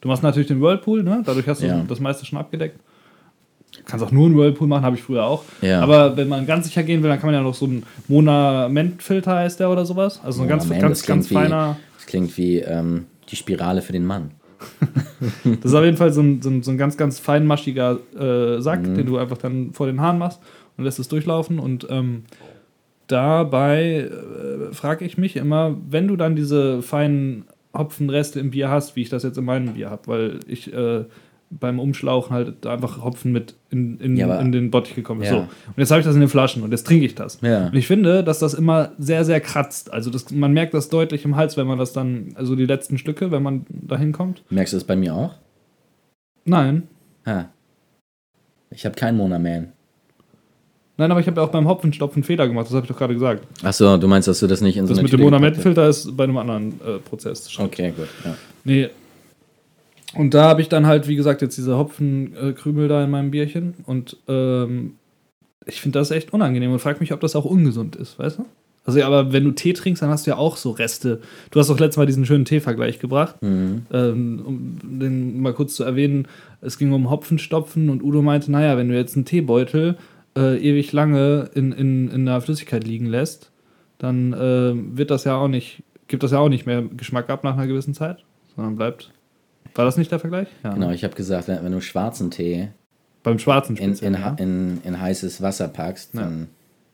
Du 0.00 0.08
machst 0.08 0.22
natürlich 0.22 0.48
den 0.48 0.60
Whirlpool, 0.60 1.02
ne? 1.02 1.22
dadurch 1.24 1.48
hast 1.48 1.62
du 1.62 1.66
Ja. 1.66 1.82
das 1.88 2.00
meiste 2.00 2.26
schon 2.26 2.38
abgedeckt. 2.38 2.78
Kannst 3.86 4.04
auch 4.04 4.12
nur 4.12 4.26
einen 4.26 4.36
Whirlpool 4.36 4.68
machen, 4.68 4.84
habe 4.84 4.96
ich 4.96 5.02
früher 5.02 5.24
auch. 5.24 5.42
Ja. 5.62 5.80
Aber 5.80 6.16
wenn 6.16 6.28
man 6.28 6.46
ganz 6.46 6.66
sicher 6.66 6.82
gehen 6.82 7.02
will, 7.02 7.08
dann 7.08 7.18
kann 7.18 7.28
man 7.28 7.34
ja 7.34 7.42
noch 7.42 7.54
so 7.54 7.64
einen 7.64 7.84
Monamentfilter 8.08 9.34
heißt 9.36 9.58
der 9.60 9.70
oder 9.70 9.86
sowas. 9.86 10.20
Also 10.22 10.42
ein 10.42 10.48
ganz, 10.48 10.68
ganz, 10.68 11.06
ganz 11.06 11.30
wie, 11.30 11.34
feiner. 11.34 11.76
Das 11.96 12.06
klingt 12.06 12.36
wie 12.36 12.58
ähm, 12.58 13.06
die 13.30 13.36
Spirale 13.36 13.80
für 13.82 13.92
den 13.92 14.04
Mann. 14.04 14.32
Das 15.60 15.64
ist 15.72 15.74
auf 15.74 15.84
jeden 15.84 15.96
Fall 15.96 16.12
so 16.12 16.20
ein, 16.20 16.42
so 16.42 16.50
ein, 16.50 16.62
so 16.62 16.70
ein 16.70 16.78
ganz, 16.78 16.96
ganz 16.96 17.18
feinmaschiger 17.18 17.98
äh, 18.18 18.60
Sack, 18.60 18.82
Mhm. 18.86 18.94
den 18.94 19.06
du 19.06 19.18
einfach 19.18 19.38
dann 19.38 19.72
vor 19.72 19.86
den 19.86 20.00
Haaren 20.00 20.18
machst 20.18 20.40
und 20.76 20.84
lässt 20.84 20.98
es 20.98 21.08
durchlaufen. 21.08 21.58
Und 21.58 21.86
ähm, 21.90 22.24
dabei 23.06 24.08
äh, 24.10 24.72
frage 24.74 25.04
ich 25.04 25.18
mich 25.18 25.36
immer, 25.36 25.76
wenn 25.88 26.08
du 26.08 26.16
dann 26.16 26.36
diese 26.36 26.82
feinen 26.82 27.44
Hopfenreste 27.76 28.40
im 28.40 28.50
Bier 28.50 28.70
hast, 28.70 28.96
wie 28.96 29.02
ich 29.02 29.08
das 29.08 29.22
jetzt 29.24 29.36
in 29.38 29.44
meinem 29.44 29.74
Bier 29.74 29.90
habe, 29.90 30.02
weil 30.06 30.40
ich 30.46 30.72
äh, 30.72 31.04
beim 31.60 31.78
Umschlauchen 31.78 32.34
halt 32.34 32.66
einfach 32.66 33.02
Hopfen 33.02 33.32
mit 33.32 33.54
in, 33.70 33.98
in, 34.00 34.16
Ja, 34.16 34.38
in 34.40 34.52
den 34.52 34.70
Bottich 34.70 34.94
gekommen 34.94 35.22
ist. 35.22 35.28
Ja. 35.30 35.34
So. 35.34 35.40
Und 35.40 35.48
jetzt 35.76 35.90
habe 35.90 36.00
ich 36.00 36.06
das 36.06 36.14
in 36.14 36.20
den 36.20 36.28
Flaschen 36.28 36.62
und 36.62 36.70
jetzt 36.72 36.86
trinke 36.86 37.06
ich 37.06 37.14
das. 37.14 37.38
Ja. 37.42 37.66
Und 37.68 37.74
ich 37.76 37.86
finde, 37.86 38.24
dass 38.24 38.38
das 38.38 38.54
immer 38.54 38.92
sehr, 38.98 39.24
sehr 39.24 39.40
kratzt. 39.40 39.92
Also 39.92 40.10
das, 40.10 40.30
man 40.30 40.52
merkt 40.52 40.74
das 40.74 40.88
deutlich 40.88 41.24
im 41.24 41.36
Hals, 41.36 41.56
wenn 41.56 41.66
man 41.66 41.78
das 41.78 41.92
dann, 41.92 42.32
also 42.34 42.56
die 42.56 42.66
letzten 42.66 42.98
Stücke, 42.98 43.30
wenn 43.30 43.42
man 43.42 43.66
dahin 43.68 44.12
kommt. 44.12 44.42
Merkst 44.50 44.72
du 44.72 44.76
das 44.76 44.84
bei 44.84 44.96
mir 44.96 45.14
auch? 45.14 45.34
Nein, 46.44 46.84
Ha. 47.26 47.48
Ich 48.70 48.84
habe 48.84 48.94
keinen 48.96 49.16
Monaman. 49.16 49.72
Nein, 50.96 51.10
aber 51.10 51.20
ich 51.20 51.26
habe 51.26 51.40
ja 51.40 51.46
auch 51.46 51.50
beim 51.50 51.66
Hopfenstopfen 51.66 52.22
Fehler 52.22 52.46
gemacht, 52.46 52.66
das 52.66 52.74
habe 52.74 52.84
ich 52.84 52.90
doch 52.90 52.98
gerade 52.98 53.14
gesagt. 53.14 53.46
Achso, 53.64 53.96
du 53.96 54.06
meinst, 54.06 54.28
dass 54.28 54.38
du 54.40 54.46
das 54.46 54.60
nicht 54.60 54.76
in 54.76 54.86
so 54.86 54.90
Das 54.92 54.98
eine 54.98 55.04
mit 55.04 55.12
dem 55.12 55.20
Monamentenfilter 55.20 55.88
ist 55.88 56.16
bei 56.16 56.24
einem 56.24 56.36
anderen 56.36 56.80
äh, 56.86 56.98
Prozess. 56.98 57.46
hast? 57.48 57.58
Okay, 57.58 57.92
gut. 57.96 58.08
Ja. 58.24 58.36
Nee. 58.62 58.90
Und 60.16 60.34
da 60.34 60.48
habe 60.48 60.60
ich 60.60 60.68
dann 60.68 60.86
halt, 60.86 61.08
wie 61.08 61.16
gesagt, 61.16 61.42
jetzt 61.42 61.56
diese 61.56 61.76
Hopfenkrümel 61.76 62.88
da 62.88 63.04
in 63.04 63.10
meinem 63.10 63.30
Bierchen. 63.30 63.74
Und 63.86 64.16
ähm, 64.28 64.94
ich 65.66 65.80
finde 65.80 65.98
das 65.98 66.10
echt 66.10 66.32
unangenehm 66.32 66.72
und 66.72 66.78
frage 66.78 67.00
mich, 67.00 67.12
ob 67.12 67.20
das 67.20 67.36
auch 67.36 67.44
ungesund 67.44 67.96
ist, 67.96 68.18
weißt 68.18 68.38
du? 68.38 68.46
Also, 68.86 68.98
ja, 68.98 69.06
aber 69.06 69.32
wenn 69.32 69.44
du 69.44 69.52
Tee 69.52 69.72
trinkst, 69.72 70.02
dann 70.02 70.10
hast 70.10 70.26
du 70.26 70.32
ja 70.32 70.36
auch 70.36 70.58
so 70.58 70.70
Reste. 70.70 71.22
Du 71.50 71.58
hast 71.58 71.70
doch 71.70 71.78
letztes 71.78 71.96
Mal 71.96 72.04
diesen 72.04 72.26
schönen 72.26 72.44
Teevergleich 72.44 72.98
gebracht. 72.98 73.36
Mhm. 73.40 73.86
Ähm, 73.90 74.42
um 74.44 75.00
den 75.00 75.40
mal 75.40 75.54
kurz 75.54 75.74
zu 75.74 75.84
erwähnen, 75.84 76.28
es 76.60 76.76
ging 76.76 76.92
um 76.92 77.08
Hopfenstopfen 77.08 77.88
und 77.88 78.02
Udo 78.02 78.20
meinte, 78.20 78.52
naja, 78.52 78.76
wenn 78.76 78.88
du 78.88 78.94
jetzt 78.94 79.16
einen 79.16 79.24
Teebeutel 79.24 79.96
äh, 80.36 80.58
ewig 80.58 80.92
lange 80.92 81.48
in, 81.54 81.72
in, 81.72 82.10
in 82.10 82.26
der 82.26 82.42
Flüssigkeit 82.42 82.86
liegen 82.86 83.06
lässt, 83.06 83.50
dann 83.98 84.34
äh, 84.34 84.74
wird 84.74 85.10
das 85.10 85.24
ja 85.24 85.36
auch 85.36 85.48
nicht, 85.48 85.82
gibt 86.08 86.22
das 86.22 86.32
ja 86.32 86.38
auch 86.38 86.50
nicht 86.50 86.66
mehr 86.66 86.82
Geschmack 86.82 87.30
ab 87.30 87.42
nach 87.42 87.54
einer 87.54 87.66
gewissen 87.66 87.94
Zeit, 87.94 88.22
sondern 88.54 88.76
bleibt. 88.76 89.10
War 89.74 89.84
das 89.84 89.96
nicht 89.96 90.10
der 90.12 90.18
Vergleich? 90.20 90.48
Ja. 90.62 90.74
Genau, 90.74 90.90
ich 90.90 91.04
habe 91.04 91.14
gesagt, 91.14 91.48
wenn 91.48 91.62
wenn 91.64 91.72
du 91.72 91.80
schwarzen 91.80 92.30
Tee 92.30 92.68
Beim 93.22 93.38
schwarzen 93.38 93.76
in, 93.76 93.94
in, 93.94 94.14
ja. 94.14 94.34
in, 94.38 94.80
in 94.84 95.00
heißes 95.00 95.40
Wasser 95.42 95.68
packst, 95.68 96.14
Ja. 96.14 96.22
dann 96.22 96.48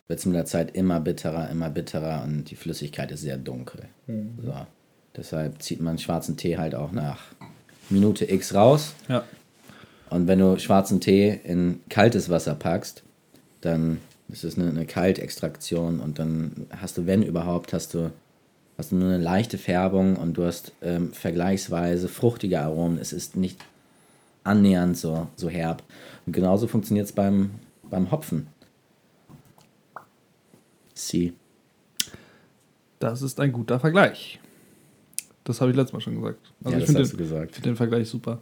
wird 0.08 0.18
es 0.18 0.26
mit 0.26 0.34
der 0.34 0.44
Zeit 0.46 0.74
immer 0.76 0.98
bitterer, 1.00 1.50
immer 1.50 1.70
bitterer 1.70 2.22
und 2.24 2.44
die 2.50 2.56
Flüssigkeit 2.56 3.10
ist 3.12 3.20
sehr 3.22 3.36
dunkel. 3.36 3.82
Mhm. 4.06 4.38
So. 4.42 4.54
Deshalb 5.16 5.60
zieht 5.62 5.80
man 5.80 5.98
schwarzen 5.98 6.36
Tee 6.36 6.56
halt 6.58 6.74
auch 6.74 6.92
nach 6.92 7.18
Minute 7.90 8.30
X 8.30 8.54
raus. 8.54 8.94
ja. 9.08 9.24
Und 10.08 10.26
wenn 10.26 10.40
du 10.40 10.58
schwarzen 10.58 11.00
Tee 11.00 11.38
in 11.44 11.80
kaltes 11.88 12.28
Wasser 12.30 12.56
packst, 12.56 13.04
dann 13.60 13.98
ist 14.28 14.42
es 14.42 14.58
eine, 14.58 14.68
eine 14.68 14.84
Kaltextraktion 14.84 16.00
und 16.00 16.18
dann 16.18 16.66
hast 16.80 16.98
du, 16.98 17.06
wenn 17.06 17.22
überhaupt, 17.22 17.72
hast 17.72 17.94
du, 17.94 18.10
hast 18.80 18.92
du 18.92 18.96
nur 18.96 19.10
eine 19.10 19.22
leichte 19.22 19.58
Färbung 19.58 20.16
und 20.16 20.34
du 20.34 20.44
hast 20.44 20.72
ähm, 20.80 21.12
vergleichsweise 21.12 22.08
fruchtige 22.08 22.60
Aromen. 22.60 22.96
Es 22.98 23.12
ist 23.12 23.36
nicht 23.36 23.58
annähernd 24.42 24.96
so, 24.96 25.28
so 25.36 25.50
herb. 25.50 25.82
Und 26.24 26.32
genauso 26.32 26.66
funktioniert 26.66 27.04
es 27.04 27.12
beim, 27.12 27.50
beim 27.90 28.10
Hopfen. 28.10 28.46
Sie. 30.94 31.34
Das 32.98 33.20
ist 33.20 33.38
ein 33.38 33.52
guter 33.52 33.78
Vergleich. 33.78 34.40
Das 35.44 35.60
habe 35.60 35.70
ich 35.70 35.76
letztes 35.76 35.92
Mal 35.92 36.00
schon 36.00 36.16
gesagt. 36.16 36.50
Also 36.64 36.70
ja, 36.70 36.78
ich 36.78 36.84
das 36.84 36.86
finde 36.86 37.02
hast 37.02 37.12
den, 37.12 37.18
du 37.18 37.22
gesagt. 37.22 37.66
den 37.66 37.76
Vergleich 37.76 38.08
super. 38.08 38.38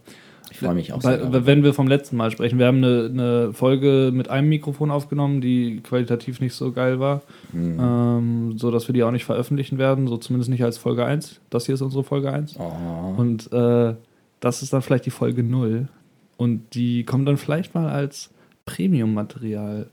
Ich 0.51 0.59
freue 0.59 0.75
mich 0.75 0.93
auch 0.93 1.03
Weil, 1.05 1.21
sehr. 1.31 1.47
wenn 1.47 1.63
wir 1.63 1.75
vom 1.75 1.89
letzten 1.89 2.17
Mal 2.17 2.31
sprechen, 2.31 2.59
wir 2.59 2.67
haben 2.67 2.79
eine, 2.79 3.07
eine 3.13 3.53
Folge 3.53 4.11
mit 4.13 4.31
einem 4.31 4.49
Mikrofon 4.49 4.91
aufgenommen, 4.91 5.41
die 5.41 5.81
qualitativ 5.81 6.41
nicht 6.41 6.55
so 6.55 6.73
geil 6.73 7.01
war, 7.01 7.23
Mhm. 7.53 7.79
ähm, 7.81 8.59
so 8.59 8.71
dass 8.71 8.89
wir 8.89 8.93
die 8.93 9.03
auch 9.03 9.11
nicht 9.11 9.25
veröffentlichen 9.25 9.79
werden, 9.79 10.07
so 10.07 10.17
zumindest 10.17 10.51
nicht 10.51 10.65
als 10.65 10.79
Folge 10.79 11.05
1. 11.05 11.41
Das 11.51 11.67
hier 11.67 11.75
ist 11.75 11.83
unsere 11.83 12.05
Folge 12.05 12.33
1. 12.33 12.57
Oh. 12.59 13.15
Und 13.17 13.53
äh, 13.53 13.95
das 14.41 14.63
ist 14.63 14.73
dann 14.73 14.83
vielleicht 14.83 15.07
die 15.07 15.11
Folge 15.11 15.43
0. 15.43 15.89
Und 16.37 16.75
die 16.75 17.05
kommt 17.05 17.27
dann 17.27 17.37
vielleicht 17.37 17.75
mal 17.75 17.89
als 17.89 18.31
Premium-Material 18.65 19.89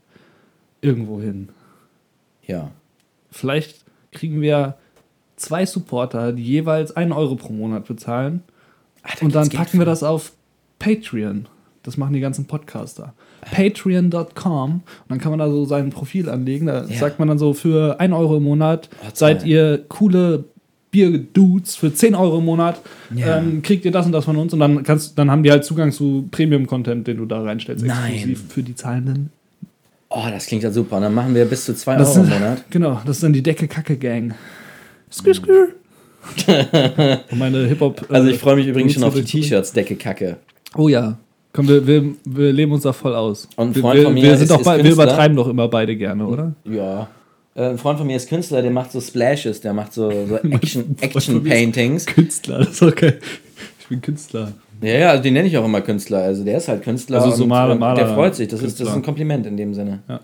irgendwo 0.80 1.20
hin. 1.20 1.48
Ja. 2.46 2.70
Vielleicht 3.30 3.84
kriegen 4.12 4.40
wir 4.40 4.76
zwei 5.36 5.66
Supporter, 5.66 6.32
die 6.32 6.44
jeweils 6.44 6.94
einen 6.96 7.12
Euro 7.12 7.34
pro 7.36 7.52
Monat 7.52 7.86
bezahlen. 7.86 8.42
Ah, 9.02 9.10
da 9.18 9.24
Und 9.26 9.34
dann 9.34 9.48
packen 9.50 9.78
wir 9.78 9.86
das 9.86 10.02
auf 10.02 10.32
Patreon. 10.78 11.46
Das 11.82 11.96
machen 11.96 12.14
die 12.14 12.20
ganzen 12.20 12.46
Podcaster. 12.46 13.14
Patreon.com. 13.52 14.72
Und 14.72 14.82
dann 15.08 15.18
kann 15.18 15.30
man 15.30 15.38
da 15.38 15.48
so 15.48 15.64
sein 15.64 15.90
Profil 15.90 16.28
anlegen. 16.28 16.66
Da 16.66 16.84
Ja. 16.84 16.98
sagt 16.98 17.18
man 17.18 17.28
dann 17.28 17.38
so, 17.38 17.54
für 17.54 18.00
1 18.00 18.12
Euro 18.12 18.38
im 18.38 18.42
Monat 18.42 18.88
toll. 18.90 19.10
seid 19.14 19.44
ihr 19.46 19.84
coole 19.88 20.44
Bier-Dudes. 20.90 21.76
Für 21.76 21.92
10 21.94 22.14
Euro 22.16 22.38
im 22.38 22.44
Monat 22.44 22.80
Ja. 23.14 23.38
ähm, 23.38 23.62
kriegt 23.62 23.84
ihr 23.84 23.92
das 23.92 24.04
und 24.06 24.12
das 24.12 24.24
von 24.24 24.36
uns. 24.36 24.52
Und 24.52 24.58
dann, 24.60 24.82
kannst, 24.82 25.16
dann 25.18 25.30
haben 25.30 25.42
die 25.44 25.50
halt 25.50 25.64
Zugang 25.64 25.92
zu 25.92 26.26
Premium-Content, 26.32 27.06
den 27.06 27.18
du 27.18 27.24
da 27.26 27.40
reinstellst. 27.42 27.84
Nein. 27.84 28.12
Exklusiv 28.14 28.44
für 28.48 28.62
die 28.64 28.74
Zahlenden. 28.74 29.30
Oh, 30.08 30.24
das 30.30 30.46
klingt 30.46 30.62
ja 30.64 30.70
super. 30.72 30.96
Und 30.96 31.02
dann 31.02 31.14
machen 31.14 31.34
wir 31.34 31.44
bis 31.44 31.66
zu 31.66 31.74
2 31.74 31.96
Das 31.96 32.16
Euro 32.16 32.26
im 32.26 32.30
Monat. 32.32 32.64
Genau, 32.70 33.00
das 33.06 33.16
ist 33.18 33.22
dann 33.22 33.32
die 33.32 33.42
Decke-Kacke-Gang. 33.42 34.34
Skür, 35.12 35.34
skür. 35.34 35.68
und 37.30 37.38
meine 37.38 37.66
Hip-Hop. 37.66 38.06
Also 38.08 38.28
äh, 38.28 38.32
ich 38.32 38.38
freue 38.40 38.56
mich 38.56 38.66
übrigens 38.66 38.94
schon 38.94 39.04
auf 39.04 39.14
die 39.14 39.22
T-Shirts, 39.22 39.72
Decke 39.72 39.94
Kacke. 39.96 40.38
Oh 40.76 40.88
ja. 40.88 41.18
Komm, 41.52 41.68
wir, 41.68 41.86
wir, 41.86 42.04
wir 42.24 42.52
leben 42.52 42.72
uns 42.72 42.82
da 42.82 42.92
voll 42.92 43.14
aus. 43.14 43.48
Und 43.56 43.68
ein 43.68 43.74
wir, 43.74 43.82
Freund 43.82 43.96
wir, 43.98 44.04
von 44.04 44.14
mir 44.14 44.22
wir, 44.24 44.36
sind 44.36 44.50
ist- 44.50 44.56
ist 44.58 44.64
bei, 44.64 44.82
wir 44.84 44.92
übertreiben 44.92 45.36
doch 45.36 45.48
immer 45.48 45.68
beide 45.68 45.96
gerne, 45.96 46.26
oder? 46.26 46.52
Ja. 46.64 47.08
Äh, 47.54 47.70
Ein 47.70 47.78
Freund 47.78 47.96
von 47.98 48.06
mir 48.06 48.16
ist 48.16 48.28
Künstler, 48.28 48.60
der 48.60 48.70
macht 48.70 48.92
so 48.92 49.00
Splashes, 49.00 49.60
der 49.62 49.72
macht 49.72 49.94
so, 49.94 50.10
so 50.26 50.36
Action, 50.50 50.96
Freund 50.98 51.76
Action. 51.76 52.06
Künstler, 52.06 52.58
das 52.58 52.68
ist 52.68 52.82
okay. 52.82 53.14
Ich 53.80 53.86
bin 53.88 54.02
Künstler. 54.02 54.52
Ja, 54.82 54.90
ja, 54.98 55.10
also 55.10 55.22
den 55.22 55.32
nenne 55.32 55.48
ich 55.48 55.56
auch 55.56 55.64
immer 55.64 55.80
Künstler. 55.80 56.18
Also 56.18 56.44
der 56.44 56.58
ist 56.58 56.68
halt 56.68 56.82
Künstler. 56.82 57.22
Also 57.22 57.34
so 57.34 57.46
Maler- 57.46 57.74
Maler- 57.76 57.94
Der 58.04 58.14
freut 58.14 58.34
sich. 58.34 58.48
Das 58.48 58.60
ist, 58.60 58.78
das 58.78 58.88
ist 58.88 58.94
ein 58.94 59.02
Kompliment 59.02 59.46
in 59.46 59.56
dem 59.56 59.72
Sinne. 59.72 60.00
Ja. 60.06 60.20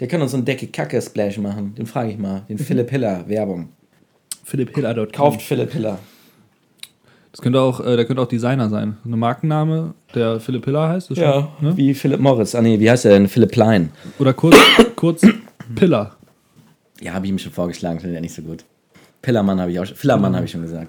Der 0.00 0.08
kann 0.08 0.22
uns 0.22 0.30
so 0.30 0.38
einen 0.38 0.46
Decke 0.46 0.68
Kacke 0.68 1.02
Splash 1.02 1.36
machen. 1.36 1.74
Den 1.76 1.84
frage 1.84 2.10
ich 2.10 2.16
mal. 2.18 2.42
Den 2.48 2.56
Philipp 2.66 2.88
Hiller 2.90 3.24
Werbung. 3.28 3.68
PhilippHiller.com. 4.44 5.12
Kauft 5.12 5.42
Philipp 5.42 5.72
Hiller. 5.72 5.98
Das 7.32 7.40
könnte 7.40 7.60
auch, 7.60 7.80
äh, 7.80 7.96
der 7.96 8.04
könnte 8.04 8.20
auch 8.22 8.28
Designer 8.28 8.68
sein. 8.68 8.98
Eine 9.04 9.16
Markenname, 9.16 9.94
der 10.14 10.38
Philipp 10.38 10.66
Hiller 10.66 10.88
heißt. 10.88 11.10
Ist 11.10 11.18
schon, 11.18 11.48
ne? 11.60 11.76
Wie 11.76 11.94
Philipp 11.94 12.20
Morris. 12.20 12.54
Ah 12.54 12.60
nee, 12.60 12.78
wie 12.78 12.90
heißt 12.90 13.06
er 13.06 13.12
denn? 13.12 13.26
Philipp 13.26 13.52
Plein. 13.52 13.90
Oder 14.18 14.34
kurz, 14.34 14.56
kurz 14.96 15.22
Piller. 15.74 16.14
Ja, 17.00 17.14
habe 17.14 17.24
ich 17.24 17.32
ihm 17.32 17.38
schon 17.38 17.52
vorgeschlagen, 17.52 18.00
findet 18.00 18.16
er 18.16 18.20
nicht 18.20 18.34
so 18.34 18.42
gut. 18.42 18.64
Pillermann 19.22 19.60
habe 19.60 19.72
ich 19.72 19.80
auch 19.80 19.86
schon. 19.86 19.96
Fillermann 19.96 20.36
habe 20.36 20.44
ich 20.44 20.50
schon 20.50 20.62
gesagt. 20.62 20.88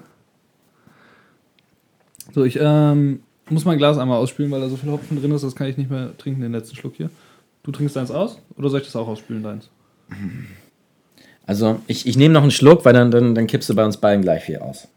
So, 2.34 2.44
ich 2.44 2.58
ähm, 2.60 3.20
muss 3.48 3.64
mein 3.64 3.78
Glas 3.78 3.96
einmal 3.96 4.18
ausspülen, 4.18 4.50
weil 4.50 4.60
da 4.60 4.68
so 4.68 4.76
viel 4.76 4.90
Hopfen 4.90 5.20
drin 5.20 5.30
ist, 5.32 5.44
das 5.44 5.56
kann 5.56 5.68
ich 5.68 5.78
nicht 5.78 5.90
mehr 5.90 6.16
trinken, 6.18 6.42
den 6.42 6.52
letzten 6.52 6.76
Schluck 6.76 6.94
hier. 6.96 7.10
Du 7.62 7.70
trinkst 7.72 7.96
deins 7.96 8.10
aus? 8.10 8.38
Oder 8.58 8.68
soll 8.68 8.80
ich 8.80 8.86
das 8.86 8.96
auch 8.96 9.08
ausspülen, 9.08 9.42
deins? 9.42 9.70
Also, 11.46 11.80
ich, 11.86 12.06
ich 12.06 12.16
nehme 12.16 12.34
noch 12.34 12.42
einen 12.42 12.50
Schluck, 12.50 12.84
weil 12.84 12.92
dann, 12.92 13.10
dann, 13.10 13.34
dann 13.34 13.46
kippst 13.46 13.68
du 13.70 13.74
bei 13.74 13.84
uns 13.84 13.96
beiden 13.96 14.22
gleich 14.22 14.44
viel 14.44 14.58
aus. 14.58 14.88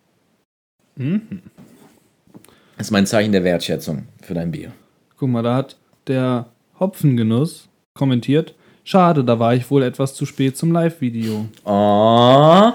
Das 2.78 2.88
ist 2.88 2.92
mein 2.92 3.06
Zeichen 3.06 3.32
der 3.32 3.44
Wertschätzung 3.44 4.04
für 4.22 4.34
dein 4.34 4.52
Bier. 4.52 4.72
Guck 5.18 5.30
mal, 5.30 5.44
da 5.44 5.56
hat 5.56 5.78
der 6.08 6.48
Hopfengenuss 6.80 7.68
kommentiert. 7.94 8.56
Schade, 8.84 9.24
da 9.24 9.38
war 9.40 9.54
ich 9.56 9.70
wohl 9.70 9.84
etwas 9.84 10.14
zu 10.14 10.26
spät 10.26 10.56
zum 10.58 10.72
Live-Video. 10.72 11.46
Oh. 11.66 12.72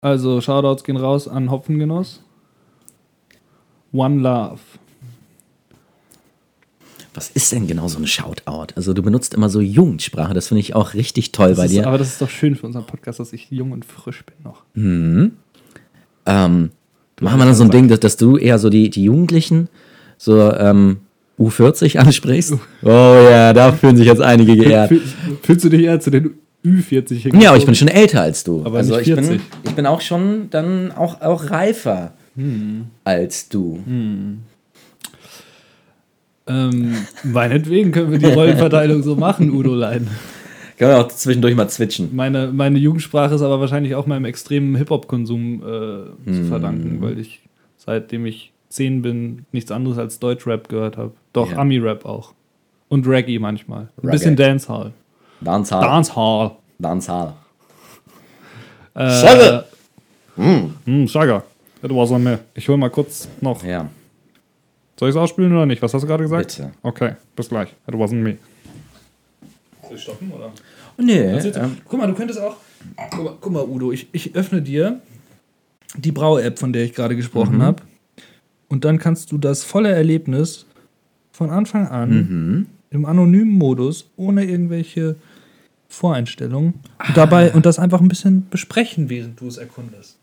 Also, 0.00 0.40
Shoutouts 0.40 0.82
gehen 0.84 0.96
raus 0.96 1.28
an 1.28 1.50
Hopfengenuss. 1.50 2.22
One 3.92 4.20
Love. 4.20 4.58
Was 7.14 7.30
ist 7.30 7.50
denn 7.52 7.66
genau 7.66 7.88
so 7.88 7.98
ein 7.98 8.06
Shoutout? 8.06 8.74
Also, 8.76 8.92
du 8.94 9.02
benutzt 9.02 9.34
immer 9.34 9.48
so 9.48 9.60
Jugendsprache, 9.60 10.34
das 10.34 10.48
finde 10.48 10.60
ich 10.60 10.74
auch 10.74 10.94
richtig 10.94 11.32
toll 11.32 11.48
Das 11.50 11.58
bei 11.58 11.64
ist, 11.66 11.72
dir. 11.72 11.86
aber 11.86 11.98
das 11.98 12.08
ist 12.08 12.22
doch 12.22 12.30
schön 12.30 12.54
für 12.56 12.66
unseren 12.66 12.84
Podcast, 12.86 13.18
dass 13.20 13.32
ich 13.32 13.50
jung 13.50 13.72
und 13.72 13.84
frisch 13.84 14.24
bin 14.24 14.36
noch. 14.44 14.62
Ähm, 16.26 16.70
machen 17.20 17.38
wir 17.38 17.44
dann 17.44 17.54
so 17.54 17.64
ein 17.64 17.70
Ding, 17.70 17.88
dass, 17.88 18.00
dass 18.00 18.16
du 18.16 18.36
eher 18.36 18.58
so 18.58 18.70
die, 18.70 18.90
die 18.90 19.04
Jugendlichen, 19.04 19.68
so 20.16 20.52
ähm, 20.52 20.98
U40 21.38 21.98
ansprichst? 21.98 22.54
Oh 22.82 22.88
ja, 22.88 23.52
da 23.52 23.72
fühlen 23.72 23.96
sich 23.96 24.06
jetzt 24.06 24.22
einige 24.22 24.56
geehrt. 24.56 24.88
Fühl, 24.88 25.02
fühlst 25.42 25.64
du 25.64 25.68
dich 25.68 25.82
eher 25.82 26.00
zu 26.00 26.10
den 26.10 26.34
Ü40 26.64 26.90
hingezogen? 26.90 27.40
Ja, 27.40 27.50
aber 27.50 27.58
ich 27.58 27.66
bin 27.66 27.74
schon 27.74 27.88
älter 27.88 28.22
als 28.22 28.44
du. 28.44 28.62
Aber 28.64 28.78
also 28.78 28.96
nicht 28.96 29.08
ich 29.08 29.14
bin, 29.14 29.24
40. 29.24 29.46
ich 29.64 29.74
bin 29.74 29.86
auch 29.86 30.00
schon 30.00 30.50
dann 30.50 30.92
auch, 30.92 31.20
auch 31.20 31.50
reifer 31.50 32.12
als 33.04 33.48
du. 33.48 33.82
Ähm, 36.46 36.94
meinetwegen 37.24 37.90
können 37.92 38.12
wir 38.12 38.18
die 38.18 38.26
Rollenverteilung 38.26 39.02
so 39.02 39.16
machen, 39.16 39.50
Udo 39.50 39.74
Lein. 39.74 40.08
Können 40.78 40.92
wir 40.92 40.98
auch 41.00 41.08
zwischendurch 41.08 41.54
mal 41.56 41.68
zwitschen. 41.68 42.14
Meine, 42.14 42.48
meine 42.52 42.78
Jugendsprache 42.78 43.34
ist 43.34 43.42
aber 43.42 43.58
wahrscheinlich 43.60 43.94
auch 43.96 44.06
meinem 44.06 44.24
extremen 44.24 44.76
Hip-Hop-Konsum 44.76 45.62
äh, 45.62 46.32
zu 46.32 46.44
verdanken, 46.44 46.98
weil 47.02 47.18
ich 47.18 47.40
seitdem 47.78 48.26
ich 48.26 48.52
zehn 48.68 49.02
bin 49.02 49.44
nichts 49.50 49.70
anderes 49.72 49.98
als 49.98 50.18
Deutschrap 50.20 50.68
gehört 50.68 50.96
habe. 50.96 51.12
Doch, 51.32 51.50
Ja. 51.50 51.58
Ami-Rap 51.58 52.04
auch. 52.04 52.32
Und 52.88 53.06
Reggae 53.06 53.38
manchmal. 53.38 53.88
Ein 54.02 54.10
bisschen 54.10 54.36
Dancehall. 54.36 54.92
Dancehall. 55.40 55.82
Dancehall. 55.82 56.50
Dancehall. 56.78 57.32
Äh, 58.94 59.10
Sugar. 59.10 59.64
Mm, 60.36 61.06
Sugar. 61.06 61.42
That 61.82 61.90
was 61.94 62.10
on 62.10 62.22
me. 62.22 62.38
Ich 62.54 62.68
hol 62.68 62.76
mal 62.76 62.90
kurz 62.90 63.28
noch. 63.40 63.62
Ja, 63.64 63.88
Soll 64.98 65.10
ich 65.10 65.14
es 65.14 65.20
ausspielen 65.20 65.52
oder 65.52 65.66
nicht? 65.66 65.80
Was 65.82 65.94
hast 65.94 66.02
du 66.02 66.06
gerade 66.08 66.24
gesagt? 66.24 66.56
bitte. 66.56 66.70
Okay, 66.82 67.12
bis 67.36 67.48
gleich. 67.48 67.68
That 67.86 67.94
wasn't 67.94 68.22
me. 68.22 68.36
Soll 69.88 69.96
ich 69.96 70.02
stoppen 70.02 70.30
oder? 70.30 70.52
Nee, 70.98 71.20
ähm, 71.20 71.78
guck 71.84 71.98
mal, 71.98 72.06
du 72.06 72.14
könntest 72.14 72.40
auch. 72.40 72.56
Guck 73.10 73.24
mal, 73.24 73.34
guck 73.40 73.52
mal 73.52 73.64
Udo, 73.64 73.92
ich, 73.92 74.08
ich 74.12 74.34
öffne 74.34 74.62
dir 74.62 75.00
die 75.96 76.12
Brau-App, 76.12 76.58
von 76.58 76.72
der 76.72 76.84
ich 76.84 76.94
gerade 76.94 77.16
gesprochen 77.16 77.62
habe. 77.62 77.82
Und 78.68 78.84
dann 78.84 78.98
kannst 78.98 79.32
du 79.32 79.38
das 79.38 79.64
volle 79.64 79.90
Erlebnis 79.90 80.66
von 81.32 81.50
Anfang 81.50 81.88
an 81.88 82.66
im 82.90 83.04
anonymen 83.04 83.52
Modus, 83.52 84.10
ohne 84.16 84.44
irgendwelche 84.44 85.16
Voreinstellungen, 85.88 86.74
und 87.06 87.16
dabei 87.16 87.52
und 87.52 87.64
das 87.64 87.78
einfach 87.78 88.00
ein 88.00 88.08
bisschen 88.08 88.48
besprechen, 88.50 89.08
während 89.08 89.40
du 89.40 89.46
es 89.46 89.56
erkundest. 89.56 90.18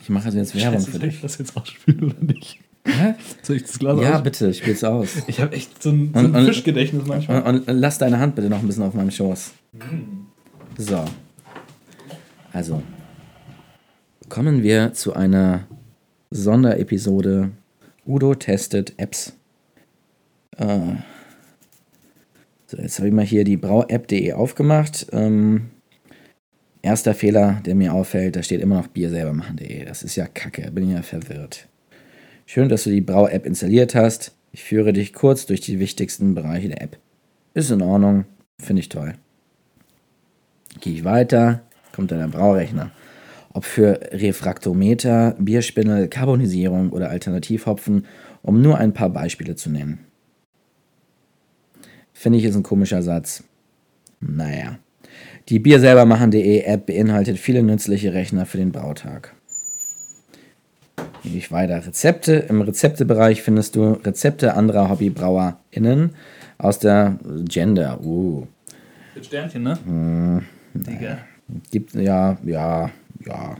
ich 0.00 0.08
mache 0.08 0.26
also 0.26 0.38
jetzt 0.38 0.54
Werbung 0.54 0.80
für 0.80 0.92
soll 0.92 1.04
ich 1.04 1.14
dich. 1.14 1.20
das 1.20 1.38
jetzt 1.38 1.56
ausspielen 1.56 2.04
oder 2.04 2.20
nicht? 2.20 2.60
Hä? 2.84 3.14
Soll 3.42 3.56
ich 3.56 3.62
das 3.62 3.78
Glas 3.78 4.00
Ja, 4.00 4.16
aus? 4.16 4.22
bitte, 4.22 4.52
spiel's 4.54 4.82
aus. 4.84 5.22
Ich 5.28 5.40
habe 5.40 5.54
echt 5.54 5.82
so 5.82 5.90
ein, 5.90 6.10
so 6.12 6.18
ein 6.18 6.34
und- 6.34 6.46
Fischgedächtnis 6.46 7.06
manchmal. 7.06 7.42
Und, 7.42 7.68
und 7.68 7.78
lass 7.78 7.98
deine 7.98 8.18
Hand 8.18 8.34
bitte 8.34 8.48
noch 8.50 8.58
ein 8.60 8.66
bisschen 8.66 8.82
auf 8.82 8.94
meinem 8.94 9.10
Schoß. 9.10 9.52
So. 10.78 11.04
Also. 12.52 12.82
Kommen 14.28 14.62
wir 14.62 14.92
zu 14.94 15.14
einer 15.14 15.66
Sonderepisode. 16.30 17.50
Udo 18.06 18.34
testet 18.34 18.94
Apps. 18.96 19.34
Äh. 20.56 20.96
So, 22.66 22.78
jetzt 22.78 22.98
habe 22.98 23.08
ich 23.08 23.14
mal 23.14 23.24
hier 23.24 23.44
die 23.44 23.56
brauapp.de 23.58 24.32
aufgemacht. 24.32 25.06
Ähm, 25.12 25.68
erster 26.80 27.14
Fehler, 27.14 27.60
der 27.66 27.74
mir 27.74 27.92
auffällt, 27.92 28.34
da 28.36 28.42
steht 28.42 28.60
immer 28.62 28.76
noch 28.76 28.86
Bier 28.88 29.10
selber 29.10 29.34
machen.de. 29.34 29.84
Das 29.84 30.02
ist 30.02 30.16
ja 30.16 30.26
kacke, 30.26 30.70
bin 30.72 30.90
ja 30.90 31.02
verwirrt. 31.02 31.68
Schön, 32.54 32.68
dass 32.68 32.84
du 32.84 32.90
die 32.90 33.00
Brau-App 33.00 33.46
installiert 33.46 33.94
hast. 33.94 34.32
Ich 34.50 34.62
führe 34.62 34.92
dich 34.92 35.14
kurz 35.14 35.46
durch 35.46 35.62
die 35.62 35.80
wichtigsten 35.80 36.34
Bereiche 36.34 36.68
der 36.68 36.82
App. 36.82 36.98
Ist 37.54 37.70
in 37.70 37.80
Ordnung, 37.80 38.26
finde 38.58 38.80
ich 38.80 38.90
toll. 38.90 39.14
Gehe 40.82 40.92
ich 40.92 41.02
weiter, 41.02 41.62
kommt 41.94 42.10
dann 42.10 42.18
der 42.18 42.26
Braurechner. 42.26 42.90
Ob 43.54 43.64
für 43.64 44.00
Refraktometer, 44.12 45.34
Bierspindel, 45.38 46.08
Carbonisierung 46.08 46.90
oder 46.90 47.08
Alternativhopfen, 47.08 48.04
um 48.42 48.60
nur 48.60 48.76
ein 48.76 48.92
paar 48.92 49.08
Beispiele 49.08 49.56
zu 49.56 49.70
nennen. 49.70 50.00
Finde 52.12 52.38
ich 52.38 52.44
ist 52.44 52.54
ein 52.54 52.62
komischer 52.62 53.02
Satz. 53.02 53.44
Naja. 54.20 54.78
Die 55.48 55.58
Bierselbermachen.de 55.58 56.64
App 56.64 56.84
beinhaltet 56.84 57.38
viele 57.38 57.62
nützliche 57.62 58.12
Rechner 58.12 58.44
für 58.44 58.58
den 58.58 58.72
Brautag. 58.72 59.34
Gehe 61.22 61.38
ich 61.38 61.52
weiter. 61.52 61.86
Rezepte. 61.86 62.34
Im 62.48 62.60
Rezeptebereich 62.62 63.42
findest 63.42 63.76
du 63.76 63.92
Rezepte 63.92 64.54
anderer 64.54 64.88
HobbybrauerInnen 64.90 66.10
aus 66.58 66.78
der 66.78 67.18
Gender. 67.44 68.00
Uh. 68.02 68.46
Mit 69.14 69.26
Sternchen, 69.26 69.62
ne? 69.62 70.42
Digga. 70.74 71.18
Gibt, 71.70 71.94
ja, 71.94 72.38
ja, 72.44 72.90
ja. 73.26 73.56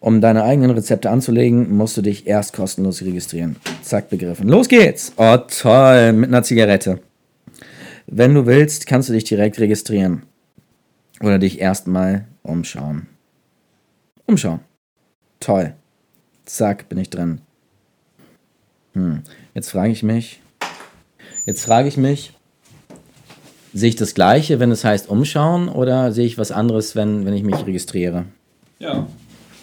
Um 0.00 0.20
deine 0.20 0.44
eigenen 0.44 0.70
Rezepte 0.72 1.08
anzulegen, 1.08 1.74
musst 1.74 1.96
du 1.96 2.02
dich 2.02 2.26
erst 2.26 2.52
kostenlos 2.52 3.00
registrieren. 3.00 3.56
Zack, 3.80 4.10
begriffen. 4.10 4.48
Los 4.48 4.68
geht's! 4.68 5.14
Oh, 5.16 5.38
toll, 5.38 6.12
mit 6.12 6.28
einer 6.28 6.42
Zigarette. 6.42 7.00
Wenn 8.06 8.34
du 8.34 8.44
willst, 8.44 8.86
kannst 8.86 9.08
du 9.08 9.14
dich 9.14 9.24
direkt 9.24 9.58
registrieren. 9.58 10.24
Oder 11.20 11.38
dich 11.38 11.58
erstmal 11.58 12.26
umschauen. 12.42 13.06
Umschauen. 14.26 14.60
Toll. 15.44 15.74
Zack, 16.46 16.88
bin 16.88 16.98
ich 16.98 17.10
drin. 17.10 17.40
Hm. 18.94 19.22
Jetzt 19.54 19.70
frage 19.70 19.92
ich 19.92 20.02
mich. 20.02 20.40
Jetzt 21.44 21.64
frage 21.64 21.88
ich 21.88 21.98
mich, 21.98 22.32
sehe 23.74 23.90
ich 23.90 23.96
das 23.96 24.14
Gleiche, 24.14 24.58
wenn 24.60 24.70
es 24.70 24.84
heißt 24.84 25.08
umschauen, 25.10 25.68
oder 25.68 26.12
sehe 26.12 26.24
ich 26.24 26.38
was 26.38 26.50
anderes, 26.50 26.96
wenn, 26.96 27.26
wenn 27.26 27.34
ich 27.34 27.42
mich 27.42 27.66
registriere? 27.66 28.24
Ja. 28.78 29.06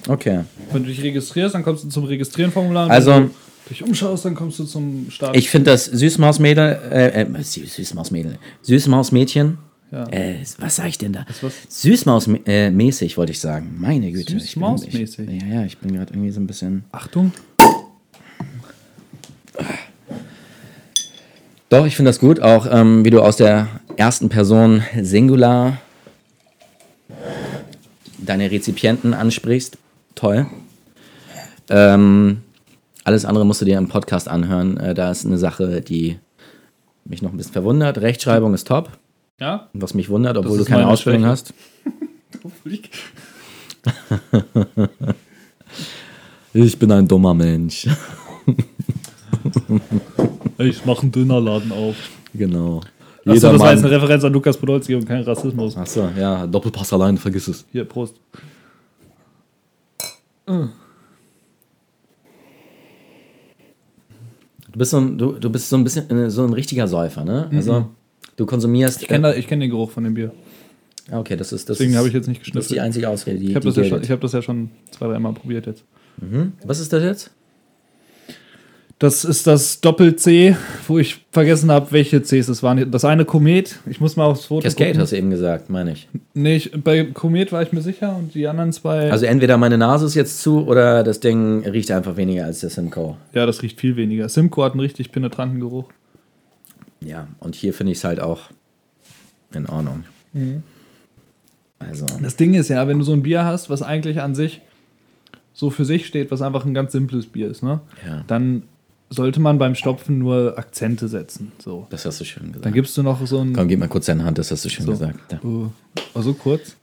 Okay. 0.08 0.42
Wenn 0.72 0.84
du 0.84 0.90
dich 0.90 1.02
registrierst, 1.02 1.56
dann 1.56 1.64
kommst 1.64 1.84
du 1.84 1.90
zum 1.90 2.04
Registrieren-Formular. 2.04 2.90
Also- 2.90 3.12
Wenn 3.14 3.28
du 3.28 3.34
dich 3.70 3.84
umschaust, 3.84 4.26
dann 4.26 4.36
kommst 4.36 4.60
du 4.60 4.66
zum 4.66 5.08
Start. 5.10 5.36
Ich 5.36 5.50
finde 5.50 5.72
das 5.72 5.86
Süßmausmädel, 5.86 6.80
äh, 6.92 7.22
äh, 7.22 7.26
Sü- 7.40 7.68
Süßmausmädel, 7.68 8.38
Süßmausmädchen, 8.62 9.58
Ja. 9.92 10.08
äh, 10.10 10.36
was 10.60 10.78
sag 10.78 10.88
ich 10.88 10.98
denn 10.98 11.12
da? 11.14 11.26
Süßmausmäßig, 11.68 12.72
mäßig, 12.74 13.18
wollte 13.18 13.34
ich 13.34 13.40
sagen. 13.42 13.76
Meine 13.78 14.08
Güte. 14.12 14.22
ich 14.22 14.26
bin- 14.28 14.40
Süßmausmäßig? 14.40 15.30
Ja, 15.42 15.48
ja, 15.56 15.66
ich 15.66 15.78
bin 15.80 15.94
gerade 15.94 16.14
irgendwie 16.14 16.32
so 16.32 16.40
ein 16.40 16.48
bisschen. 16.48 16.86
Achtung. 16.92 17.34
Doch, 21.70 21.86
ich 21.86 21.96
finde 21.96 22.10
das 22.10 22.20
gut, 22.20 22.42
auch 22.42 22.68
ähm, 22.70 23.06
wie 23.06 23.10
du 23.10 23.22
aus 23.22 23.38
der 23.38 23.68
ersten 23.98 24.30
Person 24.30 24.84
Singular 25.02 25.78
deine 28.18 28.52
Rezipienten 28.52 29.14
ansprichst. 29.14 29.78
Toll. 30.16 30.48
Ähm, 31.70 32.42
alles 33.04 33.26
andere 33.26 33.46
musst 33.46 33.62
du 33.62 33.66
dir 33.66 33.78
im 33.78 33.88
Podcast 33.88 34.28
anhören. 34.28 34.78
Äh, 34.78 34.94
da 34.94 35.12
ist 35.12 35.26
eine 35.26 35.38
Sache, 35.38 35.82
die 35.82 36.18
mich 37.06 37.22
noch 37.22 37.32
ein 37.32 37.38
bisschen 37.38 37.54
verwundert. 37.54 38.00
Rechtschreibung 38.00 38.54
ist 38.54 38.68
top, 38.68 38.90
Ja? 39.40 39.70
was 39.74 39.94
mich 39.94 40.10
wundert, 40.10 40.38
obwohl 40.38 40.58
du 40.58 40.66
keine 40.66 40.88
Ausbildung 40.88 41.26
hast. 41.26 41.54
Ich 46.54 46.78
bin 46.78 46.92
ein 46.92 47.08
dummer 47.08 47.34
Mensch. 47.34 47.88
Ich 50.58 50.86
mache 50.86 51.04
einen 51.04 51.12
Dönerladen 51.12 51.72
auf. 51.72 51.96
genau. 52.34 52.82
Achso, 53.26 53.52
das 53.52 53.60
war 53.62 53.72
jetzt 53.72 53.86
eine 53.86 53.92
Referenz 53.92 54.24
an 54.24 54.34
Lukas 54.34 54.58
Podolski 54.58 54.96
und 54.96 55.06
kein 55.06 55.22
Rassismus. 55.24 55.78
Achso, 55.78 56.10
ja, 56.18 56.46
Doppelpass 56.48 56.92
allein, 56.92 57.18
vergiss 57.18 57.48
es. 57.48 57.66
Hier, 57.72 57.86
Prost. 57.86 58.16
Du 64.72 64.78
bist 64.78 64.92
so 64.92 64.98
ein, 64.98 65.18
du, 65.18 65.34
du 65.34 65.50
bist 65.50 65.70
so 65.70 65.78
ein 65.78 65.84
bisschen 65.84 66.10
äh, 66.10 66.30
so 66.30 66.44
ein 66.44 66.54
richtiger 66.54 66.88
Säufer, 66.88 67.24
ne? 67.24 67.50
Also 67.54 67.90
du 68.38 68.46
konsumierst. 68.46 69.02
Ich 69.02 69.08
kenne 69.08 69.34
kenn 69.34 69.60
den 69.60 69.70
Geruch 69.70 69.92
von 69.92 70.04
dem 70.04 70.14
Bier. 70.14 70.32
Ah, 71.10 71.20
okay, 71.20 71.36
das 71.36 71.52
ist 71.52 71.70
das. 71.70 71.78
Deswegen 71.78 71.98
habe 71.98 72.08
ich 72.08 72.14
jetzt 72.14 72.28
nicht 72.28 72.42
Das 72.56 72.66
ist 72.66 72.72
die 72.72 72.80
einzige 72.80 73.10
Ausrede, 73.10 73.40
die, 73.40 73.50
Ich 73.50 73.56
habe 73.56 73.66
das, 73.66 73.76
ja 73.76 73.84
schon- 73.84 74.02
ich 74.04 74.12
hab 74.12 74.22
das 74.22 74.32
ja 74.34 74.42
schon 74.42 74.70
zwei, 74.92 75.08
dreimal 75.08 75.34
probiert 75.34 75.66
jetzt. 75.66 75.84
Was 76.66 76.80
ist 76.80 76.94
das 76.94 77.04
jetzt? 77.04 77.32
Das 79.00 79.26
ist 79.26 79.48
das 79.48 79.82
Doppel-C, 79.82 80.56
wo 80.88 81.00
ich 81.00 81.26
vergessen 81.32 81.72
habe, 81.72 81.92
welche 81.92 82.22
Cs 82.22 82.48
es 82.50 82.62
waren. 82.62 82.92
Das 82.92 83.04
eine 83.04 83.26
Komet, 83.26 83.80
ich 83.90 84.00
muss 84.00 84.16
mal 84.16 84.26
aufs 84.26 84.46
Foto 84.46 84.62
Cascade 84.62 84.92
gucken. 84.92 85.02
hast 85.02 85.12
du 85.12 85.18
eben 85.18 85.32
gesagt, 85.32 85.72
meine 85.72 85.94
ich. 85.94 86.08
Nee, 86.36 86.58
ich, 86.58 86.72
bei 86.84 87.06
Komet 87.06 87.52
war 87.52 87.64
ich 87.64 87.72
mir 87.72 87.82
sicher 87.82 88.16
und 88.16 88.36
die 88.36 88.48
anderen 88.48 88.72
zwei. 88.72 89.10
Also 89.12 89.26
entweder 89.26 89.58
meine 89.58 89.80
Nase 89.80 90.06
ist 90.06 90.14
jetzt 90.14 90.44
zu 90.44 90.68
oder 90.68 91.04
das 91.04 91.20
Ding 91.20 91.66
riecht 91.66 91.90
einfach 91.90 92.16
weniger 92.16 92.46
als 92.46 92.60
der 92.60 92.70
Simcoe. 92.70 93.16
ja, 93.34 93.48
das 93.48 93.64
riecht 93.64 93.80
viel 93.80 93.96
weniger. 93.96 94.30
Simcoe 94.30 94.66
hat 94.66 94.74
einen 94.74 94.82
richtig 94.82 95.12
penetranten 95.12 95.60
Geruch. 95.60 95.86
Ja, 97.04 97.28
und 97.40 97.56
hier 97.56 97.74
finde 97.74 97.92
ich 97.94 98.00
es 98.00 98.04
halt 98.04 98.20
auch 98.20 98.50
in 99.54 99.66
Ordnung. 99.68 100.04
Also, 101.80 102.06
Das 102.22 102.36
Ding 102.36 102.54
ist 102.54 102.70
ja, 102.70 102.88
wenn 102.88 103.00
du 103.00 103.04
so 103.04 103.14
ein 103.14 103.24
Bier 103.24 103.44
hast, 103.46 103.70
was 103.70 103.82
eigentlich 103.82 104.22
an 104.22 104.36
sich 104.36 104.62
so 105.54 105.70
für 105.70 105.84
sich 105.84 106.06
steht, 106.08 106.32
was 106.32 106.42
einfach 106.42 106.66
ein 106.66 106.74
ganz 106.74 106.92
simples 106.92 107.26
Bier 107.28 107.50
ist, 107.50 107.64
ne? 107.64 107.82
ja, 108.06 108.24
Dann 108.28 108.64
sollte 109.10 109.42
man 109.42 109.58
beim 109.58 109.76
Stopfen 109.76 110.20
nur 110.20 110.58
Akzente 110.58 111.08
setzen. 111.10 111.52
So. 111.60 111.88
das 111.90 112.06
hast 112.06 112.22
du 112.22 112.26
schön 112.26 112.48
gesagt. 112.48 112.66
Dann 112.66 112.74
gibst 112.74 112.96
du 112.98 113.04
noch 113.04 113.26
so 113.26 113.40
ein. 113.40 113.54
Komm, 113.54 113.68
gib 113.68 113.80
mal 113.80 113.90
kurz 113.90 114.06
deine 114.06 114.24
Hand, 114.24 114.38
das 114.38 114.52
hast 114.52 114.64
du 114.64 114.70
schön 114.70 114.86
so, 114.86 114.94
gesagt. 114.94 115.34
Ja. 115.34 115.40
Oh, 115.44 116.22
so 116.22 116.34
kurz. 116.34 116.78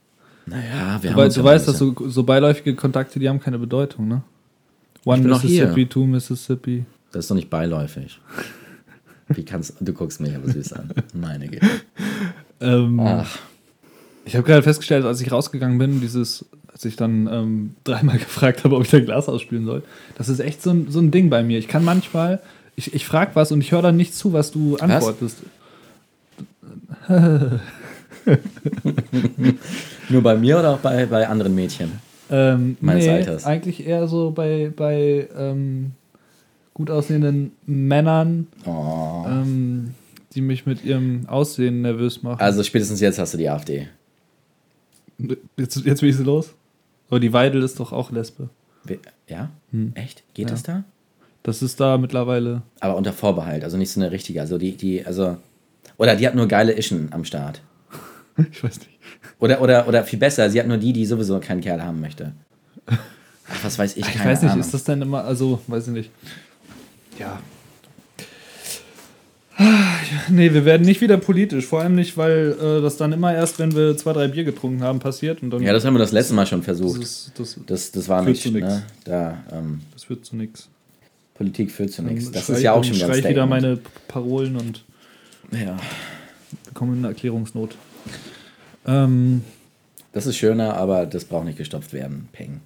Naja, 0.45 0.99
wir 1.01 1.11
Du, 1.11 1.17
haben 1.21 1.33
du 1.33 1.43
weißt, 1.43 1.67
dass 1.67 1.77
so, 1.79 1.95
so 2.07 2.23
beiläufige 2.23 2.75
Kontakte, 2.75 3.19
die 3.19 3.27
haben 3.29 3.39
keine 3.39 3.57
Bedeutung, 3.57 4.07
ne? 4.07 4.21
One. 5.05 5.23
Mississippi, 5.27 5.87
two 5.87 6.05
Mississippi. 6.05 6.85
Das 7.11 7.25
ist 7.25 7.31
doch 7.31 7.35
nicht 7.35 7.49
beiläufig. 7.49 8.19
Wie 9.29 9.45
kannst 9.45 9.75
du 9.79 9.93
guckst 9.93 10.19
mich 10.21 10.35
aber 10.35 10.51
süß 10.51 10.73
an. 10.73 10.89
Meine 11.13 11.47
Güte. 11.47 11.67
Ähm, 12.61 12.99
Ach, 12.99 13.37
Ich 14.25 14.35
habe 14.35 14.45
gerade 14.45 14.63
festgestellt, 14.63 15.05
als 15.05 15.21
ich 15.21 15.31
rausgegangen 15.31 15.77
bin, 15.77 16.01
dieses, 16.01 16.45
als 16.71 16.83
ich 16.85 16.95
dann 16.95 17.27
ähm, 17.31 17.75
dreimal 17.83 18.17
gefragt 18.19 18.63
habe, 18.63 18.75
ob 18.75 18.83
ich 18.83 18.89
dein 18.89 19.05
Glas 19.05 19.29
ausspülen 19.29 19.65
soll, 19.65 19.83
das 20.17 20.29
ist 20.29 20.39
echt 20.39 20.61
so 20.61 20.71
ein, 20.71 20.87
so 20.89 20.99
ein 20.99 21.11
Ding 21.11 21.29
bei 21.29 21.43
mir. 21.43 21.59
Ich 21.59 21.67
kann 21.67 21.85
manchmal, 21.85 22.41
ich, 22.75 22.93
ich 22.93 23.05
frage 23.05 23.31
was 23.35 23.51
und 23.51 23.61
ich 23.61 23.71
höre 23.71 23.81
dann 23.81 23.97
nicht 23.97 24.15
zu, 24.15 24.33
was 24.33 24.51
du 24.51 24.77
antwortest. 24.77 25.37
nur 30.09 30.21
bei 30.21 30.35
mir 30.35 30.59
oder 30.59 30.71
auch 30.71 30.79
bei, 30.79 31.05
bei 31.05 31.27
anderen 31.27 31.55
Mädchen? 31.55 31.91
Ähm, 32.31 32.77
Meines 32.81 33.05
nee, 33.05 33.11
Alters. 33.11 33.45
eigentlich 33.45 33.85
eher 33.87 34.07
so 34.07 34.31
bei, 34.31 34.71
bei 34.75 35.27
ähm, 35.35 35.93
gut 36.79 36.89
aussehenden 36.89 37.51
Männern, 37.65 38.47
Oh. 38.65 39.25
ähm, 39.27 39.93
die 40.33 40.39
mich 40.39 40.65
mit 40.65 40.85
ihrem 40.85 41.27
Aussehen 41.27 41.81
nervös 41.81 42.23
machen. 42.23 42.39
Also 42.39 42.63
spätestens 42.63 43.01
jetzt 43.01 43.19
hast 43.19 43.33
du 43.33 43.37
die 43.37 43.49
AfD. 43.49 43.89
jetzt, 45.57 45.75
jetzt 45.85 45.99
bin 45.99 46.09
ich 46.09 46.15
sie 46.15 46.23
los. 46.23 46.53
Aber 47.09 47.19
die 47.19 47.33
Weidel 47.33 47.63
ist 47.63 47.79
doch 47.81 47.91
auch 47.91 48.11
Lesbe. 48.11 48.49
We- 48.85 48.99
Ja? 49.27 49.49
Hm. 49.71 49.91
Echt? 49.95 50.23
Geht 50.33 50.45
Ja. 50.49 50.51
das 50.51 50.63
da? 50.63 50.83
Das 51.43 51.61
ist 51.61 51.81
da 51.81 51.97
mittlerweile. 51.97 52.61
Aber 52.79 52.95
unter 52.95 53.11
Vorbehalt, 53.11 53.63
also 53.65 53.75
nicht 53.77 53.91
so 53.91 53.99
eine 53.99 54.11
richtige. 54.11 54.39
Also 54.39 54.57
die, 54.57 54.77
die, 54.77 55.05
also. 55.05 55.35
Oder 55.97 56.15
die 56.15 56.25
hat 56.27 56.35
nur 56.35 56.47
geile 56.47 56.77
Ischen 56.77 57.11
am 57.11 57.25
Start. 57.25 57.61
Ich 58.51 58.63
weiß 58.63 58.77
nicht. 58.79 58.89
Oder, 59.39 59.59
oder, 59.61 59.85
oder 59.85 60.05
viel 60.05 60.19
besser, 60.19 60.49
sie 60.49 60.61
hat 60.61 60.67
nur 60.67 60.77
die, 60.77 60.93
die 60.93 61.05
sowieso 61.05 61.39
keinen 61.41 61.59
Kerl 61.59 61.83
haben 61.83 61.99
möchte. 61.99 62.31
Ach, 62.87 63.63
was 63.63 63.77
weiß 63.77 63.97
ich, 63.97 64.07
Ich 64.07 64.13
keine 64.13 64.29
weiß 64.31 64.43
nicht, 64.43 64.51
Ahnung. 64.51 64.61
ist 64.63 64.73
das 64.73 64.85
denn 64.85 65.01
immer, 65.01 65.25
also, 65.25 65.59
weiß 65.67 65.87
ich 65.87 65.93
nicht. 65.93 66.11
Ja. 67.19 67.39
Nee, 70.29 70.53
wir 70.53 70.63
werden 70.63 70.83
nicht 70.85 71.01
wieder 71.01 71.17
politisch, 71.17 71.65
vor 71.65 71.81
allem 71.81 71.95
nicht, 71.95 72.15
weil 72.15 72.55
äh, 72.61 72.81
das 72.81 72.95
dann 72.95 73.11
immer 73.11 73.33
erst, 73.35 73.59
wenn 73.59 73.75
wir 73.75 73.97
zwei, 73.97 74.13
drei 74.13 74.29
Bier 74.29 74.45
getrunken 74.45 74.81
haben, 74.83 74.99
passiert 74.99 75.43
und 75.43 75.49
dann 75.51 75.61
ja, 75.61 75.73
das 75.73 75.83
haben 75.83 75.93
wir 75.95 75.99
das 75.99 76.13
letzte 76.13 76.33
Mal 76.33 76.45
schon 76.47 76.59
das, 76.59 76.65
versucht. 76.65 77.01
ist, 77.01 77.31
das, 77.35 77.59
Das, 77.67 77.91
das 77.91 78.07
war 78.07 78.23
Führt 78.23 78.37
nicht, 78.45 78.53
ne? 78.53 78.83
Da, 79.03 79.43
ähm, 79.51 79.81
das 79.93 80.05
führt 80.05 80.25
zu 80.25 80.37
nichts. 80.37 80.69
Politik 81.35 81.71
führt 81.71 81.91
zu 81.91 82.03
nichts. 82.03 82.31
Das 82.31 82.45
Schrei- 82.45 82.53
ist 82.53 82.61
ja 82.61 82.71
auch 82.73 82.83
schon 82.83 82.95
schrei 82.95 83.17
ich 83.19 83.27
wieder 83.27 83.45
meine 83.45 83.79
Parolen 84.07 84.55
und 84.55 84.85
Ja, 85.51 85.77
wir 86.63 86.73
kommen 86.73 86.93
in 86.93 86.99
eine 86.99 87.09
Erklärungsnot. 87.09 87.75
Ähm, 88.87 89.43
das 90.13 90.25
ist 90.25 90.37
schöner, 90.37 90.75
aber 90.75 91.05
das 91.05 91.25
braucht 91.25 91.45
nicht 91.45 91.57
gestopft 91.57 91.91
werden. 91.91 92.29
Peng. 92.31 92.61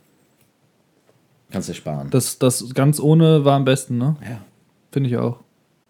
Kannst 1.53 1.69
du 1.69 1.73
sparen. 1.73 2.09
das, 2.11 2.37
das 2.39 2.73
ganz 2.73 2.99
ohne 2.99 3.45
war 3.45 3.55
am 3.55 3.63
besten, 3.63 3.97
ne? 3.97 4.17
ja. 4.21 4.39
Finde 4.91 5.09
ich 5.09 5.15
auch. 5.17 5.37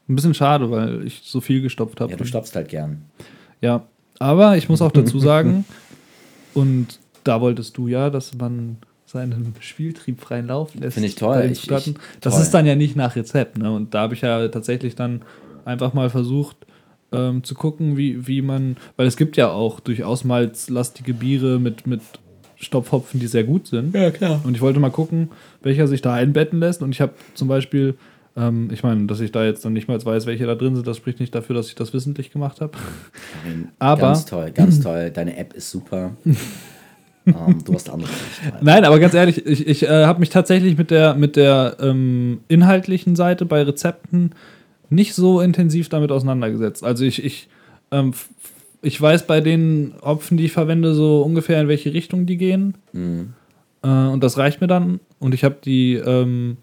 Ein 0.07 0.15
bisschen 0.15 0.34
schade, 0.35 0.69
weil 0.69 1.06
ich 1.07 1.22
so 1.26 1.41
viel 1.41 1.61
gestopft 1.61 1.99
habe. 2.02 2.11
ja, 2.11 2.18
du 2.18 2.26
stopfst 2.26 2.56
halt 2.56 2.68
gern. 2.69 3.06
Ja, 3.61 3.84
aber 4.19 4.56
ich 4.57 4.69
muss 4.69 4.81
auch 4.81 4.91
dazu 4.91 5.18
sagen, 5.19 5.65
und 6.53 6.99
da 7.23 7.41
wolltest 7.41 7.77
du 7.77 7.88
ja, 7.88 8.10
dass 8.10 8.34
man 8.35 8.77
seinen 9.06 9.56
Spieltrieb 9.60 10.22
freien 10.22 10.48
Lauf 10.48 10.73
lässt. 10.76 10.94
Finde 10.95 11.07
ich 11.07 11.15
toll. 11.15 11.49
Ich- 11.52 11.69
ich- 11.69 11.95
das 12.22 12.34
toll. 12.34 12.41
ist 12.44 12.52
dann 12.53 12.65
ja 12.65 12.76
nicht 12.76 12.95
nach 12.95 13.15
Rezept, 13.15 13.57
ne? 13.57 13.72
Und 13.72 13.94
da 13.94 14.02
habe 14.02 14.14
ich 14.14 14.22
ja 14.22 14.48
tatsächlich 14.49 14.95
dann 14.95 15.22
einfach 15.65 15.94
mal 15.94 16.10
versucht 16.10 16.57
ähm, 17.11 17.44
zu 17.44 17.53
gucken, 17.56 17.95
wie, 17.95 18.27
wie 18.27 18.41
man, 18.41 18.76
weil 18.98 19.06
es 19.07 19.15
gibt 19.18 19.38
ja 19.38 19.49
auch 19.52 19.80
durchaus 19.80 20.23
malzlastige 20.23 21.14
Biere 21.14 21.60
mit, 21.60 21.85
mit 21.88 22.02
Stopfhopfen, 22.64 23.19
die 23.19 23.27
sehr 23.27 23.44
gut 23.44 23.68
sind. 23.68 23.94
Ja, 23.95 24.11
klar. 24.11 24.41
Und 24.44 24.56
ich 24.56 24.61
wollte 24.61 24.80
mal 24.80 24.90
gucken, 24.91 25.30
welcher 25.61 25.88
sich 25.88 26.02
da 26.02 26.14
einbetten 26.14 26.60
lässt. 26.60 26.81
Und 26.81 26.91
ich 26.91 27.02
habe 27.02 27.14
zum 27.35 27.48
Beispiel, 27.48 27.95
ähm, 28.35 28.69
ich 28.73 28.84
meine, 28.84 29.06
dass 29.06 29.19
ich 29.19 29.31
da 29.31 29.44
jetzt 29.45 29.64
dann 29.65 29.73
nicht 29.73 29.88
mal 29.88 30.03
weiß, 30.03 30.26
welche 30.26 30.45
da 30.45 30.56
drin 30.56 30.76
sind, 30.76 30.88
das 30.88 30.98
spricht 30.98 31.19
nicht 31.19 31.34
dafür, 31.35 31.56
dass 31.56 31.68
ich 31.68 31.76
das 31.76 31.94
wissentlich 31.94 32.31
gemacht 32.31 32.61
habe. 32.61 32.73
Aber- 33.80 34.02
Ganz 34.02 34.26
toll, 34.26 34.52
ganz 34.52 34.80
toll. 34.80 35.11
Deine 35.11 35.38
App 35.38 35.53
ist 35.53 35.69
super. 35.69 36.11
ähm, 37.26 37.64
du 37.64 37.73
hast 37.73 37.90
andere. 37.90 38.10
Nein, 38.61 38.84
aber 38.84 38.99
ganz 38.99 39.14
ehrlich, 39.14 39.45
ich, 39.45 39.65
ich 39.68 39.84
äh, 39.84 40.06
habe 40.06 40.19
mich 40.19 40.30
tatsächlich 40.30 40.77
mit 40.77 40.91
der, 40.91 41.14
mit 41.15 41.35
der 41.35 41.77
ähm, 41.80 42.40
inhaltlichen 42.49 43.15
Seite 43.15 43.45
bei 43.45 43.61
Rezepten 43.64 44.31
nicht 44.90 45.14
so 45.14 45.40
intensiv 45.41 45.90
damit 45.90 46.11
auseinandergesetzt. 46.11 46.84
Also 46.84 47.06
ich, 47.06 47.23
ich, 47.23 47.48
ähm, 47.91 48.14
ich 48.84 49.01
weiß 49.01 49.26
bei 49.26 49.41
den 49.41 49.93
Hopfen, 50.03 50.38
die 50.38 50.45
ich 50.45 50.51
verwende, 50.51 50.93
so 50.93 51.22
ungefähr 51.22 51.60
in 51.61 51.68
welche 51.68 51.93
Richtung 51.93 52.26
die 52.26 52.38
gehen. 52.38 52.76
Mhm. 52.91 53.34
Äh, 53.81 53.88
und 53.88 54.23
das 54.23 54.38
reicht 54.38 54.61
mir 54.61 54.68
dann. 54.68 54.99
Und 55.19 55.34
ich 55.34 55.43
habe 55.43 55.55
die 55.64 55.95
ähm, 55.95 56.57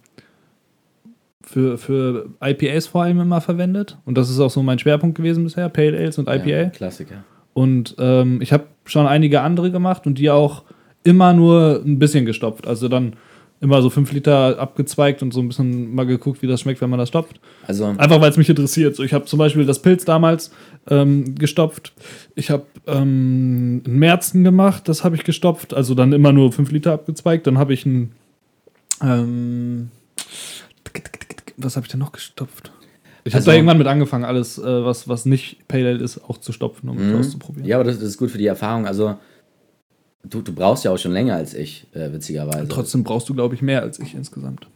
für, 1.42 1.78
für 1.78 2.28
IPAs 2.42 2.86
vor 2.86 3.02
allem 3.02 3.20
immer 3.20 3.40
verwendet. 3.40 3.97
Und 4.05 4.18
das 4.18 4.30
ist 4.30 4.38
auch 4.38 4.51
so 4.51 4.62
mein 4.62 4.78
Schwerpunkt 4.78 5.16
gewesen 5.16 5.44
bisher, 5.44 5.68
Pale 5.70 5.97
Ales 5.97 6.18
und 6.18 6.28
IPA. 6.28 6.47
Ja, 6.47 6.68
Klassiker. 6.68 7.24
Und 7.55 7.97
ähm, 7.98 8.40
ich 8.42 8.52
habe 8.52 8.64
schon 8.84 9.06
einige 9.06 9.40
andere 9.40 9.70
gemacht 9.70 10.06
und 10.06 10.18
die 10.18 10.30
auch 10.30 10.64
immer 11.02 11.32
nur 11.32 11.82
ein 11.84 11.98
bisschen 11.98 12.26
gestopft. 12.26 12.66
Also 12.66 12.88
dann 12.88 13.14
immer 13.62 13.82
so 13.82 13.90
fünf 13.90 14.10
Liter 14.12 14.58
abgezweigt 14.58 15.22
und 15.22 15.32
so 15.34 15.40
ein 15.40 15.48
bisschen 15.48 15.94
mal 15.94 16.06
geguckt, 16.06 16.40
wie 16.42 16.46
das 16.46 16.62
schmeckt, 16.62 16.80
wenn 16.80 16.88
man 16.88 16.98
das 16.98 17.10
stopft. 17.10 17.40
Also, 17.66 17.84
Einfach 17.86 18.20
weil 18.20 18.30
es 18.30 18.36
mich 18.38 18.48
interessiert. 18.48 18.96
So, 18.96 19.02
ich 19.02 19.12
habe 19.12 19.26
zum 19.26 19.38
Beispiel 19.38 19.66
das 19.66 19.82
Pilz 19.82 20.04
damals 20.06 20.50
ähm, 20.88 21.34
gestopft. 21.34 21.92
Ich 22.34 22.50
habe 22.50 22.64
ähm, 22.86 23.82
einen 23.86 23.98
Märzen 23.98 24.44
gemacht, 24.44 24.88
das 24.88 25.04
habe 25.04 25.14
ich 25.16 25.24
gestopft. 25.24 25.74
Also 25.74 25.94
dann 25.94 26.12
immer 26.14 26.32
nur 26.32 26.52
fünf 26.52 26.70
Liter 26.72 26.92
abgezweigt. 26.94 27.46
Dann 27.46 27.58
habe 27.58 27.74
ich 27.74 27.84
ein. 27.84 28.12
Ähm, 29.02 29.90
was 31.56 31.76
habe 31.76 31.84
ich 31.86 31.90
denn 31.90 32.00
noch 32.00 32.12
gestopft? 32.12 32.72
Ich 33.24 33.34
habe 33.34 33.40
Also- 33.40 33.50
da 33.50 33.54
irgendwann 33.56 33.76
mit 33.78 33.86
angefangen, 33.86 34.24
alles, 34.24 34.56
äh, 34.58 34.62
was, 34.84 35.06
was 35.06 35.26
nicht 35.26 35.68
Pale 35.68 35.88
Ale 35.90 35.98
ist, 36.02 36.24
auch 36.24 36.38
zu 36.38 36.52
stopfen, 36.52 36.88
um 36.88 36.96
Mhm. 36.96 37.14
es 37.16 37.26
auszuprobieren. 37.26 37.68
ja, 37.68 37.76
aber 37.76 37.84
das, 37.84 37.96
das 37.98 38.08
ist 38.08 38.16
gut 38.16 38.30
für 38.30 38.38
die 38.38 38.46
Erfahrung. 38.46 38.86
Also, 38.86 39.16
du, 40.24 40.42
du 40.42 40.52
brauchst 40.52 40.84
ja 40.84 40.90
auch 40.90 40.98
schon 40.98 41.12
länger 41.12 41.34
als 41.34 41.55
ich, 41.55 41.86
äh, 41.94 42.12
witzigerweise. 42.12 42.68
Trotzdem 42.68 43.05
brauchst 43.05 43.28
du, 43.28 43.34
glaube 43.34 43.55
ich, 43.55 43.62
mehr 43.62 43.82
als 43.82 43.98
ich 43.98 44.14
insgesamt. 44.14 44.66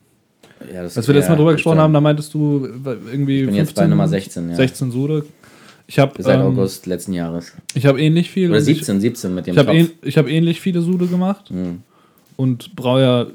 Ja, 0.73 0.83
das, 0.83 0.97
Als 0.97 1.07
wir 1.07 1.15
letztes 1.15 1.29
Mal 1.31 1.37
drüber 1.37 1.53
gesprochen 1.53 1.79
haben, 1.79 1.93
da 1.93 2.01
meintest 2.01 2.33
du 2.33 2.65
äh, 2.67 2.97
irgendwie. 3.11 3.41
Ich 3.41 3.47
bin 3.47 3.55
jetzt 3.57 3.75
bei 3.75 3.87
Nummer 3.87 4.09
16, 4.09 4.51
ja. 4.51 4.57
16 4.57 4.91
Sude. 4.93 5.27
Ich 5.87 5.99
habe 5.99 6.23
Seit 6.23 6.37
ähm, 6.41 6.47
August 6.47 6.87
letzten 6.87 7.13
Jahres. 7.13 7.53
Ich 7.75 7.85
habe 7.85 8.01
ähnlich 8.01 8.31
viel. 8.31 8.49
Oder 8.49 8.59
und 8.59 8.65
17, 8.65 9.01
17 9.01 9.35
mit 9.35 9.47
Ich, 9.47 9.53
dem 9.55 9.61
ich 9.61 9.67
habe 9.67 9.77
ähn, 9.77 9.91
ich 10.01 10.17
hab 10.17 10.27
ähnlich 10.29 10.61
viele 10.61 10.81
Sude 10.81 11.07
gemacht 11.07 11.51
Mhm. 11.51 11.83
und 12.37 12.75
brauche 12.75 13.01
ja 13.03 13.27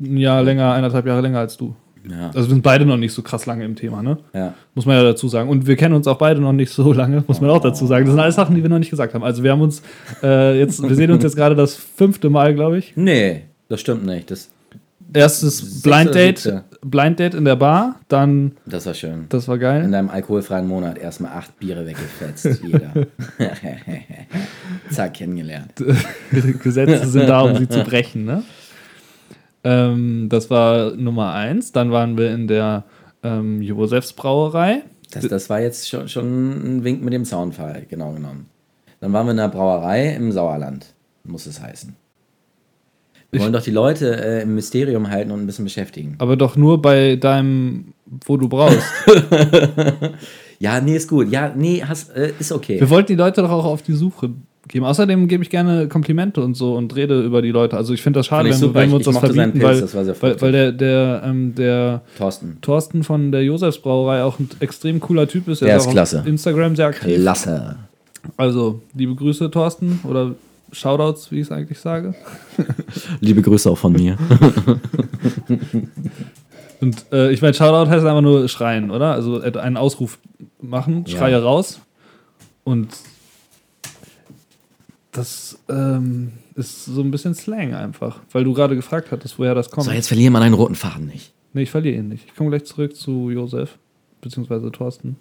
ein 0.00 0.16
Jahr 0.16 0.42
länger, 0.42 0.72
eineinhalb 0.72 1.06
Jahre 1.06 1.20
länger 1.20 1.40
als 1.40 1.56
du. 1.58 1.74
Ja, 2.10 2.26
Also 2.28 2.40
wir 2.42 2.44
sind 2.54 2.62
beide 2.62 2.84
noch 2.86 2.96
nicht 2.96 3.12
so 3.12 3.22
krass 3.22 3.46
lange 3.46 3.64
im 3.64 3.74
Thema, 3.76 4.02
ne? 4.02 4.18
ja. 4.32 4.54
Muss 4.74 4.86
man 4.86 4.96
ja 4.96 5.02
dazu 5.02 5.28
sagen. 5.28 5.48
Und 5.48 5.66
wir 5.66 5.76
kennen 5.76 5.94
uns 5.94 6.06
auch 6.06 6.18
beide 6.18 6.40
noch 6.40 6.52
nicht 6.52 6.70
so 6.70 6.92
lange, 6.92 7.24
muss 7.26 7.40
man 7.40 7.50
auch 7.50 7.60
dazu 7.60 7.86
sagen. 7.86 8.04
Das 8.04 8.12
sind 8.14 8.20
alles 8.20 8.34
Sachen, 8.36 8.54
die 8.54 8.62
wir 8.62 8.70
noch 8.70 8.78
nicht 8.78 8.90
gesagt 8.90 9.14
haben. 9.14 9.24
Also 9.24 9.42
wir 9.42 9.50
haben 9.52 9.60
uns 9.62 9.82
äh, 10.22 10.58
jetzt, 10.58 10.82
wir 10.82 10.94
sehen 10.94 11.10
uns 11.10 11.22
jetzt 11.22 11.36
gerade 11.36 11.54
das 11.54 11.74
fünfte 11.74 12.30
Mal, 12.30 12.54
glaube 12.54 12.78
ich. 12.78 12.92
Nee, 12.96 13.42
das 13.68 13.80
stimmt 13.80 14.04
nicht. 14.06 14.30
Das, 14.30 14.50
Erstes 15.12 15.82
Blind 15.82 16.14
Date? 16.14 16.62
Blind 16.84 17.18
Date 17.20 17.34
in 17.34 17.44
der 17.44 17.56
Bar, 17.56 18.00
dann, 18.08 18.52
das 18.66 18.86
war 18.86 18.92
schön. 18.94 19.26
das 19.28 19.46
war 19.48 19.54
In 19.54 19.60
geil. 19.60 19.90
deinem 19.90 20.10
alkoholfreien 20.10 20.66
Monat 20.66 20.98
erstmal 20.98 21.32
acht 21.32 21.58
Biere 21.58 21.86
weggefetzt. 21.86 22.60
Jeder. 22.62 22.92
Zack, 24.90 25.14
kennengelernt. 25.14 25.72
Gesetze 26.62 27.06
sind 27.08 27.28
da, 27.28 27.40
um 27.40 27.56
sie 27.56 27.68
zu 27.68 27.82
brechen, 27.82 28.24
ne? 28.24 28.42
Ähm, 29.66 30.28
das 30.28 30.48
war 30.50 30.92
Nummer 30.92 31.32
eins. 31.32 31.72
Dann 31.72 31.90
waren 31.90 32.16
wir 32.16 32.30
in 32.32 32.46
der 32.46 32.84
ähm, 33.22 33.60
Josefs 33.60 34.12
Brauerei. 34.12 34.82
Das, 35.10 35.26
das 35.26 35.50
war 35.50 35.60
jetzt 35.60 35.88
schon, 35.88 36.08
schon 36.08 36.76
ein 36.78 36.84
Wink 36.84 37.02
mit 37.02 37.12
dem 37.12 37.24
Zaunfall, 37.24 37.84
genau 37.88 38.12
genommen. 38.12 38.46
Dann 39.00 39.12
waren 39.12 39.26
wir 39.26 39.32
in 39.32 39.40
einer 39.40 39.48
Brauerei 39.48 40.14
im 40.14 40.32
Sauerland, 40.32 40.94
muss 41.24 41.46
es 41.46 41.60
heißen. 41.60 41.96
Wir 43.30 43.40
wollen 43.40 43.52
doch 43.52 43.62
die 43.62 43.72
Leute 43.72 44.24
äh, 44.24 44.42
im 44.42 44.54
Mysterium 44.54 45.10
halten 45.10 45.32
und 45.32 45.40
ein 45.40 45.46
bisschen 45.46 45.64
beschäftigen. 45.64 46.14
Aber 46.18 46.36
doch 46.36 46.56
nur 46.56 46.80
bei 46.80 47.16
deinem 47.16 47.92
wo 48.24 48.36
du 48.36 48.48
brauchst. 48.48 48.86
Ja, 50.58 50.80
nee, 50.80 50.96
ist 50.96 51.08
gut. 51.08 51.30
Ja, 51.30 51.52
nee, 51.54 51.82
hast, 51.86 52.10
äh, 52.16 52.32
ist 52.38 52.52
okay. 52.52 52.80
Wir 52.80 52.88
wollten 52.90 53.08
die 53.08 53.14
Leute 53.14 53.42
doch 53.42 53.50
auch 53.50 53.64
auf 53.64 53.82
die 53.82 53.92
Suche 53.92 54.30
geben. 54.68 54.84
Außerdem 54.84 55.28
gebe 55.28 55.42
ich 55.42 55.50
gerne 55.50 55.88
Komplimente 55.88 56.42
und 56.42 56.54
so 56.54 56.74
und 56.74 56.94
rede 56.96 57.22
über 57.22 57.42
die 57.42 57.50
Leute. 57.50 57.76
Also 57.76 57.94
ich 57.94 58.02
finde 58.02 58.18
das 58.20 58.26
schade, 58.26 58.48
ich 58.48 58.54
wenn, 58.54 58.60
super. 58.60 58.74
wenn 58.80 58.90
wir 58.90 58.98
Ich- 59.00 59.06
uns 59.06 59.06
ich 59.06 59.12
das 59.14 59.14
mochte 59.22 59.34
seinen 59.34 59.52
verbieten, 59.52 59.58
Pilz, 59.60 59.74
weil, 59.74 59.80
das 59.80 59.94
war 59.94 60.04
sehr 60.04 60.14
weil, 60.14 60.18
freundlich. 60.38 60.42
weil 60.42 60.52
der, 60.52 60.72
der, 60.72 61.22
ähm, 61.24 61.54
der 61.54 62.02
Thorsten. 62.18 62.58
Thorsten 62.62 63.04
von 63.04 63.32
der 63.32 63.44
Josefsbrauerei 63.44 64.22
auch 64.24 64.38
ein 64.38 64.48
extrem 64.60 65.00
cooler 65.00 65.26
Typ 65.28 65.48
ist. 65.48 65.62
Er 65.62 65.66
Der 65.68 65.76
ist 65.76 65.82
ist 65.84 65.88
auch 65.88 65.92
klasse. 65.92 66.20
auf 66.20 66.26
Instagram 66.26 66.76
sehr 66.76 66.86
aktiv. 66.86 67.16
Klasse. 67.20 67.76
Also, 68.36 68.80
liebe 68.94 69.14
Grüße, 69.14 69.50
Thorsten. 69.50 70.00
Oder 70.04 70.34
Shoutouts, 70.72 71.30
wie 71.30 71.36
ich 71.36 71.42
es 71.42 71.52
eigentlich 71.52 71.78
sage. 71.78 72.14
Liebe 73.20 73.40
Grüße 73.40 73.70
auch 73.70 73.78
von 73.78 73.92
mir. 73.92 74.16
Und 76.80 77.06
äh, 77.12 77.30
ich 77.32 77.40
meine, 77.40 77.54
Shoutout 77.54 77.90
heißt 77.90 78.04
einfach 78.04 78.20
nur 78.20 78.48
schreien, 78.48 78.90
oder? 78.90 79.12
Also 79.12 79.40
einen 79.40 79.76
Ausruf 79.76 80.18
machen, 80.60 81.04
Ja. 81.06 81.16
schreie 81.16 81.42
raus. 81.42 81.80
Und 82.64 82.88
das 85.16 85.58
ähm, 85.68 86.32
ist 86.54 86.84
so 86.84 87.00
ein 87.02 87.10
bisschen 87.10 87.34
Slang 87.34 87.74
einfach. 87.74 88.20
Weil 88.32 88.44
du 88.44 88.52
gerade 88.54 88.74
gefragt 88.76 89.08
hattest, 89.10 89.38
woher 89.38 89.54
das 89.54 89.70
kommt. 89.70 89.86
So, 89.86 89.92
jetzt 89.92 90.08
verlieren 90.08 90.32
wir 90.32 90.40
deinen 90.40 90.54
roten 90.54 90.74
Faden 90.74 91.06
nicht. 91.06 91.32
Nee, 91.52 91.62
ich 91.62 91.70
verliere 91.70 91.96
ihn 91.96 92.08
nicht. 92.08 92.24
Ich 92.26 92.34
komme 92.36 92.50
gleich 92.50 92.64
zurück 92.64 92.94
zu 92.96 93.30
Josef, 93.30 93.78
beziehungsweise 94.20 94.70
Thorsten. 94.72 95.16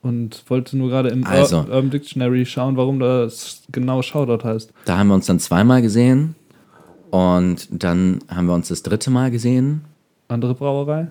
Und 0.00 0.42
wollte 0.48 0.76
nur 0.76 0.88
gerade 0.88 1.10
im 1.10 1.24
Also. 1.24 1.58
Ur- 1.58 1.68
Urban 1.68 1.90
Dictionary 1.90 2.44
schauen, 2.44 2.76
warum 2.76 2.98
das 2.98 3.62
genau 3.70 4.02
Shoutout 4.02 4.44
heißt. 4.44 4.72
Da 4.84 4.98
haben 4.98 5.08
wir 5.08 5.14
uns 5.14 5.26
dann 5.26 5.38
zweimal 5.38 5.80
gesehen. 5.82 6.34
Und 7.10 7.68
dann 7.70 8.20
haben 8.28 8.46
wir 8.46 8.54
uns 8.54 8.68
das 8.68 8.82
dritte 8.82 9.10
Mal 9.10 9.30
gesehen. 9.30 9.82
Andere 10.28 10.54
Brauerei? 10.54 11.10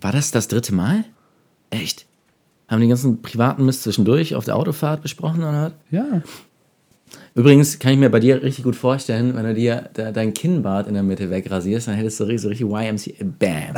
War 0.00 0.12
das 0.12 0.30
das 0.30 0.48
dritte 0.48 0.74
Mal? 0.74 1.04
Echt? 1.70 2.06
Haben 2.68 2.80
die 2.80 2.88
ganzen 2.88 3.20
privaten 3.20 3.66
Mist 3.66 3.82
zwischendurch 3.82 4.34
auf 4.36 4.44
der 4.44 4.56
Autofahrt 4.56 5.02
besprochen 5.02 5.40
oder? 5.42 5.72
Ja. 5.90 6.22
Übrigens 7.36 7.80
kann 7.80 7.92
ich 7.92 7.98
mir 7.98 8.10
bei 8.10 8.20
dir 8.20 8.40
richtig 8.42 8.62
gut 8.62 8.76
vorstellen, 8.76 9.34
wenn 9.34 9.44
du 9.44 9.54
dir 9.54 9.90
da, 9.94 10.12
dein 10.12 10.32
Kinnbart 10.32 10.86
in 10.86 10.94
der 10.94 11.02
Mitte 11.02 11.30
wegrasierst, 11.30 11.88
dann 11.88 11.96
hättest 11.96 12.20
du 12.20 12.24
richtig, 12.24 12.42
so 12.42 12.48
richtig 12.48 12.68
YMCA. 12.68 13.24
Bam. 13.38 13.74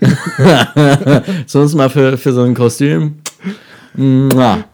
Sonst 1.46 1.74
mal 1.74 1.90
für, 1.90 2.16
für 2.16 2.32
so 2.32 2.42
ein 2.42 2.54
Kostüm. 2.54 3.16
Mua. 3.94 4.64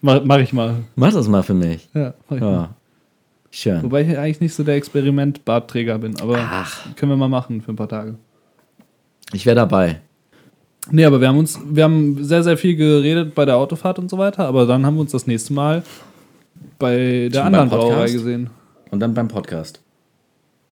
Mach, 0.00 0.24
mach 0.24 0.38
ich 0.38 0.52
mal. 0.54 0.76
Mach 0.96 1.12
das 1.12 1.28
mal 1.28 1.42
für 1.42 1.52
mich. 1.52 1.88
Ja, 1.92 2.14
mach 2.28 2.36
ich 2.36 2.42
mal. 2.42 2.52
Ja. 2.52 2.74
Schön. 3.50 3.82
Wobei 3.82 4.00
ich 4.00 4.16
eigentlich 4.16 4.40
nicht 4.40 4.54
so 4.54 4.64
der 4.64 4.76
Experiment-Bartträger 4.76 5.98
bin, 5.98 6.18
aber 6.22 6.38
Ach. 6.38 6.96
können 6.96 7.12
wir 7.12 7.16
mal 7.16 7.28
machen 7.28 7.60
für 7.60 7.72
ein 7.72 7.76
paar 7.76 7.88
Tage. 7.88 8.14
Ich 9.34 9.44
wäre 9.44 9.56
dabei. 9.56 10.00
Nee, 10.90 11.04
aber 11.04 11.20
wir 11.20 11.28
haben 11.28 11.38
uns, 11.38 11.60
wir 11.64 11.84
haben 11.84 12.24
sehr, 12.24 12.42
sehr 12.42 12.56
viel 12.56 12.76
geredet 12.76 13.34
bei 13.34 13.44
der 13.44 13.58
Autofahrt 13.58 13.98
und 13.98 14.08
so 14.10 14.16
weiter, 14.16 14.46
aber 14.46 14.66
dann 14.66 14.86
haben 14.86 14.94
wir 14.94 15.02
uns 15.02 15.12
das 15.12 15.26
nächste 15.26 15.52
Mal 15.52 15.82
bei 16.78 17.28
der 17.32 17.44
anderen 17.44 17.68
Brauerei 17.68 18.10
gesehen. 18.10 18.50
Und 18.90 19.00
dann 19.00 19.14
beim 19.14 19.28
Podcast. 19.28 19.80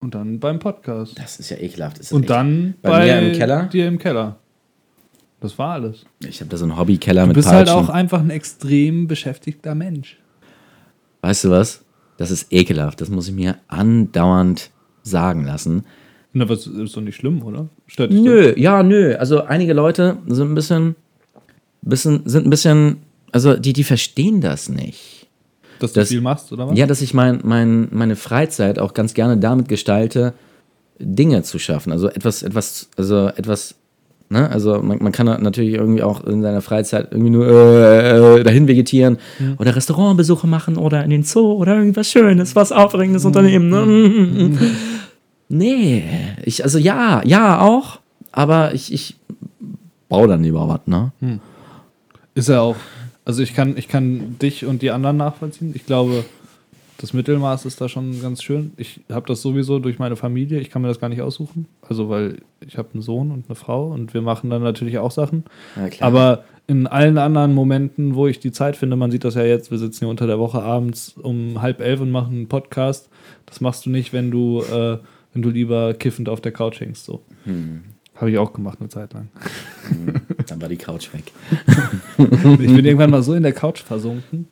Und 0.01 0.15
dann 0.15 0.41
beim 0.41 0.59
Podcast. 0.59 1.19
Das 1.19 1.39
ist 1.39 1.51
ja 1.51 1.57
ekelhaft. 1.59 1.99
Das 1.99 2.07
ist 2.07 2.13
Und 2.13 2.29
dann 2.29 2.75
Bei 2.83 3.05
mir 3.05 3.21
im 3.21 3.39
Keller? 3.39 3.65
dir 3.65 3.87
im 3.87 3.99
Keller. 3.99 4.37
Das 5.41 5.59
war 5.59 5.73
alles. 5.75 6.05
Ich 6.27 6.41
habe 6.41 6.51
da 6.51 6.57
so 6.57 6.65
einen 6.65 6.77
Hobbykeller 6.77 7.23
Du 7.23 7.29
mit 7.29 7.35
bist 7.37 7.49
halt 7.49 7.67
Peitschen. 7.69 7.85
auch 7.85 7.89
einfach 7.89 8.21
ein 8.21 8.31
extrem 8.31 9.07
beschäftigter 9.09 9.75
Mensch. 9.75 10.19
Weißt 11.21 11.45
du 11.45 11.51
was? 11.51 11.85
Das 12.17 12.31
ist 12.31 12.53
ekelhaft. 12.53 13.01
Das 13.01 13.09
muss 13.09 13.29
ich 13.29 13.35
mir 13.35 13.57
andauernd 13.69 14.71
sagen 15.03 15.45
lassen. 15.45 15.85
Na, 16.33 16.49
was 16.49 16.67
ist 16.67 16.97
doch 16.97 17.01
nicht 17.01 17.17
schlimm, 17.17 17.43
oder? 17.43 17.69
Stört 17.87 18.13
dich 18.13 18.21
Nö, 18.21 18.55
ja, 18.57 18.83
nö. 18.83 19.15
Also 19.17 19.43
einige 19.45 19.73
Leute 19.75 20.19
sind 20.29 20.51
ein 20.53 20.55
bisschen, 20.55 20.97
bisschen 21.83 22.23
sind 22.25 22.47
ein 22.47 22.51
bisschen, 22.51 22.99
also 23.33 23.57
die, 23.57 23.73
die 23.73 23.85
verstehen 23.85 24.41
das 24.41 24.69
nicht. 24.69 25.22
Doch, 25.83 25.91
dass 25.91 26.09
du 26.09 26.15
viel 26.15 26.21
machst, 26.21 26.53
oder 26.53 26.69
was? 26.69 26.79
Ja, 26.79 26.87
dass 26.87 27.03
ich 27.03 27.15
mein, 27.15 27.41
mein, 27.45 27.89
meine 27.91 28.17
Freizeit 28.17 28.79
auch 28.79 28.95
ganz 28.95 29.15
gerne 29.15 29.37
damit 29.37 29.69
gestalte, 29.69 30.35
Dinge 30.99 31.43
zu 31.43 31.59
schaffen. 31.59 31.93
Also 31.93 32.09
etwas, 32.09 32.43
etwas, 32.43 32.89
also 32.97 33.29
etwas, 33.29 33.75
ne? 34.29 34.49
Also 34.51 34.81
man, 34.83 35.03
man 35.03 35.13
kann 35.13 35.27
natürlich 35.27 35.75
irgendwie 35.75 36.03
auch 36.03 36.25
in 36.25 36.43
seiner 36.43 36.63
Freizeit 36.63 37.09
irgendwie 37.11 37.31
nur 37.31 37.47
äh, 37.47 38.41
äh, 38.41 38.45
dahin 38.45 38.69
vegetieren 38.69 39.19
oder 39.59 39.75
Restaurantbesuche 39.75 40.47
machen 40.47 40.77
oder 40.77 41.05
in 41.05 41.11
den 41.11 41.25
Zoo 41.25 41.53
oder 41.53 41.77
irgendwas 41.77 42.11
Schönes, 42.11 42.55
was 42.55 42.73
Aufregendes 42.73 43.25
unternehmen. 43.25 43.69
Ne? 43.69 44.59
nee, 45.49 46.05
ich, 46.45 46.63
also 46.65 46.79
ja, 46.79 47.23
ja 47.25 47.61
auch, 47.61 48.01
aber 48.31 48.75
ich, 48.75 48.93
ich 48.93 49.17
baue 50.09 50.29
dann 50.29 50.43
lieber 50.43 50.69
was, 50.69 50.81
ne? 50.87 51.13
Ist 52.35 52.49
er 52.49 52.63
auch. 52.63 52.77
Also 53.25 53.43
ich 53.43 53.55
kann, 53.55 53.77
ich 53.77 53.89
kann 53.89 54.37
dich 54.41 54.65
und 54.67 54.83
die 54.83 54.91
anderen 54.91 55.17
nachvollziehen. 55.17 55.73
Ich 55.75 55.87
glaube, 55.87 56.25
das 56.99 57.13
Mittelmaß 57.13 57.65
ist 57.67 57.81
da 57.81 57.89
schon 57.89 58.21
ganz 58.23 58.43
schön. 58.43 58.73
Ich 58.77 59.01
habe 59.11 59.27
das 59.27 59.43
sowieso 59.43 59.79
durch 59.79 59.99
meine 59.99 60.17
Familie. 60.17 60.61
Ich 60.61 60.71
kann 60.71 60.83
mir 60.83 60.89
das 60.89 61.01
gar 61.01 61.09
nicht 61.09 61.23
aussuchen. 61.23 61.67
Also 61.83 62.09
weil 62.09 62.39
ich 62.61 62.79
habe 62.79 62.91
einen 62.95 63.03
Sohn 63.03 63.31
und 63.31 63.47
eine 63.49 63.57
Frau 63.57 63.89
und 63.89 64.15
wir 64.15 64.23
machen 64.23 64.51
dann 64.51 64.63
natürlich 64.63 64.99
auch 64.99 65.11
Sachen. 65.11 65.45
Aber 66.01 66.45
in 66.69 66.87
allen 66.87 67.19
anderen 67.19 67.55
Momenten, 67.55 68.15
wo 68.15 68.29
ich 68.29 68.39
die 68.39 68.53
Zeit 68.53 68.77
finde, 68.77 68.97
man 68.97 69.11
sieht 69.11 69.25
das 69.25 69.35
ja 69.35 69.43
jetzt, 69.43 69.71
wir 69.71 69.79
sitzen 69.79 70.01
hier 70.01 70.09
unter 70.09 70.27
der 70.27 70.39
Woche 70.39 70.63
abends 70.63 71.15
um 71.21 71.61
halb 71.61 71.81
elf 71.81 72.01
und 72.01 72.11
machen 72.11 72.37
einen 72.37 72.49
Podcast. 72.49 73.09
Das 73.47 73.61
machst 73.61 73.85
du 73.85 73.91
nicht, 73.91 74.13
wenn 74.13 74.31
du, 74.31 74.63
äh, 74.63 74.99
wenn 75.33 75.43
du 75.43 75.51
lieber 75.51 75.95
kiffend 75.95 76.29
auf 76.29 76.41
der 76.41 76.53
Couch 76.53 76.81
hängst. 76.81 77.05
So. 77.05 77.23
Hm. 77.45 77.83
Habe 78.23 78.31
ich 78.31 78.39
auch 78.39 78.53
gemacht 78.53 78.79
eine 78.79 78.89
Zeit 78.89 79.15
lang. 79.15 79.31
Dann 80.47 80.63
war 80.63 80.69
die 80.69 80.77
Couch 80.77 81.13
weg. 81.13 81.33
Ich 82.19 82.73
bin 82.73 82.85
irgendwann 82.85 83.11
mal 83.11 83.25
so 83.25 83.35
in 83.35 83.43
der 83.43 83.53
Couch 83.53 83.83
versunken. 83.83 84.47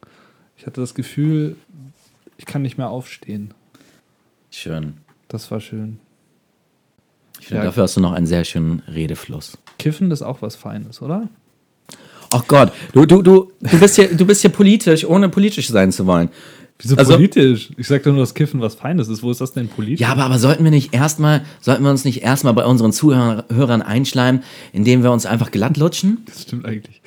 Ich 0.56 0.66
hatte 0.66 0.80
das 0.80 0.92
Gefühl, 0.92 1.54
ich 2.36 2.46
kann 2.46 2.62
nicht 2.62 2.78
mehr 2.78 2.90
aufstehen. 2.90 3.54
Schön. 4.50 4.94
Das 5.28 5.52
war 5.52 5.60
schön. 5.60 6.00
Ich 7.38 7.46
finde, 7.46 7.60
Ja. 7.60 7.66
dafür 7.66 7.84
hast 7.84 7.96
du 7.96 8.00
noch 8.00 8.10
einen 8.10 8.26
sehr 8.26 8.42
schönen 8.44 8.80
Redefluss. 8.88 9.56
Kiffen 9.78 10.10
ist 10.10 10.22
auch 10.22 10.42
was 10.42 10.56
Feines, 10.56 11.00
oder? 11.00 11.28
Ach 12.32 12.48
Gott, 12.48 12.72
du, 12.92 13.06
du, 13.06 13.22
du, 13.22 13.52
du, 13.60 13.78
bist 13.78 13.94
hier, 13.94 14.12
du 14.12 14.26
bist 14.26 14.40
hier 14.40 14.50
politisch, 14.50 15.04
ohne 15.04 15.28
politisch 15.28 15.68
sein 15.68 15.92
zu 15.92 16.06
wollen. 16.06 16.28
Wieso 16.82 16.96
Also- 16.96 17.12
politisch? 17.14 17.70
Ich 17.76 17.86
sag 17.86 18.02
doch 18.02 18.12
nur, 18.12 18.20
dass 18.20 18.34
Kiffen 18.34 18.60
was 18.60 18.74
Feines 18.74 19.08
ist. 19.08 19.22
Wo 19.22 19.30
ist 19.30 19.40
das 19.40 19.52
denn 19.52 19.68
politisch? 19.68 20.00
Ja, 20.00 20.08
aber, 20.08 20.24
aber 20.24 20.38
sollten 20.38 20.64
wir 20.64 20.70
nicht 20.70 20.94
erstmal, 20.94 21.42
sollten 21.60 21.82
wir 21.84 21.90
uns 21.90 22.04
nicht 22.04 22.22
erstmal 22.22 22.54
bei 22.54 22.64
unseren 22.64 22.92
Zuhörern 22.92 23.42
Hörern 23.52 23.82
einschleimen, 23.82 24.42
indem 24.72 25.02
wir 25.02 25.10
uns 25.12 25.26
einfach 25.26 25.50
glatt 25.50 25.76
lutschen? 25.76 26.18
Das 26.26 26.42
stimmt 26.42 26.64
eigentlich. 26.66 27.00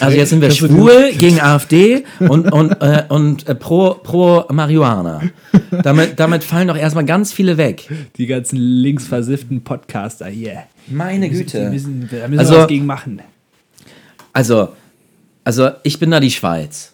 Also 0.00 0.16
jetzt 0.16 0.30
sind 0.30 0.40
wir 0.40 0.50
schwul 0.50 1.12
gegen 1.16 1.40
AfD 1.40 2.04
und, 2.18 2.50
und, 2.52 2.72
äh, 2.80 3.04
und 3.08 3.48
äh, 3.48 3.54
pro, 3.54 3.94
pro 3.94 4.44
Marihuana. 4.52 5.20
Damit, 5.84 6.18
damit 6.18 6.42
fallen 6.42 6.66
doch 6.66 6.76
erstmal 6.76 7.04
ganz 7.04 7.32
viele 7.32 7.56
weg. 7.56 7.88
Die 8.16 8.26
ganzen 8.26 8.56
linksversifften 8.58 9.62
Podcaster 9.62 10.26
hier. 10.26 10.64
Meine 10.88 11.30
Güte. 11.30 11.70
müssen, 11.70 12.08
da 12.10 12.26
müssen 12.26 12.38
Also- 12.40 12.52
wir 12.54 12.58
was 12.62 12.66
gegen 12.68 12.86
machen. 12.86 13.20
Also, 14.32 14.70
also 15.44 15.70
ich 15.84 15.98
bin 16.00 16.10
da 16.10 16.18
die 16.20 16.30
Schweiz. 16.32 16.89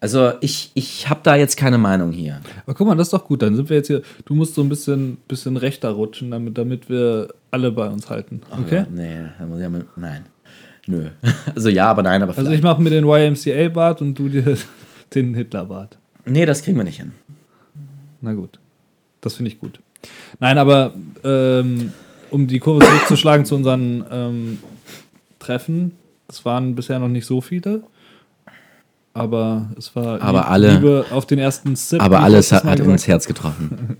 Also 0.00 0.32
ich, 0.40 0.70
ich 0.74 1.08
habe 1.08 1.20
da 1.24 1.34
jetzt 1.34 1.56
keine 1.56 1.76
Meinung 1.78 2.12
hier. 2.12 2.40
Aber 2.64 2.74
guck 2.74 2.86
mal, 2.86 2.94
das 2.94 3.08
ist 3.08 3.12
doch 3.12 3.24
gut. 3.24 3.42
Dann 3.42 3.56
sind 3.56 3.68
wir 3.68 3.78
jetzt 3.78 3.88
hier. 3.88 4.02
Du 4.26 4.34
musst 4.34 4.54
so 4.54 4.62
ein 4.62 4.68
bisschen, 4.68 5.16
bisschen 5.26 5.56
rechter 5.56 5.90
rutschen, 5.90 6.30
damit, 6.30 6.56
damit 6.56 6.88
wir 6.88 7.28
alle 7.50 7.72
bei 7.72 7.88
uns 7.88 8.08
halten. 8.08 8.42
Okay? 8.64 8.76
Ja, 8.76 8.86
nee, 8.90 9.20
ich 9.54 9.60
ja 9.60 9.68
mit, 9.68 9.86
nein. 9.96 10.26
Nö. 10.86 11.08
Also 11.54 11.68
ja, 11.68 11.86
aber 11.90 12.02
nein, 12.02 12.22
aber 12.22 12.30
Also 12.30 12.42
vielleicht. 12.42 12.58
ich 12.58 12.62
mache 12.62 12.80
mir 12.80 12.90
den 12.90 13.04
YMCA-Bart 13.04 14.00
und 14.00 14.14
du 14.18 14.28
dir 14.28 14.56
den 15.14 15.34
Hitler-Bart. 15.34 15.98
nee, 16.24 16.46
das 16.46 16.62
kriegen 16.62 16.76
wir 16.76 16.84
nicht 16.84 16.98
hin. 16.98 17.12
Na 18.20 18.32
gut. 18.34 18.58
Das 19.20 19.34
finde 19.34 19.50
ich 19.50 19.58
gut. 19.58 19.80
Nein, 20.38 20.58
aber 20.58 20.94
ähm, 21.24 21.92
um 22.30 22.46
die 22.46 22.60
Kurve 22.60 22.84
zurückzuschlagen 22.86 23.44
zu 23.46 23.56
unseren 23.56 24.04
ähm, 24.10 24.58
Treffen, 25.40 25.92
es 26.28 26.44
waren 26.44 26.74
bisher 26.74 26.98
noch 27.00 27.08
nicht 27.08 27.26
so 27.26 27.40
viele. 27.40 27.82
Aber 29.14 29.70
es 29.76 29.94
war 29.96 30.20
Aber 30.22 30.48
alle- 30.48 30.74
Liebe 30.74 31.06
auf 31.10 31.26
den 31.26 31.38
ersten 31.38 31.74
Sip. 31.76 32.00
Aber 32.02 32.20
alles 32.20 32.52
hat, 32.52 32.64
hat 32.64 32.80
ins 32.80 33.06
Herz 33.08 33.26
getroffen. 33.26 33.96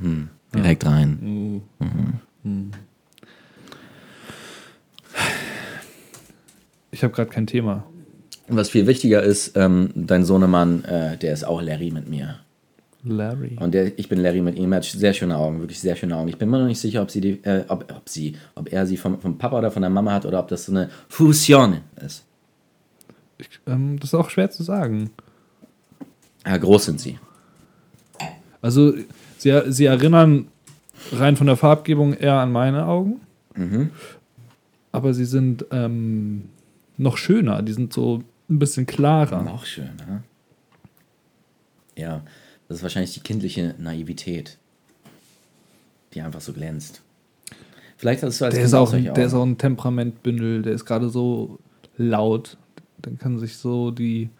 Hm, 0.00 0.28
direkt 0.54 0.86
rein. 0.86 1.62
Ich 6.90 7.02
habe 7.02 7.12
gerade 7.12 7.30
kein 7.30 7.46
Thema. 7.46 7.84
Was 8.48 8.70
viel 8.70 8.86
wichtiger 8.86 9.22
ist, 9.22 9.56
ähm, 9.56 9.90
dein 9.94 10.24
Sohnemann, 10.24 10.82
äh, 10.84 11.18
der 11.18 11.34
ist 11.34 11.44
auch 11.44 11.60
Larry 11.60 11.90
mit 11.90 12.08
mir. 12.08 12.36
Larry. 13.04 13.56
Und 13.60 13.74
der, 13.74 13.98
ich 13.98 14.08
bin 14.08 14.20
Larry 14.20 14.40
mit 14.40 14.56
ihm. 14.56 14.72
Er 14.72 14.76
hat 14.76 14.84
sehr 14.84 15.12
schöne 15.12 15.36
Augen, 15.36 15.60
wirklich 15.60 15.78
sehr 15.78 15.96
schöne 15.96 16.16
Augen. 16.16 16.28
Ich 16.28 16.38
bin 16.38 16.48
mir 16.48 16.58
noch 16.58 16.66
nicht 16.66 16.80
sicher, 16.80 17.02
ob 17.02 17.10
sie 17.10 17.20
die, 17.20 17.44
äh, 17.44 17.64
ob, 17.68 17.92
ob 17.94 18.08
sie, 18.08 18.36
ob 18.54 18.72
er 18.72 18.86
sie 18.86 18.96
vom, 18.96 19.20
vom 19.20 19.36
Papa 19.36 19.58
oder 19.58 19.70
von 19.70 19.82
der 19.82 19.90
Mama 19.90 20.12
hat 20.12 20.24
oder 20.26 20.40
ob 20.40 20.48
das 20.48 20.64
so 20.64 20.72
eine 20.72 20.88
Fusion 21.08 21.78
ist. 22.04 22.24
Ich, 23.38 23.48
ähm, 23.66 23.98
das 23.98 24.10
ist 24.10 24.14
auch 24.14 24.30
schwer 24.30 24.50
zu 24.50 24.62
sagen. 24.62 25.10
Ja, 26.46 26.56
groß 26.56 26.84
sind 26.86 27.00
sie. 27.00 27.18
Also, 28.60 28.94
sie, 29.38 29.62
sie 29.68 29.84
erinnern 29.84 30.48
rein 31.12 31.36
von 31.36 31.46
der 31.46 31.56
Farbgebung 31.56 32.14
eher 32.14 32.34
an 32.34 32.52
meine 32.52 32.86
Augen. 32.86 33.20
Mhm. 33.54 33.90
aber 34.92 35.14
sie 35.14 35.24
sind 35.24 35.66
ähm, 35.72 36.48
noch 36.96 37.16
schöner. 37.16 37.60
Die 37.62 37.72
sind 37.72 37.92
so 37.92 38.22
ein 38.48 38.58
bisschen 38.60 38.86
klarer. 38.86 39.52
Auch 39.52 39.64
schön, 39.64 39.90
ne? 39.96 40.22
Ja, 41.96 42.22
das 42.68 42.78
ist 42.78 42.82
wahrscheinlich 42.84 43.14
die 43.14 43.20
kindliche 43.20 43.74
Naivität, 43.78 44.58
die 46.14 46.20
einfach 46.22 46.40
so 46.40 46.52
glänzt. 46.52 47.02
Vielleicht 47.96 48.22
hast 48.22 48.40
du 48.40 48.44
als 48.44 48.54
Der 48.54 48.62
Kind 48.62 48.68
ist, 48.68 48.74
auch, 48.74 48.90
solche 48.90 49.12
der 49.12 49.26
ist 49.26 49.34
auch 49.34 49.44
ein 49.44 49.58
Temperamentbündel, 49.58 50.62
der 50.62 50.72
ist 50.74 50.84
gerade 50.84 51.08
so 51.08 51.58
laut. 51.96 52.56
Dann 53.02 53.18
kann 53.18 53.38
sich 53.38 53.56
so 53.56 53.90
die 53.90 54.30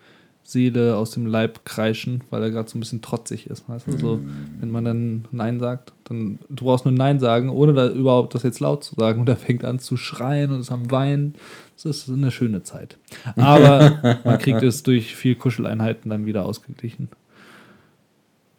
Seele 0.48 0.97
aus 0.97 1.10
dem 1.10 1.26
Leib 1.26 1.66
kreischen, 1.66 2.24
weil 2.30 2.43
er 2.43 2.51
gerade 2.51 2.70
so 2.70 2.78
ein 2.78 2.80
bisschen 2.80 3.02
trotzig 3.02 3.48
ist. 3.48 3.68
Weißt 3.68 3.86
du? 3.86 3.98
So, 3.98 4.20
wenn 4.60 4.70
man 4.70 4.82
dann 4.82 5.28
Nein 5.30 5.60
sagt, 5.60 5.93
dann 6.05 6.39
du 6.48 6.64
brauchst 6.64 6.86
nur 6.86 6.94
Nein 6.94 7.20
sagen, 7.20 7.51
ohne 7.51 7.74
da 7.74 7.90
überhaupt 7.90 8.35
das 8.35 8.44
jetzt 8.44 8.60
laut 8.60 8.82
zu 8.82 8.94
sagen. 8.94 9.20
Und 9.20 9.28
er 9.28 9.36
fängt 9.36 9.62
an 9.62 9.78
zu 9.78 9.98
schreien 9.98 10.51
und 10.51 10.60
ist 10.60 10.72
am 10.72 10.90
Weinen. 10.90 11.35
Das 11.76 11.85
ist 11.85 12.09
eine 12.09 12.30
schöne 12.30 12.62
Zeit. 12.62 12.97
Aber 13.36 14.20
man 14.24 14.39
kriegt 14.39 14.62
es 14.62 14.82
durch 14.82 15.14
viel 15.14 15.35
Kuscheleinheiten 15.35 16.10
dann 16.10 16.24
wieder 16.24 16.47
ausgeglichen. 16.47 17.10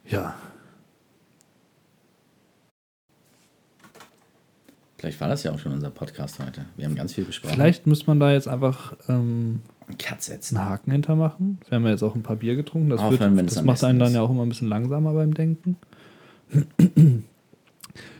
Ja. 0.07 0.35
Vielleicht 4.99 5.19
war 5.21 5.27
das 5.27 5.41
ja 5.41 5.51
auch 5.53 5.59
schon 5.59 5.71
unser 5.71 5.89
Podcast 5.89 6.37
heute. 6.39 6.65
Wir 6.77 6.85
haben 6.85 6.93
ganz 6.93 7.13
viel 7.13 7.23
besprochen. 7.23 7.55
Vielleicht 7.55 7.87
müsste 7.87 8.05
man 8.05 8.19
da 8.19 8.31
jetzt 8.31 8.47
einfach 8.47 8.93
ähm, 9.07 9.61
einen 9.89 9.97
Cut 9.97 10.21
setzen. 10.21 10.57
einen 10.57 10.69
Haken 10.69 10.91
hintermachen. 10.91 11.59
Wir 11.67 11.75
haben 11.75 11.83
ja 11.85 11.91
jetzt 11.91 12.03
auch 12.03 12.15
ein 12.15 12.23
paar 12.23 12.37
Bier 12.37 12.55
getrunken. 12.55 12.89
Das, 12.89 13.01
Aufhören, 13.01 13.35
wird, 13.35 13.47
das 13.47 13.63
macht 13.63 13.83
einen 13.83 13.99
dann 13.99 14.13
ja 14.13 14.21
auch 14.21 14.29
immer 14.29 14.43
ein 14.43 14.49
bisschen 14.49 14.69
langsamer 14.69 15.13
beim 15.13 15.33
Denken. 15.33 15.77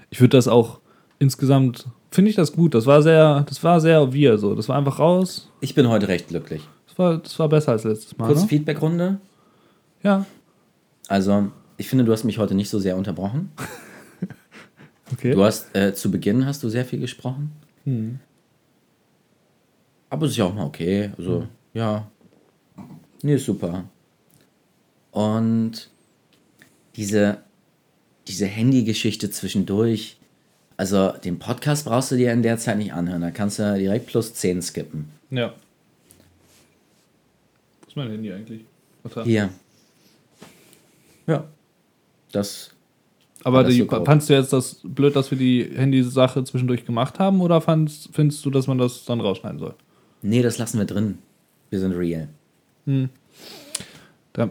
Ich 0.10 0.20
würde 0.20 0.38
das 0.38 0.48
auch 0.48 0.80
insgesamt, 1.20 1.88
finde 2.12 2.30
ich 2.30 2.36
das 2.36 2.54
gut. 2.54 2.74
Das 2.74 2.86
war 2.86 3.02
sehr, 3.02 3.46
das 3.48 3.64
war 3.64 3.80
sehr 3.80 4.14
wir 4.14 4.38
so. 4.38 4.56
Das 4.56 4.68
war 4.68 4.78
einfach 4.78 5.00
raus. 5.00 5.50
Ich 5.62 5.76
bin 5.76 5.88
heute 5.88 6.08
recht 6.08 6.30
glücklich. 6.30 6.68
Das 6.88 6.98
war, 6.98 7.18
das 7.20 7.38
war 7.40 7.50
besser 7.50 7.72
als 7.74 7.84
letztes 7.84 8.18
Mal. 8.18 8.28
Kurze 8.28 8.44
Ne? 8.44 8.48
Feedbackrunde. 8.50 9.20
Ja, 10.04 10.26
Also, 11.08 11.52
ich 11.78 11.88
finde, 11.88 12.06
du 12.06 12.12
hast 12.12 12.24
mich 12.24 12.38
heute 12.38 12.56
nicht 12.56 12.70
so 12.70 12.80
sehr 12.80 12.98
unterbrochen. 12.98 13.52
okay. 15.12 15.34
Du 15.34 15.44
hast 15.44 15.76
äh, 15.76 15.94
zu 15.94 16.10
Beginn 16.10 16.46
hast 16.46 16.64
du 16.64 16.70
sehr 16.70 16.86
viel 16.86 17.00
gesprochen. 17.00 17.52
Hm. 17.84 18.20
Aber 20.10 20.26
es 20.26 20.32
ist 20.32 20.38
ja 20.38 20.46
auch 20.46 20.54
mal 20.54 20.66
okay. 20.66 21.12
Also, 21.18 21.48
ja. 21.74 22.10
Nee, 23.22 23.36
ist 23.36 23.46
super. 23.46 23.86
Und 25.12 25.90
diese, 26.96 27.40
diese 28.28 28.46
Handy-Geschichte 28.46 29.30
zwischendurch, 29.32 30.18
also 30.78 31.12
den 31.12 31.40
Podcast 31.40 31.86
brauchst 31.86 32.12
du 32.12 32.16
dir 32.16 32.32
in 32.32 32.44
der 32.44 32.58
Zeit 32.58 32.78
nicht 32.78 32.94
anhören. 32.94 33.22
Da 33.22 33.32
kannst 33.32 33.60
du 33.60 33.78
direkt 33.78 34.08
plus 34.08 34.34
10 34.34 34.62
skippen. 34.62 35.10
Ja. 35.30 35.54
Wo 37.82 37.88
ist 37.88 37.96
mein 37.96 38.10
Handy 38.10 38.32
eigentlich? 38.32 38.62
Warte. 39.04 39.24
Hier. 39.24 39.50
Ja. 41.28 41.46
Das. 42.32 42.72
Aber 43.44 43.64
die, 43.64 43.88
so 43.90 44.06
fandst 44.06 44.30
du 44.30 44.34
jetzt 44.34 44.52
das 44.52 44.82
blöd, 44.84 45.16
dass 45.16 45.32
wir 45.32 45.38
die 45.38 45.70
Handysache 45.74 46.44
zwischendurch 46.44 46.86
gemacht 46.86 47.20
haben 47.20 47.40
oder 47.42 47.62
fandst, 47.62 48.10
findest 48.12 48.46
du, 48.46 48.50
dass 48.50 48.68
man 48.68 48.78
das 48.78 49.06
dann 49.06 49.22
rausschneiden 49.22 49.60
soll? 49.60 49.76
Nee, 50.22 50.42
das 50.42 50.58
lassen 50.58 50.78
wir 50.78 50.86
drin. 50.86 51.20
Wir 51.70 51.80
sind 51.80 51.94
real. 51.94 52.30
Da, 54.34 54.50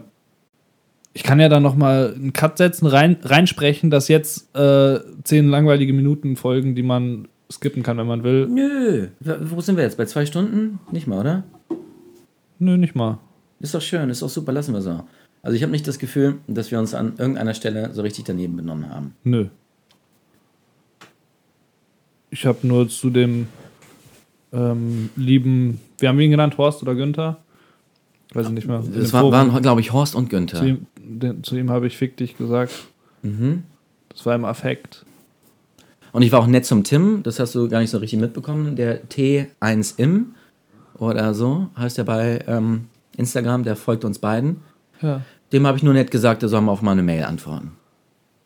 ich 1.13 1.23
kann 1.23 1.39
ja 1.39 1.49
dann 1.49 1.63
nochmal 1.63 2.13
einen 2.15 2.33
Cut 2.33 2.57
setzen, 2.57 2.85
rein, 2.87 3.17
reinsprechen, 3.21 3.89
dass 3.89 4.07
jetzt 4.07 4.55
äh, 4.55 4.99
zehn 5.23 5.49
langweilige 5.49 5.93
Minuten 5.93 6.35
folgen, 6.35 6.75
die 6.75 6.83
man 6.83 7.27
skippen 7.51 7.83
kann, 7.83 7.97
wenn 7.97 8.07
man 8.07 8.23
will. 8.23 8.47
Nö. 8.47 9.07
Wo 9.19 9.59
sind 9.59 9.75
wir 9.75 9.83
jetzt? 9.83 9.97
Bei 9.97 10.05
zwei 10.05 10.25
Stunden? 10.25 10.79
Nicht 10.91 11.07
mal, 11.07 11.19
oder? 11.19 11.43
Nö, 12.59 12.77
nicht 12.77 12.95
mal. 12.95 13.19
Ist 13.59 13.73
doch 13.73 13.81
schön, 13.81 14.09
ist 14.09 14.21
doch 14.21 14.29
super, 14.29 14.51
lassen 14.51 14.73
wir 14.73 14.81
so. 14.81 15.03
Also 15.41 15.55
ich 15.55 15.63
habe 15.63 15.71
nicht 15.71 15.87
das 15.87 15.99
Gefühl, 15.99 16.35
dass 16.47 16.71
wir 16.71 16.79
uns 16.79 16.93
an 16.93 17.13
irgendeiner 17.17 17.53
Stelle 17.53 17.93
so 17.93 18.01
richtig 18.01 18.25
daneben 18.25 18.55
benommen 18.55 18.89
haben. 18.89 19.15
Nö. 19.23 19.47
Ich 22.29 22.45
habe 22.45 22.65
nur 22.67 22.87
zu 22.87 23.09
dem 23.09 23.47
ähm, 24.51 25.09
lieben, 25.15 25.79
wir 25.97 26.09
haben 26.09 26.19
ihn 26.19 26.31
genannt, 26.31 26.57
Horst 26.57 26.81
oder 26.81 26.95
Günther. 26.95 27.37
Weiß 28.33 28.47
ich 28.47 28.51
nicht 28.51 28.67
mehr. 28.67 28.83
Es 28.95 29.11
war, 29.13 29.31
waren, 29.31 29.61
glaube 29.61 29.81
ich, 29.81 29.91
Horst 29.91 30.15
und 30.15 30.25
zu 30.25 30.29
Günther. 30.29 30.63
ihm, 30.63 30.85
den, 30.97 31.43
zu 31.43 31.57
ihm 31.57 31.71
habe 31.71 31.87
ich 31.87 31.97
fick 31.97 32.17
dich 32.17 32.37
gesagt. 32.37 32.71
Mhm. 33.23 33.63
Das 34.09 34.25
war 34.25 34.35
im 34.35 34.45
Affekt. 34.45 35.05
Und 36.11 36.21
ich 36.21 36.31
war 36.31 36.39
auch 36.39 36.47
nett 36.47 36.65
zum 36.65 36.83
Tim, 36.83 37.21
das 37.23 37.39
hast 37.39 37.53
du 37.55 37.69
gar 37.69 37.79
nicht 37.79 37.91
so 37.91 37.99
richtig 37.99 38.19
mitbekommen. 38.19 38.75
Der 38.75 39.07
T1im 39.09 40.25
oder 40.97 41.33
so 41.33 41.67
heißt 41.77 41.97
er 41.97 42.03
bei 42.03 42.43
ähm, 42.47 42.85
Instagram, 43.17 43.63
der 43.63 43.75
folgt 43.75 44.05
uns 44.05 44.19
beiden. 44.19 44.57
Ja. 45.01 45.21
Dem 45.51 45.65
habe 45.65 45.77
ich 45.77 45.83
nur 45.83 45.93
nett 45.93 46.11
gesagt, 46.11 46.43
er 46.43 46.49
soll 46.49 46.61
mal 46.61 46.71
auf 46.71 46.81
meine 46.81 47.03
Mail 47.03 47.23
antworten. 47.23 47.71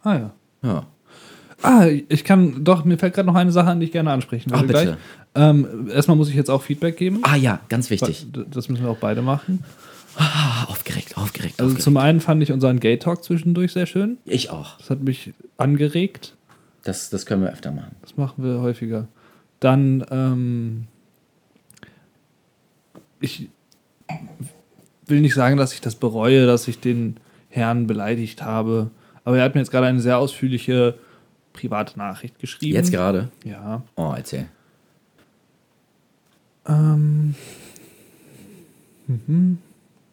Ah 0.01 0.15
ja. 0.15 0.31
Ja. 0.61 0.85
Ah, 1.64 1.88
ich 1.88 2.23
kann 2.23 2.64
doch, 2.64 2.84
mir 2.85 2.98
fällt 2.98 3.14
gerade 3.14 3.26
noch 3.27 3.35
eine 3.35 3.52
Sache 3.52 3.69
an, 3.69 3.80
die 3.80 3.85
ich 3.88 3.91
gerne 3.91 4.11
ansprechen 4.11 4.52
Ach, 4.53 4.61
würde. 4.61 4.73
bitte. 4.73 4.85
Gleich. 4.85 4.98
Ähm, 5.35 5.90
erstmal 5.91 6.18
muss 6.18 6.30
ich 6.30 6.35
jetzt 6.35 6.49
auch 6.49 6.61
Feedback 6.61 6.98
geben. 6.98 7.19
Ah 7.23 7.35
ja, 7.35 7.60
ganz 7.69 7.90
wichtig. 7.90 8.27
Das 8.52 8.69
müssen 8.69 8.84
wir 8.84 8.91
auch 8.91 8.98
beide 8.98 9.22
machen. 9.22 9.64
Ah, 10.15 10.65
aufgeregt, 10.68 11.18
aufgeregt, 11.18 11.56
Also 11.57 11.69
aufgeregt. 11.72 11.84
zum 11.84 11.98
einen 11.98 12.19
fand 12.19 12.44
ich 12.44 12.52
unseren 12.52 12.80
Gay 12.80 12.98
Talk 12.98 13.23
zwischendurch 13.23 13.72
sehr 13.72 13.88
schön. 13.88 14.18
Ich 14.26 14.52
auch. 14.52 14.77
Das 14.77 14.91
hat 14.91 15.02
mich 15.02 15.34
angeregt. 15.57 16.35
Das, 16.84 17.10
das 17.10 17.26
können 17.26 17.41
wir 17.41 17.52
öfter 17.52 17.72
machen. 17.72 17.95
Das 18.02 18.15
machen 18.18 18.44
wir 18.44 18.60
häufiger. 18.61 19.07
Dann, 19.60 20.06
ähm, 20.11 20.84
ich 23.22 23.49
will 25.07 25.22
nicht 25.22 25.34
sagen, 25.34 25.57
dass 25.57 25.73
ich 25.73 25.81
das 25.81 25.95
bereue, 25.95 26.45
dass 26.45 26.68
ich 26.68 26.80
den 26.80 27.18
Herrn 27.49 27.88
beleidigt 27.88 28.44
habe. 28.44 28.91
Aber 29.23 29.38
er 29.38 29.44
hat 29.45 29.56
mir 29.56 29.61
jetzt 29.61 29.72
gerade 29.72 29.88
eine 29.88 30.02
sehr 30.02 30.18
ausführliche 30.18 30.95
private 31.53 31.97
Nachricht 31.97 32.39
geschrieben. 32.39 32.73
Jetzt 32.73 32.91
gerade. 32.91 33.30
Ja. 33.45 33.84
Oh, 33.95 34.13
erzähl. 34.15 34.47
Ähm, 36.67 37.35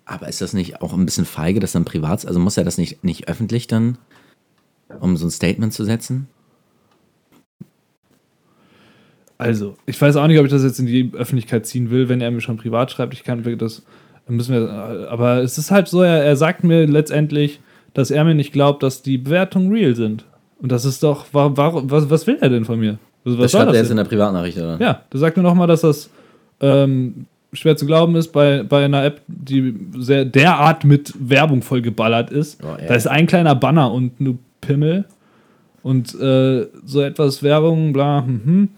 Aber 0.05 0.29
ist 0.29 0.41
das 0.41 0.53
nicht 0.53 0.83
auch 0.83 0.93
ein 0.93 1.05
bisschen 1.05 1.25
feige, 1.25 1.61
das 1.61 1.73
dann 1.73 1.85
privat, 1.85 2.27
also 2.27 2.41
muss 2.41 2.57
er 2.57 2.65
das 2.65 2.79
nicht, 2.79 3.05
nicht 3.05 3.29
öffentlich 3.29 3.67
dann, 3.67 3.99
um 5.01 5.17
so 5.17 5.27
ein 5.27 5.31
Statement 5.31 5.73
zu 5.73 5.85
setzen? 5.85 6.29
Also, 9.39 9.77
ich 9.87 10.01
weiß 10.01 10.17
auch 10.17 10.27
nicht, 10.27 10.39
ob 10.39 10.45
ich 10.45 10.51
das 10.51 10.63
jetzt 10.63 10.81
in 10.81 10.87
die 10.87 11.13
Öffentlichkeit 11.15 11.67
ziehen 11.67 11.91
will, 11.91 12.11
wenn 12.11 12.21
er 12.21 12.31
mir 12.31 12.43
schon 12.43 12.59
privat 12.59 12.91
schreibt. 12.91 13.15
Ich 13.15 13.25
kann 13.25 13.43
das 13.57 13.83
müssen 14.29 14.55
wir. 14.55 15.09
Aber 15.11 15.39
es 15.39 15.57
ist 15.57 15.71
halt 15.71 15.89
so, 15.89 16.03
er, 16.03 16.23
er 16.25 16.37
sagt 16.37 16.63
mir 16.65 16.87
letztendlich, 16.87 17.61
dass 17.95 18.11
er 18.11 18.25
mir 18.25 18.35
nicht 18.35 18.53
glaubt, 18.53 18.83
dass 18.83 19.03
die 19.03 19.19
Bewertungen 19.19 19.73
real 19.73 19.95
sind. 19.95 20.27
Und 20.61 20.71
das 20.71 20.85
ist 20.85 21.03
doch, 21.03 21.27
warum, 21.33 21.57
warum 21.57 21.91
was, 21.91 22.09
was 22.11 22.27
will 22.27 22.39
er 22.41 22.49
denn 22.49 22.65
von 22.65 22.79
mir? 22.79 22.99
Was, 23.25 23.35
was 23.35 23.43
Das 23.43 23.53
schreibt 23.53 23.73
er 23.73 23.81
jetzt 23.81 23.91
in 23.91 23.97
der 23.97 24.05
Privatnachricht, 24.05 24.59
oder? 24.59 24.79
Ja, 24.81 25.03
du 25.11 25.19
sagst 25.19 25.37
mir 25.37 25.43
nochmal, 25.43 25.67
dass 25.67 25.83
das 25.83 26.11
ähm, 26.61 27.27
schwer 27.53 27.77
zu 27.77 27.87
glauben 27.87 28.15
ist 28.17 28.29
bei, 28.29 28.63
bei 28.63 28.85
einer 28.85 29.05
App, 29.05 29.23
die 29.27 29.75
sehr 29.99 30.25
derart 30.25 30.85
mit 30.85 31.13
Werbung 31.19 31.63
vollgeballert 31.63 32.31
ist. 32.31 32.63
Oh, 32.63 32.77
da 32.87 32.95
ist 32.95 33.07
ein 33.07 33.27
kleiner 33.27 33.55
Banner 33.55 33.93
und 33.93 34.21
nur 34.21 34.39
Pimmel 34.61 35.07
und 35.83 36.15
äh, 36.21 36.67
so 36.85 37.01
etwas 37.01 37.43
Werbung, 37.43 37.93
bla, 37.93 38.23
mhm. 38.23 38.69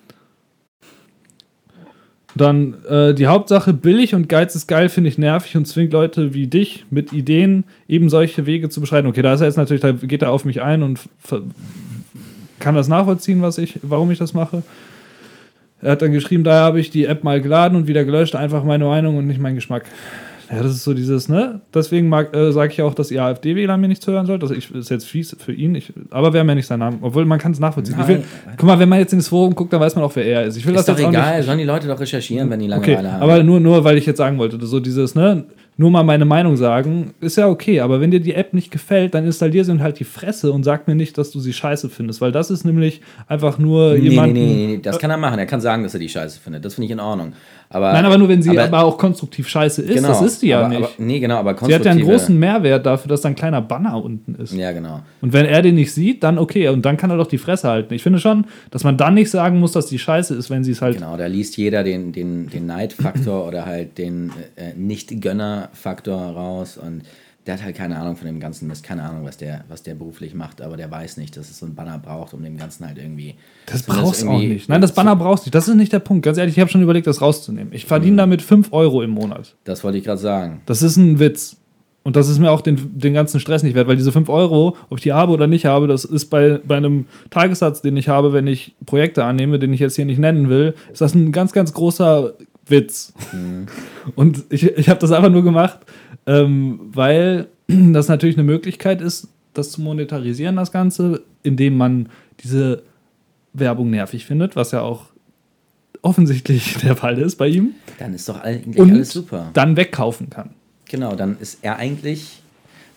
Dann 2.35 2.75
äh, 2.89 3.13
die 3.13 3.27
Hauptsache, 3.27 3.73
billig 3.73 4.15
und 4.15 4.29
Geiz 4.29 4.55
ist 4.55 4.67
geil, 4.67 4.89
finde 4.89 5.09
ich 5.09 5.19
nervig 5.19 5.57
und 5.57 5.67
zwingt 5.67 5.93
Leute 5.93 6.33
wie 6.33 6.47
dich 6.47 6.87
mit 6.91 7.13
Ideen 7.13 7.65
eben 7.89 8.09
solche 8.09 8.47
Wege 8.47 8.71
zu 8.71 8.81
beschreiten. 8.81 9.07
Okay, 9.07 9.23
da 9.23 9.35
ist 9.35 9.41
er 9.41 9.49
jetzt 9.49 9.57
natürlich, 9.57 9.83
da 9.83 9.93
geht 9.93 10.23
er 10.23 10.31
auf 10.31 10.45
mich 10.45 10.63
ein 10.63 10.83
und 10.83 11.01
kann 12.59 12.75
das 12.75 12.89
nachvollziehen, 12.89 13.43
was 13.43 13.59
ich, 13.59 13.79
warum 13.83 14.11
ich 14.11 14.19
das 14.19 14.33
mache. 14.33 14.63
Er 15.83 15.93
hat 15.93 16.03
dann 16.03 16.13
geschrieben, 16.13 16.45
daher 16.45 16.63
habe 16.63 16.81
ich 16.81 16.91
die 16.91 17.07
App 17.07 17.25
mal 17.25 17.41
geladen 17.41 17.77
und 17.77 17.89
wieder 17.89 18.05
gelöscht, 18.05 18.37
einfach 18.37 18.63
meine 18.63 18.85
Meinung 18.85 19.17
und 19.17 19.27
nicht 19.27 19.41
mein 19.41 19.57
Geschmack. 19.57 19.85
Ja, 20.53 20.63
das 20.63 20.73
ist 20.73 20.85
so 20.85 20.93
dieses, 20.93 21.29
ne? 21.29 21.61
Deswegen 21.75 22.13
äh, 22.13 22.53
sage 22.53 22.73
ich 22.73 22.83
auch, 22.83 22.95
dass 22.95 23.11
ihr 23.11 23.23
AfD-Wähler 23.23 23.77
mir 23.79 23.89
nicht 23.89 24.03
zuhören 24.03 24.27
sollt. 24.27 24.43
Das 24.43 24.51
ist 24.51 24.91
jetzt 24.91 25.07
fies 25.07 25.35
für 25.39 25.53
ihn, 25.53 25.75
ich, 25.75 25.93
aber 26.11 26.33
wir 26.33 26.41
haben 26.41 26.49
ja 26.49 26.55
nicht 26.55 26.67
seinen 26.67 26.81
Namen. 26.81 26.99
Obwohl 27.01 27.25
man 27.25 27.39
kann 27.39 27.53
es 27.53 27.59
nachvollziehen. 27.61 27.97
Ich 28.01 28.07
will, 28.09 28.23
guck 28.59 28.67
mal, 28.67 28.79
wenn 28.79 28.89
man 28.89 28.99
jetzt 28.99 29.13
in 29.13 29.19
das 29.19 29.29
Forum 29.29 29.55
guckt, 29.55 29.73
dann 29.73 29.81
weiß 29.81 29.95
man 29.95 30.05
auch, 30.05 30.15
wer 30.15 30.27
er 30.27 30.45
ist. 30.45 30.57
Ich 30.57 30.67
will 30.67 30.75
Ist 30.75 30.87
das 30.89 30.97
doch 30.99 31.09
egal, 31.09 31.39
nicht. 31.39 31.47
sollen 31.47 31.59
die 31.59 31.65
Leute 31.65 31.89
doch 31.89 31.99
recherchieren, 31.99 32.51
wenn 32.51 32.61
die 32.61 32.67
Okay, 32.73 32.93
Langeweile 32.95 33.13
haben. 33.13 33.23
aber 33.23 33.43
nur, 33.43 33.61
nur, 33.61 33.83
weil 33.85 33.97
ich 33.97 34.05
jetzt 34.07 34.19
sagen 34.19 34.37
wollte, 34.39 34.65
so 34.67 34.79
dieses, 34.79 35.15
ne? 35.15 35.45
nur 35.79 35.91
mal 35.91 36.03
meine 36.05 36.27
Meinung 36.27 36.59
sagen, 36.59 37.15
ist 37.21 37.39
ja 37.39 37.49
okay, 37.49 37.81
aber 37.81 37.99
wenn 38.03 38.11
dir 38.11 38.21
die 38.21 38.35
App 38.35 38.53
nicht 38.53 38.71
gefällt, 38.71 39.15
dann 39.15 39.25
installier 39.25 39.65
sie 39.65 39.73
und 39.73 39.83
halt 39.83 39.99
die 40.01 40.05
Fresse 40.05 40.53
und 40.53 40.65
sag 40.65 40.87
mir 40.87 40.95
nicht, 40.95 41.17
dass 41.17 41.31
du 41.31 41.41
sie 41.41 41.55
scheiße 41.55 41.89
findest, 41.89 42.21
weil 42.21 42.31
das 42.31 42.51
ist 42.51 42.65
nämlich 42.67 43.01
einfach 43.27 43.59
nur 43.59 43.95
Nee, 43.95 44.11
jemand. 44.11 44.35
nee, 44.35 44.45
nee, 44.47 44.67
nee, 44.67 44.81
das 44.83 44.99
kann 44.99 45.11
er 45.11 45.17
machen. 45.17 45.39
Er 45.39 45.47
kann 45.47 45.63
sagen, 45.63 45.83
dass 45.83 45.95
er 45.95 46.01
die 46.01 46.11
scheiße 46.11 46.41
findet. 46.41 46.63
Das 46.67 46.75
finde 46.75 46.85
ich 46.87 46.91
in 46.93 47.01
Ordnung. 47.01 47.33
Aber, 47.73 47.93
Nein, 47.93 48.05
aber 48.05 48.19
nur 48.19 48.29
wenn 48.29 48.43
sie 48.43 48.51
aber, 48.51 48.65
aber- 48.65 48.85
auch 48.85 48.99
konstruktiv 48.99 49.49
scheiße 49.49 49.81
ist, 49.83 49.95
genau, 49.95 50.09
das 50.09 50.21
ist 50.21 50.41
sie 50.41 50.49
ja 50.49 50.61
aber, 50.61 50.69
nicht. 50.69 50.79
Aber, 50.79 50.91
nee, 50.99 51.21
genau, 51.21 51.37
aber 51.37 51.57
sie 51.65 51.75
hat 51.75 51.85
ja 51.85 51.91
einen 51.91 52.03
großen 52.03 52.39
Mehrwert 52.39 52.85
dafür, 52.85 53.09
dass 53.09 53.23
da 53.23 53.31
ein 53.31 53.35
kleiner 53.35 53.63
Banner 53.63 54.03
unten 54.03 54.35
ist. 54.35 54.53
Ja, 54.53 54.73
genau. 54.73 55.01
Und 55.23 55.33
wenn 55.33 55.47
er 55.47 55.63
den 55.63 55.77
nicht 55.77 55.95
sieht, 55.95 56.23
dann 56.23 56.39
okay, 56.39 56.69
und 56.69 56.85
dann 56.85 56.99
kann 56.99 57.11
er 57.11 57.17
doch 57.17 57.27
die 57.27 57.39
Fresse 57.39 57.69
halten. 57.69 57.95
Ich 57.95 58.03
finde 58.03 58.19
schon, 58.19 58.45
dass 58.71 58.85
man 58.85 58.99
dann 58.99 59.15
nicht 59.15 59.31
sagen 59.31 59.59
muss, 59.59 59.73
dass 59.73 59.87
die 59.87 59.99
scheiße 59.99 60.35
ist, 60.35 60.51
wenn 60.51 60.65
sie 60.65 60.73
es 60.73 60.83
halt. 60.83 60.97
Genau, 60.97 61.17
da 61.17 61.27
liest 61.27 61.57
jeder 61.57 61.83
den, 61.83 62.13
den, 62.13 62.51
den 62.51 62.67
Neidfaktor 62.67 63.49
oder 63.49 63.65
halt 63.65 63.97
den 63.97 64.33
äh, 64.57 64.75
Nicht-Gönner-Faktor 64.77 66.19
raus 66.19 66.77
und 66.77 67.03
der 67.47 67.55
hat 67.55 67.65
halt 67.65 67.77
keine 67.77 67.99
Ahnung 67.99 68.17
von 68.17 68.27
dem 68.27 68.39
Ganzen, 68.39 68.69
Mist, 68.69 68.85
keine 68.85 69.03
Ahnung, 69.03 69.25
was 69.25 69.37
der, 69.37 69.65
was 69.69 69.83
der 69.83 69.95
beruflich 69.95 70.35
macht, 70.35 70.63
aber 70.63 70.77
der 70.77 70.91
weiß 70.91 71.17
nicht, 71.17 71.37
dass 71.37 71.51
es 71.51 71.59
so 71.59 71.67
ein 71.67 71.75
Banner 71.75 71.99
braucht, 71.99 72.35
um 72.35 72.43
dem 72.43 72.57
Ganzen 72.57 72.87
halt 72.87 72.99
irgendwie. 72.99 73.35
Das 73.67 73.83
brauchst 73.83 74.23
du 74.23 74.29
auch 74.29 74.39
nicht. 74.39 74.69
Nein, 74.69 74.81
das 74.81 74.93
Banner 74.93 75.17
brauchst 75.17 75.45
du 75.45 75.49
nicht. 75.49 75.55
Das 75.55 75.67
ist 75.67 75.75
nicht 75.75 75.93
der 75.93 75.99
Punkt. 75.99 76.25
Ganz 76.25 76.39
ehrlich, 76.39 76.57
ich 76.57 76.61
habe 76.61 76.71
schon 76.71 76.83
überlegt, 76.83 77.07
das 77.07 77.21
rauszunehmen. 77.21 77.73
Ich 77.73 77.87
verdiene 77.87 78.17
damit 78.17 78.43
5 78.43 78.73
Euro 78.73 79.03
im 79.03 79.11
Monat. 79.11 79.57
Das 79.65 79.83
wollte 79.83 79.99
ich 79.99 80.05
gerade 80.05 80.21
sagen. 80.21 80.61
Das 80.67 80.83
ist 80.83 80.97
ein 80.97 81.19
Witz. 81.19 81.57
Und 82.05 82.17
das 82.17 82.29
ist 82.29 82.39
mir 82.39 82.51
auch 82.51 82.61
den, 82.61 82.99
den 82.99 83.15
ganzen 83.15 83.39
Stress 83.39 83.63
nicht 83.63 83.75
wert, 83.75 83.87
weil 83.87 83.97
diese 83.97 84.11
5 84.13 84.29
Euro, 84.29 84.77
ob 84.91 84.99
ich 84.99 85.03
die 85.03 85.13
habe 85.13 85.33
oder 85.33 85.47
nicht 85.47 85.67
habe, 85.67 85.87
das 85.87 86.05
ist 86.05 86.27
bei, 86.27 86.61
bei 86.65 86.77
einem 86.77 87.07
Tagessatz, 87.31 87.81
den 87.81 87.97
ich 87.97 88.09
habe, 88.09 88.33
wenn 88.33 88.47
ich 88.47 88.75
Projekte 88.87 89.25
annehme, 89.25 89.59
den 89.59 89.73
ich 89.73 89.81
jetzt 89.81 89.97
hier 89.97 90.05
nicht 90.05 90.19
nennen 90.19 90.49
will, 90.49 90.75
ist 90.93 91.01
das 91.01 91.15
ein 91.15 91.31
ganz, 91.31 91.53
ganz 91.53 91.73
großer 91.73 92.35
Witz. 92.67 93.13
Und 94.17 94.45
ich, 94.51 94.65
ich 94.65 94.89
habe 94.89 95.01
das 95.01 95.13
einfach 95.13 95.31
nur 95.31 95.45
gemacht, 95.45 95.81
ähm, 96.27 96.81
weil 96.93 97.49
das 97.67 98.09
natürlich 98.09 98.37
eine 98.37 98.45
Möglichkeit 98.45 99.01
ist, 99.01 99.29
das 99.55 99.71
zu 99.73 99.83
monetarisieren, 99.83 100.57
das 100.57 100.73
Ganze, 100.73 101.23
indem 101.43 101.77
man 101.77 102.09
diese 102.43 102.83
Werbung 103.53 103.91
nervig 103.91 104.25
findet, 104.25 104.57
was 104.57 104.73
ja 104.73 104.81
auch 104.81 105.07
offensichtlich 106.01 106.77
der 106.83 106.97
Fall 106.97 107.19
ist 107.19 107.37
bei 107.37 107.49
ihm, 107.49 107.75
Dann 107.99 108.15
ist 108.15 108.29
doch 108.29 108.41
eigentlich 108.41 108.79
und 108.79 108.91
alles 108.93 109.11
super. 109.11 109.51
dann 109.53 109.77
wegkaufen 109.77 110.31
kann. 110.31 110.51
Genau, 110.87 111.15
dann 111.15 111.39
ist 111.39 111.59
er 111.63 111.77
eigentlich. 111.77 112.43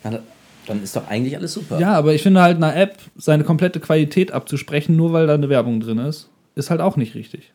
Dann, 0.03 0.19
dann 0.67 0.83
ist 0.83 0.95
doch 0.95 1.07
eigentlich 1.07 1.37
alles 1.37 1.53
super. 1.53 1.79
Ja, 1.79 1.93
aber 1.93 2.13
ich 2.13 2.23
finde 2.23 2.41
halt 2.41 2.57
einer 2.57 2.75
App 2.75 2.97
seine 3.15 3.43
komplette 3.43 3.79
Qualität 3.79 4.31
abzusprechen, 4.31 4.95
nur 4.95 5.13
weil 5.13 5.27
da 5.27 5.33
eine 5.35 5.49
Werbung 5.49 5.79
drin 5.79 5.99
ist, 5.99 6.29
ist 6.55 6.69
halt 6.69 6.81
auch 6.81 6.97
nicht 6.97 7.15
richtig. 7.15 7.53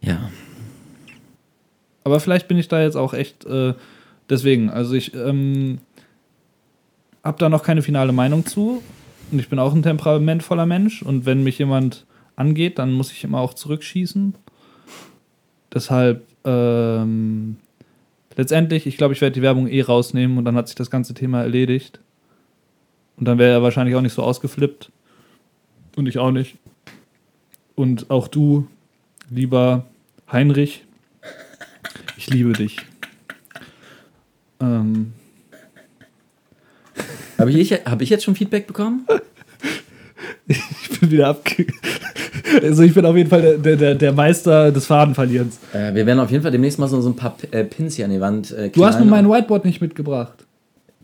Ja. 0.00 0.29
Aber 2.10 2.20
vielleicht 2.20 2.48
bin 2.48 2.58
ich 2.58 2.68
da 2.68 2.82
jetzt 2.82 2.96
auch 2.96 3.14
echt 3.14 3.44
äh, 3.46 3.74
deswegen. 4.28 4.68
Also 4.68 4.94
ich 4.94 5.14
ähm, 5.14 5.78
habe 7.22 7.38
da 7.38 7.48
noch 7.48 7.62
keine 7.62 7.82
finale 7.82 8.12
Meinung 8.12 8.46
zu. 8.46 8.82
Und 9.30 9.38
ich 9.38 9.48
bin 9.48 9.58
auch 9.58 9.72
ein 9.72 9.82
temperamentvoller 9.82 10.66
Mensch. 10.66 11.02
Und 11.02 11.24
wenn 11.24 11.44
mich 11.44 11.58
jemand 11.58 12.04
angeht, 12.36 12.78
dann 12.78 12.92
muss 12.92 13.12
ich 13.12 13.22
immer 13.22 13.38
auch 13.38 13.54
zurückschießen. 13.54 14.34
Deshalb 15.72 16.26
ähm, 16.44 17.56
letztendlich, 18.36 18.86
ich 18.86 18.96
glaube, 18.96 19.14
ich 19.14 19.20
werde 19.20 19.34
die 19.34 19.42
Werbung 19.42 19.68
eh 19.68 19.82
rausnehmen 19.82 20.38
und 20.38 20.44
dann 20.44 20.56
hat 20.56 20.66
sich 20.66 20.74
das 20.74 20.90
ganze 20.90 21.14
Thema 21.14 21.42
erledigt. 21.42 22.00
Und 23.16 23.26
dann 23.26 23.38
wäre 23.38 23.52
er 23.52 23.62
wahrscheinlich 23.62 23.94
auch 23.94 24.00
nicht 24.00 24.14
so 24.14 24.22
ausgeflippt. 24.22 24.90
Und 25.96 26.06
ich 26.06 26.18
auch 26.18 26.32
nicht. 26.32 26.56
Und 27.76 28.10
auch 28.10 28.26
du, 28.26 28.66
lieber 29.30 29.84
Heinrich, 30.30 30.84
ich 32.20 32.28
liebe 32.30 32.52
dich. 32.52 32.76
Ähm, 34.60 35.12
Habe 37.38 37.50
ich, 37.50 37.72
hab 37.72 38.02
ich 38.02 38.10
jetzt 38.10 38.24
schon 38.24 38.34
Feedback 38.36 38.66
bekommen? 38.66 39.06
ich 40.46 41.00
bin 41.00 41.10
wieder 41.10 41.28
abge... 41.28 41.66
Also 42.62 42.82
ich 42.82 42.92
bin 42.92 43.06
auf 43.06 43.16
jeden 43.16 43.30
Fall 43.30 43.58
der, 43.58 43.76
der, 43.76 43.94
der 43.94 44.12
Meister 44.12 44.72
des 44.72 44.84
Fadenverlierens. 44.86 45.58
Äh, 45.72 45.94
wir 45.94 46.04
werden 46.04 46.18
auf 46.18 46.30
jeden 46.30 46.42
Fall 46.42 46.50
demnächst 46.52 46.78
mal 46.78 46.88
so, 46.88 47.00
so 47.00 47.08
ein 47.08 47.16
paar 47.16 47.36
P- 47.36 47.46
äh, 47.56 47.64
Pins 47.64 47.94
hier 47.94 48.04
an 48.04 48.10
die 48.10 48.20
Wand 48.20 48.50
äh, 48.50 48.68
Du 48.70 48.84
hast 48.84 48.98
mir 48.98 49.06
mein 49.06 49.28
Whiteboard 49.30 49.64
nicht 49.64 49.80
mitgebracht. 49.80 50.44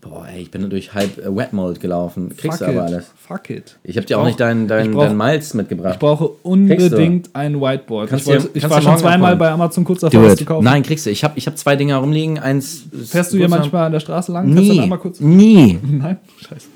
Boah, 0.08 0.26
ey, 0.28 0.42
ich 0.42 0.50
bin 0.50 0.68
durch 0.70 0.94
halb 0.94 1.18
äh, 1.18 1.34
Wetmold 1.36 1.80
gelaufen. 1.80 2.28
Kriegst 2.36 2.58
Fuck 2.58 2.68
du 2.68 2.72
aber 2.78 2.86
it. 2.88 2.94
alles. 2.94 3.12
Fuck 3.16 3.50
it. 3.50 3.76
Ich 3.82 3.96
habe 3.96 4.06
dir 4.06 4.16
auch 4.16 4.20
brauch- 4.22 4.26
nicht 4.28 4.40
deinen 4.40 4.68
dein, 4.68 4.86
ich 4.90 4.92
brauch- 4.94 5.04
dein 5.06 5.16
Malz 5.16 5.48
Ich 5.48 5.54
mitgebracht. 5.54 5.98
brauche 5.98 6.28
unbedingt 6.42 7.30
ein 7.34 7.60
Whiteboard. 7.60 8.10
Kannst 8.10 8.26
ich 8.26 8.32
wollte, 8.32 8.50
ich 8.54 8.62
war 8.70 8.80
schon 8.82 8.98
zweimal 8.98 9.32
abholen. 9.32 9.38
bei 9.38 9.50
Amazon 9.50 9.84
kurz 9.84 10.00
davor, 10.00 10.30
it. 10.30 10.38
zu 10.38 10.44
kaufen. 10.44 10.64
Nein, 10.64 10.82
kriegst 10.82 11.06
du. 11.06 11.10
Ich 11.10 11.24
habe 11.24 11.34
ich 11.36 11.46
hab 11.46 11.56
zwei 11.58 11.76
Dinger 11.76 11.96
rumliegen. 11.96 12.38
Eins. 12.38 12.84
Fährst 13.06 13.32
du 13.32 13.36
hier 13.38 13.48
manchmal 13.48 13.86
an 13.86 13.92
der 13.92 14.00
Straße 14.00 14.32
lang? 14.32 14.44
am- 14.46 14.54
Kannst 14.54 14.70
du 14.70 14.74
Nie. 14.74 14.80
einmal 14.80 14.98
kurz... 14.98 15.20
Nie. 15.20 15.78
Nein? 15.82 16.18
Scheiße. 16.48 16.66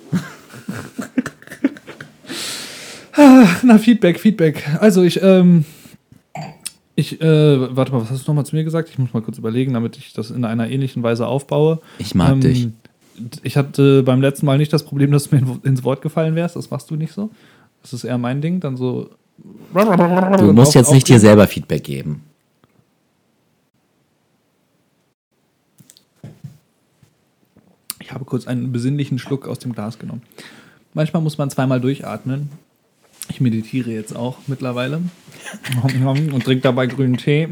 Na, 3.62 3.78
Feedback, 3.78 4.18
Feedback. 4.18 4.64
Also 4.80 5.02
ich, 5.02 5.20
ähm, 5.22 5.64
ich, 6.94 7.20
äh, 7.20 7.76
warte 7.76 7.92
mal, 7.92 8.00
was 8.02 8.10
hast 8.10 8.26
du 8.26 8.30
nochmal 8.30 8.46
zu 8.46 8.54
mir 8.56 8.64
gesagt? 8.64 8.88
Ich 8.90 8.98
muss 8.98 9.12
mal 9.12 9.22
kurz 9.22 9.38
überlegen, 9.38 9.74
damit 9.74 9.96
ich 9.96 10.12
das 10.12 10.30
in 10.30 10.44
einer 10.44 10.68
ähnlichen 10.70 11.02
Weise 11.02 11.26
aufbaue. 11.26 11.80
Ich 11.98 12.14
mag 12.14 12.32
Ähm, 12.32 12.40
dich. 12.40 12.68
Ich 13.42 13.56
hatte 13.56 14.02
beim 14.02 14.20
letzten 14.20 14.46
Mal 14.46 14.58
nicht 14.58 14.72
das 14.72 14.84
Problem, 14.84 15.10
dass 15.12 15.28
du 15.28 15.36
mir 15.36 15.42
in- 15.42 15.60
ins 15.62 15.84
Wort 15.84 16.02
gefallen 16.02 16.34
wärst. 16.34 16.56
Das 16.56 16.70
machst 16.70 16.90
du 16.90 16.96
nicht 16.96 17.12
so. 17.12 17.30
Das 17.82 17.92
ist 17.92 18.04
eher 18.04 18.18
mein 18.18 18.40
Ding. 18.40 18.60
Dann 18.60 18.76
so. 18.76 19.10
Du 20.38 20.52
musst 20.52 20.74
jetzt 20.74 20.92
nicht 20.92 21.08
dir 21.08 21.20
selber 21.20 21.46
Feedback 21.46 21.84
geben. 21.84 22.22
Ich 28.00 28.12
habe 28.12 28.24
kurz 28.24 28.46
einen 28.46 28.72
besinnlichen 28.72 29.18
Schluck 29.18 29.46
aus 29.46 29.58
dem 29.58 29.72
Glas 29.72 29.98
genommen. 29.98 30.22
Manchmal 30.94 31.22
muss 31.22 31.38
man 31.38 31.50
zweimal 31.50 31.80
durchatmen. 31.80 32.50
Ich 33.28 33.40
meditiere 33.40 33.90
jetzt 33.90 34.16
auch 34.16 34.38
mittlerweile. 34.46 35.00
Und 36.32 36.44
trinke 36.44 36.62
dabei 36.62 36.86
grünen 36.86 37.16
Tee. 37.16 37.46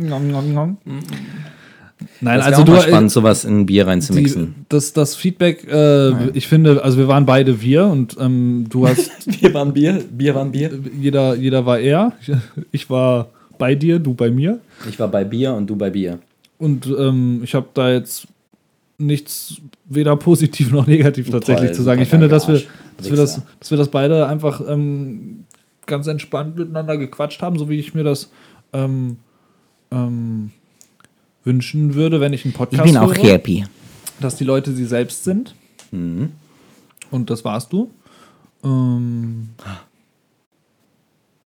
Nein, 2.20 2.38
Das 2.38 2.46
also 2.46 2.64
du. 2.64 2.72
mal 2.72 2.82
spannend, 2.82 3.10
sowas 3.10 3.44
in 3.44 3.60
ein 3.60 3.66
Bier 3.66 3.86
reinzumixen. 3.86 4.54
Die, 4.58 4.64
das, 4.68 4.92
das 4.92 5.16
Feedback, 5.16 5.66
äh, 5.70 6.30
ich 6.30 6.46
finde, 6.46 6.82
also 6.82 6.98
wir 6.98 7.08
waren 7.08 7.26
beide 7.26 7.60
wir 7.60 7.86
und 7.86 8.16
ähm, 8.20 8.66
du 8.68 8.86
hast, 8.86 9.10
Bier 9.40 9.54
war 9.54 9.64
ein 9.64 9.72
Bier, 9.72 10.04
Bier 10.10 10.34
war 10.34 10.44
ein 10.44 10.52
Bier. 10.52 10.70
jeder, 10.98 11.34
jeder 11.34 11.66
war 11.66 11.78
er. 11.78 12.12
Ich 12.70 12.88
war 12.90 13.28
bei 13.56 13.74
dir, 13.74 13.98
du 13.98 14.14
bei 14.14 14.30
mir. 14.30 14.60
Ich 14.88 14.98
war 14.98 15.08
bei 15.08 15.24
Bier 15.24 15.54
und 15.54 15.68
du 15.68 15.76
bei 15.76 15.90
Bier. 15.90 16.18
Und 16.58 16.86
ähm, 16.86 17.40
ich 17.42 17.54
habe 17.54 17.66
da 17.74 17.90
jetzt 17.92 18.26
nichts 18.98 19.56
weder 19.86 20.16
positiv 20.16 20.72
noch 20.72 20.86
negativ 20.86 21.30
tatsächlich 21.30 21.70
Toll, 21.70 21.76
zu 21.76 21.82
sagen. 21.82 22.02
Ich 22.02 22.08
finde, 22.08 22.28
dass 22.28 22.48
wir, 22.48 22.62
dass, 22.96 23.10
wir 23.10 23.16
das, 23.16 23.42
dass 23.60 23.70
wir 23.70 23.78
das 23.78 23.88
beide 23.88 24.26
einfach 24.26 24.60
ähm, 24.68 25.44
ganz 25.86 26.06
entspannt 26.06 26.56
miteinander 26.56 26.96
gequatscht 26.96 27.40
haben, 27.42 27.58
so 27.58 27.68
wie 27.68 27.78
ich 27.78 27.94
mir 27.94 28.04
das 28.04 28.30
ähm, 28.72 29.16
ähm, 29.90 30.50
wünschen 31.48 31.94
würde, 31.94 32.20
wenn 32.20 32.32
ich 32.32 32.44
einen 32.44 32.52
Ich 32.52 32.58
Podcast 32.58 32.84
bin 32.84 32.96
auch 32.96 33.12
höre, 33.12 33.24
happy. 33.24 33.64
dass 34.20 34.36
die 34.36 34.44
Leute 34.44 34.72
sie 34.72 34.84
selbst 34.84 35.24
sind. 35.24 35.54
Mhm. 35.90 36.30
Und 37.10 37.30
das 37.30 37.44
warst 37.44 37.72
du. 37.72 37.90
Ähm, 38.62 39.48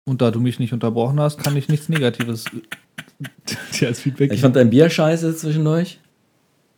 und 0.04 0.22
da 0.22 0.30
du 0.30 0.40
mich 0.40 0.58
nicht 0.58 0.72
unterbrochen 0.72 1.20
hast, 1.20 1.38
kann 1.38 1.56
ich 1.56 1.68
nichts 1.68 1.88
Negatives 1.88 2.46
dir 3.80 3.88
als 3.88 4.00
Feedback 4.00 4.32
Ich 4.32 4.40
fand 4.40 4.56
dein 4.56 4.70
Bier 4.70 4.88
scheiße 4.90 5.36
zwischendurch. 5.36 6.00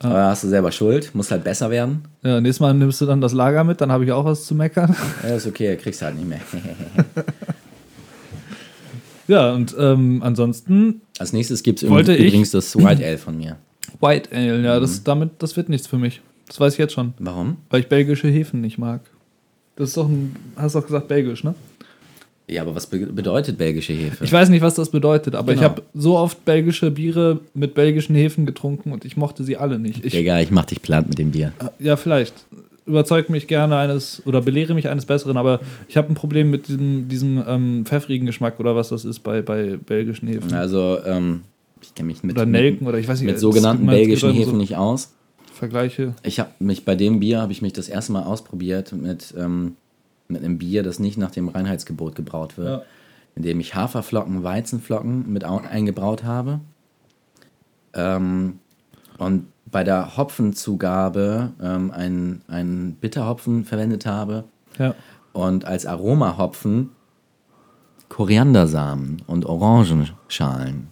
Aber 0.01 0.15
da 0.15 0.31
hast 0.31 0.45
du 0.45 0.49
selber 0.49 0.73
Schuld. 0.73 1.15
Muss 1.15 1.31
halt 1.31 1.45
besser 1.45 1.71
werden. 1.71 2.05
Ja, 2.23 2.41
nächstes 2.41 2.61
Mal 2.61 2.75
nimmst 2.75 3.01
du 3.01 3.07
dann 3.07 3.21
das 3.21 3.33
Lager 3.33 3.65
mit, 3.65 3.81
dann 3.81 3.91
habe 3.93 4.05
ich 4.05 4.13
auch 4.13 4.25
was 4.25 4.45
zu 4.45 4.55
meckern. 4.55 4.95
Ja, 5.23 5.37
ist 5.37 5.47
okay, 5.47 5.77
kriegst 5.77 6.03
halt 6.03 6.17
nicht 6.17 6.29
mehr. 6.29 6.41
Ja, 9.29 9.53
und 9.53 9.75
ähm, 9.79 10.23
ansonsten 10.23 11.01
Als 11.19 11.33
nächstes 11.33 11.63
gibt 11.63 11.83
es 11.83 11.89
ich- 11.89 11.89
übrigens 11.91 12.51
das 12.51 12.77
White 12.77 13.05
Ale 13.05 13.19
von 13.19 13.37
mir. 13.39 13.57
White 14.01 14.31
Ale, 14.35 14.63
ja, 14.63 14.77
Mhm. 14.77 14.81
das, 14.83 15.03
damit, 15.05 15.31
das 15.39 15.57
wird 15.57 15.69
nichts 15.69 15.87
für 15.87 15.99
mich. 15.99 16.21
Das 16.47 16.61
weiß 16.61 16.75
ich 16.75 16.79
jetzt 16.79 16.93
schon, 16.93 17.15
Warum? 17.19 17.57
weil 17.71 17.81
ich 17.81 17.89
belgische 17.89 18.29
Hefen 18.29 18.61
nicht 18.61 18.77
mag. 18.79 19.01
Das 19.77 19.89
ist 19.89 19.97
doch 19.97 20.09
ein, 20.09 20.37
hast 20.57 20.75
doch 20.75 20.85
gesagt 20.85 21.09
belgisch, 21.09 21.43
ne? 21.43 21.55
Ja, 22.47 22.61
aber 22.61 22.75
was 22.75 22.87
be 22.87 22.99
bedeutet 22.99 23.57
belgische 23.57 23.95
Hefe? 23.95 24.23
Ich 24.23 24.31
weiß 24.31 24.51
nicht, 24.51 24.61
was 24.61 24.75
das 24.75 24.91
bedeutet, 24.91 25.35
aber 25.35 25.53
ich 25.53 25.59
Genau. 25.61 25.71
habe 25.71 25.83
so 25.95 26.19
oft 26.19 26.45
belgische 26.45 26.91
Biere 26.91 27.41
mit 27.55 27.73
belgischen 27.75 28.15
Hefen 28.15 28.45
getrunken 28.45 28.93
und 28.93 29.07
ich 29.07 29.17
mochte 29.17 29.43
sie 29.45 29.57
alle 29.57 29.79
nicht. 29.79 30.05
Ich, 30.05 30.13
Digga, 30.13 30.39
ich 30.41 30.51
mach 30.51 30.67
dich 30.67 30.83
platt 30.83 31.09
mit 31.09 31.19
dem 31.19 31.31
Bier. 31.31 31.55
ja, 31.79 31.97
vielleicht. 31.97 32.35
Überzeug 32.87 33.31
mich 33.31 33.47
gerne 33.47 33.77
eines 33.77 34.23
oder 34.27 34.43
belehre 34.43 34.75
mich 34.75 34.89
eines 34.89 35.07
Besseren, 35.07 35.37
aber 35.37 35.61
ich 35.89 35.97
habe 35.97 36.09
ein 36.09 36.15
Problem 36.15 36.51
mit 36.51 36.69
diesem, 36.69 37.09
diesem 37.09 37.43
ähm, 37.47 37.87
pfeffrigen 37.87 38.27
Geschmack 38.27 38.61
oder 38.61 38.77
was 38.77 38.91
das 38.91 39.05
ist 39.05 39.21
bei, 39.21 39.41
bei 39.43 39.77
belgischen 39.79 40.29
Hefen. 40.29 40.53
Also, 40.53 40.99
ähm, 41.07 41.43
ich 41.81 41.95
kenne 41.95 42.09
mich 42.09 42.23
mit, 42.23 42.37
oder 42.37 42.47
Nelken 42.47 42.87
oder 42.87 42.99
ich 42.99 43.09
weiß 43.09 43.21
nicht. 43.21 43.31
mit 43.31 43.39
sogenannten 43.39 43.87
belgischen 43.87 44.33
Hefen 44.33 44.53
so 44.53 44.57
nicht 44.57 44.77
aus. 44.77 45.15
Vergleiche. 45.53 46.15
Ich 46.23 46.41
habe 46.41 46.51
mich 46.59 46.85
bei 46.85 46.95
dem 46.95 47.21
Bier, 47.21 47.41
habe 47.41 47.53
ich 47.53 47.63
mich 47.63 47.73
das 47.73 47.89
erste 47.89 48.13
Mal 48.13 48.25
ausprobiert 48.25 48.93
mit, 48.93 49.33
ähm, 49.39 49.77
mit 50.29 50.43
einem 50.45 50.59
Bier, 50.59 50.83
das 50.83 50.99
nicht 50.99 51.17
nach 51.17 51.31
dem 51.31 51.49
Reinheitsgebot 51.49 52.15
gebraut 52.17 52.59
wird. 52.59 52.69
Ja. 52.69 52.83
Indem 53.37 53.61
ich 53.61 53.75
Haferflocken, 53.75 54.43
Weizenflocken 54.43 55.33
mit 55.33 55.45
au- 55.45 55.61
eingebraut 55.71 56.23
habe. 56.25 56.61
Ähm, 57.95 58.59
und 59.19 59.47
bei 59.75 59.83
der 59.83 60.17
Hopfenzugabe 60.17 61.51
ähm, 61.61 61.91
einen, 61.91 62.43
einen 62.47 62.95
Bitterhopfen 62.95 63.65
verwendet 63.65 64.07
habe 64.07 64.45
Ja. 64.79 64.95
und 65.33 65.65
als 65.65 65.85
Aromahopfen 65.85 66.91
Koriandersamen 68.09 69.23
und 69.27 69.45
Orangenschalen. 69.47 70.87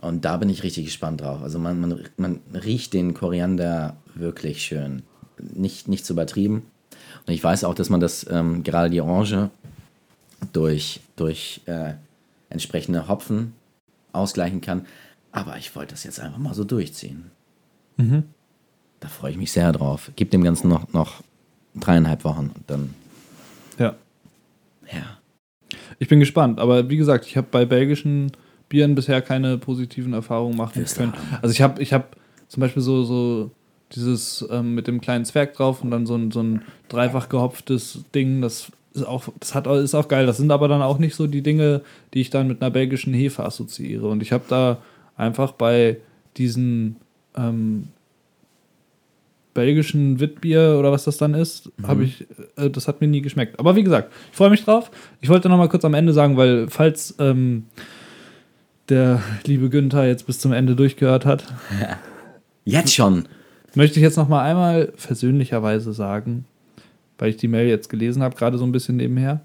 Und 0.00 0.24
da 0.24 0.36
bin 0.36 0.48
ich 0.50 0.62
richtig 0.62 0.84
gespannt 0.84 1.22
drauf. 1.22 1.42
Also 1.42 1.58
man, 1.58 1.80
man, 1.80 1.98
man 2.16 2.40
riecht 2.54 2.92
den 2.92 3.12
Koriander 3.12 3.96
wirklich 4.14 4.62
schön. 4.62 5.02
Nicht, 5.40 5.88
nicht 5.88 6.06
zu 6.06 6.12
übertrieben. 6.12 6.62
Und 7.26 7.34
ich 7.34 7.42
weiß 7.42 7.64
auch, 7.64 7.74
dass 7.74 7.90
man 7.90 7.98
das, 7.98 8.24
ähm, 8.30 8.62
gerade 8.62 8.88
die 8.88 9.00
Orange, 9.00 9.50
durch, 10.52 11.00
durch 11.16 11.62
äh, 11.66 11.94
entsprechende 12.50 13.08
Hopfen 13.08 13.54
ausgleichen 14.12 14.60
kann. 14.60 14.86
Aber 15.32 15.56
ich 15.56 15.74
wollte 15.74 15.92
das 15.94 16.04
jetzt 16.04 16.20
einfach 16.20 16.38
mal 16.38 16.54
so 16.54 16.64
durchziehen. 16.64 17.30
Da 19.00 19.08
freue 19.08 19.30
ich 19.32 19.36
mich 19.38 19.52
sehr 19.52 19.72
drauf. 19.72 20.10
Gib 20.16 20.30
dem 20.30 20.42
Ganzen 20.44 20.68
noch, 20.68 20.92
noch 20.92 21.22
dreieinhalb 21.74 22.24
Wochen 22.24 22.50
und 22.54 22.64
dann, 22.66 22.94
Ja. 23.78 23.94
ja. 24.92 25.18
Ich 25.98 26.08
bin 26.08 26.20
gespannt, 26.20 26.58
aber 26.60 26.90
wie 26.90 26.96
gesagt, 26.96 27.26
ich 27.26 27.36
habe 27.36 27.46
bei 27.50 27.64
belgischen 27.64 28.32
Bieren 28.68 28.94
bisher 28.94 29.22
keine 29.22 29.56
positiven 29.58 30.12
Erfahrungen 30.12 30.56
machen 30.56 30.80
Wirst 30.82 30.96
können. 30.96 31.12
haben. 31.12 31.38
Also 31.42 31.52
ich 31.52 31.62
habe 31.62 31.80
ich 31.82 31.92
hab 31.92 32.16
zum 32.48 32.60
Beispiel 32.60 32.82
so, 32.82 33.04
so 33.04 33.50
dieses 33.94 34.44
ähm, 34.50 34.74
mit 34.74 34.86
dem 34.86 35.00
kleinen 35.00 35.24
Zwerg 35.24 35.54
drauf 35.54 35.82
und 35.82 35.90
dann 35.90 36.06
so 36.06 36.16
ein, 36.16 36.30
so 36.30 36.42
ein 36.42 36.62
dreifach 36.88 37.28
gehopftes 37.28 38.00
Ding, 38.14 38.40
das 38.42 38.72
ist 38.94 39.04
auch, 39.06 39.28
das 39.38 39.54
hat, 39.54 39.66
ist 39.66 39.94
auch 39.94 40.08
geil. 40.08 40.26
Das 40.26 40.36
sind 40.38 40.50
aber 40.50 40.68
dann 40.68 40.82
auch 40.82 40.98
nicht 40.98 41.14
so 41.14 41.26
die 41.26 41.42
Dinge, 41.42 41.82
die 42.14 42.20
ich 42.20 42.30
dann 42.30 42.48
mit 42.48 42.60
einer 42.60 42.70
belgischen 42.70 43.14
Hefe 43.14 43.44
assoziiere. 43.44 44.08
Und 44.08 44.22
ich 44.22 44.32
habe 44.32 44.44
da 44.48 44.78
einfach 45.22 45.52
bei 45.52 45.96
diesen 46.36 46.96
ähm, 47.36 47.88
belgischen 49.54 50.18
Witbier 50.20 50.76
oder 50.78 50.92
was 50.92 51.04
das 51.04 51.18
dann 51.18 51.34
ist, 51.34 51.70
habe 51.82 52.04
ich, 52.04 52.26
äh, 52.56 52.70
das 52.70 52.88
hat 52.88 53.00
mir 53.00 53.06
nie 53.08 53.20
geschmeckt. 53.22 53.58
Aber 53.58 53.76
wie 53.76 53.82
gesagt, 53.82 54.12
ich 54.30 54.36
freue 54.36 54.50
mich 54.50 54.64
drauf. 54.64 54.90
Ich 55.20 55.28
wollte 55.28 55.48
noch 55.48 55.58
mal 55.58 55.68
kurz 55.68 55.84
am 55.84 55.94
Ende 55.94 56.12
sagen, 56.12 56.36
weil 56.36 56.68
falls 56.68 57.14
ähm, 57.18 57.66
der 58.88 59.22
liebe 59.46 59.68
Günther 59.68 60.06
jetzt 60.06 60.26
bis 60.26 60.40
zum 60.40 60.52
Ende 60.52 60.74
durchgehört 60.74 61.26
hat, 61.26 61.44
Jetzt 62.64 62.94
schon. 62.94 63.28
möchte 63.74 63.98
ich 63.98 64.02
jetzt 64.02 64.16
noch 64.16 64.28
mal 64.28 64.42
einmal 64.42 64.92
versöhnlicherweise 64.96 65.92
sagen, 65.92 66.44
weil 67.18 67.30
ich 67.30 67.36
die 67.36 67.48
Mail 67.48 67.68
jetzt 67.68 67.88
gelesen 67.88 68.22
habe, 68.22 68.36
gerade 68.36 68.56
so 68.58 68.64
ein 68.64 68.72
bisschen 68.72 68.96
nebenher, 68.96 69.40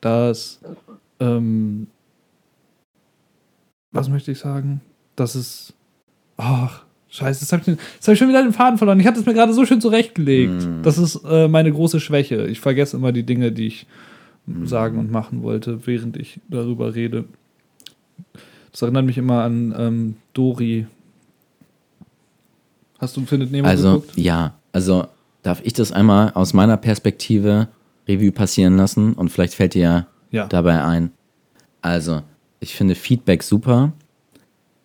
dass 0.00 0.60
ähm, 1.20 1.86
was 3.92 4.08
möchte 4.08 4.32
ich 4.32 4.38
sagen? 4.38 4.80
Dass 5.16 5.34
es 5.34 5.72
ach 6.36 6.82
Scheiße, 7.08 7.42
jetzt 7.42 7.52
habe 7.52 7.62
ich, 7.64 7.78
hab 8.06 8.12
ich 8.12 8.18
schon 8.18 8.28
wieder 8.28 8.42
den 8.42 8.52
Faden 8.52 8.76
verloren. 8.76 8.98
Ich 8.98 9.06
hatte 9.06 9.20
es 9.20 9.26
mir 9.26 9.34
gerade 9.34 9.52
so 9.54 9.64
schön 9.64 9.80
zurechtgelegt. 9.80 10.66
Das 10.82 10.98
ist 10.98 11.20
äh, 11.24 11.46
meine 11.46 11.70
große 11.70 12.00
Schwäche. 12.00 12.46
Ich 12.48 12.58
vergesse 12.58 12.96
immer 12.96 13.12
die 13.12 13.22
Dinge, 13.22 13.52
die 13.52 13.68
ich 13.68 13.86
sagen 14.64 14.98
und 14.98 15.10
machen 15.12 15.42
wollte, 15.42 15.86
während 15.86 16.16
ich 16.16 16.40
darüber 16.48 16.94
rede. 16.94 17.24
Das 18.72 18.82
erinnert 18.82 19.06
mich 19.06 19.16
immer 19.16 19.42
an 19.44 19.72
ähm, 19.78 20.16
Dori. 20.32 20.86
Hast 22.98 23.16
du 23.16 23.24
Findet 23.26 23.50
Nemo 23.52 23.68
Also, 23.68 24.00
geguckt? 24.00 24.16
ja, 24.16 24.54
also 24.72 25.06
darf 25.42 25.60
ich 25.64 25.72
das 25.72 25.92
einmal 25.92 26.32
aus 26.32 26.52
meiner 26.52 26.76
Perspektive 26.76 27.68
Revue 28.08 28.32
passieren 28.32 28.76
lassen 28.76 29.12
und 29.14 29.28
vielleicht 29.30 29.54
fällt 29.54 29.74
dir 29.74 30.06
Ja. 30.30 30.46
dabei 30.46 30.82
ein. 30.84 31.10
Also, 31.80 32.22
ich 32.60 32.74
finde 32.74 32.94
Feedback 32.94 33.42
super. 33.42 33.92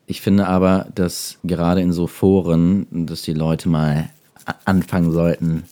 Ich 0.10 0.22
finde 0.22 0.48
aber, 0.48 0.88
dass 0.96 1.38
gerade 1.44 1.82
in 1.82 1.94
so 1.94 2.08
Foren, 2.08 2.88
dass 3.06 3.22
die 3.22 3.34
Leute 3.36 3.70
mal 3.70 4.10
anfangen 4.66 5.12
sollten, 5.12 5.66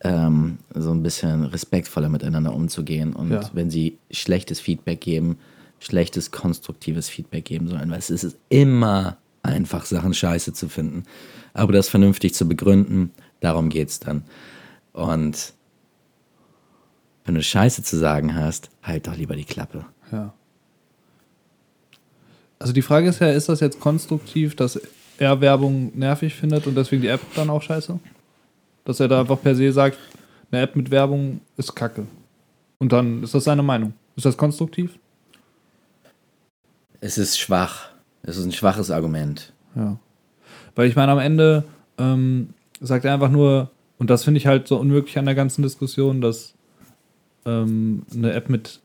ähm, 0.00 0.58
so 0.74 0.90
ein 0.90 1.02
bisschen 1.02 1.46
respektvoller 1.46 2.10
miteinander 2.10 2.52
umzugehen. 2.54 3.14
Und 3.14 3.30
Ja. 3.30 3.40
wenn 3.54 3.70
sie 3.70 3.96
schlechtes 4.10 4.60
Feedback 4.60 5.00
geben, 5.00 5.38
schlechtes 5.78 6.30
konstruktives 6.30 7.08
Feedback 7.08 7.46
geben 7.46 7.68
sollen. 7.68 7.90
Weil 7.90 8.00
es 8.00 8.10
ist 8.10 8.36
immer 8.50 9.16
einfach, 9.42 9.86
Sachen 9.86 10.12
scheiße 10.12 10.52
zu 10.52 10.68
finden. 10.68 11.04
Aber 11.54 11.72
das 11.72 11.88
vernünftig 11.88 12.34
zu 12.34 12.46
begründen, 12.46 13.12
darum 13.40 13.70
geht 13.70 13.88
es 13.88 13.98
dann. 13.98 14.24
Und 14.92 15.54
wenn 17.24 17.34
du 17.34 17.42
Scheiße 17.42 17.82
zu 17.82 17.96
sagen 17.96 18.34
hast, 18.34 18.68
halt 18.82 19.06
doch 19.06 19.16
lieber 19.16 19.36
die 19.36 19.46
Klappe. 19.46 19.86
Ja. 20.10 20.34
Also 22.62 22.72
die 22.72 22.82
Frage 22.82 23.08
ist 23.08 23.18
ja, 23.18 23.28
ist 23.28 23.48
das 23.48 23.58
jetzt 23.58 23.80
konstruktiv, 23.80 24.54
dass 24.54 24.80
er 25.18 25.40
Werbung 25.40 25.90
nervig 25.98 26.32
findet 26.32 26.68
und 26.68 26.76
deswegen 26.76 27.02
die 27.02 27.08
App 27.08 27.20
dann 27.34 27.50
auch 27.50 27.60
scheiße? 27.60 27.98
Dass 28.84 29.00
er 29.00 29.08
da 29.08 29.22
einfach 29.22 29.42
per 29.42 29.56
se 29.56 29.72
sagt, 29.72 29.98
eine 30.52 30.62
App 30.62 30.76
mit 30.76 30.92
Werbung 30.92 31.40
ist 31.56 31.74
kacke. 31.74 32.06
Und 32.78 32.92
dann 32.92 33.24
ist 33.24 33.34
das 33.34 33.42
seine 33.42 33.64
Meinung. 33.64 33.94
Ist 34.14 34.26
das 34.26 34.36
konstruktiv? 34.36 34.96
Es 37.00 37.18
ist 37.18 37.36
schwach. 37.36 37.88
Es 38.22 38.36
ist 38.36 38.44
ein 38.44 38.52
schwaches 38.52 38.92
Argument. 38.92 39.52
Ja. 39.74 39.98
Weil 40.76 40.88
ich 40.88 40.94
meine, 40.94 41.10
am 41.10 41.18
Ende 41.18 41.64
ähm, 41.98 42.50
sagt 42.80 43.04
er 43.04 43.14
einfach 43.14 43.30
nur, 43.30 43.72
und 43.98 44.08
das 44.08 44.22
finde 44.22 44.38
ich 44.38 44.46
halt 44.46 44.68
so 44.68 44.76
unmöglich 44.76 45.18
an 45.18 45.24
der 45.24 45.34
ganzen 45.34 45.62
Diskussion, 45.64 46.20
dass 46.20 46.54
ähm, 47.44 48.04
eine 48.14 48.32
App 48.34 48.48
mit 48.48 48.78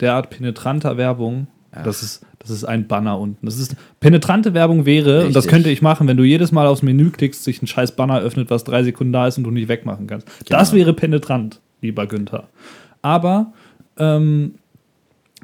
derart 0.00 0.30
penetranter 0.30 0.96
Werbung, 0.96 1.46
das 1.84 2.02
ist, 2.02 2.26
das 2.38 2.50
ist 2.50 2.64
ein 2.64 2.86
Banner 2.86 3.18
unten. 3.18 3.46
Das 3.46 3.58
ist 3.58 3.76
penetrante 4.00 4.52
Werbung 4.54 4.84
wäre, 4.86 5.26
und 5.26 5.34
das 5.34 5.44
Richtig. 5.44 5.50
könnte 5.50 5.70
ich 5.70 5.82
machen, 5.82 6.06
wenn 6.08 6.16
du 6.16 6.24
jedes 6.24 6.52
Mal 6.52 6.66
aufs 6.66 6.82
Menü 6.82 7.10
klickst, 7.10 7.44
sich 7.44 7.62
ein 7.62 7.66
scheiß 7.66 7.92
Banner 7.92 8.20
öffnet, 8.20 8.50
was 8.50 8.64
drei 8.64 8.82
Sekunden 8.82 9.12
da 9.12 9.26
ist 9.26 9.38
und 9.38 9.44
du 9.44 9.50
nicht 9.50 9.68
wegmachen 9.68 10.06
kannst. 10.06 10.28
Das 10.48 10.70
Genau. 10.70 10.80
wäre 10.80 10.92
penetrant, 10.94 11.60
lieber 11.80 12.06
Günther. 12.06 12.48
Aber 13.00 13.52
ähm, 13.98 14.54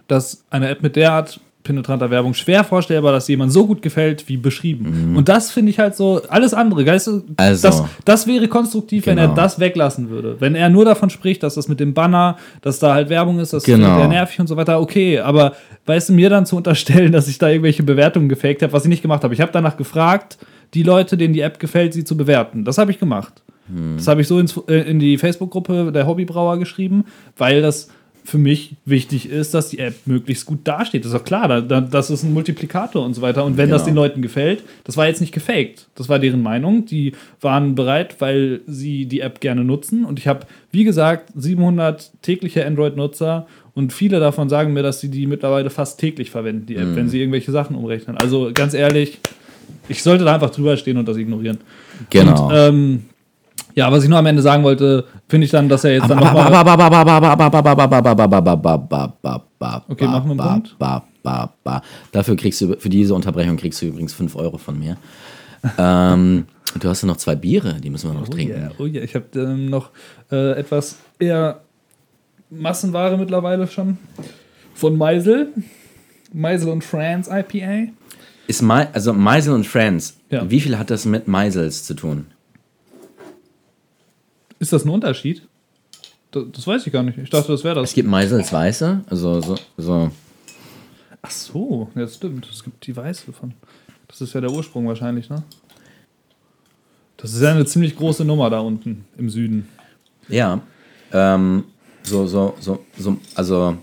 dass 0.07 0.45
eine 0.51 0.69
App 0.69 0.83
mit 0.83 0.97
derart 0.97 1.41
penetranter 1.64 2.10
Werbung 2.10 2.32
schwer 2.35 2.64
vorstellbar, 2.64 3.12
dass 3.12 3.28
jemand 3.28 3.52
so 3.52 3.66
gut 3.66 3.82
gefällt, 3.82 4.26
wie 4.28 4.36
beschrieben. 4.39 5.14
Und 5.16 5.28
das 5.28 5.51
finde 5.51 5.70
ich 5.70 5.78
halt 5.78 5.97
so, 5.97 6.22
alles 6.28 6.55
andere, 6.55 6.86
weißt 6.86 7.06
du, 7.09 7.12
Mhm. 7.16 7.22
Also. 7.36 7.68
das, 7.68 7.85
das 8.05 8.26
wäre 8.26 8.48
konstruktiv, 8.48 9.06
wenn 9.06 9.18
er 9.18 9.24
Genau. 9.26 9.36
das 9.36 9.60
weglassen 9.60 10.09
würde. 10.09 10.36
Wenn 10.39 10.55
er 10.55 10.70
nur 10.70 10.85
davon 10.85 11.10
spricht, 11.10 11.43
dass 11.43 11.55
das 11.56 11.68
mit 11.68 11.78
dem 11.80 11.93
Banner, 11.94 12.36
dass 12.62 12.78
da 12.78 12.94
halt 12.94 13.10
Werbung 13.10 13.39
ist, 13.39 13.52
das 13.52 13.64
Genau. 13.64 13.86
findet 13.86 14.02
er 14.02 14.09
nervig 14.09 14.40
und 14.40 14.47
so 14.47 14.56
weiter, 14.56 14.80
okay, 14.80 15.18
aber 15.18 15.52
weißt 15.85 16.09
du, 16.09 16.12
mir 16.14 16.30
dann 16.30 16.47
zu 16.47 16.56
unterstellen, 16.56 17.12
dass 17.12 17.28
ich 17.28 17.39
da 17.39 17.48
irgendwelche 17.48 17.82
Bewertungen 17.82 18.28
gefaked 18.28 18.62
habe, 18.62 18.72
was 18.72 18.85
ich 18.85 18.89
nicht 18.89 19.02
gemacht 19.02 19.22
habe. 19.24 19.35
Ich 19.35 19.40
habe 19.40 19.52
danach 19.52 19.76
gefragt, 19.76 20.39
die 20.74 20.82
Leute, 20.82 21.16
denen 21.16 21.35
die 21.35 21.40
App 21.40 21.59
gefällt, 21.59 21.93
sie 21.93 22.05
zu 22.05 22.16
bewerten. 22.16 22.64
Das 22.64 22.78
habe 22.78 22.90
ich 22.93 22.98
gemacht. 22.98 23.43
Hm. 23.74 23.97
Das 23.98 24.06
habe 24.09 24.20
ich 24.22 24.28
so 24.28 24.39
ins, 24.39 24.56
äh, 24.68 24.89
in 24.89 24.98
die 24.98 25.18
Facebook-Gruppe 25.18 25.93
der 25.93 26.06
Hobbybrauer 26.06 26.59
geschrieben, 26.59 27.05
weil 27.36 27.60
das 27.62 27.89
für 28.29 28.37
mich 28.37 28.77
wichtig 28.85 29.31
ist, 29.31 29.55
dass 29.55 29.71
die 29.71 29.79
App 29.79 29.95
möglichst 30.05 30.45
gut 30.45 30.59
dasteht. 30.65 31.03
Das 31.03 31.13
ist 31.13 31.19
doch 31.19 31.25
klar, 31.25 31.49
da, 31.49 31.63
da, 31.63 31.81
das 31.81 32.11
ist 32.11 32.25
ein 32.25 32.35
Multiplikator 32.35 33.03
und 33.03 33.15
so 33.15 33.23
weiter. 33.23 33.43
Und 33.43 33.57
wenn 33.57 33.71
das 33.71 33.85
Genau. 33.85 33.93
den 33.93 33.95
Leuten 33.95 34.21
gefällt, 34.21 34.65
das 34.85 34.99
war 34.99 35.07
jetzt 35.07 35.23
nicht 35.23 35.33
gefaked. 35.33 35.87
Das 35.95 36.11
war 36.11 36.19
deren 36.19 36.43
Meinung. 36.43 36.85
Die 36.85 37.13
waren 37.41 37.75
bereit, 37.75 38.17
weil 38.19 38.61
sie 38.67 39.07
die 39.07 39.21
App 39.21 39.41
gerne 39.41 39.65
nutzen. 39.65 40.05
Und 40.05 40.19
ich 40.19 40.29
habe, 40.29 40.41
wie 40.73 40.85
gesagt, 40.85 41.33
700 41.37 42.11
tägliche 42.21 42.67
Android-Nutzer 42.67 43.47
und 43.73 43.95
viele 43.95 44.21
davon 44.21 44.51
sagen 44.51 44.75
mir, 44.75 44.83
dass 44.83 45.01
sie 45.01 45.09
die 45.09 45.27
mittlerweile 45.27 45.71
fast 45.71 45.99
täglich 45.99 46.31
verwenden, 46.31 46.67
die 46.67 46.77
App, 46.77 46.97
wenn 46.97 47.09
sie 47.09 47.21
irgendwelche 47.21 47.51
Sachen 47.51 47.77
umrechnen. 47.77 48.19
Also 48.19 48.51
ganz 48.53 48.75
ehrlich, 48.75 49.21
ich 49.89 50.03
sollte 50.03 50.25
da 50.25 50.35
einfach 50.35 50.51
drüber 50.51 50.77
stehen 50.77 50.99
und 50.99 51.09
das 51.09 51.17
ignorieren. 51.17 51.59
Genau. 52.11 52.49
Und, 52.49 52.55
ähm, 52.55 53.03
ja, 53.74 53.93
was 53.93 54.02
ich 54.02 54.09
nur 54.09 54.18
am 54.18 54.26
Ende 54.26 54.43
sagen 54.43 54.64
wollte, 54.64 55.05
finde 55.28 55.44
ich 55.44 55.51
dann, 55.51 55.68
dass 55.68 55.85
er 55.85 55.94
jetzt. 55.94 56.10
Okay, 59.89 60.06
machen 60.06 60.36
wir 60.36 60.44
einen 60.44 60.62
Punkt. 60.62 60.76
Dafür 62.12 62.36
kriegst 62.36 62.60
du, 62.60 62.76
für 62.78 62.89
diese 62.89 63.14
Unterbrechung 63.14 63.56
kriegst 63.56 63.82
du 63.82 63.86
übrigens 63.86 64.12
5 64.14 64.35
Euro 64.36 64.59
von 64.59 64.78
mir. 64.78 64.97
ähm, 65.78 66.47
du 66.78 66.89
hast 66.89 67.02
ja 67.02 67.09
noch 67.09 67.16
zwei 67.16 67.35
Biere, 67.35 67.74
die 67.80 67.90
müssen 67.90 68.10
wir 68.10 68.14
noch 68.14 68.28
oh 68.28 68.32
trinken. 68.32 68.70
Oh 68.78 68.86
ja, 68.86 69.02
ich 69.02 69.14
habe 69.14 69.26
ähm, 69.35 69.70
noch 69.70 69.90
äh, 70.30 70.52
etwas 70.52 70.97
eher 71.18 71.60
Massenware 72.51 73.16
mittlerweile 73.18 73.66
schon 73.66 73.98
von 74.74 74.97
Meisel. 74.97 75.52
Meisel 76.32 76.70
und 76.70 76.85
Friends 76.85 77.28
IPA. 77.28 77.93
Ist 78.47 78.62
Me 78.62 78.89
also 78.93 79.12
Meisel 79.12 79.55
und 79.55 79.66
Friends. 79.66 80.18
Ja. 80.30 80.48
Wie 80.51 80.60
viel 80.60 80.78
hat 80.78 80.90
das 80.90 81.05
mit 81.05 81.28
Meisels 81.28 81.85
zu 81.85 81.94
tun? 81.94 82.26
Ist 84.59 84.72
das 84.72 84.85
ein 84.85 84.89
Unterschied? 84.90 85.47
Das, 86.30 86.44
das 86.52 86.66
weiß 86.66 86.86
ich 86.86 86.93
gar 86.93 87.02
nicht. 87.02 87.16
Ich 87.18 87.30
dachte, 87.30 87.52
das 87.52 87.64
wäre 87.64 87.80
Es 87.80 87.90
das. 87.90 87.94
gibt 87.94 88.09
Meisels 88.09 88.52
Weiße, 88.52 89.01
also 89.09 89.40
so, 89.40 89.55
so. 89.76 90.10
Ach 91.22 91.30
so, 91.30 91.89
ja, 91.94 92.02
das 92.02 92.14
stimmt. 92.16 92.48
Es 92.52 92.62
gibt 92.62 92.86
die 92.86 92.94
weiße 92.97 93.32
von. 93.32 93.55
Das 94.09 94.20
ist 94.20 94.32
ja 94.35 94.40
der 94.40 94.51
Ursprung 94.51 94.86
wahrscheinlich, 94.86 95.28
ne? 95.30 95.43
Das 97.16 97.35
ist 97.35 97.43
ja 97.43 97.51
eine 97.51 97.66
ziemlich 97.66 97.97
große 97.97 98.24
Nummer 98.24 98.48
da 98.51 98.60
unten 98.60 99.05
im 99.16 99.28
Süden. 99.28 99.68
Ja. 100.28 100.60
Ähm, 101.12 101.64
so, 102.02 102.26
so, 102.26 102.55
so, 102.60 102.85
so, 102.97 103.16
also, 103.35 103.76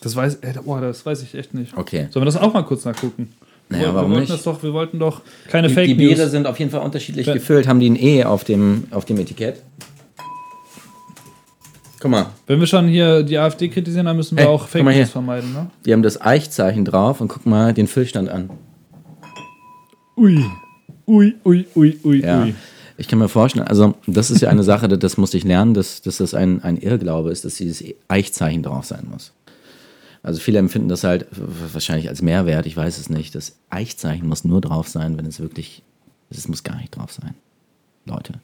Das 0.00 0.16
weiß, 0.16 0.36
ey, 0.36 0.54
boah, 0.64 0.80
das 0.80 1.04
weiß 1.04 1.22
ich 1.22 1.34
echt 1.34 1.52
nicht. 1.54 1.76
okay. 1.76 2.08
Sollen 2.10 2.22
wir 2.22 2.26
das 2.32 2.36
auch 2.36 2.52
mal 2.54 2.62
kurz 2.62 2.84
nachgucken? 2.84 3.32
Naja, 3.68 3.86
wir, 3.88 3.94
warum 3.94 4.10
wollten 4.12 4.20
nicht? 4.22 4.32
Das 4.32 4.42
doch, 4.44 4.62
wir 4.62 4.72
wollten 4.72 4.98
doch 4.98 5.20
keine 5.48 5.68
Die, 5.68 5.74
Fake 5.74 5.86
die 5.86 5.94
News. 5.94 6.14
Biere 6.16 6.28
sind 6.30 6.46
auf 6.46 6.58
jeden 6.58 6.70
Fall 6.70 6.80
unterschiedlich 6.80 7.26
Wenn- 7.26 7.34
gefüllt, 7.34 7.68
haben 7.68 7.78
die 7.80 7.90
ein 7.90 7.96
E 7.96 8.24
auf 8.24 8.44
dem, 8.44 8.84
auf 8.90 9.04
dem 9.04 9.18
Etikett. 9.18 9.62
Guck 12.00 12.10
mal, 12.10 12.26
Wenn 12.46 12.58
wir 12.60 12.66
schon 12.66 12.88
hier 12.88 13.22
die 13.22 13.36
AfD 13.38 13.68
kritisieren, 13.68 14.06
dann 14.06 14.16
müssen 14.16 14.36
wir 14.36 14.44
Hey, 14.44 14.50
auch 14.52 14.66
Fake. 14.66 14.84
News 14.84 15.10
vermeiden, 15.10 15.52
ne? 15.52 15.70
die 15.84 15.92
haben 15.92 16.02
das 16.02 16.20
Eichzeichen 16.20 16.84
drauf 16.84 17.20
und 17.20 17.28
guck 17.28 17.44
mal 17.46 17.74
den 17.74 17.86
Füllstand 17.86 18.28
an. 18.30 18.50
Ui. 20.16 20.44
Ui, 21.06 21.34
ui, 21.44 21.66
ui, 21.76 21.98
ui, 22.04 22.20
Ja. 22.22 22.42
ui. 22.42 22.54
Ich 22.96 23.08
kann 23.08 23.18
mir 23.18 23.28
vorstellen, 23.28 23.66
also 23.66 23.94
das 24.06 24.30
ist 24.30 24.42
ja 24.42 24.50
eine 24.50 24.62
Sache, 24.62 24.86
das, 24.86 24.98
das 24.98 25.16
musste 25.16 25.38
ich 25.38 25.44
lernen, 25.44 25.72
dass, 25.72 26.02
dass 26.02 26.18
das 26.18 26.34
ein, 26.34 26.62
ein 26.62 26.76
Irrglaube 26.76 27.30
ist, 27.30 27.44
dass 27.46 27.54
dieses 27.54 27.82
Eichzeichen 28.08 28.62
drauf 28.62 28.84
sein 28.84 29.06
muss. 29.10 29.32
Also 30.22 30.38
viele 30.38 30.58
empfinden 30.58 30.88
das 30.90 31.02
halt 31.04 31.26
wahrscheinlich 31.72 32.10
als 32.10 32.20
Mehrwert, 32.20 32.66
ich 32.66 32.76
weiß 32.76 32.98
es 32.98 33.08
nicht. 33.08 33.34
Das 33.34 33.56
Eichzeichen 33.70 34.28
muss 34.28 34.44
nur 34.44 34.60
drauf 34.60 34.86
sein, 34.88 35.16
wenn 35.16 35.24
es 35.24 35.40
wirklich, 35.40 35.82
es 36.28 36.46
muss 36.46 36.62
gar 36.62 36.76
nicht 36.76 36.94
drauf 36.94 37.10
sein. 37.12 37.34
Leute. 38.04 38.34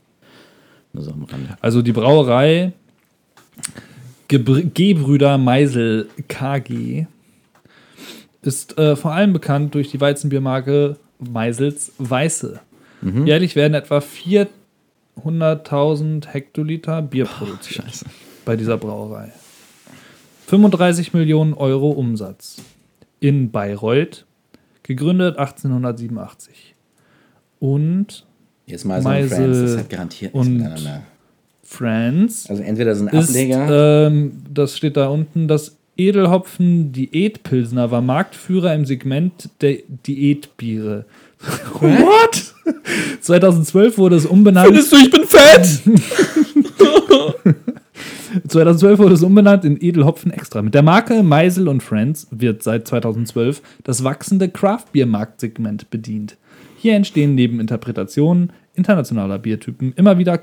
Nur 0.95 1.05
so 1.05 1.11
am 1.11 1.25
Rande. 1.25 1.59
Also 1.61 1.83
die 1.83 1.93
Brauerei 1.93 2.73
Gebr 4.29 4.63
Gebrüder 4.63 5.39
Meisel 5.39 6.09
KG 6.29 7.07
ist 8.43 8.77
äh, 8.79 8.97
vor 8.97 9.13
allem 9.13 9.33
bekannt 9.33 9.75
durch 9.75 9.91
die 9.91 10.01
Weizenbiermarke 10.01 10.97
Meisels 11.19 11.93
Weiße. 11.99 12.61
Mhm. 13.03 13.27
Jährlich 13.27 13.57
werden 13.57 13.75
etwa 13.75 14.01
400.000 15.25 16.27
Hektoliter 16.29 17.03
Bier 17.03 17.25
produziert 17.27 17.85
Scheiße. 17.87 18.07
bei 18.45 18.57
dieser 18.57 18.77
Brauerei. 18.77 19.33
35 20.47 21.13
Millionen 21.15 21.55
Euro 21.55 21.91
Umsatz. 21.91 22.57
In 23.19 23.51
Bayreuth, 23.51 24.27
gegründet 24.83 25.39
1887. 25.39 26.75
Und 27.59 28.27
Jetzt 28.67 28.85
Meisel, 28.85 29.07
und 29.07 29.13
Meisel 29.13 29.37
Friends, 29.37 29.59
das 29.73 29.79
hat 29.81 29.91
garantiert 29.91 30.35
nichts 30.35 30.47
und- 30.49 30.57
miteinander. 30.59 31.03
France 31.67 32.49
Also 32.49 32.63
entweder 32.63 32.95
sind 32.95 33.13
ist, 33.13 33.31
Ableger, 33.31 34.07
ähm, 34.07 34.33
das 34.53 34.77
steht 34.77 34.97
da 34.97 35.09
unten, 35.09 35.49
das 35.49 35.77
Edelhopfen 35.97 36.93
Diätpilsner 36.93 37.91
war 37.91 38.03
Marktführer 38.03 38.75
im 38.75 38.85
Segment 38.85 39.49
der 39.61 39.79
Diätbiere. 40.07 41.07
What? 41.81 42.55
2012 43.21 43.99
wurde 43.99 44.17
es 44.17 44.27
umbenannt. 44.27 44.69
du, 44.69 44.97
ich 44.97 45.11
bin 45.11 45.25
fett? 45.25 45.81
2012 48.49 48.99
wurde 48.99 49.15
es 49.15 49.23
umbenannt 49.23 49.65
in 49.65 49.83
Edelhopfen 49.83 50.31
Extra. 50.31 50.63
Mit 50.63 50.75
der 50.75 50.83
Marke 50.83 51.23
Meisel 51.23 51.69
und 51.69 51.83
Friends 51.83 52.27
wird 52.31 52.63
seit 52.63 52.87
2012 52.87 53.63
das 53.85 54.05
wachsende 54.05 54.49
Craft-Bier-Marktsegment 54.49 55.91
bedient. 55.91 56.37
Hier 56.79 56.95
entstehen 56.95 57.35
neben 57.35 57.61
Interpretationen 57.61 58.53
internationaler 58.75 59.39
Biertypen 59.39 59.93
immer 59.97 60.19
wieder 60.19 60.37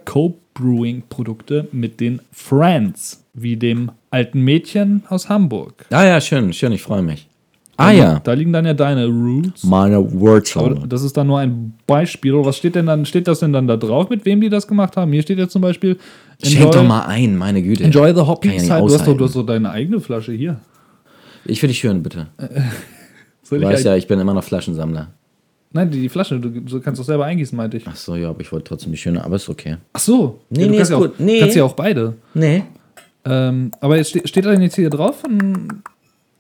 Co-Brewing-Produkte 0.54 1.68
mit 1.72 2.00
den 2.00 2.22
Friends, 2.32 3.24
wie 3.34 3.56
dem 3.58 3.92
alten 4.10 4.42
Mädchen 4.42 5.04
aus 5.10 5.30
Hamburg. 5.30 5.86
Ah 5.92 6.06
ja, 6.06 6.22
schön, 6.22 6.54
schön, 6.54 6.72
ich 6.72 6.82
freue 6.82 7.02
mich. 7.02 7.28
Ah 7.76 7.90
ja, 7.92 8.20
Da 8.20 8.34
liegen 8.34 8.54
dann 8.54 8.66
ja 8.66 8.76
deine 8.76 9.08
Roots. 9.08 9.64
meine 9.64 10.12
Wurzeln. 10.20 10.88
das 10.88 11.02
ist 11.02 11.18
dann 11.18 11.26
nur 11.26 11.40
ein 11.40 11.74
Beispiel. 11.88 12.34
Was 12.46 12.58
steht 12.58 12.76
denn 12.76 12.86
dann? 12.86 13.04
Steht 13.06 13.28
das 13.28 13.40
denn 13.40 13.52
dann 13.52 13.68
da 13.68 13.78
drauf, 13.78 14.10
mit 14.10 14.24
wem 14.26 14.42
die 14.42 14.50
das 14.50 14.68
gemacht 14.68 14.96
haben? 14.96 15.12
Hier 15.12 15.24
steht 15.24 15.40
jetzt 15.40 15.54
zum 15.54 15.64
Beispiel 15.64 15.98
Schenk 16.44 16.72
doch 16.72 16.84
mal 16.84 17.06
ein, 17.08 17.36
meine 17.36 17.64
Güte. 17.64 17.84
Enjoy 17.84 18.14
the 18.14 18.22
Hoppy 18.22 18.50
Kann 18.50 18.66
ja. 18.68 18.80
Du 18.80 18.94
hast, 18.94 19.08
doch, 19.08 19.18
du 19.18 19.26
hast 19.26 19.36
doch 19.36 19.46
deine 19.46 19.72
eigene 19.72 20.00
Flasche 20.00 20.34
hier. 20.34 20.60
Ich 21.46 21.62
will 21.62 21.68
dich 21.70 21.84
hören, 21.84 22.04
bitte. 22.04 22.28
Du 23.50 23.58
ich 23.58 23.66
weißt 23.66 23.86
ja, 23.86 23.96
ich 23.96 24.08
bin 24.08 24.20
immer 24.20 24.34
noch 24.34 24.44
Flaschensammler. 24.44 25.10
Nein, 25.76 25.90
die, 25.90 26.02
die 26.02 26.10
Flasche, 26.10 26.40
du, 26.40 26.50
du 26.50 26.80
kannst 26.80 27.00
doch 27.02 27.06
selber 27.06 27.26
eingießen, 27.26 27.56
meinte 27.58 27.78
ich. 27.78 27.88
Ach 27.88 27.95
so, 27.95 28.16
ja, 28.16 28.30
aber 28.30 28.41
ich 28.41 28.52
wollte 28.52 28.66
trotzdem 28.66 28.91
die 28.91 28.98
schöne, 28.98 29.24
aber 29.24 29.36
ist 29.38 29.50
okay. 29.50 29.78
Ach 29.94 30.00
so. 30.00 30.40
Nee, 30.50 30.62
ja, 30.62 30.66
du 30.68 30.72
nee, 30.72 30.78
ist 30.82 30.90
ja 30.91 30.98
gut. 30.98 31.14
Auch, 31.16 31.20
Nee. 31.20 31.40
kannst 31.40 31.56
ja 31.56 31.64
auch 31.64 31.74
beide. 31.74 32.14
Nee. 32.36 32.64
Ähm, 33.26 33.72
aber 33.80 33.98
jetzt 33.98 34.10
ste 34.10 34.28
steht 34.28 34.45
da 34.45 34.52
denn 34.52 34.62
jetzt 34.62 34.76
hier 34.76 34.90
drauf 34.90 35.22
von 35.22 35.82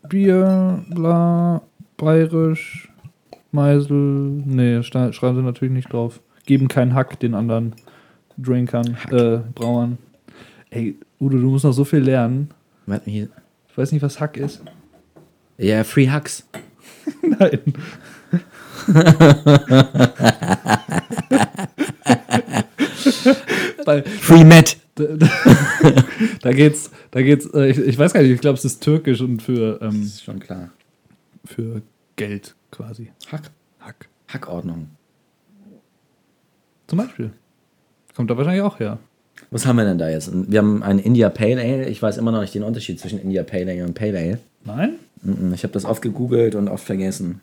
Bier, 0.07 0.83
bla, 0.89 1.61
bayerisch, 1.97 2.89
Meisel. 3.51 3.97
Nee, 4.45 4.83
schreiben 4.83 5.35
sie 5.35 5.41
natürlich 5.41 5.73
nicht 5.73 5.91
drauf. 5.91 6.19
Geben 6.45 6.67
keinen 6.67 6.93
Hack 6.93 7.19
den 7.19 7.33
anderen 7.33 7.73
Drinkern, 8.37 8.97
äh, 9.11 9.39
Brauern. 9.55 9.97
Ey, 10.69 10.95
Udo, 11.19 11.37
du 11.37 11.49
musst 11.49 11.63
noch 11.63 11.71
so 11.71 11.85
viel 11.85 11.99
lernen. 11.99 12.49
Ich 13.07 13.77
weiß 13.77 13.91
nicht, 13.93 14.01
was 14.01 14.19
Hack 14.19 14.37
ist. 14.37 14.61
Ja, 15.57 15.83
Free 15.83 16.09
Hugs. 16.11 16.47
Nein. 17.39 17.59
Free 24.21 24.43
Met. 24.43 24.77
da, 24.95 25.03
da, 25.05 25.27
da 26.41 26.51
geht's, 26.51 26.91
da 27.11 27.21
geht's, 27.21 27.45
äh, 27.53 27.67
ich, 27.69 27.79
ich 27.79 27.97
weiß 27.97 28.13
gar 28.13 28.21
nicht, 28.21 28.31
ich 28.31 28.41
glaube, 28.41 28.57
es 28.57 28.65
ist 28.65 28.81
türkisch 28.83 29.21
und 29.21 29.41
für, 29.41 29.79
ähm, 29.81 30.03
Ist 30.03 30.23
schon 30.23 30.39
klar. 30.39 30.69
für 31.45 31.81
Geld 32.15 32.55
quasi. 32.71 33.11
Hack. 33.31 33.51
Hack. 33.79 34.07
Hackordnung. 34.27 34.87
Zum 36.87 36.97
Beispiel. 36.99 37.31
Kommt 38.15 38.29
da 38.29 38.37
wahrscheinlich 38.37 38.61
auch 38.61 38.79
her. 38.79 38.99
Was 39.49 39.65
haben 39.65 39.77
wir 39.77 39.85
denn 39.85 39.97
da 39.97 40.09
jetzt? 40.09 40.31
Wir 40.33 40.59
haben 40.59 40.83
ein 40.83 40.99
India 40.99 41.29
Pale 41.29 41.59
Ale. 41.59 41.89
Ich 41.89 42.01
weiß 42.01 42.17
immer 42.17 42.31
noch 42.31 42.41
nicht 42.41 42.53
den 42.53 42.63
Unterschied 42.63 42.99
zwischen 42.99 43.19
India 43.19 43.43
Pale 43.43 43.71
Ale 43.71 43.83
und 43.83 43.93
Pale 43.95 44.17
Ale. 44.17 44.39
Nein? 44.63 44.95
Ich 45.53 45.63
habe 45.63 45.73
das 45.73 45.85
oft 45.85 46.01
gegoogelt 46.01 46.55
und 46.55 46.67
oft 46.67 46.83
vergessen. 46.83 47.41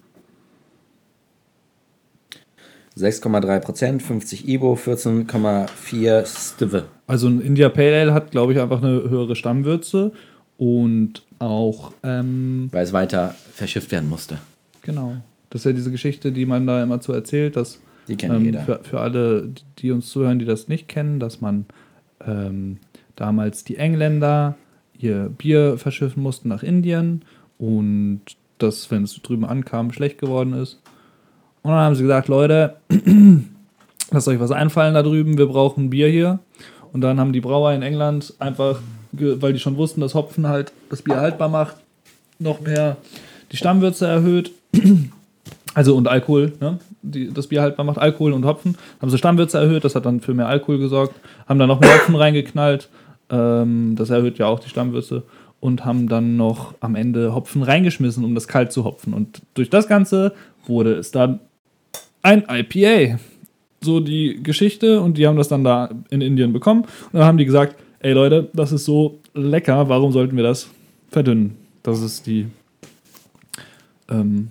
6,3%, 3.00 4.00
50 4.00 4.48
Ibo, 4.48 4.74
14,4 4.74 6.26
Stive. 6.26 6.84
Also 7.06 7.28
ein 7.28 7.40
India 7.40 7.68
Pale 7.68 8.00
Ale 8.00 8.14
hat, 8.14 8.30
glaube 8.30 8.52
ich, 8.52 8.60
einfach 8.60 8.82
eine 8.82 9.08
höhere 9.08 9.36
Stammwürze 9.36 10.12
und 10.56 11.22
auch, 11.38 11.92
ähm, 12.02 12.68
Weil 12.72 12.84
es 12.84 12.92
weiter 12.92 13.34
verschifft 13.52 13.90
werden 13.92 14.08
musste. 14.08 14.38
genau. 14.82 15.16
Das 15.48 15.62
ist 15.62 15.64
ja 15.64 15.72
diese 15.72 15.90
Geschichte, 15.90 16.30
die 16.30 16.46
man 16.46 16.64
da 16.64 16.80
immer 16.80 17.00
zu 17.00 17.12
erzählt, 17.12 17.56
dass 17.56 17.80
Die 18.06 18.14
kennt 18.14 18.34
ähm, 18.36 18.44
jeder. 18.44 18.60
Für, 18.60 18.80
für 18.84 19.00
alle, 19.00 19.48
die 19.80 19.90
uns 19.90 20.08
zuhören, 20.08 20.38
die 20.38 20.44
das 20.44 20.68
nicht 20.68 20.86
kennen, 20.86 21.18
dass 21.18 21.40
man 21.40 21.64
ähm, 22.24 22.78
damals 23.16 23.64
die 23.64 23.76
Engländer 23.76 24.54
ihr 24.96 25.28
Bier 25.36 25.76
verschiffen 25.76 26.22
mussten 26.22 26.48
nach 26.48 26.62
Indien 26.62 27.24
und 27.58 28.20
das, 28.58 28.90
wenn 28.92 29.02
es 29.02 29.20
drüben 29.22 29.44
ankam, 29.44 29.90
schlecht 29.92 30.18
geworden 30.18 30.52
ist. 30.52 30.80
Und 31.62 31.70
dann 31.70 31.80
haben 31.80 31.94
sie 31.94 32.02
gesagt, 32.02 32.28
Leute, 32.28 32.76
lasst 34.10 34.28
euch 34.28 34.40
was 34.40 34.50
einfallen 34.50 34.94
da 34.94 35.02
drüben, 35.02 35.38
wir 35.38 35.46
brauchen 35.46 35.90
Bier 35.90 36.08
hier. 36.08 36.38
Und 36.92 37.02
dann 37.02 37.20
haben 37.20 37.32
die 37.32 37.40
Brauer 37.40 37.72
in 37.72 37.82
England 37.82 38.34
einfach, 38.38 38.80
weil 39.12 39.52
die 39.52 39.58
schon 39.58 39.76
wussten, 39.76 40.00
dass 40.00 40.14
Hopfen 40.14 40.48
halt 40.48 40.72
das 40.88 41.02
Bier 41.02 41.16
haltbar 41.16 41.48
macht, 41.48 41.76
noch 42.38 42.60
mehr 42.60 42.96
die 43.52 43.56
Stammwürze 43.56 44.06
erhöht. 44.06 44.52
Also 45.72 45.96
und 45.96 46.08
Alkohol, 46.08 46.52
ne? 46.60 46.80
Die, 47.00 47.32
das 47.32 47.46
Bier 47.46 47.62
haltbar 47.62 47.86
macht 47.86 47.96
Alkohol 47.98 48.32
und 48.32 48.44
Hopfen. 48.44 48.76
Haben 49.00 49.08
sie 49.08 49.18
Stammwürze 49.18 49.58
erhöht, 49.58 49.84
das 49.84 49.94
hat 49.94 50.04
dann 50.04 50.20
für 50.20 50.34
mehr 50.34 50.48
Alkohol 50.48 50.78
gesorgt. 50.78 51.14
Haben 51.48 51.60
dann 51.60 51.68
noch 51.68 51.78
mehr 51.78 51.94
Hopfen 51.94 52.16
reingeknallt, 52.16 52.88
ähm, 53.30 53.94
das 53.96 54.10
erhöht 54.10 54.38
ja 54.38 54.46
auch 54.46 54.58
die 54.58 54.68
Stammwürze. 54.68 55.22
Und 55.60 55.84
haben 55.84 56.08
dann 56.08 56.36
noch 56.36 56.74
am 56.80 56.96
Ende 56.96 57.34
Hopfen 57.34 57.62
reingeschmissen, 57.62 58.24
um 58.24 58.34
das 58.34 58.48
kalt 58.48 58.72
zu 58.72 58.84
hopfen. 58.84 59.14
Und 59.14 59.42
durch 59.54 59.70
das 59.70 59.86
Ganze 59.86 60.32
wurde 60.66 60.94
es 60.94 61.12
dann 61.12 61.38
ein 62.22 62.44
IPA. 62.48 63.18
So 63.82 64.00
die 64.00 64.42
Geschichte 64.42 65.00
und 65.00 65.16
die 65.16 65.26
haben 65.26 65.36
das 65.36 65.48
dann 65.48 65.64
da 65.64 65.90
in 66.10 66.20
Indien 66.20 66.52
bekommen. 66.52 66.82
Und 66.82 67.14
dann 67.14 67.24
haben 67.24 67.38
die 67.38 67.46
gesagt, 67.46 67.76
ey 68.00 68.12
Leute, 68.12 68.50
das 68.52 68.72
ist 68.72 68.84
so 68.84 69.18
lecker, 69.34 69.88
warum 69.88 70.12
sollten 70.12 70.36
wir 70.36 70.42
das 70.44 70.68
verdünnen? 71.08 71.56
Das 71.82 72.02
ist 72.02 72.26
die 72.26 72.46
ähm, 74.10 74.48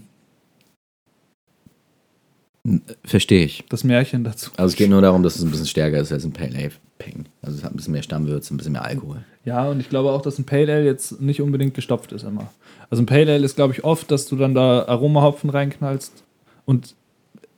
Verstehe 3.04 3.46
ich. 3.46 3.64
das 3.70 3.84
Märchen 3.84 4.24
dazu. 4.24 4.52
Also 4.58 4.72
es 4.74 4.76
geht 4.76 4.90
nur 4.90 5.02
darum, 5.02 5.24
dass 5.24 5.36
es 5.36 5.44
ein 5.44 5.52
bisschen 5.52 5.66
stärker 5.66 6.00
ist 6.00 6.12
als 6.12 6.26
ein 6.26 6.34
Pale 6.34 6.56
Ale. 6.58 6.72
Peng. 6.98 7.26
Also 7.42 7.58
es 7.58 7.64
hat 7.64 7.72
ein 7.72 7.78
bisschen 7.78 7.94
mehr 7.94 8.04
Stammwürze, 8.04 8.54
ein 8.54 8.58
bisschen 8.58 8.74
mehr 8.74 8.84
Alkohol. 8.84 9.24
Ja, 9.46 9.70
und 9.70 9.80
ich 9.80 9.90
glaube 9.90 10.12
auch, 10.12 10.22
dass 10.22 10.38
ein 10.38 10.46
Pale 10.46 10.74
Ale 10.74 10.86
jetzt 10.86 11.22
nicht 11.22 11.42
unbedingt 11.42 11.74
gestopft 11.74 12.12
ist 12.12 12.24
immer. 12.24 12.52
Also 12.90 13.02
ein 13.02 13.06
Pale 13.06 13.34
Ale 13.34 13.46
ist, 13.46 13.56
glaube 13.56 13.74
ich, 13.74 13.86
oft, 13.86 14.12
dass 14.12 14.28
du 14.28 14.36
dann 14.36 14.54
da 14.54 14.84
Aromahopfen 14.86 15.50
reinknallst. 15.50 16.24
Und 16.66 16.96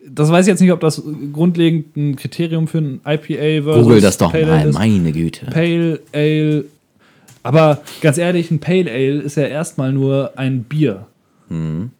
das 0.07 0.31
weiß 0.31 0.45
ich 0.45 0.51
jetzt 0.51 0.61
nicht, 0.61 0.71
ob 0.71 0.79
das 0.79 1.01
grundlegend 1.31 1.95
ein 1.95 2.15
Kriterium 2.15 2.67
für 2.67 2.79
ein 2.79 3.01
IPA 3.05 3.63
versus 3.63 3.83
Google 3.83 4.01
das 4.01 4.17
doch 4.17 4.31
Pale 4.31 4.45
mal, 4.47 4.67
ist. 4.69 4.73
meine 4.73 5.11
Güte. 5.11 5.45
Pale 5.45 5.99
Ale. 6.13 6.65
Aber 7.43 7.81
ganz 8.01 8.17
ehrlich, 8.17 8.51
ein 8.51 8.59
Pale 8.59 8.89
Ale 8.91 9.21
ist 9.21 9.35
ja 9.37 9.43
erstmal 9.43 9.91
nur 9.93 10.37
ein 10.37 10.63
Bier. 10.63 11.07
Mhm. 11.49 11.91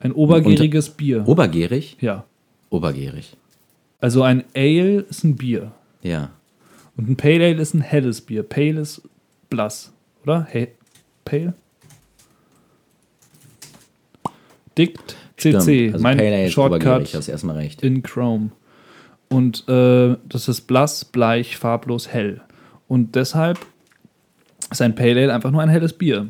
Ein 0.00 0.12
obergäriges 0.12 0.90
Bier. 0.90 1.26
Obergärig? 1.26 1.96
ja. 2.00 2.24
Obergärig. 2.70 3.36
Also 4.00 4.22
ein 4.22 4.44
Ale 4.56 5.00
ist 5.08 5.24
ein 5.24 5.36
Bier. 5.36 5.72
Ja. 6.02 6.30
Und 6.96 7.08
ein 7.08 7.16
Pale 7.16 7.44
Ale 7.44 7.60
ist 7.60 7.74
ein 7.74 7.82
helles 7.82 8.22
Bier. 8.22 8.42
Pale 8.42 8.80
ist 8.80 9.02
blass, 9.50 9.92
oder? 10.24 10.46
Hey, 10.50 10.68
Pale? 11.24 11.52
Dick, 14.76 14.98
CC, 15.42 15.90
Also 15.92 16.02
mein 16.02 16.16
Pale 16.16 16.34
Ale 16.34 16.50
Shortcut 16.50 16.82
obergierig, 16.82 17.14
hast 17.14 17.28
erstmal 17.28 17.56
recht. 17.56 17.82
in 17.82 18.02
Chrome. 18.02 18.50
Und 19.28 19.66
äh, 19.68 20.16
das 20.28 20.48
ist 20.48 20.62
blass, 20.62 21.04
bleich, 21.04 21.56
farblos, 21.56 22.08
hell. 22.08 22.40
Und 22.88 23.14
deshalb 23.14 23.58
ist 24.70 24.82
ein 24.82 24.94
Pale 24.94 25.22
Ale 25.22 25.34
einfach 25.34 25.50
nur 25.50 25.62
ein 25.62 25.68
helles 25.68 25.92
Bier. 25.94 26.28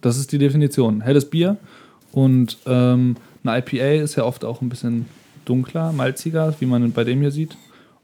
Das 0.00 0.16
ist 0.16 0.32
die 0.32 0.38
Definition. 0.38 1.02
Helles 1.02 1.28
Bier. 1.28 1.58
Und 2.12 2.56
ähm, 2.66 3.16
eine 3.44 3.58
IPA 3.58 4.02
ist 4.02 4.14
ja 4.16 4.24
oft 4.24 4.44
auch 4.46 4.62
ein 4.62 4.68
bisschen 4.70 5.06
dunkler, 5.44 5.92
malziger, 5.92 6.54
wie 6.60 6.66
man 6.66 6.92
bei 6.92 7.04
dem 7.04 7.20
hier 7.20 7.30
sieht. 7.30 7.56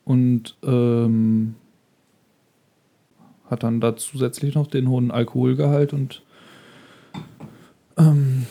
Und 0.04 0.56
ähm, 0.62 1.54
hat 3.48 3.62
dann 3.62 3.80
da 3.80 3.96
zusätzlich 3.96 4.54
noch 4.54 4.66
den 4.66 4.88
hohen 4.88 5.10
Alkoholgehalt 5.10 5.92
und 5.92 6.22
ähm, 7.96 8.46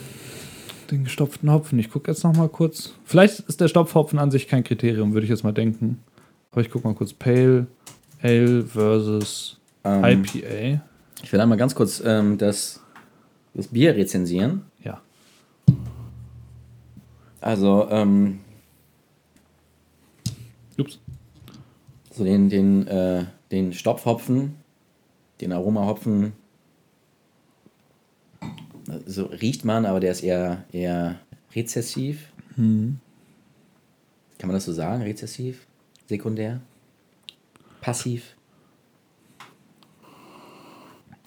den 0.90 1.04
gestopften 1.04 1.50
Hopfen. 1.50 1.78
Ich 1.78 1.90
gucke 1.90 2.10
jetzt 2.10 2.24
noch 2.24 2.34
mal 2.34 2.48
kurz. 2.48 2.94
Vielleicht 3.04 3.40
ist 3.40 3.60
der 3.60 3.68
Stopfhopfen 3.68 4.18
an 4.18 4.30
sich 4.30 4.48
kein 4.48 4.64
Kriterium, 4.64 5.12
würde 5.12 5.24
ich 5.24 5.30
jetzt 5.30 5.44
mal 5.44 5.52
denken. 5.52 6.02
Aber 6.50 6.60
ich 6.60 6.70
gucke 6.70 6.86
mal 6.86 6.94
kurz. 6.94 7.12
Pale 7.12 7.66
Ale 8.22 8.64
versus 8.64 9.58
Ähm, 9.84 10.24
IPA. 10.24 10.82
Ich 11.22 11.32
will 11.32 11.40
einmal 11.40 11.58
ganz 11.58 11.74
kurz 11.74 12.02
ähm, 12.04 12.38
das, 12.38 12.82
das 13.54 13.68
Bier 13.68 13.94
rezensieren. 13.96 14.62
Ja. 14.82 15.00
Also, 17.40 17.88
ähm, 17.90 18.40
Ups. 20.78 20.98
so 22.10 22.24
den, 22.24 22.48
den, 22.48 22.86
äh, 22.86 23.24
den 23.50 23.72
Stopfhopfen, 23.72 24.56
den 25.40 25.52
Aromahopfen, 25.52 26.32
so 29.06 29.26
riecht 29.26 29.64
man, 29.64 29.86
aber 29.86 30.00
der 30.00 30.12
ist 30.12 30.22
eher, 30.22 30.64
eher 30.72 31.20
rezessiv. 31.54 32.32
Kann 32.56 32.98
man 34.40 34.52
das 34.52 34.64
so 34.64 34.72
sagen? 34.72 35.02
Rezessiv? 35.02 35.66
Sekundär? 36.06 36.60
Passiv? 37.80 38.36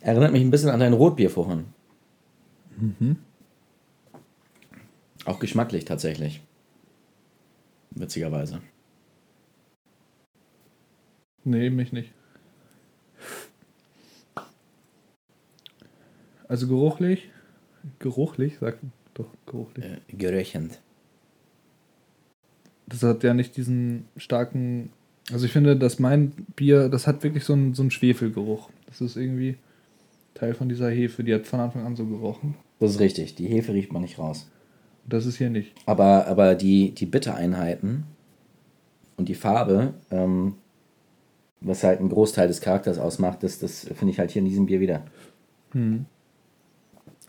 Erinnert 0.02 0.32
mich 0.32 0.42
ein 0.42 0.52
bisschen 0.52 0.70
an 0.70 0.80
dein 0.80 0.94
Rotbier 0.94 1.30
vorhin. 1.30 1.66
Auch 5.26 5.40
geschmacklich 5.40 5.86
tatsächlich. 5.86 6.42
Witzigerweise. 7.92 8.62
Nee, 11.44 11.70
mich 11.70 11.92
nicht. 11.94 12.12
Also 16.48 16.68
geruchlich. 16.68 17.31
Geruchlich, 18.00 18.58
sagt 18.60 18.80
doch 19.14 19.28
geruchlich. 19.46 19.86
Äh, 19.86 20.16
geröchend. 20.16 20.80
Das 22.88 23.04
hat 23.04 23.24
ja 23.24 23.34
nicht 23.34 23.56
diesen 23.58 24.06
starken. 24.18 24.92
Also 25.32 25.46
ich 25.46 25.52
finde, 25.52 25.78
dass 25.78 26.00
mein 26.00 26.32
Bier, 26.56 26.90
das 26.90 27.08
hat 27.08 27.24
wirklich 27.24 27.44
so 27.44 27.54
einen, 27.54 27.74
so 27.74 27.84
einen 27.84 27.92
Schwefelgeruch. 27.92 28.70
Das 28.88 29.02
ist 29.02 29.16
irgendwie 29.16 29.58
Teil 30.34 30.54
von 30.54 30.70
dieser 30.70 30.90
Hefe, 30.90 31.24
die 31.24 31.34
hat 31.34 31.48
von 31.48 31.60
Anfang 31.60 31.86
an 31.86 31.96
so 31.96 32.06
gerochen. 32.06 32.56
Das 32.80 32.92
ist 32.92 33.00
richtig. 33.00 33.36
Die 33.36 33.48
Hefe 33.48 33.74
riecht 33.74 33.94
man 33.94 34.02
nicht 34.02 34.20
raus. 34.20 34.50
Das 35.08 35.26
ist 35.26 35.38
hier 35.38 35.50
nicht. 35.50 35.74
Aber, 35.86 36.28
aber 36.28 36.56
die, 36.56 36.92
die 36.92 37.06
Bittereinheiten 37.06 38.04
und 39.18 39.30
die 39.30 39.36
Farbe, 39.36 39.94
ähm, 40.10 40.56
was 41.60 41.84
halt 41.84 42.00
einen 42.00 42.10
Großteil 42.10 42.48
des 42.48 42.62
Charakters 42.62 42.98
ausmacht, 42.98 43.44
das, 43.44 43.60
das 43.60 43.82
finde 43.82 44.12
ich 44.12 44.20
halt 44.20 44.32
hier 44.32 44.42
in 44.42 44.48
diesem 44.48 44.66
Bier 44.66 44.80
wieder. 44.80 45.04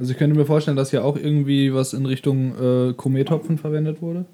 Also 0.02 0.10
ich 0.10 0.18
könnte 0.18 0.36
mir 0.36 0.44
vorstellen, 0.46 0.76
dass 0.76 0.90
hier 0.90 1.04
auch 1.04 1.16
irgendwie 1.16 1.72
was 1.72 1.92
in 1.92 2.06
Richtung 2.06 2.54
äh, 2.58 2.92
Komethopfen 2.92 3.56
verwendet 3.56 4.02
wurde. 4.02 4.24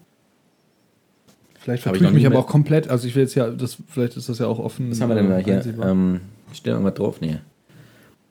Vielleicht 1.58 1.80
ich 1.80 1.90
vertue 1.90 2.06
ich 2.06 2.12
mich 2.14 2.26
aber 2.26 2.38
auch 2.38 2.46
komplett. 2.46 2.88
Also 2.88 3.06
ich 3.06 3.14
will 3.14 3.24
jetzt 3.24 3.34
ja, 3.34 3.50
das, 3.50 3.76
vielleicht 3.86 4.16
ist 4.16 4.30
das 4.30 4.38
ja 4.38 4.46
auch 4.46 4.58
offen. 4.60 4.90
Was 4.90 4.98
haben 5.02 5.10
wir 5.10 5.16
denn 5.16 5.28
da 5.28 5.38
äh, 5.40 5.44
hier? 5.44 5.62
Ähm, 5.84 6.22
steht 6.54 6.68
irgendwas 6.72 6.94
drauf? 6.94 7.20
Nee. 7.20 7.36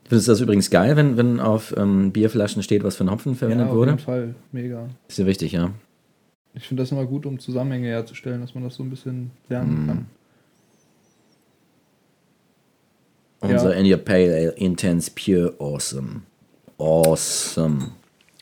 Findest 0.08 0.26
du 0.26 0.32
das 0.32 0.40
übrigens 0.40 0.68
geil, 0.68 0.96
wenn, 0.96 1.16
wenn 1.16 1.38
auf 1.38 1.72
ähm, 1.76 2.10
Bierflaschen 2.10 2.64
steht, 2.64 2.82
was 2.82 2.96
für 2.96 3.04
ein 3.04 3.10
Hopfen 3.12 3.36
verwendet 3.36 3.66
ja, 3.66 3.70
auf 3.70 3.76
wurde? 3.78 3.92
jeden 3.92 4.02
Fall. 4.02 4.34
Mega. 4.50 4.88
Ist 5.06 5.20
ja 5.20 5.26
wichtig, 5.26 5.52
ja. 5.52 5.70
Ich 6.54 6.66
finde 6.66 6.82
das 6.82 6.90
immer 6.90 7.06
gut, 7.06 7.24
um 7.24 7.38
Zusammenhänge 7.38 7.86
herzustellen, 7.86 8.40
dass 8.40 8.52
man 8.56 8.64
das 8.64 8.74
so 8.74 8.82
ein 8.82 8.90
bisschen 8.90 9.30
lernen 9.48 9.82
Mhm. 9.84 9.86
kann. 9.86 10.06
Unser 13.42 13.70
Ja. 13.74 13.78
India 13.78 13.96
Pale 13.96 14.34
Ale 14.34 14.50
Intense 14.56 15.12
Pure 15.14 15.54
Awesome. 15.60 16.22
Awesome. 16.78 17.88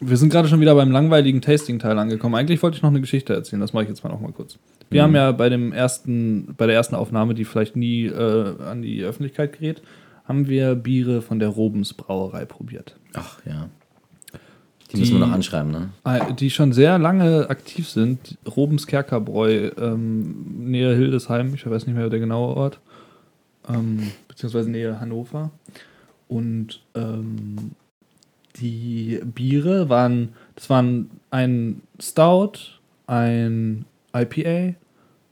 Wir 0.00 0.16
sind 0.18 0.28
gerade 0.30 0.46
schon 0.48 0.60
wieder 0.60 0.74
beim 0.74 0.90
langweiligen 0.90 1.40
Tasting-Teil 1.40 1.98
angekommen. 1.98 2.34
Eigentlich 2.34 2.62
wollte 2.62 2.76
ich 2.76 2.82
noch 2.82 2.90
eine 2.90 3.00
Geschichte 3.00 3.32
erzählen, 3.32 3.60
das 3.60 3.72
mache 3.72 3.84
ich 3.84 3.88
jetzt 3.88 4.04
mal 4.04 4.10
noch 4.10 4.20
mal 4.20 4.32
kurz. 4.32 4.58
Wir 4.90 5.02
haben 5.02 5.14
ja 5.14 5.32
bei 5.32 5.48
dem 5.48 5.72
ersten, 5.72 6.54
bei 6.56 6.66
der 6.66 6.76
ersten 6.76 6.94
Aufnahme, 6.94 7.34
die 7.34 7.44
vielleicht 7.44 7.76
nie 7.76 8.06
äh, 8.06 8.54
an 8.62 8.82
die 8.82 9.02
Öffentlichkeit 9.02 9.54
gerät, 9.58 9.82
haben 10.26 10.48
wir 10.48 10.74
Biere 10.74 11.22
von 11.22 11.38
der 11.38 11.48
Robens 11.48 11.94
Brauerei 11.94 12.44
probiert. 12.44 12.96
Ach 13.14 13.38
ja. 13.46 13.68
Die, 14.92 14.98
müssen 14.98 15.14
wir 15.14 15.20
Die- 15.20 15.26
noch 15.26 15.32
anschreiben, 15.34 15.72
ne? 15.72 15.88
Äh, 16.04 16.34
Die 16.34 16.50
schon 16.50 16.72
sehr 16.72 16.98
lange 16.98 17.48
aktiv 17.50 17.88
sind. 17.88 18.36
Robens 18.54 18.86
Kerkerbräu, 18.86 19.70
ähm, 19.80 20.44
nähe 20.70 20.94
Hildesheim, 20.94 21.54
ich 21.54 21.68
weiß 21.68 21.86
nicht 21.86 21.96
mehr 21.96 22.08
der 22.10 22.20
genaue 22.20 22.54
Ort, 22.54 22.78
ähm, 23.68 24.10
beziehungsweise 24.28 24.70
nähe 24.70 25.00
Hannover. 25.00 25.50
Und 26.28 26.82
ähm, 26.94 27.72
die 28.60 29.20
Biere 29.24 29.88
waren, 29.88 30.30
das 30.54 30.70
waren 30.70 31.10
ein 31.30 31.82
Stout, 32.00 32.52
ein 33.06 33.84
IPA 34.14 34.74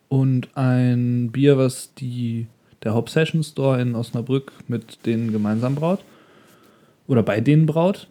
und 0.09 0.49
ein 0.55 1.31
Bier, 1.33 1.59
was 1.59 1.95
die, 1.95 2.47
der 2.83 2.95
Hop 2.95 3.09
Session 3.09 3.43
Store 3.43 3.81
in 3.81 3.95
Osnabrück 3.95 4.53
mit 4.69 5.05
denen 5.07 5.33
gemeinsam 5.33 5.75
braut. 5.75 6.01
Oder 7.07 7.23
bei 7.23 7.41
denen 7.41 7.67
braut. 7.67 8.09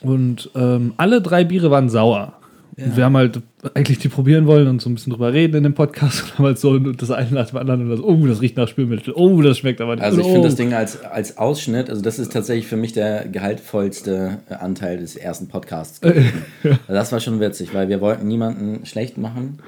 Und 0.00 0.50
ähm, 0.54 0.94
alle 0.96 1.22
drei 1.22 1.44
Biere 1.44 1.70
waren 1.70 1.88
sauer. 1.88 2.34
Und 2.76 2.96
wir 2.96 3.04
haben 3.04 3.16
halt 3.16 3.40
eigentlich 3.74 3.98
die 3.98 4.08
probieren 4.08 4.46
wollen 4.46 4.66
und 4.66 4.80
so 4.80 4.88
ein 4.88 4.94
bisschen 4.94 5.12
drüber 5.12 5.32
reden 5.32 5.56
in 5.56 5.62
dem 5.62 5.74
Podcast 5.74 6.22
und 6.24 6.38
haben 6.38 6.46
halt 6.46 6.58
so 6.58 6.78
das 6.78 7.10
eine 7.10 7.30
nach 7.30 7.50
dem 7.50 7.58
anderen 7.58 7.82
und 7.82 7.90
das, 7.90 8.00
oh, 8.00 8.26
das 8.26 8.40
riecht 8.40 8.56
nach 8.56 8.66
Spülmittel, 8.66 9.12
oh, 9.14 9.42
das 9.42 9.58
schmeckt 9.58 9.80
aber 9.80 9.96
nicht. 9.96 10.04
Also 10.04 10.20
ich 10.20 10.26
oh. 10.26 10.32
finde 10.32 10.48
das 10.48 10.56
Ding 10.56 10.72
als, 10.72 11.02
als 11.02 11.36
Ausschnitt, 11.36 11.90
also 11.90 12.00
das 12.00 12.18
ist 12.18 12.32
tatsächlich 12.32 12.66
für 12.66 12.76
mich 12.76 12.92
der 12.92 13.28
gehaltvollste 13.28 14.38
äh, 14.48 14.54
Anteil 14.54 14.98
des 14.98 15.16
ersten 15.16 15.48
Podcasts. 15.48 16.00
gewesen. 16.00 16.32
Also 16.62 16.78
das 16.88 17.12
war 17.12 17.20
schon 17.20 17.40
witzig, 17.40 17.74
weil 17.74 17.88
wir 17.88 18.00
wollten 18.00 18.26
niemanden 18.26 18.86
schlecht 18.86 19.18
machen. 19.18 19.58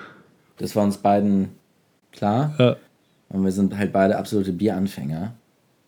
Das 0.59 0.75
war 0.75 0.85
uns 0.85 0.99
beiden 0.99 1.49
klar. 2.13 2.55
Ja. 2.59 2.77
Und 3.29 3.45
wir 3.45 3.53
sind 3.53 3.77
halt 3.77 3.93
beide 3.93 4.17
absolute 4.17 4.53
Bieranfänger. 4.53 5.35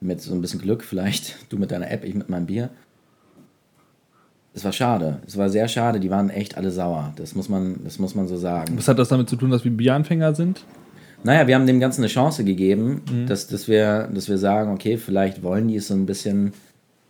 Mit 0.01 0.21
so 0.21 0.35
ein 0.35 0.41
bisschen 0.41 0.61
Glück 0.61 0.85
vielleicht. 0.85 1.37
Du 1.49 1.57
mit 1.57 1.71
deiner 1.71 1.91
App, 1.91 2.05
ich 2.05 2.15
mit 2.15 2.29
meinem 2.29 2.47
Bier. 2.47 2.71
Es 4.57 4.65
war 4.65 4.73
schade. 4.73 5.19
Es 5.27 5.37
war 5.37 5.49
sehr 5.51 5.69
schade. 5.69 6.01
Die 6.01 6.11
waren 6.11 6.31
echt 6.31 6.57
alle 6.57 6.71
sauer. 6.71 7.13
Das 7.17 7.35
muss 7.35 7.49
man, 7.49 7.77
das 7.85 7.99
muss 8.01 8.15
man 8.15 8.27
so 8.27 8.37
sagen. 8.37 8.73
Was 8.77 8.89
hat 8.89 8.99
das 8.99 9.09
damit 9.11 9.29
zu 9.29 9.37
tun, 9.37 9.51
dass 9.51 9.63
wir 9.65 9.71
Bieranfänger 9.71 10.35
sind? 10.35 10.65
Naja, 11.23 11.47
wir 11.47 11.55
haben 11.55 11.67
dem 11.67 11.79
Ganzen 11.79 12.01
eine 12.01 12.09
Chance 12.09 12.43
gegeben, 12.43 13.03
Mhm. 13.11 13.27
dass, 13.27 13.47
dass, 13.49 13.69
wir, 13.69 14.09
dass 14.13 14.29
wir 14.29 14.39
sagen, 14.39 14.73
okay, 14.73 14.97
vielleicht 14.97 15.43
wollen 15.43 15.69
die 15.69 15.77
es 15.77 15.89
so 15.89 15.95
ein 15.95 16.07
bisschen 16.07 16.53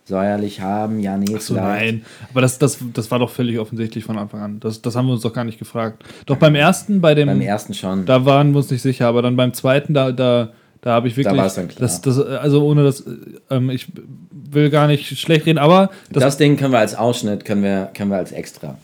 säuerlich 0.05 0.60
haben. 0.60 1.01
Ja, 1.01 1.16
nee, 1.16 1.27
So, 1.39 1.55
vielleicht. 1.55 1.56
nein. 1.59 2.02
Aber 2.31 2.40
das, 2.40 2.59
das, 2.59 2.78
das 2.94 3.10
war 3.10 3.18
doch 3.18 3.31
völlig 3.31 3.59
offensichtlich 3.59 4.05
von 4.05 4.18
Anfang 4.18 4.40
an. 4.40 4.60
Das, 4.60 4.81
das 4.82 4.94
haben 4.97 5.06
wir 5.06 5.12
uns 5.14 5.23
doch 5.23 5.32
gar 5.32 5.44
nicht 5.44 5.59
gefragt. 5.59 6.05
Doch 6.27 6.36
beim 6.36 6.55
ersten, 6.55 7.01
bei 7.01 7.14
dem. 7.14 7.27
Beim 7.28 7.40
ersten 7.40 7.74
schon. 7.74 8.06
Da 8.06 8.24
waren 8.24 8.52
wir 8.52 8.59
uns 8.59 8.70
nicht 8.70 8.82
sicher, 8.82 9.06
aber 9.09 9.23
dann 9.23 9.36
beim 9.36 9.52
zweiten, 9.52 9.94
da, 9.94 10.12
da, 10.12 10.51
da 10.86 10.92
habe 10.92 11.08
ich 11.08 11.16
wirklich. 11.16 11.36
war 11.36 11.46
es 11.46 11.54
dann 11.56 11.66
klar. 11.66 11.80
Das, 11.80 12.00
das, 12.00 12.16
also 12.20 12.64
ohne 12.64 12.84
das, 12.84 13.02
ähm, 13.50 13.70
ich 13.70 13.88
will 14.30 14.70
gar 14.70 14.86
nicht 14.86 15.18
schlecht 15.18 15.44
reden, 15.44 15.58
aber 15.58 15.90
das, 16.12 16.22
das, 16.22 16.36
Ding 16.36 16.56
können 16.56 16.72
wir 16.72 16.78
als 16.78 16.94
Ausschnitt, 16.94 17.44
können 17.44 17.64
wir, 17.64 17.90
können 17.92 18.12
wir 18.12 18.18
als 18.18 18.30
extra. 18.30 18.78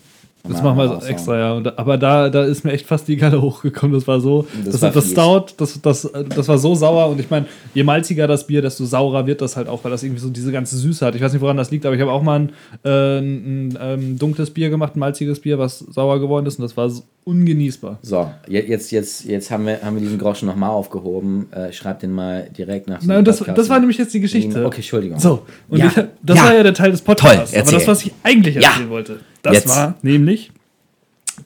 Das 0.49 0.63
machen 0.63 0.77
wir 0.79 0.85
raushauen. 0.87 1.11
extra, 1.11 1.39
ja. 1.39 1.53
Und, 1.53 1.79
aber 1.79 1.99
da, 1.99 2.29
da 2.31 2.45
ist 2.45 2.65
mir 2.65 2.73
echt 2.73 2.87
fast 2.87 3.07
die 3.09 3.17
Galle 3.17 3.41
hochgekommen. 3.43 3.95
Das 3.95 4.07
war 4.09 4.21
so. 4.21 4.47
Das 4.65 4.73
Das, 4.75 4.83
war 4.83 4.91
das. 4.91 5.11
Stout, 5.11 5.45
das, 5.57 5.81
das, 5.81 6.11
das 6.35 6.49
war 6.49 6.59
so 6.59 6.75
sauer. 6.75 7.09
Und 7.11 7.21
ich 7.21 7.31
meine, 7.31 7.47
je 7.75 7.85
malziger 7.85 8.27
das 8.27 8.47
Bier, 8.47 8.61
desto 8.63 8.85
saurer 8.85 9.27
wird 9.27 9.41
das 9.41 9.57
halt 9.57 9.69
auch, 9.69 9.85
weil 9.85 9.91
das 9.93 10.03
irgendwie 10.03 10.21
so 10.21 10.31
diese 10.31 10.51
ganze 10.51 10.77
Süße 10.77 11.07
hat. 11.07 11.15
Ich 11.15 11.23
weiß 11.23 11.33
nicht, 11.33 11.43
woran 11.43 11.57
das 11.57 11.71
liegt, 11.71 11.87
aber 11.87 11.95
ich 11.95 12.01
habe 12.01 12.11
auch 12.11 12.23
mal 12.23 12.41
ein, 12.41 12.53
äh, 12.85 13.19
ein, 13.19 13.69
ein 13.77 13.79
ähm, 13.81 14.19
dunkles 14.19 14.51
Bier 14.51 14.69
gemacht, 14.71 14.97
ein 14.97 14.99
malziges 14.99 15.41
Bier, 15.41 15.59
was 15.59 15.79
sauer 15.79 16.19
geworden 16.21 16.47
ist. 16.47 16.59
Und 16.59 16.63
das 16.65 16.77
war 16.77 16.91
so 16.91 17.03
ungenießbar. 17.25 17.99
So, 18.03 18.29
je- 18.49 18.65
jetzt, 18.67 18.91
jetzt, 18.91 19.25
jetzt 19.27 19.51
haben, 19.51 19.65
wir, 19.67 19.81
haben 19.83 19.95
wir 19.95 20.01
diesen 20.03 20.19
Groschen 20.19 20.47
nochmal 20.47 20.71
aufgehoben. 20.71 21.47
Äh, 21.55 21.71
ich 21.71 21.77
schreib 21.77 22.01
den 22.01 22.11
mal 22.13 22.49
direkt 22.57 22.89
nach. 22.89 23.01
Nein, 23.03 23.19
diesem 23.19 23.25
das, 23.25 23.39
Podcast. 23.39 23.59
das 23.59 23.69
war 23.69 23.79
nämlich 23.79 23.99
jetzt 23.99 24.13
die 24.13 24.21
Geschichte. 24.21 24.65
Okay, 24.67 24.77
Entschuldigung. 24.77 25.21
So, 25.21 25.43
und 25.69 25.79
Ja, 25.79 25.87
ich, 25.87 25.95
das 26.23 26.37
ja. 26.37 26.45
war 26.45 26.55
ja 26.55 26.63
der 26.65 26.75
Teil 26.75 26.91
des 26.91 27.01
Podcasts. 27.03 27.53
Toll, 27.53 27.61
aber 27.61 27.65
das, 27.65 27.73
erzähl. 27.75 27.87
was 27.87 28.05
ich 28.07 28.13
eigentlich 28.25 28.55
Ja. 28.57 28.63
erzählen 28.71 28.91
wollte, 28.91 29.21
das 29.43 29.55
Jetzt. 29.55 29.69
war 29.69 29.95
nämlich, 30.03 30.53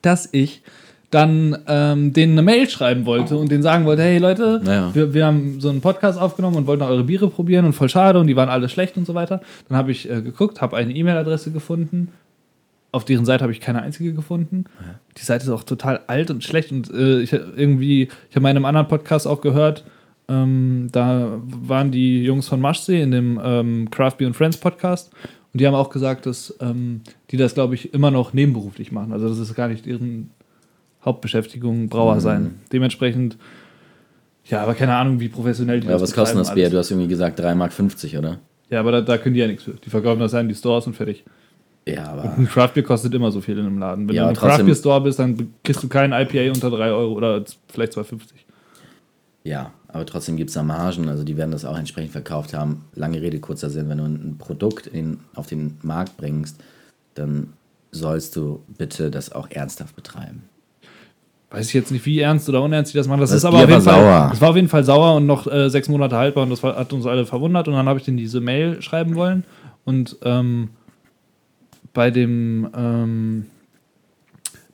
dass 0.02 0.28
ich 0.32 0.62
dann 1.10 1.56
ähm, 1.68 2.12
denen 2.12 2.32
eine 2.32 2.42
Mail 2.42 2.68
schreiben 2.68 3.06
wollte 3.06 3.36
und 3.36 3.50
denen 3.50 3.62
sagen 3.62 3.84
wollte, 3.84 4.02
hey 4.02 4.18
Leute, 4.18 4.60
Ja. 4.64 4.94
wir, 4.94 5.14
wir 5.14 5.24
haben 5.26 5.60
so 5.60 5.68
einen 5.70 5.80
Podcast 5.80 6.18
aufgenommen 6.20 6.56
und 6.56 6.66
wollten 6.66 6.82
eure 6.82 7.04
Biere 7.04 7.28
probieren 7.28 7.64
und 7.64 7.72
voll 7.74 7.88
schade 7.88 8.18
und 8.18 8.26
die 8.26 8.34
waren 8.36 8.48
alle 8.48 8.68
schlecht 8.68 8.96
und 8.96 9.06
so 9.06 9.14
weiter. 9.14 9.40
Dann 9.68 9.78
habe 9.78 9.92
ich 9.92 10.10
äh, 10.10 10.20
geguckt, 10.20 10.60
habe 10.60 10.76
eine 10.76 10.92
E-Mail-Adresse 10.94 11.52
gefunden 11.52 12.08
auf 12.92 13.04
deren 13.04 13.26
Seite 13.26 13.42
habe 13.42 13.52
ich 13.52 13.60
keine 13.60 13.82
einzige 13.82 14.14
gefunden. 14.14 14.64
Die 15.18 15.22
Seite 15.22 15.44
ist 15.44 15.50
auch 15.50 15.64
total 15.64 16.00
alt 16.06 16.30
und 16.30 16.42
schlecht 16.42 16.72
und 16.72 16.90
äh, 16.94 17.20
ich 17.20 17.30
irgendwie, 17.32 18.04
ich 18.30 18.36
habe 18.36 18.40
mal 18.40 18.50
in 18.50 18.56
einem 18.56 18.64
anderen 18.64 18.88
Podcast 18.88 19.26
auch 19.26 19.42
gehört, 19.42 19.84
ähm, 20.28 20.88
da 20.92 21.38
waren 21.44 21.90
die 21.90 22.22
Jungs 22.24 22.48
von 22.48 22.58
Maschsee 22.58 23.02
in 23.02 23.10
dem 23.10 23.38
ähm, 23.44 23.90
Craft 23.90 24.12
Beer 24.16 24.28
and 24.28 24.36
Friends 24.36 24.56
Podcast 24.56 25.10
und 25.56 25.60
die 25.62 25.66
haben 25.66 25.72
auch 25.74 25.88
gesagt, 25.88 26.26
dass 26.26 26.54
ähm, 26.60 27.00
die 27.30 27.38
das, 27.38 27.54
glaube 27.54 27.74
ich, 27.76 27.94
immer 27.94 28.10
noch 28.10 28.34
nebenberuflich 28.34 28.92
machen. 28.92 29.10
Also 29.14 29.26
das 29.26 29.38
ist 29.38 29.54
gar 29.54 29.68
nicht 29.68 29.86
deren 29.86 30.28
Hauptbeschäftigung, 31.02 31.88
Brauer 31.88 32.20
sein. 32.20 32.56
Dementsprechend, 32.74 33.38
ja, 34.44 34.62
aber 34.62 34.74
keine 34.74 34.94
Ahnung, 34.94 35.18
wie 35.18 35.30
professionell 35.30 35.80
die 35.80 35.86
Ja, 35.86 35.98
was 35.98 36.12
kostet 36.12 36.38
das 36.38 36.52
Bier? 36.52 36.64
alles. 36.64 36.72
Du 36.72 36.78
hast 36.78 36.90
irgendwie 36.90 37.08
gesagt 37.08 37.40
3,50 37.40 37.54
Mark, 37.54 37.72
oder? 38.18 38.38
Ja, 38.68 38.80
aber 38.80 38.92
da, 38.92 39.00
da 39.00 39.16
können 39.16 39.32
die 39.32 39.40
ja 39.40 39.46
nichts 39.46 39.62
für. 39.64 39.70
Die 39.82 39.88
verkaufen 39.88 40.20
das 40.20 40.34
an 40.34 40.46
die 40.46 40.54
Stores 40.54 40.86
und 40.86 40.94
fertig. 40.94 41.24
Ja, 41.88 42.08
aber. 42.08 42.34
Ein 42.36 42.46
Craftbeer 42.46 42.82
kostet 42.82 43.14
immer 43.14 43.30
so 43.30 43.40
viel 43.40 43.56
in 43.56 43.64
einem 43.64 43.78
Laden. 43.78 44.06
Wenn 44.08 44.14
Ja, 44.14 44.24
du 44.24 44.28
im 44.28 44.34
trotzdem- 44.34 44.50
Craftbeer-Store 44.66 45.00
bist, 45.00 45.18
dann 45.20 45.54
kriegst 45.64 45.82
du 45.82 45.88
keinen 45.88 46.12
IPA 46.12 46.52
unter 46.52 46.68
3 46.70 46.90
Euro 46.90 47.14
oder 47.14 47.42
vielleicht 47.68 47.94
2,50. 47.94 48.44
Ja, 49.44 49.72
aber 49.96 50.06
trotzdem 50.06 50.36
gibt 50.36 50.50
es 50.50 50.54
da 50.54 50.62
Margen, 50.62 51.08
also 51.08 51.24
die 51.24 51.36
werden 51.36 51.50
das 51.50 51.64
auch 51.64 51.78
entsprechend 51.78 52.12
verkauft 52.12 52.54
haben. 52.54 52.84
Lange 52.94 53.20
Rede, 53.20 53.40
kurzer 53.40 53.70
Sinn, 53.70 53.88
wenn 53.88 53.98
du 53.98 54.04
ein 54.04 54.36
Produkt 54.38 54.86
in, 54.86 55.20
auf 55.34 55.46
den 55.46 55.78
Markt 55.82 56.16
bringst, 56.16 56.60
dann 57.14 57.54
sollst 57.90 58.36
du 58.36 58.62
bitte 58.76 59.10
das 59.10 59.32
auch 59.32 59.50
ernsthaft 59.50 59.96
betreiben. 59.96 60.44
Weiß 61.50 61.68
ich 61.68 61.74
jetzt 61.74 61.90
nicht, 61.90 62.04
wie 62.04 62.20
ernst 62.20 62.48
oder 62.48 62.62
unernst 62.62 62.92
die 62.92 62.98
das 62.98 63.08
machen. 63.08 63.20
Das, 63.20 63.30
Das 63.30 63.38
ist 63.38 63.44
aber 63.44 63.56
auf 63.56 63.68
jeden 63.68 63.80
Fall, 63.80 63.94
sauer. 63.94 64.28
Das 64.30 64.40
war 64.40 64.50
auf 64.50 64.56
jeden 64.56 64.68
Fall 64.68 64.84
sauer 64.84 65.14
und 65.16 65.26
noch 65.26 65.46
äh, 65.46 65.70
sechs 65.70 65.88
Monate 65.88 66.16
haltbar 66.16 66.42
und 66.42 66.50
das 66.50 66.62
war, 66.62 66.76
hat 66.76 66.92
uns 66.92 67.06
alle 67.06 67.24
verwundert. 67.24 67.68
Und 67.68 67.74
dann 67.74 67.88
habe 67.88 67.98
ich 67.98 68.04
denen 68.04 68.16
diese 68.16 68.40
Mail 68.40 68.82
schreiben 68.82 69.14
wollen. 69.14 69.44
Und 69.84 70.16
ähm, 70.24 70.70
bei 71.94 72.10
dem 72.10 72.68
ähm, 72.76 73.46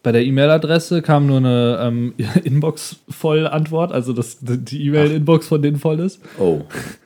bei 0.03 0.11
der 0.13 0.25
E-Mail-Adresse 0.25 1.01
kam 1.03 1.27
nur 1.27 1.39
eine 1.39 1.79
ähm, 1.83 2.15
Inbox-Voll-Antwort, 2.45 3.93
also 3.93 4.13
dass 4.13 4.39
die 4.41 4.87
E-Mail-Inbox 4.87 5.47
von 5.49 5.63
denen 5.63 5.77
voll 5.79 6.01
ist. 6.01 6.21
Oh, 6.39 6.63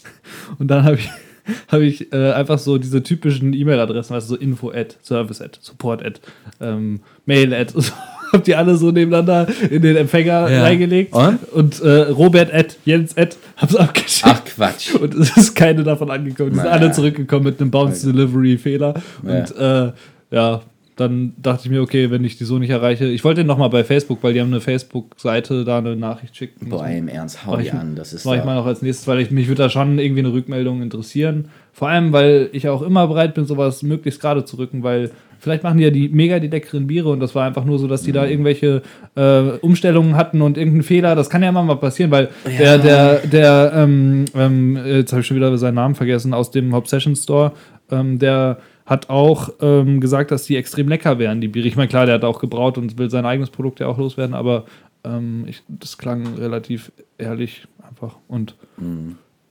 Und 0.59 0.68
dann 0.68 0.85
habe 0.85 0.97
ich, 0.97 1.09
hab 1.68 1.81
ich 1.81 2.12
äh, 2.12 2.32
einfach 2.32 2.59
so 2.59 2.78
diese 2.78 3.02
typischen 3.02 3.52
E-Mail-Adressen, 3.52 4.14
also 4.14 4.35
so 4.35 4.40
info 4.40 4.70
at, 4.70 4.97
service 5.02 5.40
at, 5.40 5.59
support 5.60 6.05
at, 6.05 6.20
ähm, 6.60 7.01
mail 7.27 7.52
at, 7.55 7.70
so, 7.70 7.93
hab 8.32 8.44
die 8.44 8.55
alle 8.56 8.77
so 8.77 8.90
nebeneinander 8.90 9.47
in 9.70 9.82
den 9.82 9.97
Empfänger 9.97 10.51
Ja. 10.51 10.62
reingelegt. 10.62 11.12
Und? 11.12 11.39
Und 11.52 11.81
äh, 11.82 12.09
Robert 12.10 12.52
at, 12.52 12.77
Jens 12.85 13.16
at, 13.16 13.36
hab's 13.56 13.77
abgeschickt. 13.77 14.24
ach 14.27 14.44
Quatsch. 14.44 14.94
Und 14.94 15.14
es 15.14 15.36
ist 15.36 15.55
keine 15.55 15.85
davon 15.85 16.10
angekommen. 16.10 16.51
Die 16.51 16.56
sind 16.56 16.64
Naja. 16.64 16.81
alle 16.81 16.93
zurückgekommen 16.93 17.44
mit 17.44 17.60
einem 17.60 17.70
Bounce 17.70 18.06
Delivery 18.10 18.59
Fehler. 18.59 18.94
Ja. 19.23 19.39
Und 19.39 19.56
äh, 19.56 19.93
ja, 20.35 20.62
dann 20.97 21.35
dachte 21.36 21.62
ich 21.66 21.70
mir, 21.70 21.82
okay, 21.82 22.10
wenn 22.10 22.24
ich 22.24 22.39
die 22.39 22.44
so 22.44 22.59
nicht 22.59 22.70
erreiche, 22.70 23.05
ich 23.06 23.23
wollte 23.23 23.43
den 23.43 23.47
nochmal 23.47 23.68
bei 23.70 23.85
Facebook, 23.85 24.23
weil 24.23 24.32
die 24.32 24.40
haben 24.40 24.48
eine 24.48 24.62
Facebook-Seite, 24.62 25.64
da 25.64 25.78
eine 25.78 25.94
Nachricht 25.94 26.35
schicken. 26.36 26.70
Boah, 26.70 26.86
im 26.89 27.09
Ernst, 27.09 27.44
hau 27.47 27.52
Mach 27.52 27.59
die 27.60 27.66
ich- 27.66 27.73
an. 27.74 27.94
Das 27.97 28.12
ist 28.14 28.24
mache 28.24 28.36
ich 28.36 28.40
doch- 28.40 28.47
mal 28.47 28.55
noch 28.56 28.66
als 28.66 28.81
nächstes, 28.82 29.06
weil 29.06 29.20
ich, 29.20 29.31
mich 29.31 29.47
würde 29.48 29.62
da 29.64 29.68
schon 29.70 29.98
irgendwie 29.98 30.20
eine 30.20 30.32
Rückmeldung 30.32 30.81
interessieren. 30.82 31.48
Vor 31.73 31.89
allem, 31.89 32.12
weil 32.12 32.48
ich 32.52 32.68
auch 32.70 32.81
immer 32.81 33.06
bereit 33.06 33.35
bin, 33.35 33.44
sowas 33.44 33.82
möglichst 33.82 34.20
gerade 34.23 34.44
zu 34.47 34.56
rücken, 34.56 34.82
weil 34.82 35.10
vielleicht 35.39 35.62
machen 35.62 35.77
die 35.77 35.85
ja 35.85 35.90
die 35.90 36.09
mega 36.09 36.39
die 36.39 36.48
leckeren 36.48 36.86
Biere 36.86 37.10
und 37.10 37.20
das 37.20 37.35
war 37.35 37.44
einfach 37.47 37.66
nur 37.66 37.78
so, 37.78 37.86
dass 37.86 38.01
die 38.02 38.10
Mhm. 38.10 38.14
da 38.14 38.27
irgendwelche 38.27 38.81
äh, 39.16 39.40
Umstellungen 39.60 40.16
hatten 40.16 40.40
und 40.40 40.56
irgendeinen 40.56 40.82
Fehler. 40.82 41.14
Das 41.14 41.28
kann 41.28 41.43
ja 41.43 41.51
immer 41.51 41.62
mal 41.62 41.74
passieren, 41.77 42.10
weil 42.10 42.31
der, 42.59 42.78
der, 42.78 43.18
der, 43.27 43.73
ähm, 43.74 44.24
ähm, 44.35 44.78
jetzt 44.86 45.12
habe 45.12 45.20
ich 45.20 45.27
schon 45.27 45.36
wieder 45.36 45.56
seinen 45.59 45.74
Namen 45.74 45.94
vergessen, 45.94 46.32
aus 46.32 46.51
dem 46.51 46.73
Obsession 46.73 47.14
Store, 47.14 47.52
ähm, 47.90 48.18
der 48.18 48.56
hat 48.87 49.11
auch 49.11 49.51
ähm, 49.61 50.01
gesagt, 50.01 50.31
dass 50.31 50.45
die 50.45 50.57
extrem 50.57 50.89
lecker 50.89 51.19
wären, 51.19 51.41
die 51.41 51.49
Biere. 51.49 51.67
Ich 51.67 51.77
meine, 51.77 51.89
klar, 51.89 52.07
der 52.07 52.15
hat 52.17 52.25
auch 52.25 52.39
gebraut 52.41 52.79
und 52.79 52.97
will 52.99 53.11
sein 53.11 53.27
eigenes 53.27 53.51
Produkt 53.51 53.81
ja 53.81 53.89
auch 53.89 53.99
loswerden, 53.99 54.35
aber 54.35 54.65
ähm, 55.05 55.45
ich, 55.49 55.63
das 55.69 55.99
klang 55.99 56.35
relativ 56.37 56.93
ehrlich 57.19 57.67
einfach. 57.83 58.17
Und 58.29 58.55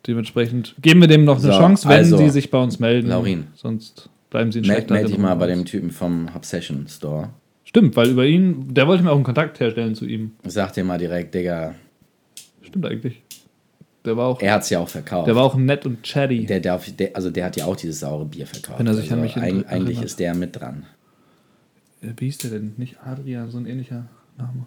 dementsprechend 0.08 0.76
geben 0.82 1.02
wir 1.02 1.08
dem 1.08 1.26
noch 1.26 1.38
eine 1.38 1.48
Mhm. 1.48 1.52
So, 1.52 1.58
Chance, 1.58 1.90
wenn 1.90 1.98
also, 1.98 2.18
sie 2.18 2.30
sich 2.30 2.50
bei 2.50 2.62
uns 2.62 2.80
melden. 2.80 3.10
Laurin. 3.10 3.48
Sonst 3.56 4.10
bleiben 4.30 4.52
sie 4.52 4.60
in 4.60 4.68
Meld, 4.68 4.90
meld 4.90 5.10
dich 5.10 5.18
mal 5.18 5.36
bei 5.36 5.48
dem. 5.48 5.66
Typen 5.66 5.92
vom 5.92 6.30
Obsession 6.34 6.88
Store. 6.88 7.30
Stimmt, 7.66 7.96
weil 7.98 8.10
über 8.10 8.26
ihn, 8.26 8.74
der 8.74 8.88
wollte 8.88 9.04
mir 9.04 9.12
auch 9.12 9.16
einen 9.16 9.24
Kontakt 9.24 9.60
herstellen 9.60 9.96
zu 9.96 10.06
ihm. 10.06 10.32
Sag 10.46 10.74
dir 10.74 10.84
mal 10.84 10.98
direkt, 10.98 11.34
Digga, 11.36 11.76
Stimmt 12.62 12.86
eigentlich. 12.86 13.22
Der 14.06 14.18
war 14.18 14.28
auch, 14.28 14.42
er 14.42 14.54
hat 14.54 14.64
es 14.64 14.70
ja 14.70 14.80
auch 14.80 14.90
verkauft. 14.90 15.28
der 15.28 15.36
war 15.36 15.44
auch 15.44 15.56
nett 15.56 15.86
und 15.86 16.04
chatty. 16.04 16.46
der, 16.46 16.60
darf, 16.60 16.90
der, 16.96 17.16
also 17.16 17.30
der 17.30 17.46
hat 17.46 17.58
ja 17.58 17.66
auch 17.66 17.76
dieses 17.76 18.00
saure 18.00 18.26
Bier 18.26 18.46
verkauft. 18.48 18.80
Wenn 18.80 18.88
er 18.88 18.94
sich 18.94 19.12
also 19.12 19.16
an 19.16 19.22
mich 19.22 19.38
eig-. 19.38 19.68
Eigentlich 19.68 20.02
ist 20.02 20.20
der 20.20 20.36
mit 20.36 20.60
dran. 20.60 20.86
Äh, 22.02 22.10
Wie 22.18 22.26
hieß 22.26 22.40
der 22.40 22.52
denn? 22.52 22.74
Nicht 22.78 22.98
Adrian, 23.06 23.50
so 23.50 23.58
ein 23.58 23.66
ähnlicher 23.66 24.06
Name. 24.38 24.66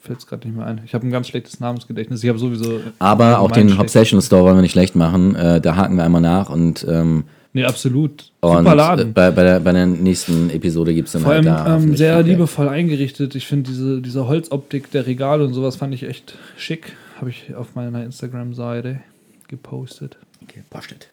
Fällt 0.00 0.18
es 0.18 0.26
gerade 0.26 0.48
nicht 0.48 0.56
mehr 0.56 0.66
ein. 0.66 0.80
Ich 0.84 0.94
habe 0.94 1.06
ein 1.06 1.10
ganz 1.10 1.28
schlechtes 1.28 1.60
Namensgedächtnis. 1.60 2.22
Ich 2.22 2.28
habe 2.28 2.38
sowieso. 2.38 2.80
Aber 2.98 3.38
auch 3.38 3.50
den 3.50 3.78
Obsession 3.78 4.22
Store 4.22 4.44
wollen 4.44 4.56
wir 4.56 4.62
nicht 4.62 4.72
schlecht 4.72 4.96
machen. 4.96 5.34
Äh, 5.34 5.60
da 5.60 5.76
haken 5.76 5.96
wir 5.96 6.04
einmal 6.04 6.22
nach 6.22 6.48
und, 6.48 6.86
ähm, 6.88 7.24
Nee, 7.52 7.64
absolut. 7.64 8.30
und 8.40 8.58
Super 8.58 8.72
äh, 8.72 8.76
Laden. 8.76 9.12
bei, 9.12 9.30
bei, 9.32 9.42
der, 9.42 9.60
bei 9.60 9.72
der 9.72 9.86
nächsten 9.86 10.50
Episode 10.50 10.94
gibt 10.94 11.08
es 11.08 11.12
dann 11.12 11.22
Vor 11.22 11.34
halt 11.34 11.46
allem 11.48 11.64
da 11.64 11.76
ähm, 11.76 11.96
sehr 11.96 12.22
liebevoll 12.22 12.68
eingerichtet. 12.68 13.34
Ich 13.34 13.46
finde 13.46 13.70
diese, 13.70 14.00
diese 14.00 14.28
Holzoptik 14.28 14.90
der 14.92 15.06
Regale 15.06 15.44
und 15.44 15.52
sowas 15.52 15.76
fand 15.76 15.92
ich 15.92 16.04
echt 16.04 16.38
schick. 16.56 16.92
Habe 17.20 17.28
ich 17.28 17.54
auf 17.54 17.74
meiner 17.74 18.02
Instagram-Seite 18.02 19.02
gepostet. 19.46 20.16
Okay, 20.42 20.62
postet. 20.70 21.12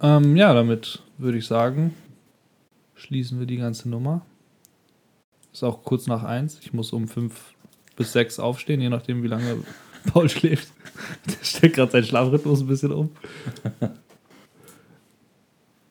Ähm, 0.00 0.34
ja, 0.34 0.52
damit 0.52 1.00
würde 1.16 1.38
ich 1.38 1.46
sagen, 1.46 1.94
schließen 2.96 3.38
wir 3.38 3.46
die 3.46 3.58
ganze 3.58 3.88
Nummer. 3.88 4.26
Ist 5.52 5.62
auch 5.62 5.84
kurz 5.84 6.08
nach 6.08 6.24
eins. 6.24 6.58
Ich 6.60 6.72
muss 6.72 6.92
um 6.92 7.06
fünf 7.06 7.54
bis 7.94 8.10
sechs 8.10 8.40
aufstehen, 8.40 8.80
je 8.80 8.88
nachdem, 8.88 9.22
wie 9.22 9.28
lange 9.28 9.58
Paul 10.12 10.28
schläft. 10.28 10.72
Der 11.26 11.44
stellt 11.44 11.74
gerade 11.74 11.92
seinen 11.92 12.04
Schlafrhythmus 12.04 12.62
ein 12.62 12.66
bisschen 12.66 12.90
um. 12.90 13.10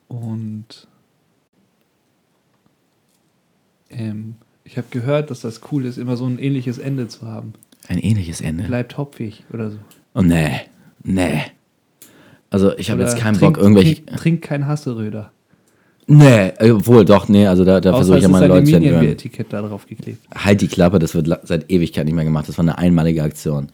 Und 0.08 0.86
ähm, 3.88 4.34
ich 4.64 4.76
habe 4.76 4.88
gehört, 4.90 5.30
dass 5.30 5.40
das 5.40 5.62
cool 5.72 5.86
ist, 5.86 5.96
immer 5.96 6.18
so 6.18 6.26
ein 6.26 6.38
ähnliches 6.38 6.76
Ende 6.76 7.08
zu 7.08 7.26
haben. 7.26 7.54
Ein 7.88 7.98
ähnliches 7.98 8.40
Ende. 8.40 8.64
Bleibt 8.64 8.96
hopfig 8.96 9.44
oder 9.52 9.70
so. 9.70 9.78
Oh 10.14 10.22
nee, 10.22 10.60
nee. 11.02 11.42
Also 12.50 12.76
ich 12.78 12.90
habe 12.90 13.02
jetzt 13.02 13.18
keinen 13.18 13.36
trink, 13.36 13.54
Bock, 13.54 13.62
irgendwelche. 13.62 14.04
Trink, 14.04 14.16
trink 14.18 14.42
kein 14.42 14.66
Hasseröder. 14.66 15.32
Nee, 16.06 16.48
äh, 16.58 16.70
obwohl 16.70 17.04
doch, 17.04 17.28
nee, 17.28 17.46
also 17.46 17.64
da, 17.64 17.80
da 17.80 17.94
versuche 17.94 18.18
ich 18.18 18.22
ja 18.22 18.28
meine 18.28 18.46
Leute 18.46 18.64
zu 18.64 18.76
entwöhnen. 18.76 18.96
Aluminium-Etikett 18.96 19.52
da 19.52 19.62
drauf 19.62 19.86
geklebt. 19.86 20.18
Halt 20.34 20.60
die 20.60 20.68
Klappe, 20.68 20.98
das 20.98 21.14
wird 21.14 21.28
seit 21.44 21.70
Ewigkeit 21.70 22.04
nicht 22.04 22.14
mehr 22.14 22.24
gemacht. 22.24 22.48
Das 22.48 22.58
war 22.58 22.62
eine 22.62 22.76
einmalige 22.76 23.22
Aktion. 23.22 23.68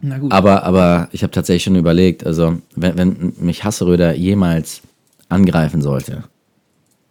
Na 0.00 0.18
gut. 0.18 0.32
Aber, 0.32 0.64
aber 0.64 1.08
ich 1.12 1.22
habe 1.22 1.30
tatsächlich 1.30 1.62
schon 1.62 1.76
überlegt, 1.76 2.26
also 2.26 2.58
wenn, 2.76 2.98
wenn 2.98 3.32
mich 3.38 3.64
Hasseröder 3.64 4.14
jemals 4.14 4.82
angreifen 5.28 5.80
sollte, 5.80 6.24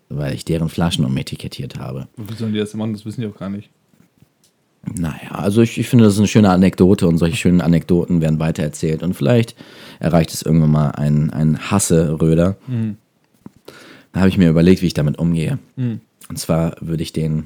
weil 0.09 0.35
ich 0.35 0.45
deren 0.45 0.69
Flaschen 0.69 1.05
umetikettiert 1.05 1.79
habe. 1.79 2.07
Wie 2.17 2.35
sollen 2.35 2.53
die 2.53 2.59
das 2.59 2.73
machen? 2.73 2.93
Das 2.93 3.05
wissen 3.05 3.21
die 3.21 3.27
auch 3.27 3.37
gar 3.37 3.49
nicht. 3.49 3.69
Naja, 4.83 5.31
also 5.31 5.61
ich, 5.61 5.77
ich 5.77 5.87
finde, 5.87 6.05
das 6.05 6.13
ist 6.13 6.19
eine 6.19 6.27
schöne 6.27 6.49
Anekdote 6.49 7.07
und 7.07 7.17
solche 7.17 7.37
schönen 7.37 7.61
Anekdoten 7.61 8.19
werden 8.19 8.39
weitererzählt 8.39 9.03
und 9.03 9.13
vielleicht 9.13 9.55
erreicht 9.99 10.33
es 10.33 10.41
irgendwann 10.41 10.71
mal 10.71 10.89
einen, 10.89 11.29
einen 11.29 11.69
Hasseröder. 11.71 12.57
Da 14.11 14.19
habe 14.19 14.29
ich 14.29 14.37
mir 14.39 14.49
überlegt, 14.49 14.81
wie 14.81 14.87
ich 14.87 14.95
damit 14.95 15.19
umgehe. 15.19 15.59
Und 16.29 16.39
zwar 16.39 16.75
würde 16.81 17.03
ich 17.03 17.13
den 17.13 17.45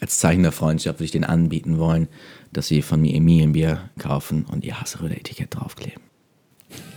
als 0.00 0.18
Zeichen 0.18 0.42
der 0.42 0.52
Freundschaft 0.52 0.98
würde 0.98 1.06
ich 1.06 1.10
den 1.10 1.24
anbieten 1.24 1.78
wollen, 1.78 2.08
dass 2.52 2.68
sie 2.68 2.82
von 2.82 3.00
mir 3.00 3.14
Emilienbier 3.14 3.88
kaufen 3.98 4.44
und 4.44 4.64
ihr 4.64 4.80
Hasseröder-Etikett 4.80 5.54
draufkleben. 5.54 6.02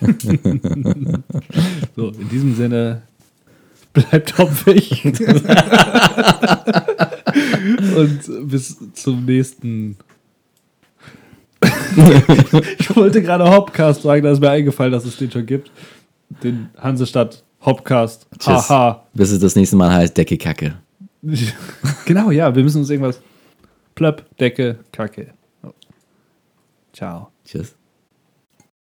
So, 1.96 2.10
in 2.10 2.30
diesem 2.30 2.56
Sinne, 2.56 3.02
bleibt 3.94 4.38
hopfig. 4.38 5.04
Und 7.96 8.50
bis 8.50 8.78
zum 8.94 9.26
nächsten. 9.26 9.98
ich 12.80 12.96
wollte 12.96 13.22
gerade 13.22 13.50
Hopcast 13.50 14.04
sagen, 14.04 14.24
da 14.24 14.32
ist 14.32 14.40
mir 14.40 14.50
eingefallen, 14.50 14.92
dass 14.92 15.06
es 15.06 15.18
den 15.18 15.32
schon 15.32 15.46
gibt. 15.46 15.72
Den 16.44 16.70
Hansestadt 16.78 17.44
Hopcast. 17.66 18.28
Tschüss. 18.38 18.70
Haha. 18.70 19.04
Bis 19.14 19.32
es 19.32 19.40
das 19.40 19.56
nächste 19.56 19.76
Mal 19.76 19.92
heißt 19.92 20.16
Decke 20.16 20.38
Kacke. 20.38 20.76
genau, 22.06 22.32
ja, 22.32 22.54
wir 22.56 22.64
müssen 22.64 22.80
uns 22.80 22.90
irgendwas. 22.90 23.20
Plöpp, 23.96 24.26
Decke, 24.38 24.80
Kacke. 24.92 25.34
Oh. 25.64 25.74
Ciao. 26.94 27.32
Tschüss. 27.44 27.79